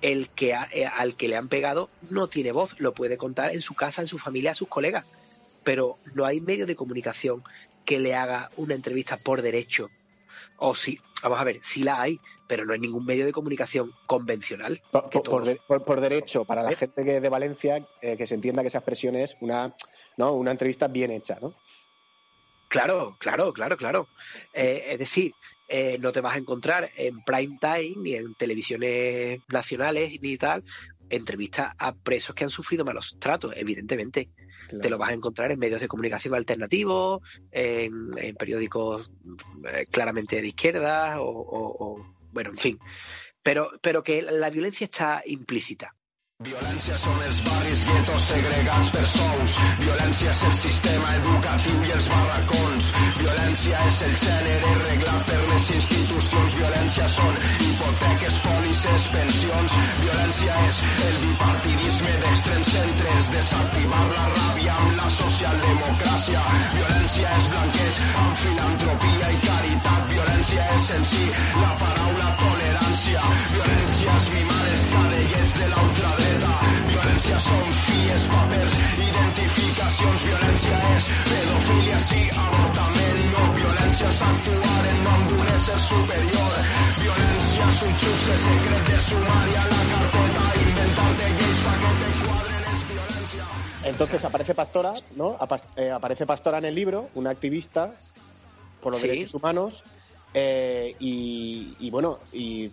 el 0.00 0.28
que 0.30 0.54
ha- 0.54 0.68
eh, 0.72 0.86
al 0.86 1.16
que 1.16 1.28
le 1.28 1.36
han 1.36 1.48
pegado 1.48 1.88
no 2.10 2.28
tiene 2.28 2.52
voz, 2.52 2.78
lo 2.80 2.92
puede 2.94 3.16
contar 3.16 3.52
en 3.52 3.60
su 3.60 3.74
casa, 3.74 4.02
en 4.02 4.08
su 4.08 4.18
familia, 4.18 4.52
a 4.52 4.54
sus 4.54 4.68
colegas, 4.68 5.04
pero 5.64 5.98
no 6.14 6.24
hay 6.24 6.40
medio 6.40 6.66
de 6.66 6.76
comunicación 6.76 7.42
que 7.84 7.98
le 7.98 8.14
haga 8.14 8.50
una 8.56 8.74
entrevista 8.74 9.16
por 9.16 9.42
derecho. 9.42 9.88
O 10.58 10.74
sí, 10.74 10.98
vamos 11.22 11.40
a 11.40 11.44
ver, 11.44 11.60
sí 11.62 11.82
la 11.82 12.00
hay, 12.00 12.20
pero 12.46 12.64
no 12.64 12.72
hay 12.72 12.80
ningún 12.80 13.04
medio 13.04 13.24
de 13.24 13.32
comunicación 13.32 13.92
convencional. 14.06 14.82
Por, 14.90 15.08
que 15.08 15.18
por- 15.20 15.22
por 15.22 15.22
todos- 15.42 15.48
de- 15.48 15.60
por- 15.66 15.84
por 15.84 16.00
derecho, 16.00 16.44
para 16.44 16.62
la 16.62 16.72
gente 16.72 17.04
que 17.04 17.20
de 17.20 17.28
Valencia, 17.28 17.86
eh, 18.02 18.16
que 18.16 18.26
se 18.26 18.34
entienda 18.34 18.62
que 18.62 18.68
esa 18.68 18.78
expresión 18.78 19.14
es 19.16 19.36
una, 19.40 19.74
¿no? 20.16 20.32
una 20.32 20.50
entrevista 20.50 20.86
bien 20.88 21.10
hecha, 21.10 21.38
¿no? 21.40 21.54
Claro, 22.68 23.16
claro, 23.18 23.52
claro, 23.52 23.76
claro. 23.76 24.10
Eh, 24.52 24.84
es 24.90 24.98
decir, 24.98 25.34
eh, 25.66 25.98
no 26.00 26.12
te 26.12 26.20
vas 26.20 26.34
a 26.34 26.38
encontrar 26.38 26.90
en 26.96 27.22
prime 27.22 27.56
time 27.60 27.94
ni 27.96 28.14
en 28.14 28.34
televisiones 28.34 29.40
nacionales 29.48 30.20
ni 30.20 30.36
tal 30.36 30.62
entrevistas 31.08 31.72
a 31.78 31.94
presos 31.94 32.34
que 32.34 32.44
han 32.44 32.50
sufrido 32.50 32.84
malos 32.84 33.16
tratos, 33.18 33.54
evidentemente. 33.56 34.30
Te 34.82 34.90
lo 34.90 34.98
vas 34.98 35.10
a 35.10 35.14
encontrar 35.14 35.50
en 35.50 35.58
medios 35.58 35.80
de 35.80 35.88
comunicación 35.88 36.34
alternativos, 36.34 37.20
en, 37.50 38.10
en 38.18 38.36
periódicos 38.36 39.10
eh, 39.72 39.86
claramente 39.90 40.40
de 40.42 40.48
izquierda 40.48 41.20
o, 41.22 41.26
o- 41.30 41.76
o- 42.00 42.06
bueno, 42.30 42.50
en 42.50 42.58
fin. 42.58 42.78
Pero, 43.42 43.70
pero 43.82 44.02
que 44.02 44.22
la 44.22 44.50
violencia 44.50 44.84
está 44.84 45.22
implícita. 45.26 45.96
Violència 46.46 46.94
són 47.02 47.16
els 47.26 47.38
barris 47.42 47.80
guetos 47.82 48.26
segregats 48.30 48.90
per 48.94 49.00
sous. 49.10 49.54
Violència 49.80 50.30
és 50.30 50.42
el 50.46 50.52
sistema 50.54 51.14
educatiu 51.16 51.80
i 51.88 51.94
els 51.96 52.06
barracons. 52.12 52.90
Violència 53.16 53.80
és 53.88 53.98
el 54.06 54.12
gènere 54.22 54.74
reglat 54.84 55.24
per 55.26 55.38
les 55.48 55.66
institucions. 55.78 56.54
Violència 56.60 57.08
són 57.16 57.40
hipoteques, 57.66 58.36
pòlisses, 58.44 59.08
pensions. 59.16 59.74
Violència 60.04 60.60
és 60.68 60.78
el 61.08 61.18
bipartidisme 61.24 62.14
d'extrems 62.22 62.70
centres. 62.76 63.32
Desactivar 63.34 64.04
la 64.12 64.28
ràbia 64.36 64.76
amb 64.84 64.94
la 65.00 65.08
socialdemocràcia. 65.16 66.44
Violència 66.76 67.32
és 67.40 67.50
blanqueig 67.56 68.00
amb 68.22 68.44
filantropia 68.44 69.34
i 69.34 69.42
caritat. 69.48 70.06
Violència 70.14 70.70
és 70.78 70.88
en 71.00 71.10
si 71.14 71.26
la 71.64 71.74
paraula 71.82 72.30
tolerància. 72.44 73.26
Violència 73.56 74.16
és 74.22 74.30
mimar 74.36 74.47
els 74.88 74.96
cadellets 74.96 75.54
de 75.58 75.66
la 75.68 75.82
ultradreta. 75.84 76.52
Violència 76.88 77.38
són 77.44 77.72
fies, 77.84 78.22
papers, 78.32 78.74
identificacions. 79.08 80.22
Violència 80.28 80.78
és 80.96 81.08
pedofilia, 81.28 81.98
sí, 82.08 82.22
avortament, 82.44 83.20
no. 83.34 83.44
Violència 83.58 84.08
és 84.12 84.22
actuar 84.28 84.80
en 84.92 84.98
nom 85.04 85.26
d'un 85.32 85.46
ésser 85.56 85.78
superior. 85.88 86.54
Violència 87.02 87.68
és 87.72 87.82
un 87.88 87.94
xutxe 88.04 88.38
secret 88.46 88.90
de 88.92 89.00
sumari 89.08 89.58
a 89.58 89.64
la 89.72 89.82
carpeta. 89.92 90.46
Inventar-te 90.64 91.30
lleis 91.38 91.60
pa 91.66 91.74
que 91.82 91.92
te 92.00 92.10
quadren 92.22 92.68
és 92.72 92.82
violència. 92.92 93.44
Entonces 93.92 94.24
aparece 94.24 94.54
Pastora, 94.54 94.92
¿no? 95.16 95.36
Apa- 95.38 95.60
eh, 95.76 95.90
aparece 95.90 96.26
Pastora 96.26 96.58
en 96.58 96.64
el 96.66 96.74
libro, 96.74 97.08
una 97.14 97.30
activista 97.30 97.92
por 98.82 98.92
los 98.92 99.00
Sí. 99.00 99.08
derechos 99.08 99.34
humanos, 99.34 99.82
eh, 100.34 100.94
y, 101.00 101.74
y, 101.78 101.90
bueno, 101.90 102.20
y 102.32 102.70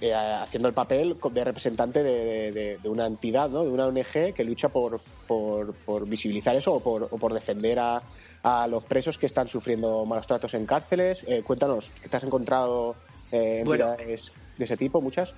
eh, 0.00 0.14
haciendo 0.14 0.68
el 0.68 0.74
papel 0.74 1.16
de 1.32 1.44
representante 1.44 2.02
de, 2.02 2.52
de- 2.52 2.78
de 2.78 2.88
una 2.88 3.06
entidad, 3.06 3.50
¿no? 3.50 3.62
De 3.64 3.70
una 3.70 3.86
ONG 3.86 4.32
que 4.34 4.44
lucha 4.44 4.68
por, 4.68 5.00
por, 5.26 5.74
por 5.84 6.06
visibilizar 6.08 6.56
eso 6.56 6.72
o 6.74 6.80
por, 6.82 7.04
o 7.10 7.18
por 7.18 7.32
defender 7.34 7.78
a, 7.78 8.02
a 8.42 8.66
los 8.68 8.84
presos 8.84 9.18
que 9.18 9.26
están 9.26 9.48
sufriendo 9.48 10.04
malos 10.06 10.26
tratos 10.26 10.54
en 10.54 10.66
cárceles. 10.66 11.22
Eh, 11.26 11.42
cuéntanos, 11.42 11.90
¿qué 12.02 12.08
te 12.08 12.16
has 12.16 12.24
encontrado 12.24 12.96
eh, 13.32 13.62
Bueno. 13.64 13.86
entidades 13.92 14.32
de 14.56 14.64
ese 14.64 14.76
tipo? 14.76 15.00
¿Muchas? 15.00 15.34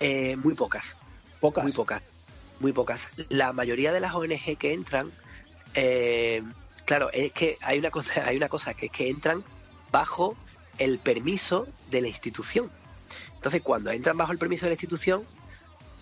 Eh, 0.00 0.36
muy 0.36 0.54
pocas. 0.54 0.84
Pocas. 1.40 1.62
Muy 1.64 1.72
pocas. 1.72 2.02
Muy 2.60 2.72
pocas. 2.72 3.08
La 3.28 3.52
mayoría 3.52 3.92
de 3.92 4.00
las 4.00 4.14
ONG 4.14 4.56
que 4.58 4.72
entran, 4.72 5.12
eh, 5.74 6.42
claro, 6.84 7.10
es 7.12 7.32
que 7.32 7.58
hay 7.62 7.78
una 7.78 7.90
cosa, 7.90 8.10
hay 8.26 8.36
una 8.36 8.48
cosa 8.48 8.74
que 8.74 8.86
es 8.86 8.92
que 8.92 9.08
entran 9.08 9.44
bajo 9.92 10.36
el 10.78 10.98
permiso 10.98 11.66
de 11.90 12.02
la 12.02 12.08
institución. 12.08 12.70
Entonces, 13.34 13.62
cuando 13.62 13.90
entran 13.90 14.16
bajo 14.16 14.32
el 14.32 14.38
permiso 14.38 14.66
de 14.66 14.70
la 14.70 14.74
institución, 14.74 15.24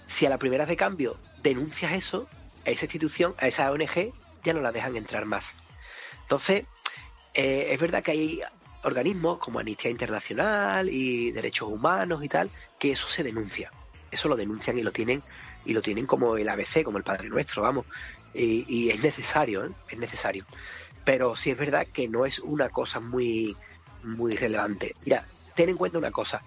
si 0.06 0.26
a 0.26 0.30
la 0.30 0.38
primera 0.38 0.66
de 0.66 0.76
cambio 0.76 1.16
denuncias 1.42 1.92
eso, 1.92 2.28
a 2.66 2.70
esa 2.70 2.84
institución, 2.84 3.34
a 3.38 3.48
esa 3.48 3.70
ONG, 3.70 4.12
ya 4.44 4.52
no 4.52 4.60
la 4.60 4.72
dejan 4.72 4.96
entrar 4.96 5.24
más. 5.24 5.56
Entonces, 6.22 6.64
eh, 7.34 7.68
es 7.70 7.80
verdad 7.80 8.02
que 8.02 8.12
hay 8.12 8.42
organismos 8.84 9.38
como 9.38 9.58
Amnistía 9.58 9.90
Internacional 9.90 10.88
y 10.88 11.30
Derechos 11.30 11.68
Humanos 11.68 12.24
y 12.24 12.28
tal, 12.28 12.50
que 12.78 12.92
eso 12.92 13.08
se 13.08 13.22
denuncia. 13.22 13.72
Eso 14.10 14.28
lo 14.28 14.36
denuncian 14.36 14.78
y 14.78 14.82
lo 14.82 14.92
tienen 14.92 15.22
y 15.64 15.72
lo 15.72 15.82
tienen 15.82 16.06
como 16.06 16.36
el 16.36 16.48
ABC, 16.48 16.82
como 16.82 16.98
el 16.98 17.04
Padre 17.04 17.28
Nuestro, 17.28 17.62
vamos. 17.62 17.86
Y, 18.34 18.90
es 18.90 19.02
necesario, 19.02 19.64
¿eh? 19.64 19.70
es 19.88 19.98
necesario. 19.98 20.44
Pero 21.04 21.36
sí 21.36 21.50
es 21.50 21.58
verdad 21.58 21.86
que 21.92 22.08
no 22.08 22.26
es 22.26 22.38
una 22.38 22.68
cosa 22.70 23.00
muy, 23.00 23.56
muy 24.02 24.36
relevante. 24.36 24.94
Mira, 25.04 25.24
ten 25.54 25.68
en 25.68 25.76
cuenta 25.76 25.98
una 25.98 26.10
cosa. 26.10 26.42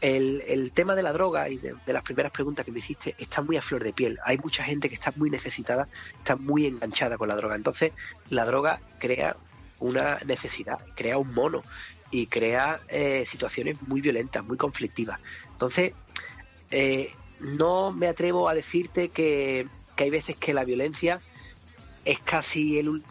El, 0.00 0.42
el 0.48 0.72
tema 0.72 0.94
de 0.94 1.02
la 1.02 1.12
droga 1.12 1.48
y 1.48 1.58
de, 1.58 1.74
las 1.86 2.02
primeras 2.02 2.32
preguntas 2.32 2.64
que 2.64 2.72
me 2.72 2.78
hiciste 2.78 3.14
está 3.18 3.42
muy 3.42 3.56
a 3.56 3.62
flor 3.62 3.84
de 3.84 3.92
piel. 3.92 4.18
Hay 4.24 4.38
mucha 4.38 4.64
gente 4.64 4.88
que 4.88 4.94
está 4.94 5.12
muy 5.16 5.30
necesitada, 5.30 5.88
está 6.18 6.36
muy 6.36 6.66
enganchada 6.66 7.18
con 7.18 7.28
la 7.28 7.36
droga. 7.36 7.54
Entonces, 7.54 7.92
la 8.30 8.44
droga 8.44 8.80
crea 8.98 9.36
una 9.78 10.18
necesidad, 10.24 10.78
crea 10.94 11.18
un 11.18 11.34
mono 11.34 11.62
y 12.10 12.26
crea 12.26 12.80
eh, 12.88 13.24
situaciones 13.26 13.76
muy 13.86 14.00
violentas, 14.00 14.44
muy 14.44 14.56
conflictivas. 14.56 15.20
Entonces, 15.52 15.92
eh, 16.70 17.12
no 17.40 17.92
me 17.92 18.08
atrevo 18.08 18.48
a 18.48 18.54
decirte 18.54 19.10
que, 19.10 19.66
que 19.96 20.04
hay 20.04 20.10
veces 20.10 20.36
que 20.36 20.54
la 20.54 20.64
violencia 20.64 21.20
es 22.04 22.18
casi 22.20 22.78
el... 22.78 23.02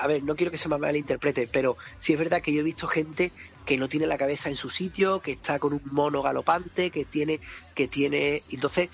A 0.00 0.06
ver, 0.06 0.22
no 0.22 0.36
quiero 0.36 0.50
que 0.50 0.58
se 0.58 0.68
me 0.68 0.78
malinterprete, 0.78 1.48
pero 1.48 1.76
sí 1.98 2.12
es 2.12 2.18
verdad 2.18 2.40
que 2.40 2.52
yo 2.52 2.60
he 2.60 2.64
visto 2.64 2.86
gente 2.86 3.32
que 3.66 3.76
no 3.76 3.88
tiene 3.88 4.06
la 4.06 4.16
cabeza 4.16 4.48
en 4.48 4.56
su 4.56 4.70
sitio, 4.70 5.20
que 5.20 5.32
está 5.32 5.58
con 5.58 5.72
un 5.72 5.82
mono 5.90 6.22
galopante, 6.22 6.90
que 6.90 7.04
tiene, 7.04 7.40
que 7.74 7.88
tiene, 7.88 8.42
entonces 8.50 8.90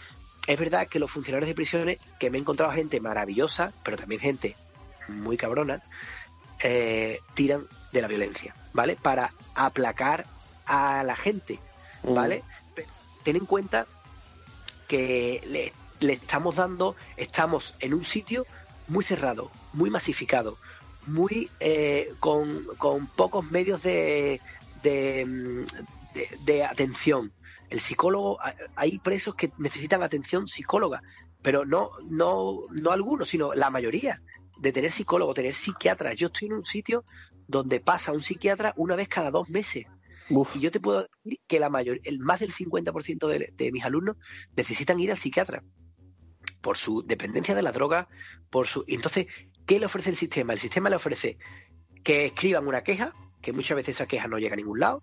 es 0.46 0.58
verdad 0.58 0.88
que 0.88 0.98
los 0.98 1.10
funcionarios 1.10 1.48
de 1.48 1.54
prisiones, 1.54 1.98
que 2.18 2.30
me 2.30 2.38
he 2.38 2.40
encontrado 2.40 2.72
gente 2.72 3.00
maravillosa, 3.00 3.72
pero 3.84 3.96
también 3.96 4.20
gente 4.20 4.56
muy 5.08 5.36
cabrona, 5.36 5.82
eh, 6.62 7.20
tiran 7.34 7.66
de 7.92 8.02
la 8.02 8.08
violencia, 8.08 8.54
¿vale? 8.72 8.96
Para 8.96 9.32
aplacar 9.54 10.26
a 10.66 11.02
la 11.04 11.16
gente, 11.16 11.60
¿vale? 12.02 12.42
Pero 12.74 12.88
ten 13.22 13.36
en 13.36 13.46
cuenta 13.46 13.86
que 14.88 15.40
le, 15.46 15.72
le 16.00 16.14
estamos 16.14 16.56
dando, 16.56 16.96
estamos 17.16 17.74
en 17.80 17.94
un 17.94 18.04
sitio 18.04 18.46
muy 18.88 19.04
cerrado, 19.04 19.50
muy 19.72 19.90
masificado, 19.90 20.58
muy 21.06 21.50
eh, 21.60 22.08
con, 22.20 22.64
con 22.78 23.06
pocos 23.06 23.50
medios 23.50 23.82
de, 23.82 24.40
de, 24.82 25.66
de- 26.14 26.38
de 26.44 26.64
atención. 26.64 27.32
El 27.70 27.80
psicólogo, 27.80 28.38
hay- 28.76 28.98
presos 28.98 29.34
que 29.34 29.50
necesitan 29.58 30.02
atención 30.02 30.46
psicóloga, 30.48 31.02
pero 31.42 31.64
no, 31.64 31.90
no, 32.08 32.60
no 32.70 32.90
algunos, 32.92 33.28
sino 33.28 33.52
la 33.54 33.70
mayoría 33.70 34.20
de 34.58 34.72
tener 34.72 34.92
psicólogo, 34.92 35.34
tener 35.34 35.54
psiquiatra. 35.54 36.12
Yo 36.14 36.28
estoy 36.28 36.48
en 36.48 36.54
un 36.54 36.64
sitio 36.66 37.04
donde 37.48 37.80
pasa 37.80 38.12
un 38.12 38.22
psiquiatra 38.22 38.72
una 38.76 38.96
vez 38.96 39.08
cada 39.08 39.30
dos 39.30 39.48
meses. 39.48 39.84
Y 40.54 40.60
yo 40.60 40.70
te 40.70 40.80
puedo 40.80 41.06
decir 41.24 41.40
que 41.46 41.60
la 41.60 41.68
mayor, 41.68 42.00
el 42.04 42.18
más 42.20 42.40
del 42.40 42.52
50% 42.52 43.26
de, 43.28 43.52
de 43.52 43.72
mis 43.72 43.84
alumnos 43.84 44.16
necesitan 44.56 44.98
ir 45.00 45.10
al 45.10 45.18
psiquiatra 45.18 45.62
por 46.62 46.78
su 46.78 47.02
dependencia 47.02 47.54
de 47.54 47.62
la 47.62 47.72
droga, 47.72 48.08
por 48.48 48.66
su. 48.66 48.84
Entonces, 48.88 49.26
¿qué 49.66 49.78
le 49.78 49.86
ofrece 49.86 50.10
el 50.10 50.16
sistema? 50.16 50.52
El 50.52 50.58
sistema 50.58 50.90
le 50.90 50.96
ofrece 50.96 51.38
que 52.02 52.26
escriban 52.26 52.66
una 52.66 52.82
queja, 52.82 53.14
que 53.42 53.52
muchas 53.52 53.76
veces 53.76 53.96
esa 53.96 54.06
queja 54.06 54.28
no 54.28 54.38
llega 54.38 54.54
a 54.54 54.56
ningún 54.56 54.80
lado, 54.80 55.02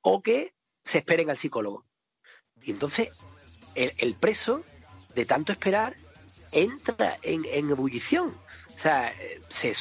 o 0.00 0.22
que 0.22 0.54
se 0.82 0.98
esperen 0.98 1.30
al 1.30 1.36
psicólogo. 1.36 1.84
Y 2.62 2.70
entonces, 2.70 3.10
el, 3.74 3.92
el 3.98 4.14
preso, 4.14 4.64
de 5.14 5.24
tanto 5.26 5.52
esperar, 5.52 5.94
entra 6.52 7.18
en, 7.22 7.44
en 7.44 7.70
ebullición. 7.70 8.34
O 8.76 8.80
sea, 8.80 9.12
se, 9.48 9.74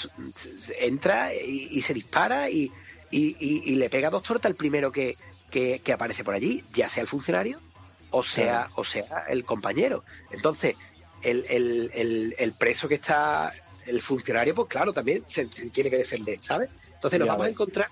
entra 0.79 1.33
y, 1.33 1.67
y 1.71 1.81
se 1.81 1.93
dispara 1.93 2.49
y, 2.49 2.71
y- 3.11 3.75
le 3.75 3.89
pega 3.89 4.09
dos 4.09 4.23
tortas 4.23 4.49
al 4.49 4.55
primero 4.55 4.91
que, 4.91 5.15
que- 5.51 5.79
que 5.83 5.93
aparece 5.93 6.23
por 6.23 6.33
allí, 6.33 6.63
ya 6.73 6.89
sea 6.89 7.01
el 7.01 7.07
funcionario 7.07 7.61
o 8.09 8.23
sea, 8.23 8.69
o 8.75 8.83
sea 8.83 9.25
el 9.29 9.43
compañero. 9.43 10.03
Entonces, 10.31 10.75
el, 11.21 11.45
el- 11.49 11.91
el- 11.93 12.35
el 12.37 12.53
preso 12.53 12.87
que 12.87 12.95
está 12.95 13.53
el 13.87 14.01
funcionario, 14.01 14.53
pues 14.55 14.67
claro, 14.67 14.93
también 14.93 15.23
se, 15.25 15.47
se 15.51 15.69
tiene 15.69 15.89
que 15.89 15.97
defender, 15.97 16.39
¿sabes? 16.39 16.69
Entonces 16.93 17.19
nos 17.19 17.27
Ya 17.27 17.33
vamos 17.33 17.47
a 17.47 17.49
encontrar 17.49 17.87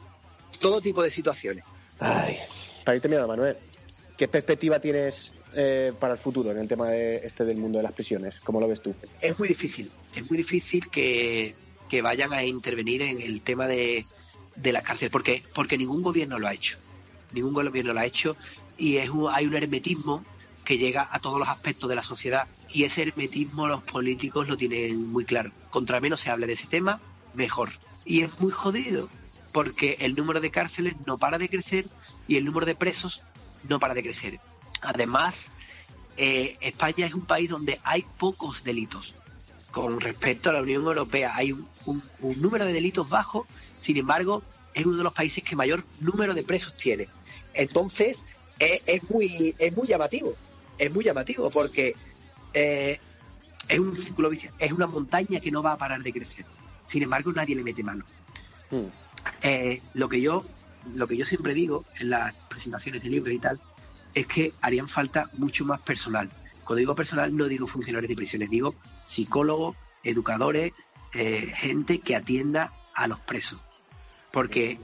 todo 0.60 0.82
tipo 0.82 1.02
de 1.02 1.12
situaciones. 1.12 1.64
Ay, 2.00 2.38
para 2.84 2.96
ir 2.96 3.02
terminando, 3.02 3.28
Manuel, 3.28 3.58
¿qué 4.18 4.28
perspectiva 4.28 4.80
tienes 4.80 5.32
eh, 5.56 5.94
para 6.00 6.14
el 6.14 6.20
futuro 6.20 6.52
en 6.52 6.58
el 6.60 6.68
tema 6.68 6.90
de 6.90 7.18
este 7.18 7.46
del 7.46 7.58
mundo 7.58 7.78
de 7.80 7.84
las 7.84 7.94
prisiones? 7.94 8.36
¿Cómo 8.44 8.60
lo 8.60 8.68
ves 8.68 8.82
tú? 8.82 8.94
es 9.22 9.40
muy 9.40 9.48
difícil, 9.48 9.92
es 10.16 10.30
muy 10.30 10.38
difícil 10.38 10.90
que, 10.90 11.56
que 11.90 12.02
vayan 12.02 12.34
a 12.34 12.44
intervenir 12.44 13.02
en 13.02 13.22
el 13.22 13.42
tema 13.42 13.68
de, 13.68 14.06
de 14.56 14.72
la 14.72 14.82
cárcel, 14.82 15.10
porque, 15.10 15.44
porque 15.54 15.78
ningún 15.78 16.02
gobierno 16.02 16.40
lo 16.40 16.48
ha 16.48 16.54
hecho, 16.54 16.78
ningún 17.32 17.54
gobierno 17.54 17.94
lo 17.94 18.00
ha 18.00 18.06
hecho 18.06 18.36
y 18.78 18.98
es 18.98 19.10
un- 19.10 19.30
hay 19.34 19.46
un 19.46 19.56
hermetismo 19.56 20.26
que 20.66 20.78
llega 20.78 21.08
a 21.12 21.20
todos 21.20 21.40
los 21.40 21.48
aspectos 21.48 21.88
de 21.90 21.96
la 21.96 22.04
sociedad 22.04 22.48
y 22.70 22.84
ese 22.84 23.04
hermetismo 23.04 23.68
los 23.68 23.84
políticos 23.84 24.48
lo 24.50 24.58
tienen 24.58 25.12
muy 25.12 25.24
claro. 25.24 25.52
Contra 25.70 26.00
menos 26.02 26.20
se 26.20 26.30
hable 26.32 26.48
de 26.48 26.54
ese 26.54 26.68
tema, 26.68 27.00
mejor. 27.34 27.70
Y 28.04 28.22
es 28.22 28.40
muy 28.40 28.52
jodido, 28.52 29.08
porque 29.54 29.98
el 30.02 30.16
número 30.16 30.42
de 30.42 30.52
cárceles 30.52 30.96
no 31.06 31.18
para 31.18 31.38
de 31.38 31.48
crecer 31.48 31.86
y 32.28 32.36
el 32.38 32.46
número 32.46 32.66
de 32.66 32.76
presos 32.76 33.22
no 33.70 33.80
para 33.80 33.94
de 33.94 34.04
crecer. 34.04 34.40
Además, 34.82 35.54
eh, 36.18 36.58
España 36.62 37.06
es 37.06 37.14
un 37.14 37.26
país 37.26 37.50
donde 37.50 37.80
hay 37.84 38.04
pocos 38.18 38.64
delitos. 38.64 39.16
Con 39.72 40.00
respecto 40.02 40.50
a 40.50 40.54
la 40.54 40.62
Unión 40.62 40.84
Europea, 40.86 41.34
hay 41.36 41.52
un, 41.52 41.68
un- 41.86 42.42
número 42.42 42.66
de 42.66 42.74
delitos 42.74 43.08
bajo, 43.10 43.46
sin 43.80 43.98
embargo, 43.98 44.42
es 44.74 44.86
uno 44.86 44.98
de 44.98 45.04
los 45.04 45.14
países 45.14 45.44
que 45.44 45.56
mayor 45.56 45.84
número 46.00 46.34
de 46.34 46.44
presos 46.44 46.76
tiene. 46.78 47.08
Entonces, 47.54 48.24
es, 48.60 48.82
es 48.86 49.10
muy, 49.10 49.54
es 49.58 49.76
muy 49.76 49.88
llamativo, 49.88 50.34
es 50.78 50.94
muy 50.94 51.04
llamativo 51.04 51.50
porque 51.50 51.96
eh, 52.54 53.00
es 53.68 53.80
un 53.80 53.96
círculo 53.96 54.30
vicioso, 54.30 54.56
es 54.60 54.72
una 54.72 54.88
montaña 54.88 55.40
que 55.40 55.52
no 55.52 55.64
va 55.64 55.74
a 55.74 55.78
parar 55.78 56.04
de 56.04 56.14
crecer. 56.14 56.46
Sin 56.88 57.04
embargo, 57.04 57.32
nadie 57.32 57.56
le 57.56 57.64
mete 57.64 57.84
mano. 57.84 58.06
Eh, 59.42 59.82
lo 59.94 60.10
que 60.10 60.22
yo 60.22 60.46
lo 60.94 61.08
que 61.08 61.18
yo 61.18 61.26
siempre 61.26 61.54
digo 61.54 61.84
en 62.00 62.12
las 62.12 62.34
presentaciones 62.48 63.02
de 63.02 63.10
libros 63.10 63.34
y 63.34 63.40
tal 63.40 63.60
es 64.14 64.28
que 64.28 64.54
harían 64.62 64.88
falta 64.88 65.30
mucho 65.34 65.66
más 65.66 65.82
personal. 65.82 66.30
Cuando 66.64 66.80
digo 66.80 66.96
personal 66.96 67.36
no 67.36 67.46
digo 67.46 67.68
funcionarios 67.68 68.10
de 68.10 68.16
prisiones, 68.16 68.50
digo 68.50 68.76
psicólogos, 69.08 69.76
educadores, 70.04 70.74
eh, 71.14 71.52
gente 71.56 72.00
que 72.00 72.16
atienda 72.16 72.72
a 72.94 73.08
los 73.08 73.20
presos. 73.20 73.64
Porque 74.32 74.80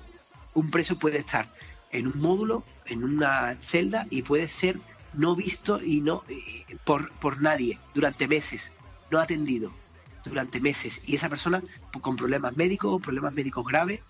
un 0.54 0.72
preso 0.72 0.98
puede 0.98 1.20
estar 1.20 1.48
en 1.92 2.08
un 2.08 2.20
módulo, 2.20 2.64
en 2.86 3.04
una 3.04 3.56
celda 3.62 4.08
y 4.10 4.22
puede 4.24 4.48
ser 4.48 4.80
no 5.14 5.36
visto 5.36 5.82
y 5.84 6.02
no 6.02 6.24
eh, 6.30 6.78
por, 6.84 7.12
por 7.14 7.42
nadie 7.42 7.80
durante 7.94 8.28
meses, 8.28 8.74
no 9.10 9.20
atendido 9.20 9.72
durante 10.26 10.60
meses. 10.60 11.08
Y 11.08 11.16
esa 11.16 11.30
persona 11.30 11.62
pues, 11.92 12.04
con 12.04 12.16
problemas 12.16 12.56
médicos, 12.56 13.02
problemas 13.02 13.34
médicos 13.34 13.66
graves, 13.66 14.02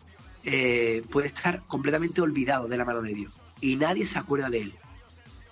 eh, 0.43 1.03
puede 1.09 1.27
estar 1.27 1.61
completamente 1.67 2.21
olvidado 2.21 2.67
de 2.67 2.77
la 2.77 2.85
mano 2.85 3.01
de 3.01 3.13
Dios. 3.13 3.33
Y 3.59 3.75
nadie 3.75 4.05
se 4.07 4.19
acuerda 4.19 4.49
de 4.49 4.61
él. 4.61 4.73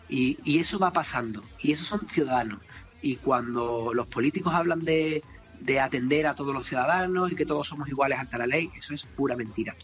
Y, 0.08 0.40
y 0.44 0.60
eso 0.60 0.80
va 0.80 0.92
pasando. 0.92 1.44
Y 1.60 1.72
esos 1.72 1.88
son 1.88 2.08
ciudadanos. 2.10 2.60
Y 3.02 3.18
cuando 3.18 3.94
los 3.94 4.08
políticos 4.08 4.54
hablan 4.54 4.84
de, 4.84 5.24
de 5.60 5.80
atender 5.80 6.28
a 6.28 6.36
todos 6.36 6.54
los 6.54 6.66
ciudadanos 6.66 7.32
y 7.32 7.36
que 7.36 7.46
todos 7.46 7.68
somos 7.68 7.88
iguales 7.88 8.20
ante 8.20 8.38
la 8.38 8.48
ley, 8.48 8.70
eso 8.78 8.94
es 8.94 9.04
pura 9.04 9.36
mentira. 9.36 9.76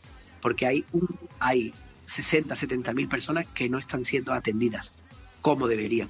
Porque 0.41 0.65
hay, 0.65 0.85
un, 0.91 1.07
hay 1.39 1.73
60, 2.05 2.55
70 2.55 2.93
mil 2.93 3.07
personas 3.07 3.47
que 3.53 3.69
no 3.69 3.77
están 3.77 4.03
siendo 4.03 4.33
atendidas 4.33 4.93
como 5.45 5.67
deberían. 5.67 6.09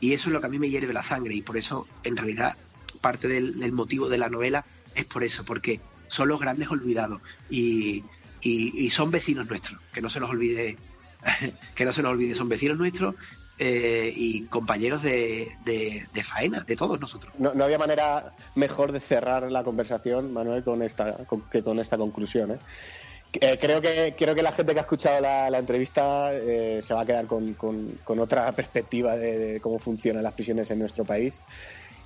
Y 0.00 0.12
eso 0.12 0.28
es 0.28 0.34
lo 0.34 0.40
que 0.42 0.48
a 0.48 0.50
mí 0.50 0.58
me 0.58 0.68
hierve 0.68 0.92
la 0.92 1.02
sangre. 1.02 1.34
Y 1.34 1.40
por 1.40 1.56
eso, 1.56 1.88
en 2.02 2.14
realidad, 2.14 2.54
parte 3.00 3.26
del, 3.26 3.54
motivo 3.72 4.10
de 4.10 4.18
la 4.18 4.28
novela 4.28 4.66
es 4.94 5.06
por 5.06 5.24
eso, 5.24 5.46
porque 5.46 5.80
son 6.08 6.28
los 6.28 6.38
grandes 6.38 6.68
olvidados 6.68 7.22
y, 7.48 8.04
y- 8.42 8.90
son 8.90 9.10
vecinos 9.10 9.46
nuestros, 9.48 9.80
que 9.94 10.02
no 10.02 10.10
se 10.10 10.20
nos 10.20 10.28
olvide, 10.28 10.76
que 11.74 11.86
no 11.86 11.94
se 11.94 12.02
nos 12.02 12.12
olvide, 12.12 12.34
son 12.34 12.50
vecinos 12.50 12.76
nuestros 12.76 13.14
eh, 13.56 14.12
y 14.14 14.44
compañeros 14.48 15.02
de, 15.02 15.50
de- 15.64 16.06
de 16.12 16.22
faena, 16.22 16.60
de 16.60 16.76
todos 16.76 17.00
nosotros. 17.00 17.32
No, 17.38 17.54
no 17.54 17.64
había 17.64 17.78
manera 17.78 18.34
mejor 18.56 18.92
de 18.92 19.00
cerrar 19.00 19.50
la 19.50 19.64
conversación, 19.64 20.34
Manuel, 20.34 20.62
con 20.64 20.82
esta, 20.82 21.24
con- 21.24 21.48
que 21.48 21.62
con 21.62 21.80
esta 21.80 21.96
conclusión. 21.96 22.50
¿eh? 22.50 22.58
Eh, 23.40 23.58
creo, 23.60 23.80
que, 23.80 24.14
que 24.16 24.42
la 24.42 24.52
gente 24.52 24.72
que 24.72 24.78
ha 24.78 24.82
escuchado 24.82 25.20
la, 25.20 25.58
entrevista 25.58 26.32
eh, 26.32 26.80
se 26.80 26.94
va 26.94 27.00
a 27.02 27.06
quedar 27.06 27.26
con, 27.26 27.54
con- 27.54 28.18
otra 28.20 28.52
perspectiva 28.56 29.16
de, 29.16 29.60
cómo 29.60 29.78
funcionan 29.78 30.22
las 30.22 30.34
prisiones 30.34 30.70
en 30.70 30.78
nuestro 30.78 31.04
país. 31.04 31.40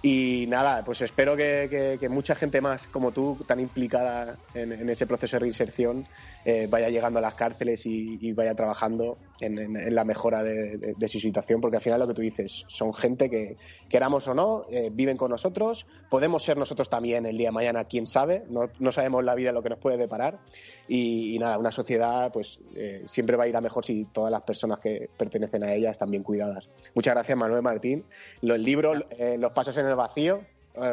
Y 0.00 0.46
nada, 0.48 0.84
pues 0.84 1.00
espero 1.02 1.36
que 1.36 1.98
mucha 2.08 2.36
gente 2.36 2.60
más 2.60 2.86
como 2.86 3.12
tú, 3.12 3.44
tan 3.46 3.58
implicada 3.58 4.38
en, 4.54 4.72
en 4.72 4.88
ese 4.88 5.06
proceso 5.06 5.36
de 5.36 5.40
reinserción, 5.40 6.04
eh, 6.44 6.66
vaya 6.70 6.88
llegando 6.88 7.18
a 7.18 7.22
las 7.22 7.34
cárceles 7.34 7.84
y, 7.84 8.32
vaya 8.32 8.54
trabajando 8.54 9.18
en, 9.40 9.94
la 9.94 10.04
mejora 10.04 10.42
de, 10.42 11.08
su 11.08 11.20
situación, 11.20 11.60
porque 11.60 11.76
al 11.76 11.82
final 11.82 12.00
lo 12.00 12.06
que 12.06 12.14
tú 12.14 12.22
dices, 12.22 12.64
son 12.68 12.94
gente 12.94 13.28
que, 13.28 13.56
queramos 13.88 14.28
o 14.28 14.34
no, 14.34 14.64
eh, 14.70 14.90
viven 14.92 15.16
con 15.16 15.30
nosotros, 15.30 15.86
podemos 16.08 16.44
ser 16.44 16.56
nosotros 16.56 16.88
también 16.88 17.26
el 17.26 17.36
día 17.36 17.48
de 17.48 17.52
mañana, 17.52 17.84
quién 17.84 18.06
sabe, 18.06 18.44
no, 18.48 18.70
no 18.78 18.92
sabemos 18.92 19.24
la 19.24 19.34
vida 19.34 19.52
lo 19.52 19.62
que 19.62 19.70
nos 19.70 19.78
puede 19.78 19.96
deparar, 19.96 20.38
y, 20.86 21.38
nada, 21.38 21.58
una 21.58 21.72
sociedad 21.72 22.32
pues 22.32 22.60
eh, 22.74 23.02
siempre 23.04 23.36
va 23.36 23.44
a 23.44 23.48
ir 23.48 23.56
a 23.56 23.60
mejor 23.60 23.84
si 23.84 24.04
todas 24.06 24.30
las 24.30 24.42
personas 24.42 24.80
que 24.80 25.10
pertenecen 25.18 25.64
a 25.64 25.74
ella 25.74 25.90
están 25.90 26.10
bien 26.10 26.22
cuidadas. 26.22 26.68
Muchas 26.94 27.14
gracias, 27.14 27.36
Manuel 27.36 27.62
Martín. 27.62 28.04
Los 28.40 28.58
libros, 28.58 29.04
Los 29.38 29.52
Pasos 29.52 29.76
en 29.76 29.86
el 29.86 29.96
Vacío, 29.96 30.40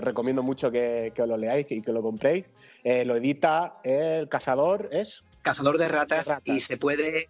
recomiendo 0.01 0.43
mucho 0.43 0.71
que, 0.71 1.13
que 1.15 1.25
lo 1.25 1.37
leáis 1.37 1.67
y 1.69 1.81
que 1.81 1.93
lo 1.93 2.01
compréis. 2.01 2.45
Lo 2.83 3.15
edita 3.15 3.77
El 3.83 4.27
Cazador, 4.27 4.89
¿es? 4.91 5.23
Cazador 5.45 5.77
de 5.77 5.87
ratas, 5.87 6.27
y 6.43 6.59
se 6.59 6.75
puede, 6.75 7.29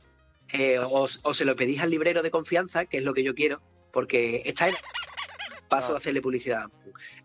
eh, 0.53 0.79
o, 0.79 1.05
o 1.23 1.33
se 1.33 1.43
lo 1.43 1.57
pedís 1.57 1.81
al 1.81 1.89
librero 1.89 2.23
de 2.23 2.31
confianza, 2.31 2.85
que 2.85 2.99
es 2.99 3.03
lo 3.03 3.13
que 3.13 3.23
yo 3.23 3.35
quiero, 3.35 3.61
porque 3.91 4.41
está 4.45 4.69
en 4.69 4.75
paso 5.67 5.93
a 5.93 5.97
hacerle 5.97 6.21
publicidad. 6.21 6.67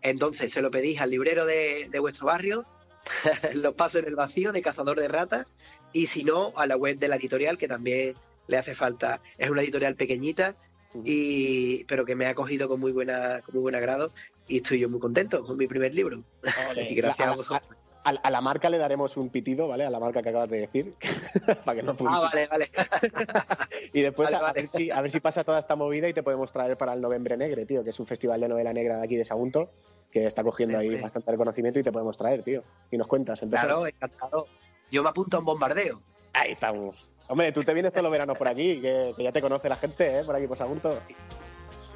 Entonces, 0.01 0.51
se 0.51 0.61
lo 0.61 0.69
pedís 0.69 0.99
al 0.99 1.11
librero 1.11 1.45
de, 1.45 1.87
de 1.89 1.99
vuestro 1.99 2.27
barrio, 2.27 2.65
los 3.53 3.73
paso 3.75 3.99
en 3.99 4.07
el 4.07 4.17
vacío 4.17 4.51
de 4.51 4.61
Cazador 4.61 4.99
de 4.99 5.07
Ratas, 5.07 5.47
y 5.93 6.07
si 6.07 6.25
no, 6.25 6.51
a 6.57 6.67
la 6.67 6.75
web 6.75 6.99
de 6.99 7.07
la 7.07 7.15
editorial, 7.15 7.57
que 7.57 7.69
también 7.69 8.13
le 8.47 8.57
hace 8.57 8.75
falta. 8.75 9.21
Es 9.37 9.49
una 9.49 9.61
editorial 9.61 9.95
pequeñita, 9.95 10.57
y, 11.05 11.85
pero 11.85 12.03
que 12.03 12.15
me 12.15 12.25
ha 12.25 12.35
cogido 12.35 12.67
con 12.67 12.81
muy 12.81 12.91
buena, 12.91 13.39
con 13.45 13.55
muy 13.55 13.61
buen 13.61 13.75
agrado, 13.75 14.11
y 14.45 14.57
estoy 14.57 14.79
yo 14.79 14.89
muy 14.89 14.99
contento 14.99 15.45
con 15.45 15.55
mi 15.55 15.67
primer 15.67 15.95
libro. 15.95 16.21
y 16.75 16.95
gracias 16.95 17.29
a, 17.29 17.31
a 17.31 17.35
vosotros. 17.37 17.80
A- 18.03 18.09
a 18.09 18.29
la 18.31 18.41
marca 18.41 18.69
le 18.69 18.77
daremos 18.77 19.15
un 19.17 19.29
pitido, 19.29 19.67
¿vale? 19.67 19.85
A 19.85 19.89
la 19.89 19.99
marca 19.99 20.21
que 20.23 20.29
acabas 20.29 20.49
de 20.49 20.59
decir, 20.61 20.95
para 21.65 21.75
que 21.79 21.83
no 21.83 21.95
Ah, 22.07 22.19
vale, 22.21 22.47
vale. 22.47 22.69
Y 23.93 24.01
después 24.01 24.27
Vale, 24.27 24.37
a, 24.37 24.41
vale. 24.41 24.61
ver 24.61 24.67
si, 24.67 24.89
a 24.91 25.01
ver 25.01 25.11
si 25.11 25.19
pasa 25.19 25.43
toda 25.43 25.59
esta 25.59 25.75
movida 25.75 26.07
y 26.09 26.13
te 26.13 26.23
podemos 26.23 26.51
traer 26.51 26.77
para 26.77 26.93
el 26.93 27.01
Novembre 27.01 27.37
Negre, 27.37 27.65
tío, 27.65 27.83
que 27.83 27.89
es 27.91 27.99
un 27.99 28.07
festival 28.07 28.39
de 28.41 28.47
novela 28.49 28.73
negra 28.73 28.97
de 28.97 29.03
aquí 29.03 29.15
de 29.15 29.23
Sagunto, 29.25 29.71
que 30.11 30.25
está 30.25 30.43
cogiendo 30.43 30.77
ahí 30.77 30.99
bastante 30.99 31.31
reconocimiento 31.31 31.79
y 31.79 31.83
te 31.83 31.91
podemos 31.91 32.17
traer, 32.17 32.43
tío. 32.43 32.63
Y 32.91 32.97
nos 32.97 33.07
cuentas. 33.07 33.41
empezamos. 33.41 33.67
Claro, 33.71 33.87
encantado. 33.87 34.47
Yo 34.91 35.03
me 35.03 35.09
apunto 35.09 35.37
a 35.37 35.39
un 35.39 35.45
bombardeo. 35.45 36.01
Ahí 36.33 36.51
estamos. 36.53 37.07
Hombre, 37.27 37.51
tú 37.53 37.63
te 37.63 37.73
vienes 37.73 37.91
todos 37.93 38.03
los 38.03 38.11
veranos 38.11 38.37
por 38.37 38.47
aquí, 38.47 38.81
que, 38.81 39.13
que 39.15 39.23
ya 39.23 39.31
te 39.31 39.41
conoce 39.41 39.69
la 39.69 39.77
gente, 39.77 40.19
¿eh? 40.19 40.23
Por 40.25 40.35
aquí, 40.35 40.47
por 40.47 40.57
Sagunto. 40.57 40.99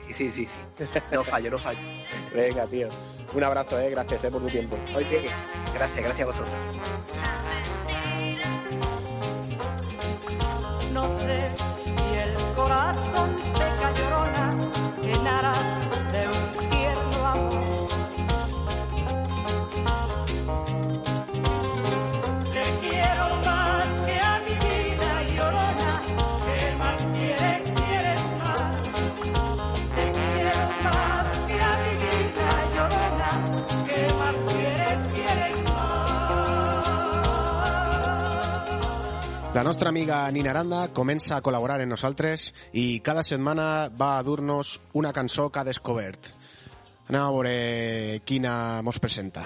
Sí, 0.10 0.32
sí, 0.32 0.46
sí. 0.46 0.48
No 1.12 1.24
fallo, 1.24 1.52
no 1.52 1.58
fallo. 1.58 1.80
Venga, 2.34 2.66
tío. 2.68 2.88
Un 3.34 3.44
abrazo, 3.44 3.80
¿eh? 3.80 3.90
Gracias, 3.90 4.24
¿eh? 4.24 4.32
Por 4.32 4.42
tu 4.42 4.48
tiempo. 4.48 4.78
Oye, 4.96 5.26
gracias, 5.74 6.04
gracias 6.04 6.22
a 6.22 6.26
vosotros. 6.26 6.54
No 10.94 11.20
sé 11.20 11.52
si 11.84 12.16
el 12.18 12.36
corazón 12.56 13.36
La 39.56 39.64
nostra 39.64 39.88
amiga 39.88 40.18
Nina 40.36 40.50
Aranda 40.52 40.82
comença 40.92 41.38
a 41.38 41.44
col·laborar 41.44 41.78
en 41.80 41.88
nosaltres 41.88 42.50
i 42.76 43.00
cada 43.00 43.22
setmana 43.24 43.88
va 43.88 44.10
a 44.18 44.24
dur-nos 44.28 44.74
una 45.00 45.14
cançó 45.16 45.46
que 45.48 45.62
ha 45.62 45.64
descobert. 45.64 46.28
Anem 47.08 47.22
a 47.22 47.30
veure 47.32 47.54
quina 48.28 48.56
mos 48.84 49.00
presenta. 49.00 49.46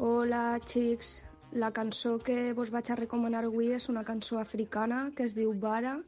Hola, 0.00 0.56
xics. 0.64 1.12
La 1.52 1.68
cançó 1.76 2.14
que 2.16 2.54
vos 2.56 2.72
vaig 2.72 2.88
a 2.88 2.96
recomanar 3.02 3.44
avui 3.44 3.74
és 3.76 3.90
una 3.92 4.06
cançó 4.08 4.40
africana 4.40 5.04
que 5.12 5.28
es 5.28 5.36
diu 5.36 5.52
Bara, 5.52 5.98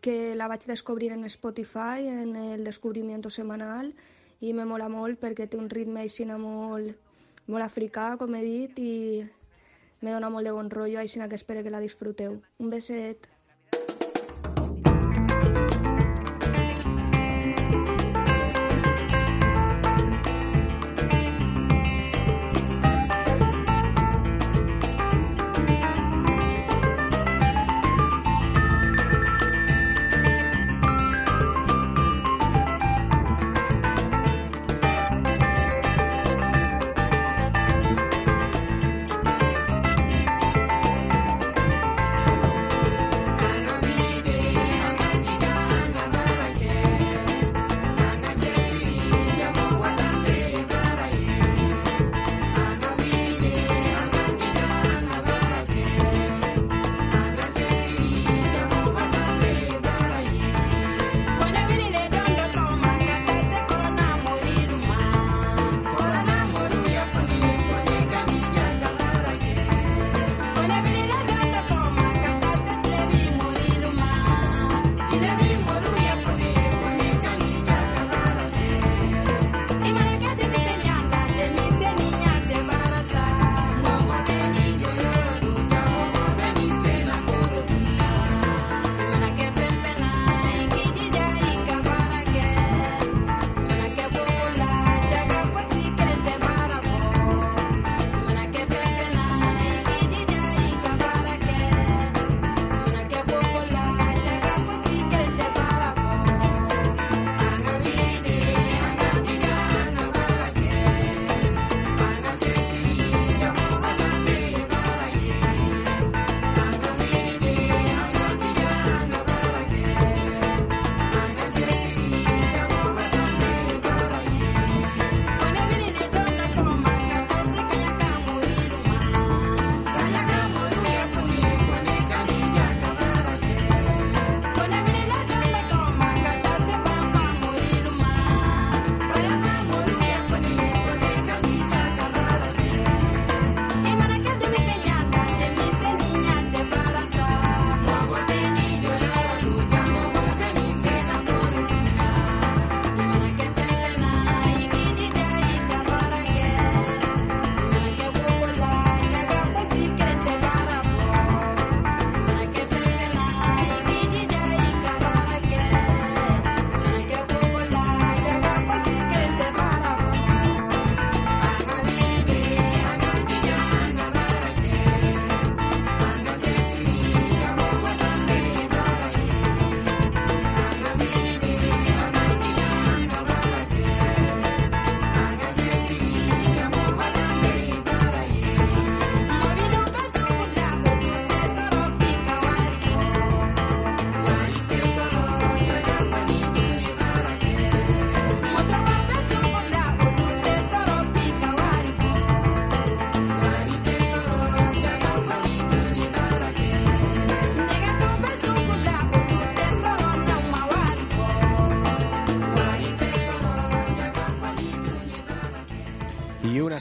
que 0.00 0.36
la 0.38 0.46
vaig 0.46 0.70
descobrir 0.70 1.10
en 1.18 1.26
Spotify, 1.34 2.06
en 2.06 2.36
el 2.46 2.62
descubrimiento 2.62 3.28
semanal, 3.28 3.90
i 4.38 4.54
me 4.54 4.70
mola 4.70 4.86
molt 4.86 5.18
perquè 5.18 5.50
té 5.50 5.58
un 5.58 5.66
ritme 5.66 6.06
així 6.06 6.30
molt, 6.30 6.94
molt 7.48 7.66
africà, 7.66 8.12
com 8.22 8.38
he 8.38 8.46
dit, 8.46 8.78
i 8.78 9.26
me 10.02 10.12
dona 10.14 10.30
molt 10.34 10.48
de 10.48 10.52
bon 10.56 10.70
rotllo, 10.70 11.00
així 11.00 11.22
que 11.30 11.38
espero 11.40 11.62
que 11.62 11.72
la 11.74 11.80
disfruteu. 11.80 12.40
Un 12.58 12.70
beset. 12.74 13.31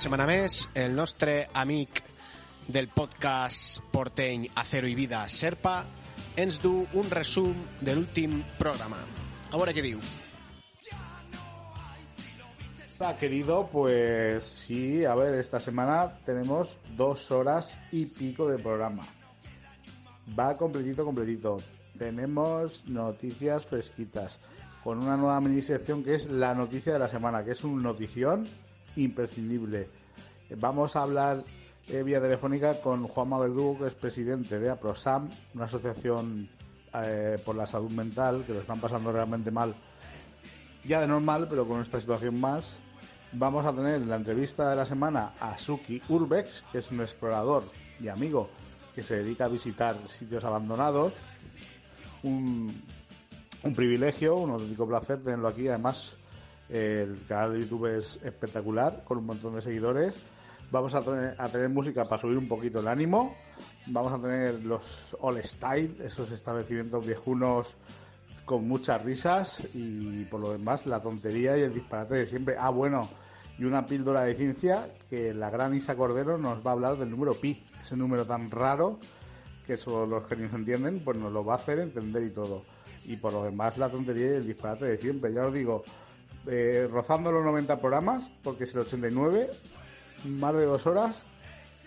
Setmana 0.02 0.26
més, 0.26 0.64
el 0.74 0.96
nostre 0.98 1.44
amic 1.54 2.00
del 2.74 2.88
podcast 2.90 3.84
porteny 3.94 4.48
Acero 4.58 4.90
i 4.90 4.96
Vida, 4.98 5.20
Serpa, 5.30 5.76
ens 6.42 6.58
du 6.64 6.72
un 6.98 7.12
resum 7.14 7.60
de 7.86 7.94
l'últim 7.94 8.40
programa. 8.58 8.98
A 9.52 9.60
veure 9.60 9.76
què 9.78 9.84
diu. 9.86 10.02
Está 12.88 13.14
querido, 13.20 13.68
pues 13.72 14.48
sí, 14.64 15.06
a 15.06 15.14
ver, 15.14 15.36
esta 15.36 15.60
semana 15.60 16.18
tenemos 16.26 16.78
dos 16.98 17.30
horas 17.30 17.78
y 17.92 18.08
pico 18.08 18.48
de 18.48 18.58
programa. 18.58 19.06
Va 20.40 20.58
completito, 20.58 21.06
completito. 21.06 21.58
Tenemos 22.00 22.84
noticias 22.88 23.68
fresquitas 23.68 24.40
con 24.84 24.98
una 24.98 25.16
nueva 25.16 25.40
mini 25.42 25.62
sección 25.62 26.04
que 26.04 26.16
es 26.16 26.28
la 26.28 26.56
noticia 26.56 26.94
de 26.94 27.00
la 27.00 27.08
semana, 27.08 27.44
que 27.46 27.52
es 27.52 27.64
un 27.64 27.84
notición 27.84 28.48
imprescindible. 28.96 29.88
Vamos 30.58 30.96
a 30.96 31.04
hablar 31.04 31.38
eh, 31.88 32.04
vía 32.04 32.22
telefónica 32.22 32.82
con 32.82 33.04
Juanma 33.04 33.40
Verdugo, 33.40 33.80
que 33.80 33.88
es 33.88 33.94
presidente 33.94 34.60
de 34.60 34.70
APROSAM, 34.70 35.30
una 35.56 35.66
asociación 35.66 36.50
eh, 36.94 37.38
por 37.46 37.56
la 37.56 37.66
salud 37.66 37.92
mental, 37.92 38.44
que 38.46 38.54
lo 38.54 38.60
están 38.60 38.80
pasando 38.80 39.12
realmente 39.12 39.52
mal 39.52 39.76
ya 40.84 41.02
de 41.02 41.08
normal, 41.08 41.48
pero 41.50 41.68
con 41.68 41.82
esta 41.82 42.00
situación 42.00 42.40
más. 42.40 42.78
Vamos 43.34 43.66
a 43.66 43.74
tener 43.74 44.02
en 44.02 44.10
la 44.10 44.18
entrevista 44.18 44.70
de 44.70 44.76
la 44.76 44.86
semana 44.86 45.34
a 45.40 45.58
Suki 45.58 46.02
Urbex, 46.10 46.66
que 46.72 46.80
es 46.80 46.92
un 46.92 47.00
explorador 47.00 47.64
y 48.00 48.10
amigo 48.10 48.50
que 48.94 49.04
se 49.04 49.24
dedica 49.24 49.46
a 49.46 49.48
visitar 49.48 49.96
sitios 50.08 50.44
abandonados. 50.44 51.14
Un, 52.24 52.74
privilegio, 53.76 54.36
un 54.36 54.52
auténtico 54.52 54.88
placer 54.88 55.24
tenerlo 55.24 55.48
aquí. 55.48 55.68
Además, 55.68 56.18
el 56.72 57.26
canal 57.28 57.54
de 57.54 57.60
YouTube 57.62 57.98
es 57.98 58.18
espectacular, 58.24 59.04
con 59.04 59.18
un 59.18 59.26
montón 59.26 59.56
de 59.56 59.62
seguidores. 59.62 60.16
Vamos 60.72 60.96
a 60.96 61.02
tener, 61.02 61.70
música 61.70 62.06
para 62.06 62.22
subir 62.22 62.38
un 62.38 62.48
poquito 62.48 62.80
el 62.80 62.88
ánimo. 62.88 63.36
Vamos 63.88 64.14
a 64.14 64.22
tener 64.22 64.64
los 64.64 65.16
All 65.20 65.44
Style, 65.44 65.98
esos 66.02 66.32
establecimientos 66.32 67.06
viejunos 67.06 67.76
con 68.46 68.68
muchas 68.68 69.04
risas 69.04 69.62
y 69.74 70.24
por 70.26 70.40
lo 70.40 70.54
demás 70.54 70.86
la 70.86 71.02
tontería 71.02 71.58
y 71.58 71.62
el 71.62 71.74
disparate 71.74 72.16
de 72.16 72.26
siempre. 72.28 72.56
Ah, 72.58 72.70
bueno, 72.70 73.10
y 73.60 73.66
una 73.66 73.86
píldora 73.86 74.24
de 74.24 74.36
ciencia 74.36 74.88
que 75.10 75.34
la 75.34 75.50
gran 75.50 75.76
Isa 75.76 75.96
Cordero 75.96 76.38
nos 76.38 76.66
va 76.66 76.72
a 76.72 76.74
hablar 76.74 76.98
del 76.98 77.12
número 77.12 77.34
pi, 77.34 77.66
ese 77.82 77.98
número 77.98 78.26
tan 78.26 78.50
raro 78.50 78.98
que 79.68 79.76
solo 79.76 80.06
los 80.06 80.28
genios 80.28 80.54
entienden, 80.54 81.02
pues 81.04 81.18
nos 81.18 81.34
lo 81.34 81.44
va 81.44 81.56
a 81.56 81.58
hacer 81.58 81.80
entender 81.80 82.24
y 82.24 82.30
todo. 82.32 82.64
Y 83.06 83.18
por 83.18 83.34
lo 83.34 83.44
demás 83.44 83.78
la 83.78 83.90
tontería 83.90 84.28
y 84.28 84.36
el 84.36 84.48
disparate 84.48 84.86
de 84.86 84.98
siempre. 84.98 85.34
Ya 85.34 85.46
os 85.46 85.54
digo, 85.54 85.84
eh, 86.48 86.88
rozando 86.90 87.32
los 87.32 87.44
90 87.46 87.80
programas, 87.80 88.30
porque 88.44 88.64
es 88.66 88.74
el 88.74 88.82
89, 88.82 89.50
más 90.26 90.54
de 90.54 90.66
dos 90.66 90.86
horas 90.88 91.24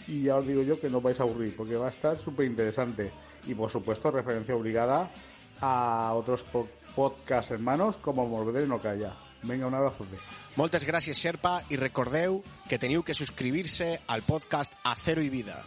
y 0.07 0.23
ya 0.25 0.37
os 0.37 0.47
digo 0.47 0.63
yo 0.63 0.79
que 0.81 0.91
no 0.91 1.01
vais 1.01 1.19
a 1.21 1.23
aburrir 1.23 1.57
porque 1.57 1.77
va 1.77 1.87
a 1.87 1.91
estar 1.91 2.19
súper 2.19 2.47
interesante. 2.47 3.13
Y 3.47 3.55
por 3.55 3.71
supuesto, 3.71 4.11
referencia 4.11 4.55
obligada 4.57 5.11
a 5.61 6.13
otros 6.15 6.43
po- 6.45 6.69
podcast 6.95 7.51
hermanos 7.51 7.97
como 7.99 8.27
Morvedre 8.27 8.67
no 8.67 8.81
calla. 8.81 9.15
Venga, 9.43 9.67
un 9.67 9.75
abrazo. 9.75 10.07
Moltes 10.57 10.87
gràcies, 10.87 11.19
Sherpa, 11.21 11.63
i 11.69 11.77
recordeu 11.77 12.39
que 12.69 12.79
teniu 12.81 13.03
que 13.05 13.13
subscriure-se 13.13 14.01
al 14.09 14.23
podcast 14.25 14.73
Acero 14.85 15.21
i 15.21 15.29
Vida. 15.29 15.59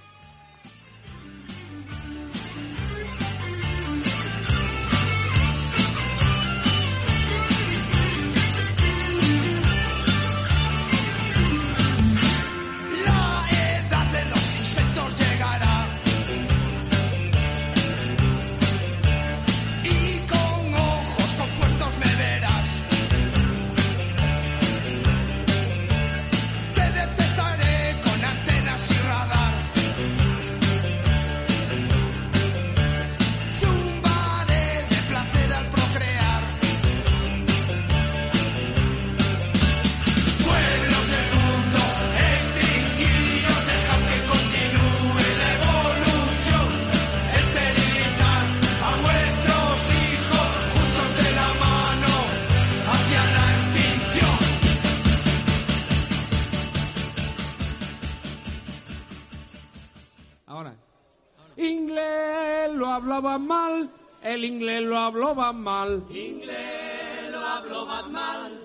Hablaba 63.37 63.39
mal, 63.39 63.89
el 64.23 64.45
inglés 64.45 64.81
lo 64.81 64.97
hablaba 64.97 65.53
mal. 65.53 66.03
Inglés 66.09 67.29
lo 67.31 67.39
habló 67.39 67.85
mal, 68.09 68.59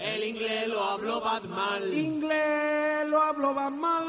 el 0.00 0.24
inglés 0.24 0.68
lo 0.68 0.82
habló 0.82 1.22
mal. 1.48 1.94
Inglés 1.94 3.10
lo 3.10 3.22
hablaba 3.22 3.70
mal, 3.70 4.04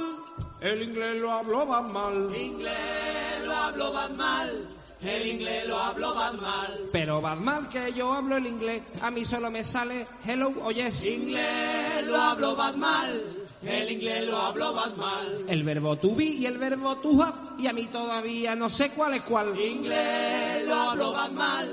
el 0.61 0.81
inglés 0.81 1.21
lo 1.21 1.31
hablaba 1.31 1.81
mal. 1.81 2.35
Inglés 2.35 3.45
lo 3.45 3.55
habló 3.55 3.93
mal, 4.17 4.67
el 5.01 5.27
inglés 5.27 5.67
lo 5.67 5.77
habló 5.77 6.15
mal. 6.15 6.87
Pero 6.91 7.21
bad 7.21 7.37
mal 7.37 7.69
que 7.69 7.93
yo 7.93 8.11
hablo 8.11 8.37
el 8.37 8.47
inglés, 8.47 8.81
a 9.01 9.11
mí 9.11 9.23
solo 9.23 9.51
me 9.51 9.63
sale 9.63 10.05
hello 10.25 10.53
o 10.63 10.71
yes. 10.71 11.03
Inglés 11.03 12.07
lo 12.07 12.19
habló 12.19 12.55
mal, 12.55 13.23
el 13.63 13.91
inglés 13.91 14.27
lo 14.27 14.37
habló 14.37 14.73
mal. 14.73 15.45
El 15.47 15.63
verbo 15.63 15.95
to 15.97 16.15
be 16.15 16.25
y 16.25 16.45
el 16.45 16.57
verbo 16.57 16.97
to 16.97 17.21
have, 17.21 17.61
y 17.61 17.67
a 17.67 17.73
mí 17.73 17.85
todavía 17.87 18.55
no 18.55 18.69
sé 18.69 18.89
cuál 18.89 19.13
es 19.15 19.21
cuál. 19.23 19.57
Inglés 19.59 20.67
lo 20.67 20.75
habló 20.75 21.13
mal, 21.33 21.71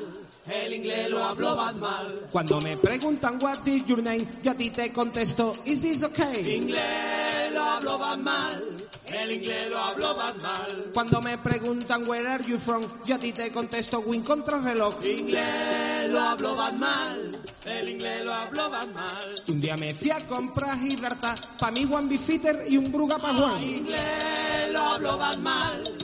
el 0.50 0.72
inglés 0.74 1.10
lo 1.10 1.24
habló 1.24 1.56
mal. 1.56 2.26
Cuando 2.30 2.60
me 2.60 2.76
preguntan 2.76 3.38
what 3.42 3.66
is 3.66 3.86
your 3.86 4.02
name, 4.02 4.26
yo 4.42 4.50
a 4.52 4.54
ti 4.54 4.70
te 4.70 4.92
contesto, 4.92 5.56
is 5.64 5.80
this 5.82 6.02
okay? 6.02 6.56
Inglés 6.56 7.23
lo 7.54 7.62
habló 7.62 7.98
mal, 8.18 8.76
el 9.06 9.30
inglés 9.32 9.70
lo 9.70 9.78
habló 9.78 10.14
mal. 10.14 10.90
Cuando 10.92 11.22
me 11.22 11.38
preguntan 11.38 12.08
where 12.08 12.28
are 12.28 12.44
you 12.44 12.58
from, 12.58 12.82
yo 13.04 13.14
a 13.14 13.18
ti 13.18 13.32
te 13.32 13.50
contesto 13.50 14.00
win 14.00 14.22
contra 14.22 14.58
reloj. 14.58 15.02
Inglés 15.04 16.10
lo 16.10 16.20
habló 16.20 16.56
mal, 16.56 17.42
el 17.64 17.88
inglés 17.88 18.24
lo 18.24 18.34
habló 18.34 18.68
mal. 18.70 19.34
Un 19.48 19.60
día 19.60 19.76
me 19.76 19.94
fui 19.94 20.10
a 20.10 20.20
comprar 20.26 20.78
Gibraltar, 20.78 21.38
pa' 21.58 21.70
mí 21.70 21.86
Juan 21.88 22.08
Bifitter 22.08 22.64
y 22.68 22.76
un 22.76 22.90
Bruga 22.90 23.18
pa' 23.18 23.34
Juan. 23.34 23.62
Inglés 23.62 24.72
lo 24.72 24.80
habló 24.80 25.18
mal, 25.38 25.94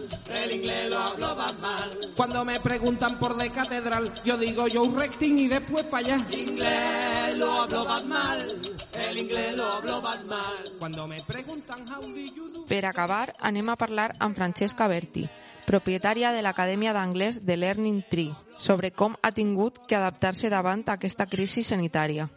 el 0.43 0.53
inglés 0.53 0.91
lo 0.91 0.99
habló 0.99 1.37
mal. 1.61 1.91
Cuando 2.17 2.45
me 2.45 2.61
preguntan 2.61 3.19
por 3.19 3.37
de 3.37 3.51
catedral, 3.51 4.13
yo 4.25 4.37
digo 4.37 4.69
yo 4.69 4.85
recting 4.97 5.39
y 5.39 5.49
después 5.49 5.85
pa' 5.85 5.99
allá. 5.99 6.17
Inglés 6.31 7.37
lo 7.37 7.53
habló 7.53 7.85
mal, 8.05 8.61
el 9.09 9.19
inglés 9.19 9.57
lo 9.57 9.65
habló 9.65 10.03
mal. 10.03 10.79
Cuando 10.79 11.07
me 11.07 11.19
preguntan 11.27 11.87
how 11.89 12.01
do 12.01 12.17
you 12.17 12.53
do... 12.53 12.67
Per 12.67 12.85
acabar, 12.87 13.33
anem 13.41 13.69
a 13.69 13.77
parlar 13.77 14.13
amb 14.21 14.37
Francesca 14.37 14.89
Berti, 14.89 15.25
propietària 15.67 16.33
de 16.33 16.43
l'Acadèmia 16.43 16.93
d'Anglès 16.93 17.41
de 17.47 17.57
Learning 17.57 18.03
Tree, 18.11 18.35
sobre 18.59 18.93
com 18.93 19.17
ha 19.23 19.33
tingut 19.33 19.81
que 19.87 19.97
adaptar-se 19.97 20.51
davant 20.51 20.85
aquesta 20.87 21.27
crisi 21.27 21.65
sanitària. 21.65 22.29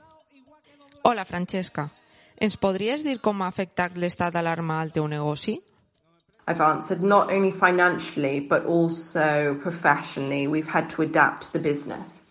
Hola, 1.04 1.26
Francesca. 1.26 1.90
Ens 2.40 2.58
podries 2.58 3.04
dir 3.04 3.20
com 3.20 3.42
ha 3.44 3.52
afectat 3.52 3.98
l'estat 3.98 4.34
d'alarma 4.34 4.80
al 4.82 4.92
teu 4.96 5.08
negoci? 5.08 5.60
I've 6.48 6.62
answered 6.62 7.04
not 7.04 7.32
only 7.32 7.52
financially 7.52 8.40
but 8.40 8.66
also 8.66 9.56
professionally. 9.62 10.48
We've 10.48 10.68
had 10.68 10.90
to 10.96 11.04
adapt 11.04 11.54
the 11.54 11.60
business. 11.60 12.23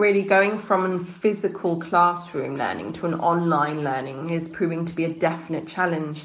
Really, 0.00 0.22
going 0.22 0.58
from 0.58 0.92
a 0.92 0.98
physical 0.98 1.78
classroom 1.78 2.56
learning 2.56 2.94
to 2.94 3.04
an 3.04 3.12
online 3.20 3.84
learning 3.84 4.30
is 4.30 4.48
proving 4.48 4.86
to 4.86 4.94
be 4.94 5.04
a 5.04 5.12
definite 5.12 5.68
challenge. 5.68 6.24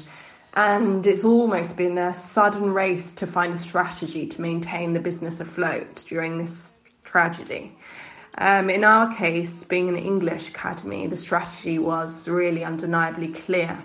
And 0.54 1.06
it's 1.06 1.26
almost 1.26 1.76
been 1.76 1.98
a 1.98 2.14
sudden 2.14 2.72
race 2.72 3.10
to 3.10 3.26
find 3.26 3.52
a 3.52 3.58
strategy 3.58 4.26
to 4.28 4.40
maintain 4.40 4.94
the 4.94 5.00
business 5.00 5.40
afloat 5.40 6.06
during 6.08 6.38
this 6.38 6.72
tragedy. 7.04 7.76
Um, 8.38 8.70
in 8.70 8.82
our 8.82 9.14
case, 9.14 9.62
being 9.62 9.90
an 9.90 9.96
English 9.96 10.48
academy, 10.48 11.06
the 11.06 11.18
strategy 11.18 11.78
was 11.78 12.26
really 12.26 12.64
undeniably 12.64 13.28
clear. 13.28 13.78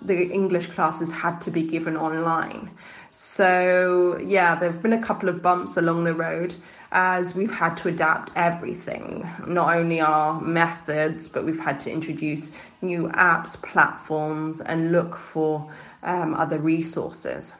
The 0.00 0.30
English 0.30 0.68
classes 0.68 1.12
had 1.12 1.42
to 1.42 1.50
be 1.50 1.62
given 1.62 1.98
online. 1.98 2.70
So, 3.12 4.18
yeah, 4.24 4.54
there 4.54 4.72
have 4.72 4.80
been 4.80 4.94
a 4.94 5.02
couple 5.02 5.28
of 5.28 5.42
bumps 5.42 5.76
along 5.76 6.04
the 6.04 6.14
road 6.14 6.54
as 6.96 7.34
we've 7.34 7.52
had 7.52 7.76
to 7.76 7.88
adapt 7.88 8.32
everything, 8.36 9.28
not 9.46 9.76
only 9.76 10.00
our 10.00 10.40
methods, 10.40 11.28
but 11.28 11.44
we've 11.44 11.60
had 11.60 11.78
to 11.78 11.90
introduce 11.92 12.50
new 12.80 13.08
apps, 13.08 13.52
platforms, 13.60 14.62
and 14.62 14.92
look 14.92 15.14
for 15.14 15.70
um, 16.02 16.32
other 16.32 16.58
resources. 16.58 17.52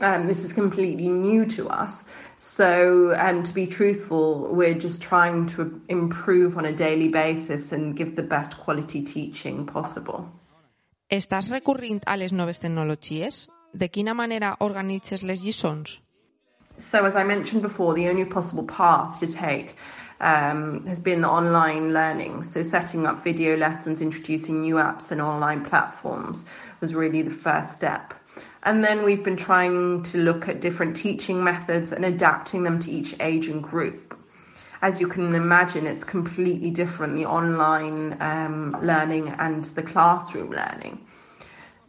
Um, 0.00 0.26
this 0.26 0.42
is 0.42 0.52
completely 0.52 1.08
new 1.08 1.46
to 1.46 1.68
us. 1.68 2.04
So, 2.36 3.14
um, 3.16 3.44
to 3.44 3.52
be 3.52 3.66
truthful, 3.68 4.52
we're 4.52 4.74
just 4.74 5.00
trying 5.00 5.46
to 5.54 5.80
improve 5.88 6.58
on 6.58 6.64
a 6.64 6.72
daily 6.72 7.08
basis 7.08 7.70
and 7.70 7.96
give 7.96 8.16
the 8.16 8.24
best 8.24 8.58
quality 8.58 9.04
teaching 9.04 9.66
possible. 9.66 10.28
Estàs 11.08 11.48
recorrint 11.48 12.02
a 12.08 12.16
les 12.16 12.32
noves 12.32 12.58
tecnologies? 12.58 13.46
De 13.72 13.88
quina 13.88 14.14
manera 14.16 14.56
organitzes 14.58 15.22
les 15.22 15.40
lliçons? 15.44 16.00
So, 16.78 17.04
as 17.04 17.14
I 17.14 17.22
mentioned 17.22 17.62
before, 17.62 17.94
the 17.94 18.08
only 18.08 18.24
possible 18.24 18.64
path 18.64 19.20
to 19.20 19.26
take 19.26 19.76
um, 20.20 20.86
has 20.86 21.00
been 21.00 21.20
the 21.20 21.28
online 21.28 21.92
learning. 21.92 22.42
So, 22.42 22.62
setting 22.62 23.06
up 23.06 23.22
video 23.22 23.56
lessons, 23.56 24.00
introducing 24.00 24.62
new 24.62 24.76
apps 24.76 25.10
and 25.10 25.20
online 25.20 25.64
platforms 25.64 26.44
was 26.80 26.94
really 26.94 27.22
the 27.22 27.30
first 27.30 27.72
step. 27.72 28.14
And 28.64 28.84
then 28.84 29.04
we've 29.04 29.22
been 29.22 29.36
trying 29.36 30.02
to 30.04 30.18
look 30.18 30.48
at 30.48 30.60
different 30.60 30.96
teaching 30.96 31.42
methods 31.42 31.92
and 31.92 32.04
adapting 32.04 32.62
them 32.62 32.78
to 32.80 32.90
each 32.90 33.14
age 33.20 33.48
and 33.48 33.62
group. 33.62 34.16
As 34.82 35.00
you 35.00 35.06
can 35.06 35.34
imagine, 35.34 35.86
it's 35.86 36.04
completely 36.04 36.70
different 36.70 37.16
the 37.16 37.26
online 37.26 38.16
um, 38.20 38.76
learning 38.82 39.28
and 39.28 39.64
the 39.64 39.82
classroom 39.82 40.50
learning. 40.50 41.00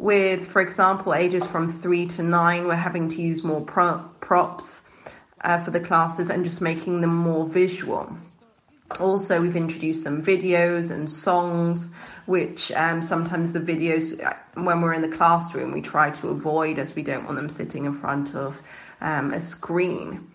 With, 0.03 0.49
for 0.49 0.59
example, 0.59 1.13
ages 1.13 1.47
from 1.47 1.71
three 1.71 2.05
to 2.07 2.23
nine, 2.23 2.67
we're 2.67 2.75
having 2.75 3.07
to 3.07 3.21
use 3.21 3.41
more 3.41 3.61
pro- 3.61 4.03
props 4.19 4.81
uh, 5.45 5.63
for 5.63 5.71
the 5.71 5.79
classes 5.79 6.29
and 6.29 6.43
just 6.43 6.59
making 6.59 6.99
them 6.99 7.15
more 7.15 7.47
visual. 7.47 8.13
Also, 8.99 9.39
we've 9.39 9.55
introduced 9.55 10.03
some 10.03 10.21
videos 10.21 10.91
and 10.91 11.09
songs, 11.09 11.87
which 12.25 12.69
um, 12.73 13.01
sometimes 13.01 13.53
the 13.53 13.61
videos, 13.61 14.21
uh, 14.21 14.33
when 14.55 14.81
we're 14.81 14.93
in 14.93 15.01
the 15.01 15.07
classroom, 15.07 15.71
we 15.71 15.79
try 15.79 16.11
to 16.11 16.27
avoid 16.27 16.79
as 16.79 16.95
we 16.95 17.01
don't 17.01 17.23
want 17.23 17.37
them 17.37 17.47
sitting 17.47 17.85
in 17.85 17.93
front 17.93 18.35
of 18.35 18.61
um, 18.99 19.31
a 19.31 19.39
screen. 19.39 20.29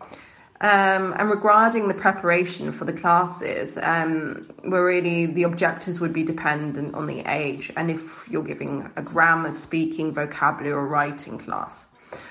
Um, 0.61 1.15
and 1.17 1.31
regarding 1.31 1.87
the 1.87 1.95
preparation 1.95 2.73
for 2.73 2.85
the 2.85 2.93
classes, 2.93 3.79
um, 3.81 4.49
we're 4.65 4.85
really 4.85 5.27
the 5.27 5.45
objectives 5.45 6.01
would 6.01 6.13
be 6.13 6.25
dependent 6.25 6.95
on 6.95 7.07
the 7.07 7.21
age 7.31 7.71
and 7.77 7.91
if 7.91 8.29
you're 8.29 8.43
giving 8.43 8.91
a 8.97 9.03
grammar, 9.03 9.53
speaking, 9.53 10.13
vocabulary, 10.13 10.73
or 10.73 10.87
writing 10.87 11.39
class. 11.39 11.87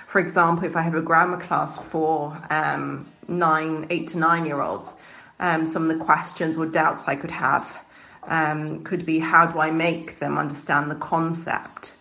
For 0.07 0.19
example, 0.19 0.65
if 0.65 0.75
I 0.75 0.81
have 0.81 0.95
a 0.95 1.01
grammar 1.01 1.39
class 1.39 1.77
for 1.77 2.37
um, 2.49 3.07
nine, 3.29 3.87
eight 3.89 4.07
to 4.07 4.17
nine 4.17 4.45
year 4.45 4.61
olds, 4.61 4.93
um, 5.39 5.65
some 5.65 5.89
of 5.89 5.97
the 5.97 6.03
questions 6.03 6.57
or 6.57 6.65
doubts 6.65 7.05
I 7.07 7.15
could 7.15 7.31
have 7.31 7.73
um, 8.23 8.83
could 8.83 9.05
be 9.05 9.19
how 9.19 9.45
do 9.45 9.59
I 9.59 9.71
make 9.71 10.19
them 10.19 10.37
understand 10.37 10.91
the 10.91 10.95
concept? 10.95 11.93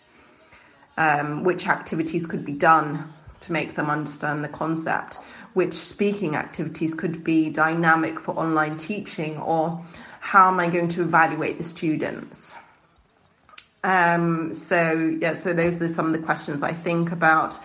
um, 0.97 1.45
which 1.45 1.67
activities 1.67 2.27
could 2.27 2.45
be 2.45 2.53
done 2.53 3.13
to 3.41 3.53
make 3.53 3.75
them 3.75 3.91
understand 3.91 4.43
the 4.43 4.49
concept, 4.49 5.19
which 5.57 5.73
speaking 5.73 6.37
activities 6.37 6.95
could 6.95 7.25
be 7.25 7.49
dynamic 7.49 8.21
for 8.21 8.39
online 8.39 8.77
teaching, 8.77 9.39
or 9.39 9.81
how 10.21 10.49
am 10.49 10.61
I 10.61 10.69
going 10.69 10.89
to 10.89 11.01
evaluate 11.01 11.57
the 11.57 11.65
students? 11.65 12.55
Um, 13.83 14.53
so, 14.53 15.17
yeah, 15.19 15.33
so 15.33 15.55
those 15.55 15.81
are 15.81 15.89
some 15.89 16.07
of 16.07 16.13
the 16.13 16.19
questions 16.19 16.63
I 16.63 16.75
think 16.75 17.11
about. 17.11 17.59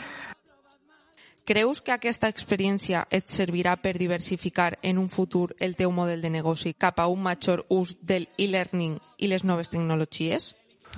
Creus 1.43 1.81
que 1.81 1.91
aquesta 1.91 2.29
experiència 2.29 3.07
et 3.11 3.27
servirà 3.27 3.73
per 3.81 3.97
diversificar 3.97 4.77
en 4.83 5.01
un 5.01 5.09
futur 5.09 5.55
el 5.59 5.75
teu 5.75 5.91
model 5.91 6.21
de 6.21 6.29
negoci 6.29 6.71
cap 6.77 7.01
a 7.01 7.09
un 7.11 7.19
major 7.19 7.65
ús 7.67 7.97
del 7.99 8.29
e-learning 8.37 8.99
i 9.17 9.27
les 9.27 9.43
noves 9.43 9.67
tecnologies? 9.73 10.53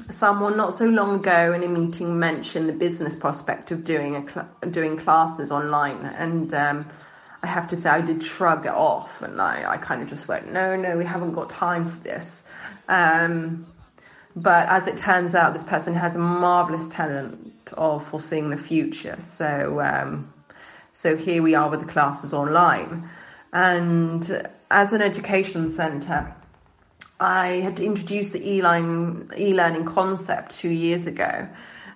Someone 0.10 0.58
not 0.58 0.74
so 0.74 0.86
long 0.86 1.16
ago 1.16 1.54
in 1.54 1.64
a 1.64 1.68
meeting 1.68 2.18
mentioned 2.18 2.68
the 2.68 2.74
business 2.74 3.16
prospect 3.16 3.72
of 3.72 3.84
doing 3.84 4.16
a 4.16 4.30
cl- 4.30 4.50
doing 4.72 4.98
classes 4.98 5.52
online, 5.52 6.06
and 6.06 6.54
um, 6.54 6.86
I 7.44 7.48
have 7.48 7.68
to 7.68 7.76
say 7.76 7.90
I 7.90 8.02
did 8.02 8.24
shrug 8.24 8.66
it 8.66 8.72
off, 8.72 9.22
and 9.22 9.40
I, 9.42 9.74
I 9.74 9.78
kind 9.78 10.02
of 10.02 10.10
just 10.10 10.28
went, 10.28 10.52
no, 10.52 10.76
no, 10.76 10.98
we 10.98 11.06
haven't 11.06 11.34
got 11.34 11.50
time 11.50 11.88
for 11.88 12.00
this. 12.04 12.44
Um, 12.88 13.68
but 14.36 14.68
as 14.70 14.88
it 14.88 14.98
turns 14.98 15.36
out, 15.36 15.54
this 15.54 15.64
person 15.64 15.94
has 15.94 16.16
a 16.16 16.20
marvelous 16.20 16.90
talent 16.90 17.72
of 17.74 18.08
foreseeing 18.08 18.50
the 18.50 18.58
future. 18.58 19.18
So, 19.20 19.80
um, 19.82 20.34
so 20.94 21.16
here 21.16 21.44
we 21.44 21.54
are 21.54 21.70
with 21.70 21.82
the 21.82 21.86
classes 21.86 22.34
online. 22.34 23.08
And 23.52 24.48
as 24.72 24.92
an 24.92 25.02
education 25.02 25.70
centre, 25.70 26.34
I 27.24 27.62
had 27.62 27.80
introduced 27.80 28.34
the 28.34 28.56
e-learning, 28.56 29.32
e-learning 29.38 29.86
concept 29.86 30.58
two 30.58 30.70
years 30.70 31.06
ago 31.06 31.48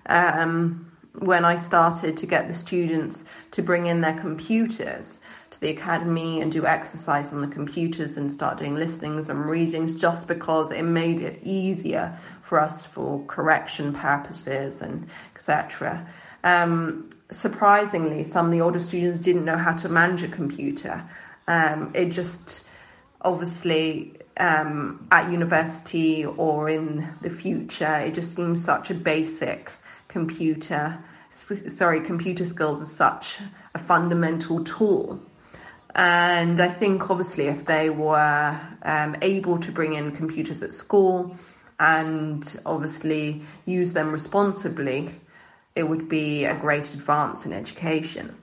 um, 0.06 0.90
when 1.20 1.44
I 1.44 1.58
started 1.58 2.16
to 2.16 2.26
get 2.26 2.48
the 2.48 2.54
students 2.54 3.26
to 3.52 3.62
bring 3.62 3.88
in 3.88 4.00
their 4.00 4.18
computers 4.18 5.20
to 5.52 5.60
the 5.60 5.68
academy 5.68 6.40
and 6.40 6.50
do 6.50 6.66
exercise 6.66 7.34
on 7.34 7.42
the 7.42 7.48
computers 7.50 8.16
and 8.16 8.32
start 8.32 8.58
doing 8.58 8.76
listenings 8.76 9.28
and 9.28 9.46
readings 9.46 10.00
just 10.00 10.30
because 10.30 10.72
it 10.72 10.84
made 10.84 11.20
it 11.20 11.42
easier 11.44 12.18
for 12.42 12.58
us 12.62 12.86
for 12.86 13.22
correction 13.26 13.92
purposes 13.92 14.82
and 14.82 15.10
etc. 15.36 16.08
Um, 16.46 17.10
surprisingly, 17.32 18.24
some 18.24 18.46
of 18.46 18.52
the 18.54 18.62
older 18.62 18.80
students 18.80 19.20
didn't 19.20 19.44
know 19.44 19.58
how 19.58 19.74
to 19.74 19.90
manage 19.90 20.24
a 20.24 20.30
computer. 20.30 21.04
Um, 21.50 21.92
it 21.94 22.12
just 22.12 22.64
obviously 23.22 24.17
um, 24.40 25.08
at 25.12 25.32
university 25.32 26.26
or 26.26 26.70
in 26.70 27.14
the 27.22 27.30
future, 27.30 27.98
it 27.98 28.14
just 28.14 28.36
seems 28.36 28.64
such 28.64 28.90
a 28.90 28.94
basic 28.94 29.72
computer. 30.08 30.98
Sorry, 31.30 32.02
computer 32.02 32.46
skills 32.46 32.82
are 32.82 32.86
such 32.86 33.40
a 33.76 33.80
fundamental 33.80 34.64
tool. 34.64 35.20
And 35.96 36.60
I 36.60 36.70
think 36.70 37.10
obviously 37.10 37.48
if 37.48 37.66
they 37.66 37.90
were 37.90 38.60
um, 38.84 39.16
able 39.22 39.58
to 39.60 39.72
bring 39.72 39.96
in 39.96 40.12
computers 40.12 40.62
at 40.62 40.74
school 40.74 41.36
and 41.80 42.60
obviously 42.66 43.42
use 43.66 43.94
them 43.94 44.12
responsibly, 44.12 45.16
it 45.76 45.88
would 45.88 46.08
be 46.08 46.46
a 46.46 46.56
great 46.56 46.94
advance 46.94 47.46
in 47.46 47.54
education. 47.54 48.36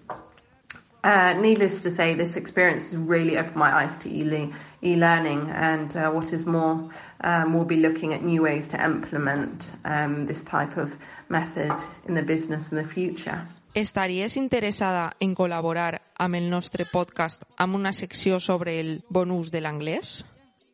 Uh, 1.04 1.34
needless 1.34 1.82
to 1.82 1.90
say, 1.90 2.14
this 2.14 2.34
experience 2.34 2.90
has 2.90 2.96
really 2.96 3.36
opened 3.36 3.56
my 3.56 3.70
eyes 3.70 3.94
to 3.98 4.08
e- 4.08 4.50
e-learning, 4.82 5.50
and 5.50 5.94
uh, 5.96 6.10
what 6.10 6.32
is 6.32 6.46
more, 6.46 6.88
um, 7.20 7.52
we'll 7.52 7.66
be 7.66 7.76
looking 7.76 8.14
at 8.14 8.24
new 8.24 8.40
ways 8.40 8.68
to 8.68 8.82
implement 8.82 9.72
um, 9.84 10.24
this 10.24 10.42
type 10.42 10.78
of 10.78 10.96
method 11.28 11.74
in 12.08 12.14
the 12.14 12.22
business 12.22 12.70
in 12.70 12.78
the 12.78 12.84
future. 12.84 13.46
Estaries 13.74 14.38
interessada 14.38 15.12
en 15.20 15.34
col·laborar 15.34 16.00
amb 16.16 16.38
el 16.38 16.48
nostre 16.48 16.86
podcast 16.86 17.42
amb 17.58 17.76
una 17.76 17.92
secció 17.92 18.40
sobre 18.40 18.78
el 18.80 19.02
bon 19.10 19.30
ús 19.34 19.50
de 19.50 19.60
l'anglès? 19.60 20.22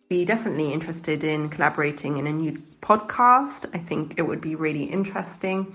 Be 0.09 0.25
definitely 0.25 0.73
interested 0.73 1.25
in 1.25 1.49
collaborating 1.49 2.19
in 2.19 2.29
a 2.29 2.33
new 2.33 2.63
podcast. 2.83 3.67
I 3.75 3.79
think 3.79 4.15
it 4.17 4.23
would 4.23 4.41
be 4.41 4.55
really 4.55 4.85
interesting 4.85 5.75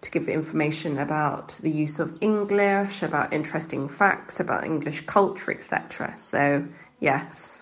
to 0.00 0.10
give 0.10 0.28
information 0.28 0.98
about 0.98 1.56
the 1.60 1.70
use 1.70 1.98
of 1.98 2.18
English, 2.20 3.02
about 3.02 3.32
interesting 3.32 3.88
facts 3.88 4.40
about 4.40 4.64
English 4.64 5.06
culture, 5.06 5.50
etc. 5.52 6.14
So, 6.16 6.64
yes. 7.00 7.60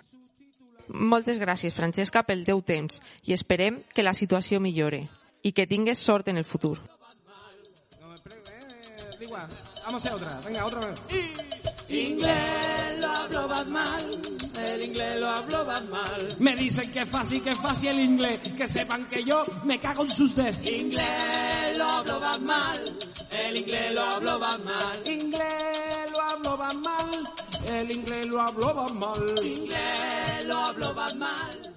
Moltes 0.89 1.39
gràcies, 1.39 1.75
Francesca, 1.75 2.23
pel 2.23 2.45
teu 2.47 2.61
temps 2.63 3.01
i 3.27 3.35
esperem 3.35 3.81
que 3.95 4.05
la 4.07 4.15
situació 4.15 4.61
millore 4.63 5.09
i 5.43 5.53
que 5.53 5.67
tingues 5.67 5.99
sort 5.99 6.29
en 6.29 6.37
el 6.37 6.45
futur. 6.45 6.79
Vamos 9.87 10.07
a 10.07 10.15
otra. 10.15 10.41
Venga, 10.45 10.67
otra 10.67 10.81
vez. 10.81 11.01
Inglés 11.89 12.99
lo 12.99 13.07
hablo 13.07 13.49
Batman, 13.49 14.05
el 14.59 14.83
inglés 14.83 15.21
lo 15.21 15.29
hablo 15.29 15.65
Batman. 15.65 16.21
Me 16.39 16.57
dicen 16.57 16.91
que 16.91 17.01
es 17.01 17.09
fácil, 17.09 17.43
que 17.43 17.51
es 17.51 17.59
fácil 17.59 17.91
el 17.91 18.01
inglés. 18.01 18.39
Que 18.57 18.69
sepan 18.69 19.09
que 19.09 19.25
yo 19.25 19.43
me 19.65 19.79
cago 19.79 20.03
en 20.03 20.11
sus 20.11 20.35
des. 20.35 20.65
Inglés 20.67 21.77
lo 21.77 21.85
hablo 21.85 22.21
Batman, 22.21 22.81
el 23.33 23.57
inglés 23.57 23.95
lo 23.95 24.03
hablo 24.03 24.39
Batman. 24.39 24.97
Inglés 25.05 26.11
lo 26.11 26.21
hablo 26.21 26.57
Batman, 26.57 27.11
el 27.69 27.91
inglés 27.91 28.27
lo 28.27 28.41
hablo 28.41 28.75
Batman. 28.75 29.35
Inglés 29.43 30.45
lo 30.47 30.57
hablo 30.57 30.95
Batman. 30.95 31.77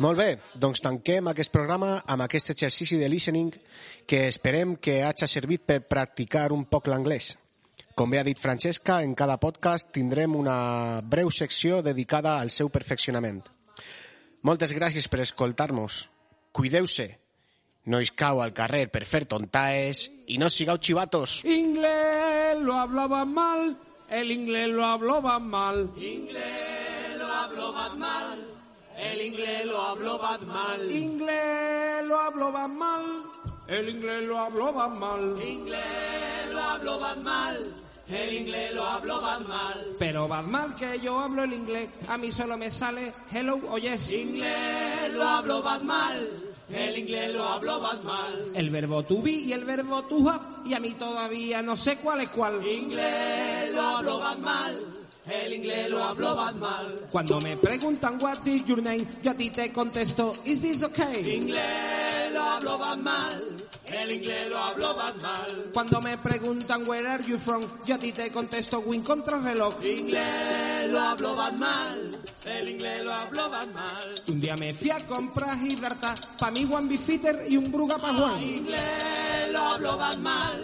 Molt 0.00 0.16
bé, 0.16 0.30
doncs 0.56 0.80
tanquem 0.80 1.28
aquest 1.28 1.52
programa 1.52 1.98
amb 2.08 2.24
aquest 2.24 2.54
exercici 2.54 2.96
de 2.96 3.08
listening 3.12 3.50
que 4.08 4.22
esperem 4.30 4.78
que 4.80 5.02
hagi 5.04 5.28
servit 5.28 5.66
per 5.68 5.82
practicar 5.84 6.46
un 6.56 6.64
poc 6.64 6.88
l'anglès. 6.88 7.34
Com 8.00 8.08
bé 8.08 8.16
ha 8.16 8.24
dit 8.24 8.38
Francesca, 8.40 9.02
en 9.04 9.10
cada 9.12 9.34
podcast 9.36 9.90
tindrem 9.92 10.32
una 10.32 11.02
breu 11.04 11.28
secció 11.28 11.82
dedicada 11.84 12.38
al 12.40 12.48
seu 12.48 12.70
perfeccionament. 12.72 13.42
Moltes 14.40 14.72
gràcies 14.72 15.04
per 15.12 15.20
escoltar-nos. 15.20 15.98
Cuideu-se. 16.56 17.10
No 17.92 18.00
us 18.00 18.08
cau 18.16 18.40
al 18.40 18.54
carrer 18.56 18.86
per 18.94 19.04
fer 19.04 19.26
tontaes 19.28 20.06
i 20.32 20.40
no 20.40 20.48
sigueu 20.48 20.80
xivatos. 20.80 21.42
Inglés 21.44 22.56
lo 22.64 22.78
hablaba 22.78 23.26
mal, 23.26 23.76
el 24.08 24.32
inglés 24.32 24.72
lo 24.72 24.86
hablaba 24.86 25.38
mal. 25.38 25.90
Inglés 26.00 27.18
lo 27.18 27.28
hablo 27.28 27.72
Batman, 27.74 28.38
el 28.96 29.20
inglés 29.26 29.66
lo 29.66 29.82
hablo 29.82 30.18
Batman. 30.18 30.88
Inglés 30.88 32.08
lo 32.08 32.18
habló 32.18 32.50
mal, 32.50 33.04
el 33.68 33.88
inglés 33.90 34.26
lo 34.26 34.38
habló 34.38 34.72
mal. 34.72 35.34
Inglés 35.44 36.48
lo 36.50 36.62
hablo 36.62 36.98
Batman, 36.98 37.56
el 38.12 38.32
inglés 38.34 38.74
lo 38.74 38.84
hablo 38.84 39.20
Batman. 39.20 39.78
Pero 39.98 40.28
Batman 40.28 40.74
que 40.76 41.00
yo 41.00 41.18
hablo 41.18 41.44
el 41.44 41.52
inglés, 41.52 41.88
a 42.08 42.18
mí 42.18 42.30
solo 42.30 42.56
me 42.56 42.70
sale 42.70 43.12
hello 43.32 43.60
o 43.70 43.78
yes. 43.78 44.10
Inglés 44.10 45.12
lo 45.12 45.28
hablo 45.28 45.62
Batman, 45.62 46.18
el 46.72 46.98
inglés 46.98 47.34
lo 47.34 47.44
hablo 47.44 47.80
Batman. 47.80 48.32
El 48.54 48.70
verbo 48.70 49.02
to 49.04 49.20
be 49.22 49.32
y 49.32 49.52
el 49.52 49.64
verbo 49.64 50.02
to 50.02 50.30
have, 50.30 50.68
y 50.68 50.74
a 50.74 50.80
mí 50.80 50.90
todavía 50.92 51.62
no 51.62 51.76
sé 51.76 51.96
cuál 51.96 52.20
es 52.20 52.28
cuál. 52.30 52.66
Inglés 52.66 53.74
lo 53.74 53.82
hablo 53.82 54.18
Batman, 54.18 54.76
el 55.28 55.52
inglés 55.52 55.90
lo 55.90 56.02
hablo 56.02 56.34
Batman. 56.34 56.86
Cuando 57.10 57.40
me 57.40 57.56
preguntan 57.56 58.18
what 58.22 58.46
is 58.46 58.64
your 58.64 58.82
name, 58.82 59.06
yo 59.22 59.30
a 59.30 59.34
ti 59.34 59.50
te 59.50 59.72
contesto, 59.72 60.34
is 60.44 60.62
this 60.62 60.82
okay? 60.82 61.36
Inglés 61.36 62.32
lo 62.32 62.42
hablo 62.42 62.78
Batman, 62.78 63.42
el 63.86 64.10
inglés 64.12 64.48
lo 64.48 64.58
hablo 64.58 64.94
Batman. 64.94 65.70
Cuando 65.72 66.00
me 66.00 66.18
preguntan 66.18 66.86
where 66.88 67.06
are 67.06 67.24
you 67.24 67.38
from, 67.38 67.62
yo 67.84 67.94
a 67.94 67.98
ti 67.98 68.12
te 68.12 68.30
contesto 68.30 68.80
win 68.80 69.02
contra 69.02 69.38
reloj. 69.38 69.74
Inglés 69.84 70.90
lo 70.90 71.00
hablo 71.00 71.36
Batman, 71.36 72.16
el 72.46 72.68
inglés 72.68 73.04
lo 73.04 73.12
hablo 73.12 73.50
Batman. 73.50 74.14
Un 74.28 74.40
día 74.40 74.56
me 74.56 74.74
fui 74.74 74.90
a 74.90 74.98
comprar 75.00 75.58
Gibraltar, 75.58 76.18
pa' 76.38 76.50
mí 76.50 76.66
Juan 76.68 76.88
Bifitter 76.88 77.44
y 77.48 77.56
un 77.56 77.70
Bruga 77.70 77.98
pa' 77.98 78.14
Juan. 78.14 78.42
Inglés 78.42 79.50
lo 79.52 79.58
hablo 79.58 79.98
Batman, 79.98 80.60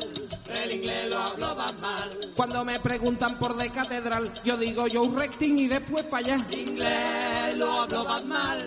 el 0.49 0.73
inglés 0.73 1.09
lo 1.09 1.19
hablo 1.19 1.55
Batman. 1.55 2.11
Cuando 2.35 2.65
me 2.65 2.79
preguntan 2.81 3.39
por 3.39 3.57
de 3.57 3.71
catedral, 3.71 4.33
yo 4.45 4.57
digo 4.57 4.87
yo 4.87 5.03
un 5.03 5.17
recting 5.17 5.59
y 5.59 5.67
después 5.67 6.05
pa' 6.05 6.19
allá. 6.19 6.37
Inglés 6.51 7.57
lo 7.57 7.71
hablo 7.81 8.05
Batman, 8.05 8.59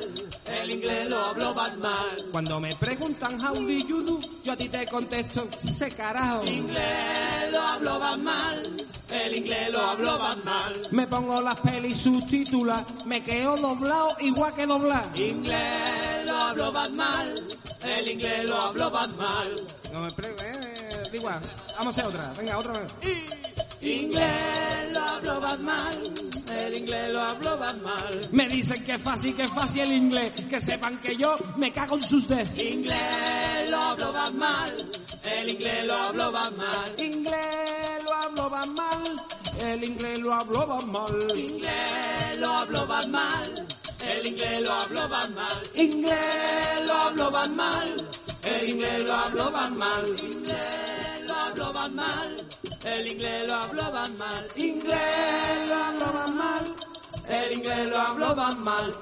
el 0.45 0.71
inglés 0.71 1.09
lo 1.09 1.25
hablo 1.25 1.53
Batman. 1.53 2.15
Cuando 2.31 2.59
me 2.59 2.75
preguntan 2.75 3.39
how 3.41 3.53
do 3.53 3.69
you 3.69 4.03
do, 4.03 4.19
yo 4.43 4.53
a 4.53 4.57
ti 4.57 4.69
te 4.69 4.85
contesto, 4.87 5.47
se 5.57 5.91
carajo. 5.91 6.45
Inglés 6.45 7.51
lo 7.51 7.61
hablo 7.61 7.99
Batman, 7.99 8.77
el 9.09 9.35
inglés 9.35 9.71
lo 9.71 9.81
hablo 9.81 10.17
Batman. 10.17 10.73
Me 10.91 11.07
pongo 11.07 11.41
las 11.41 11.59
pelis 11.59 11.97
subtítulas, 11.97 12.83
me 13.05 13.23
quedo 13.23 13.57
doblado 13.57 14.15
igual 14.19 14.53
que 14.53 14.65
doblar. 14.65 15.09
Inglés 15.15 16.25
lo 16.25 16.35
hablo 16.35 16.71
Batman, 16.71 17.33
el 17.83 18.07
inglés 18.09 18.45
lo 18.45 18.61
hablo 18.61 18.91
Batman. 18.91 19.47
No 19.93 20.01
me 20.01 20.11
pre 20.11 20.33
da 20.33 20.78
igual. 21.17 21.39
Vamos 21.77 21.85
a 21.85 21.89
hacer 21.89 22.05
otra. 22.05 22.33
Venga, 22.37 22.57
otra 22.57 22.73
vez. 22.73 22.91
Inglés 23.81 24.91
lo 24.91 24.99
hablo 24.99 25.39
Batman, 25.39 25.97
el 26.51 26.77
inglés 26.77 27.13
lo 27.13 27.21
hablo 27.21 27.57
Batman. 27.57 27.93
Me 28.31 28.47
dicen 28.49 28.83
que 28.83 28.93
es 28.93 29.01
fácil, 29.01 29.33
que 29.35 29.43
es 29.43 29.51
fácil 29.51 29.81
el 29.83 29.93
inglés. 29.93 30.31
Que 30.49 30.59
sepan 30.59 30.99
que 30.99 31.15
yo 31.15 31.35
me 31.55 31.71
cago 31.71 31.95
en 31.95 32.01
sus 32.01 32.27
des. 32.27 32.57
Inglés 32.57 33.69
lo 33.69 33.77
habló 33.77 34.11
mal, 34.33 34.89
el 35.23 35.49
inglés 35.49 35.85
lo 35.85 35.95
habló 35.95 36.31
mal. 36.31 36.91
Inglés 36.97 38.03
lo 38.03 38.13
habló 38.13 38.49
mal, 38.49 39.25
el 39.61 39.83
inglés 39.83 40.19
lo 40.19 40.33
habló 40.33 40.67
mal. 40.85 41.37
Inglés 41.37 42.37
lo 42.37 42.53
habló 42.53 42.85
mal, 43.07 43.67
el 44.01 44.27
inglés 44.27 44.61
lo 44.61 44.73
habló 44.73 45.07
mal. 45.07 45.63
Inglés 45.75 46.81
lo 46.85 46.93
habló 46.93 47.31
mal, 47.55 48.09
El 48.49 48.69
inglés 48.69 49.03
lo 49.03 49.13
habló 49.13 49.51
mal. 49.51 50.05
Inglés 50.09 51.21
lo 51.27 51.35
habló 51.35 51.89
mal. 51.89 52.35
El 52.85 53.07
inglés 53.11 53.47
lo 53.47 53.55
habló 53.55 53.83
mal. 54.17 54.47
inglés 54.55 55.69
lo 55.69 55.75
habló 55.75 56.27
mal. 56.33 56.75
El 57.27 57.53
inglés 57.53 57.87
lo 57.87 57.97
habló 57.99 58.35
mal. 58.35 58.95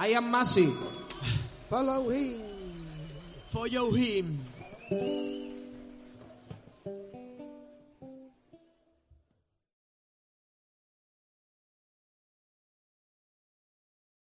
I 0.00 0.14
am 0.14 0.30
Massey. 0.30 0.72
Follow 1.68 2.08
him. 2.08 2.40
Follow 3.50 3.90
him. 3.90 4.44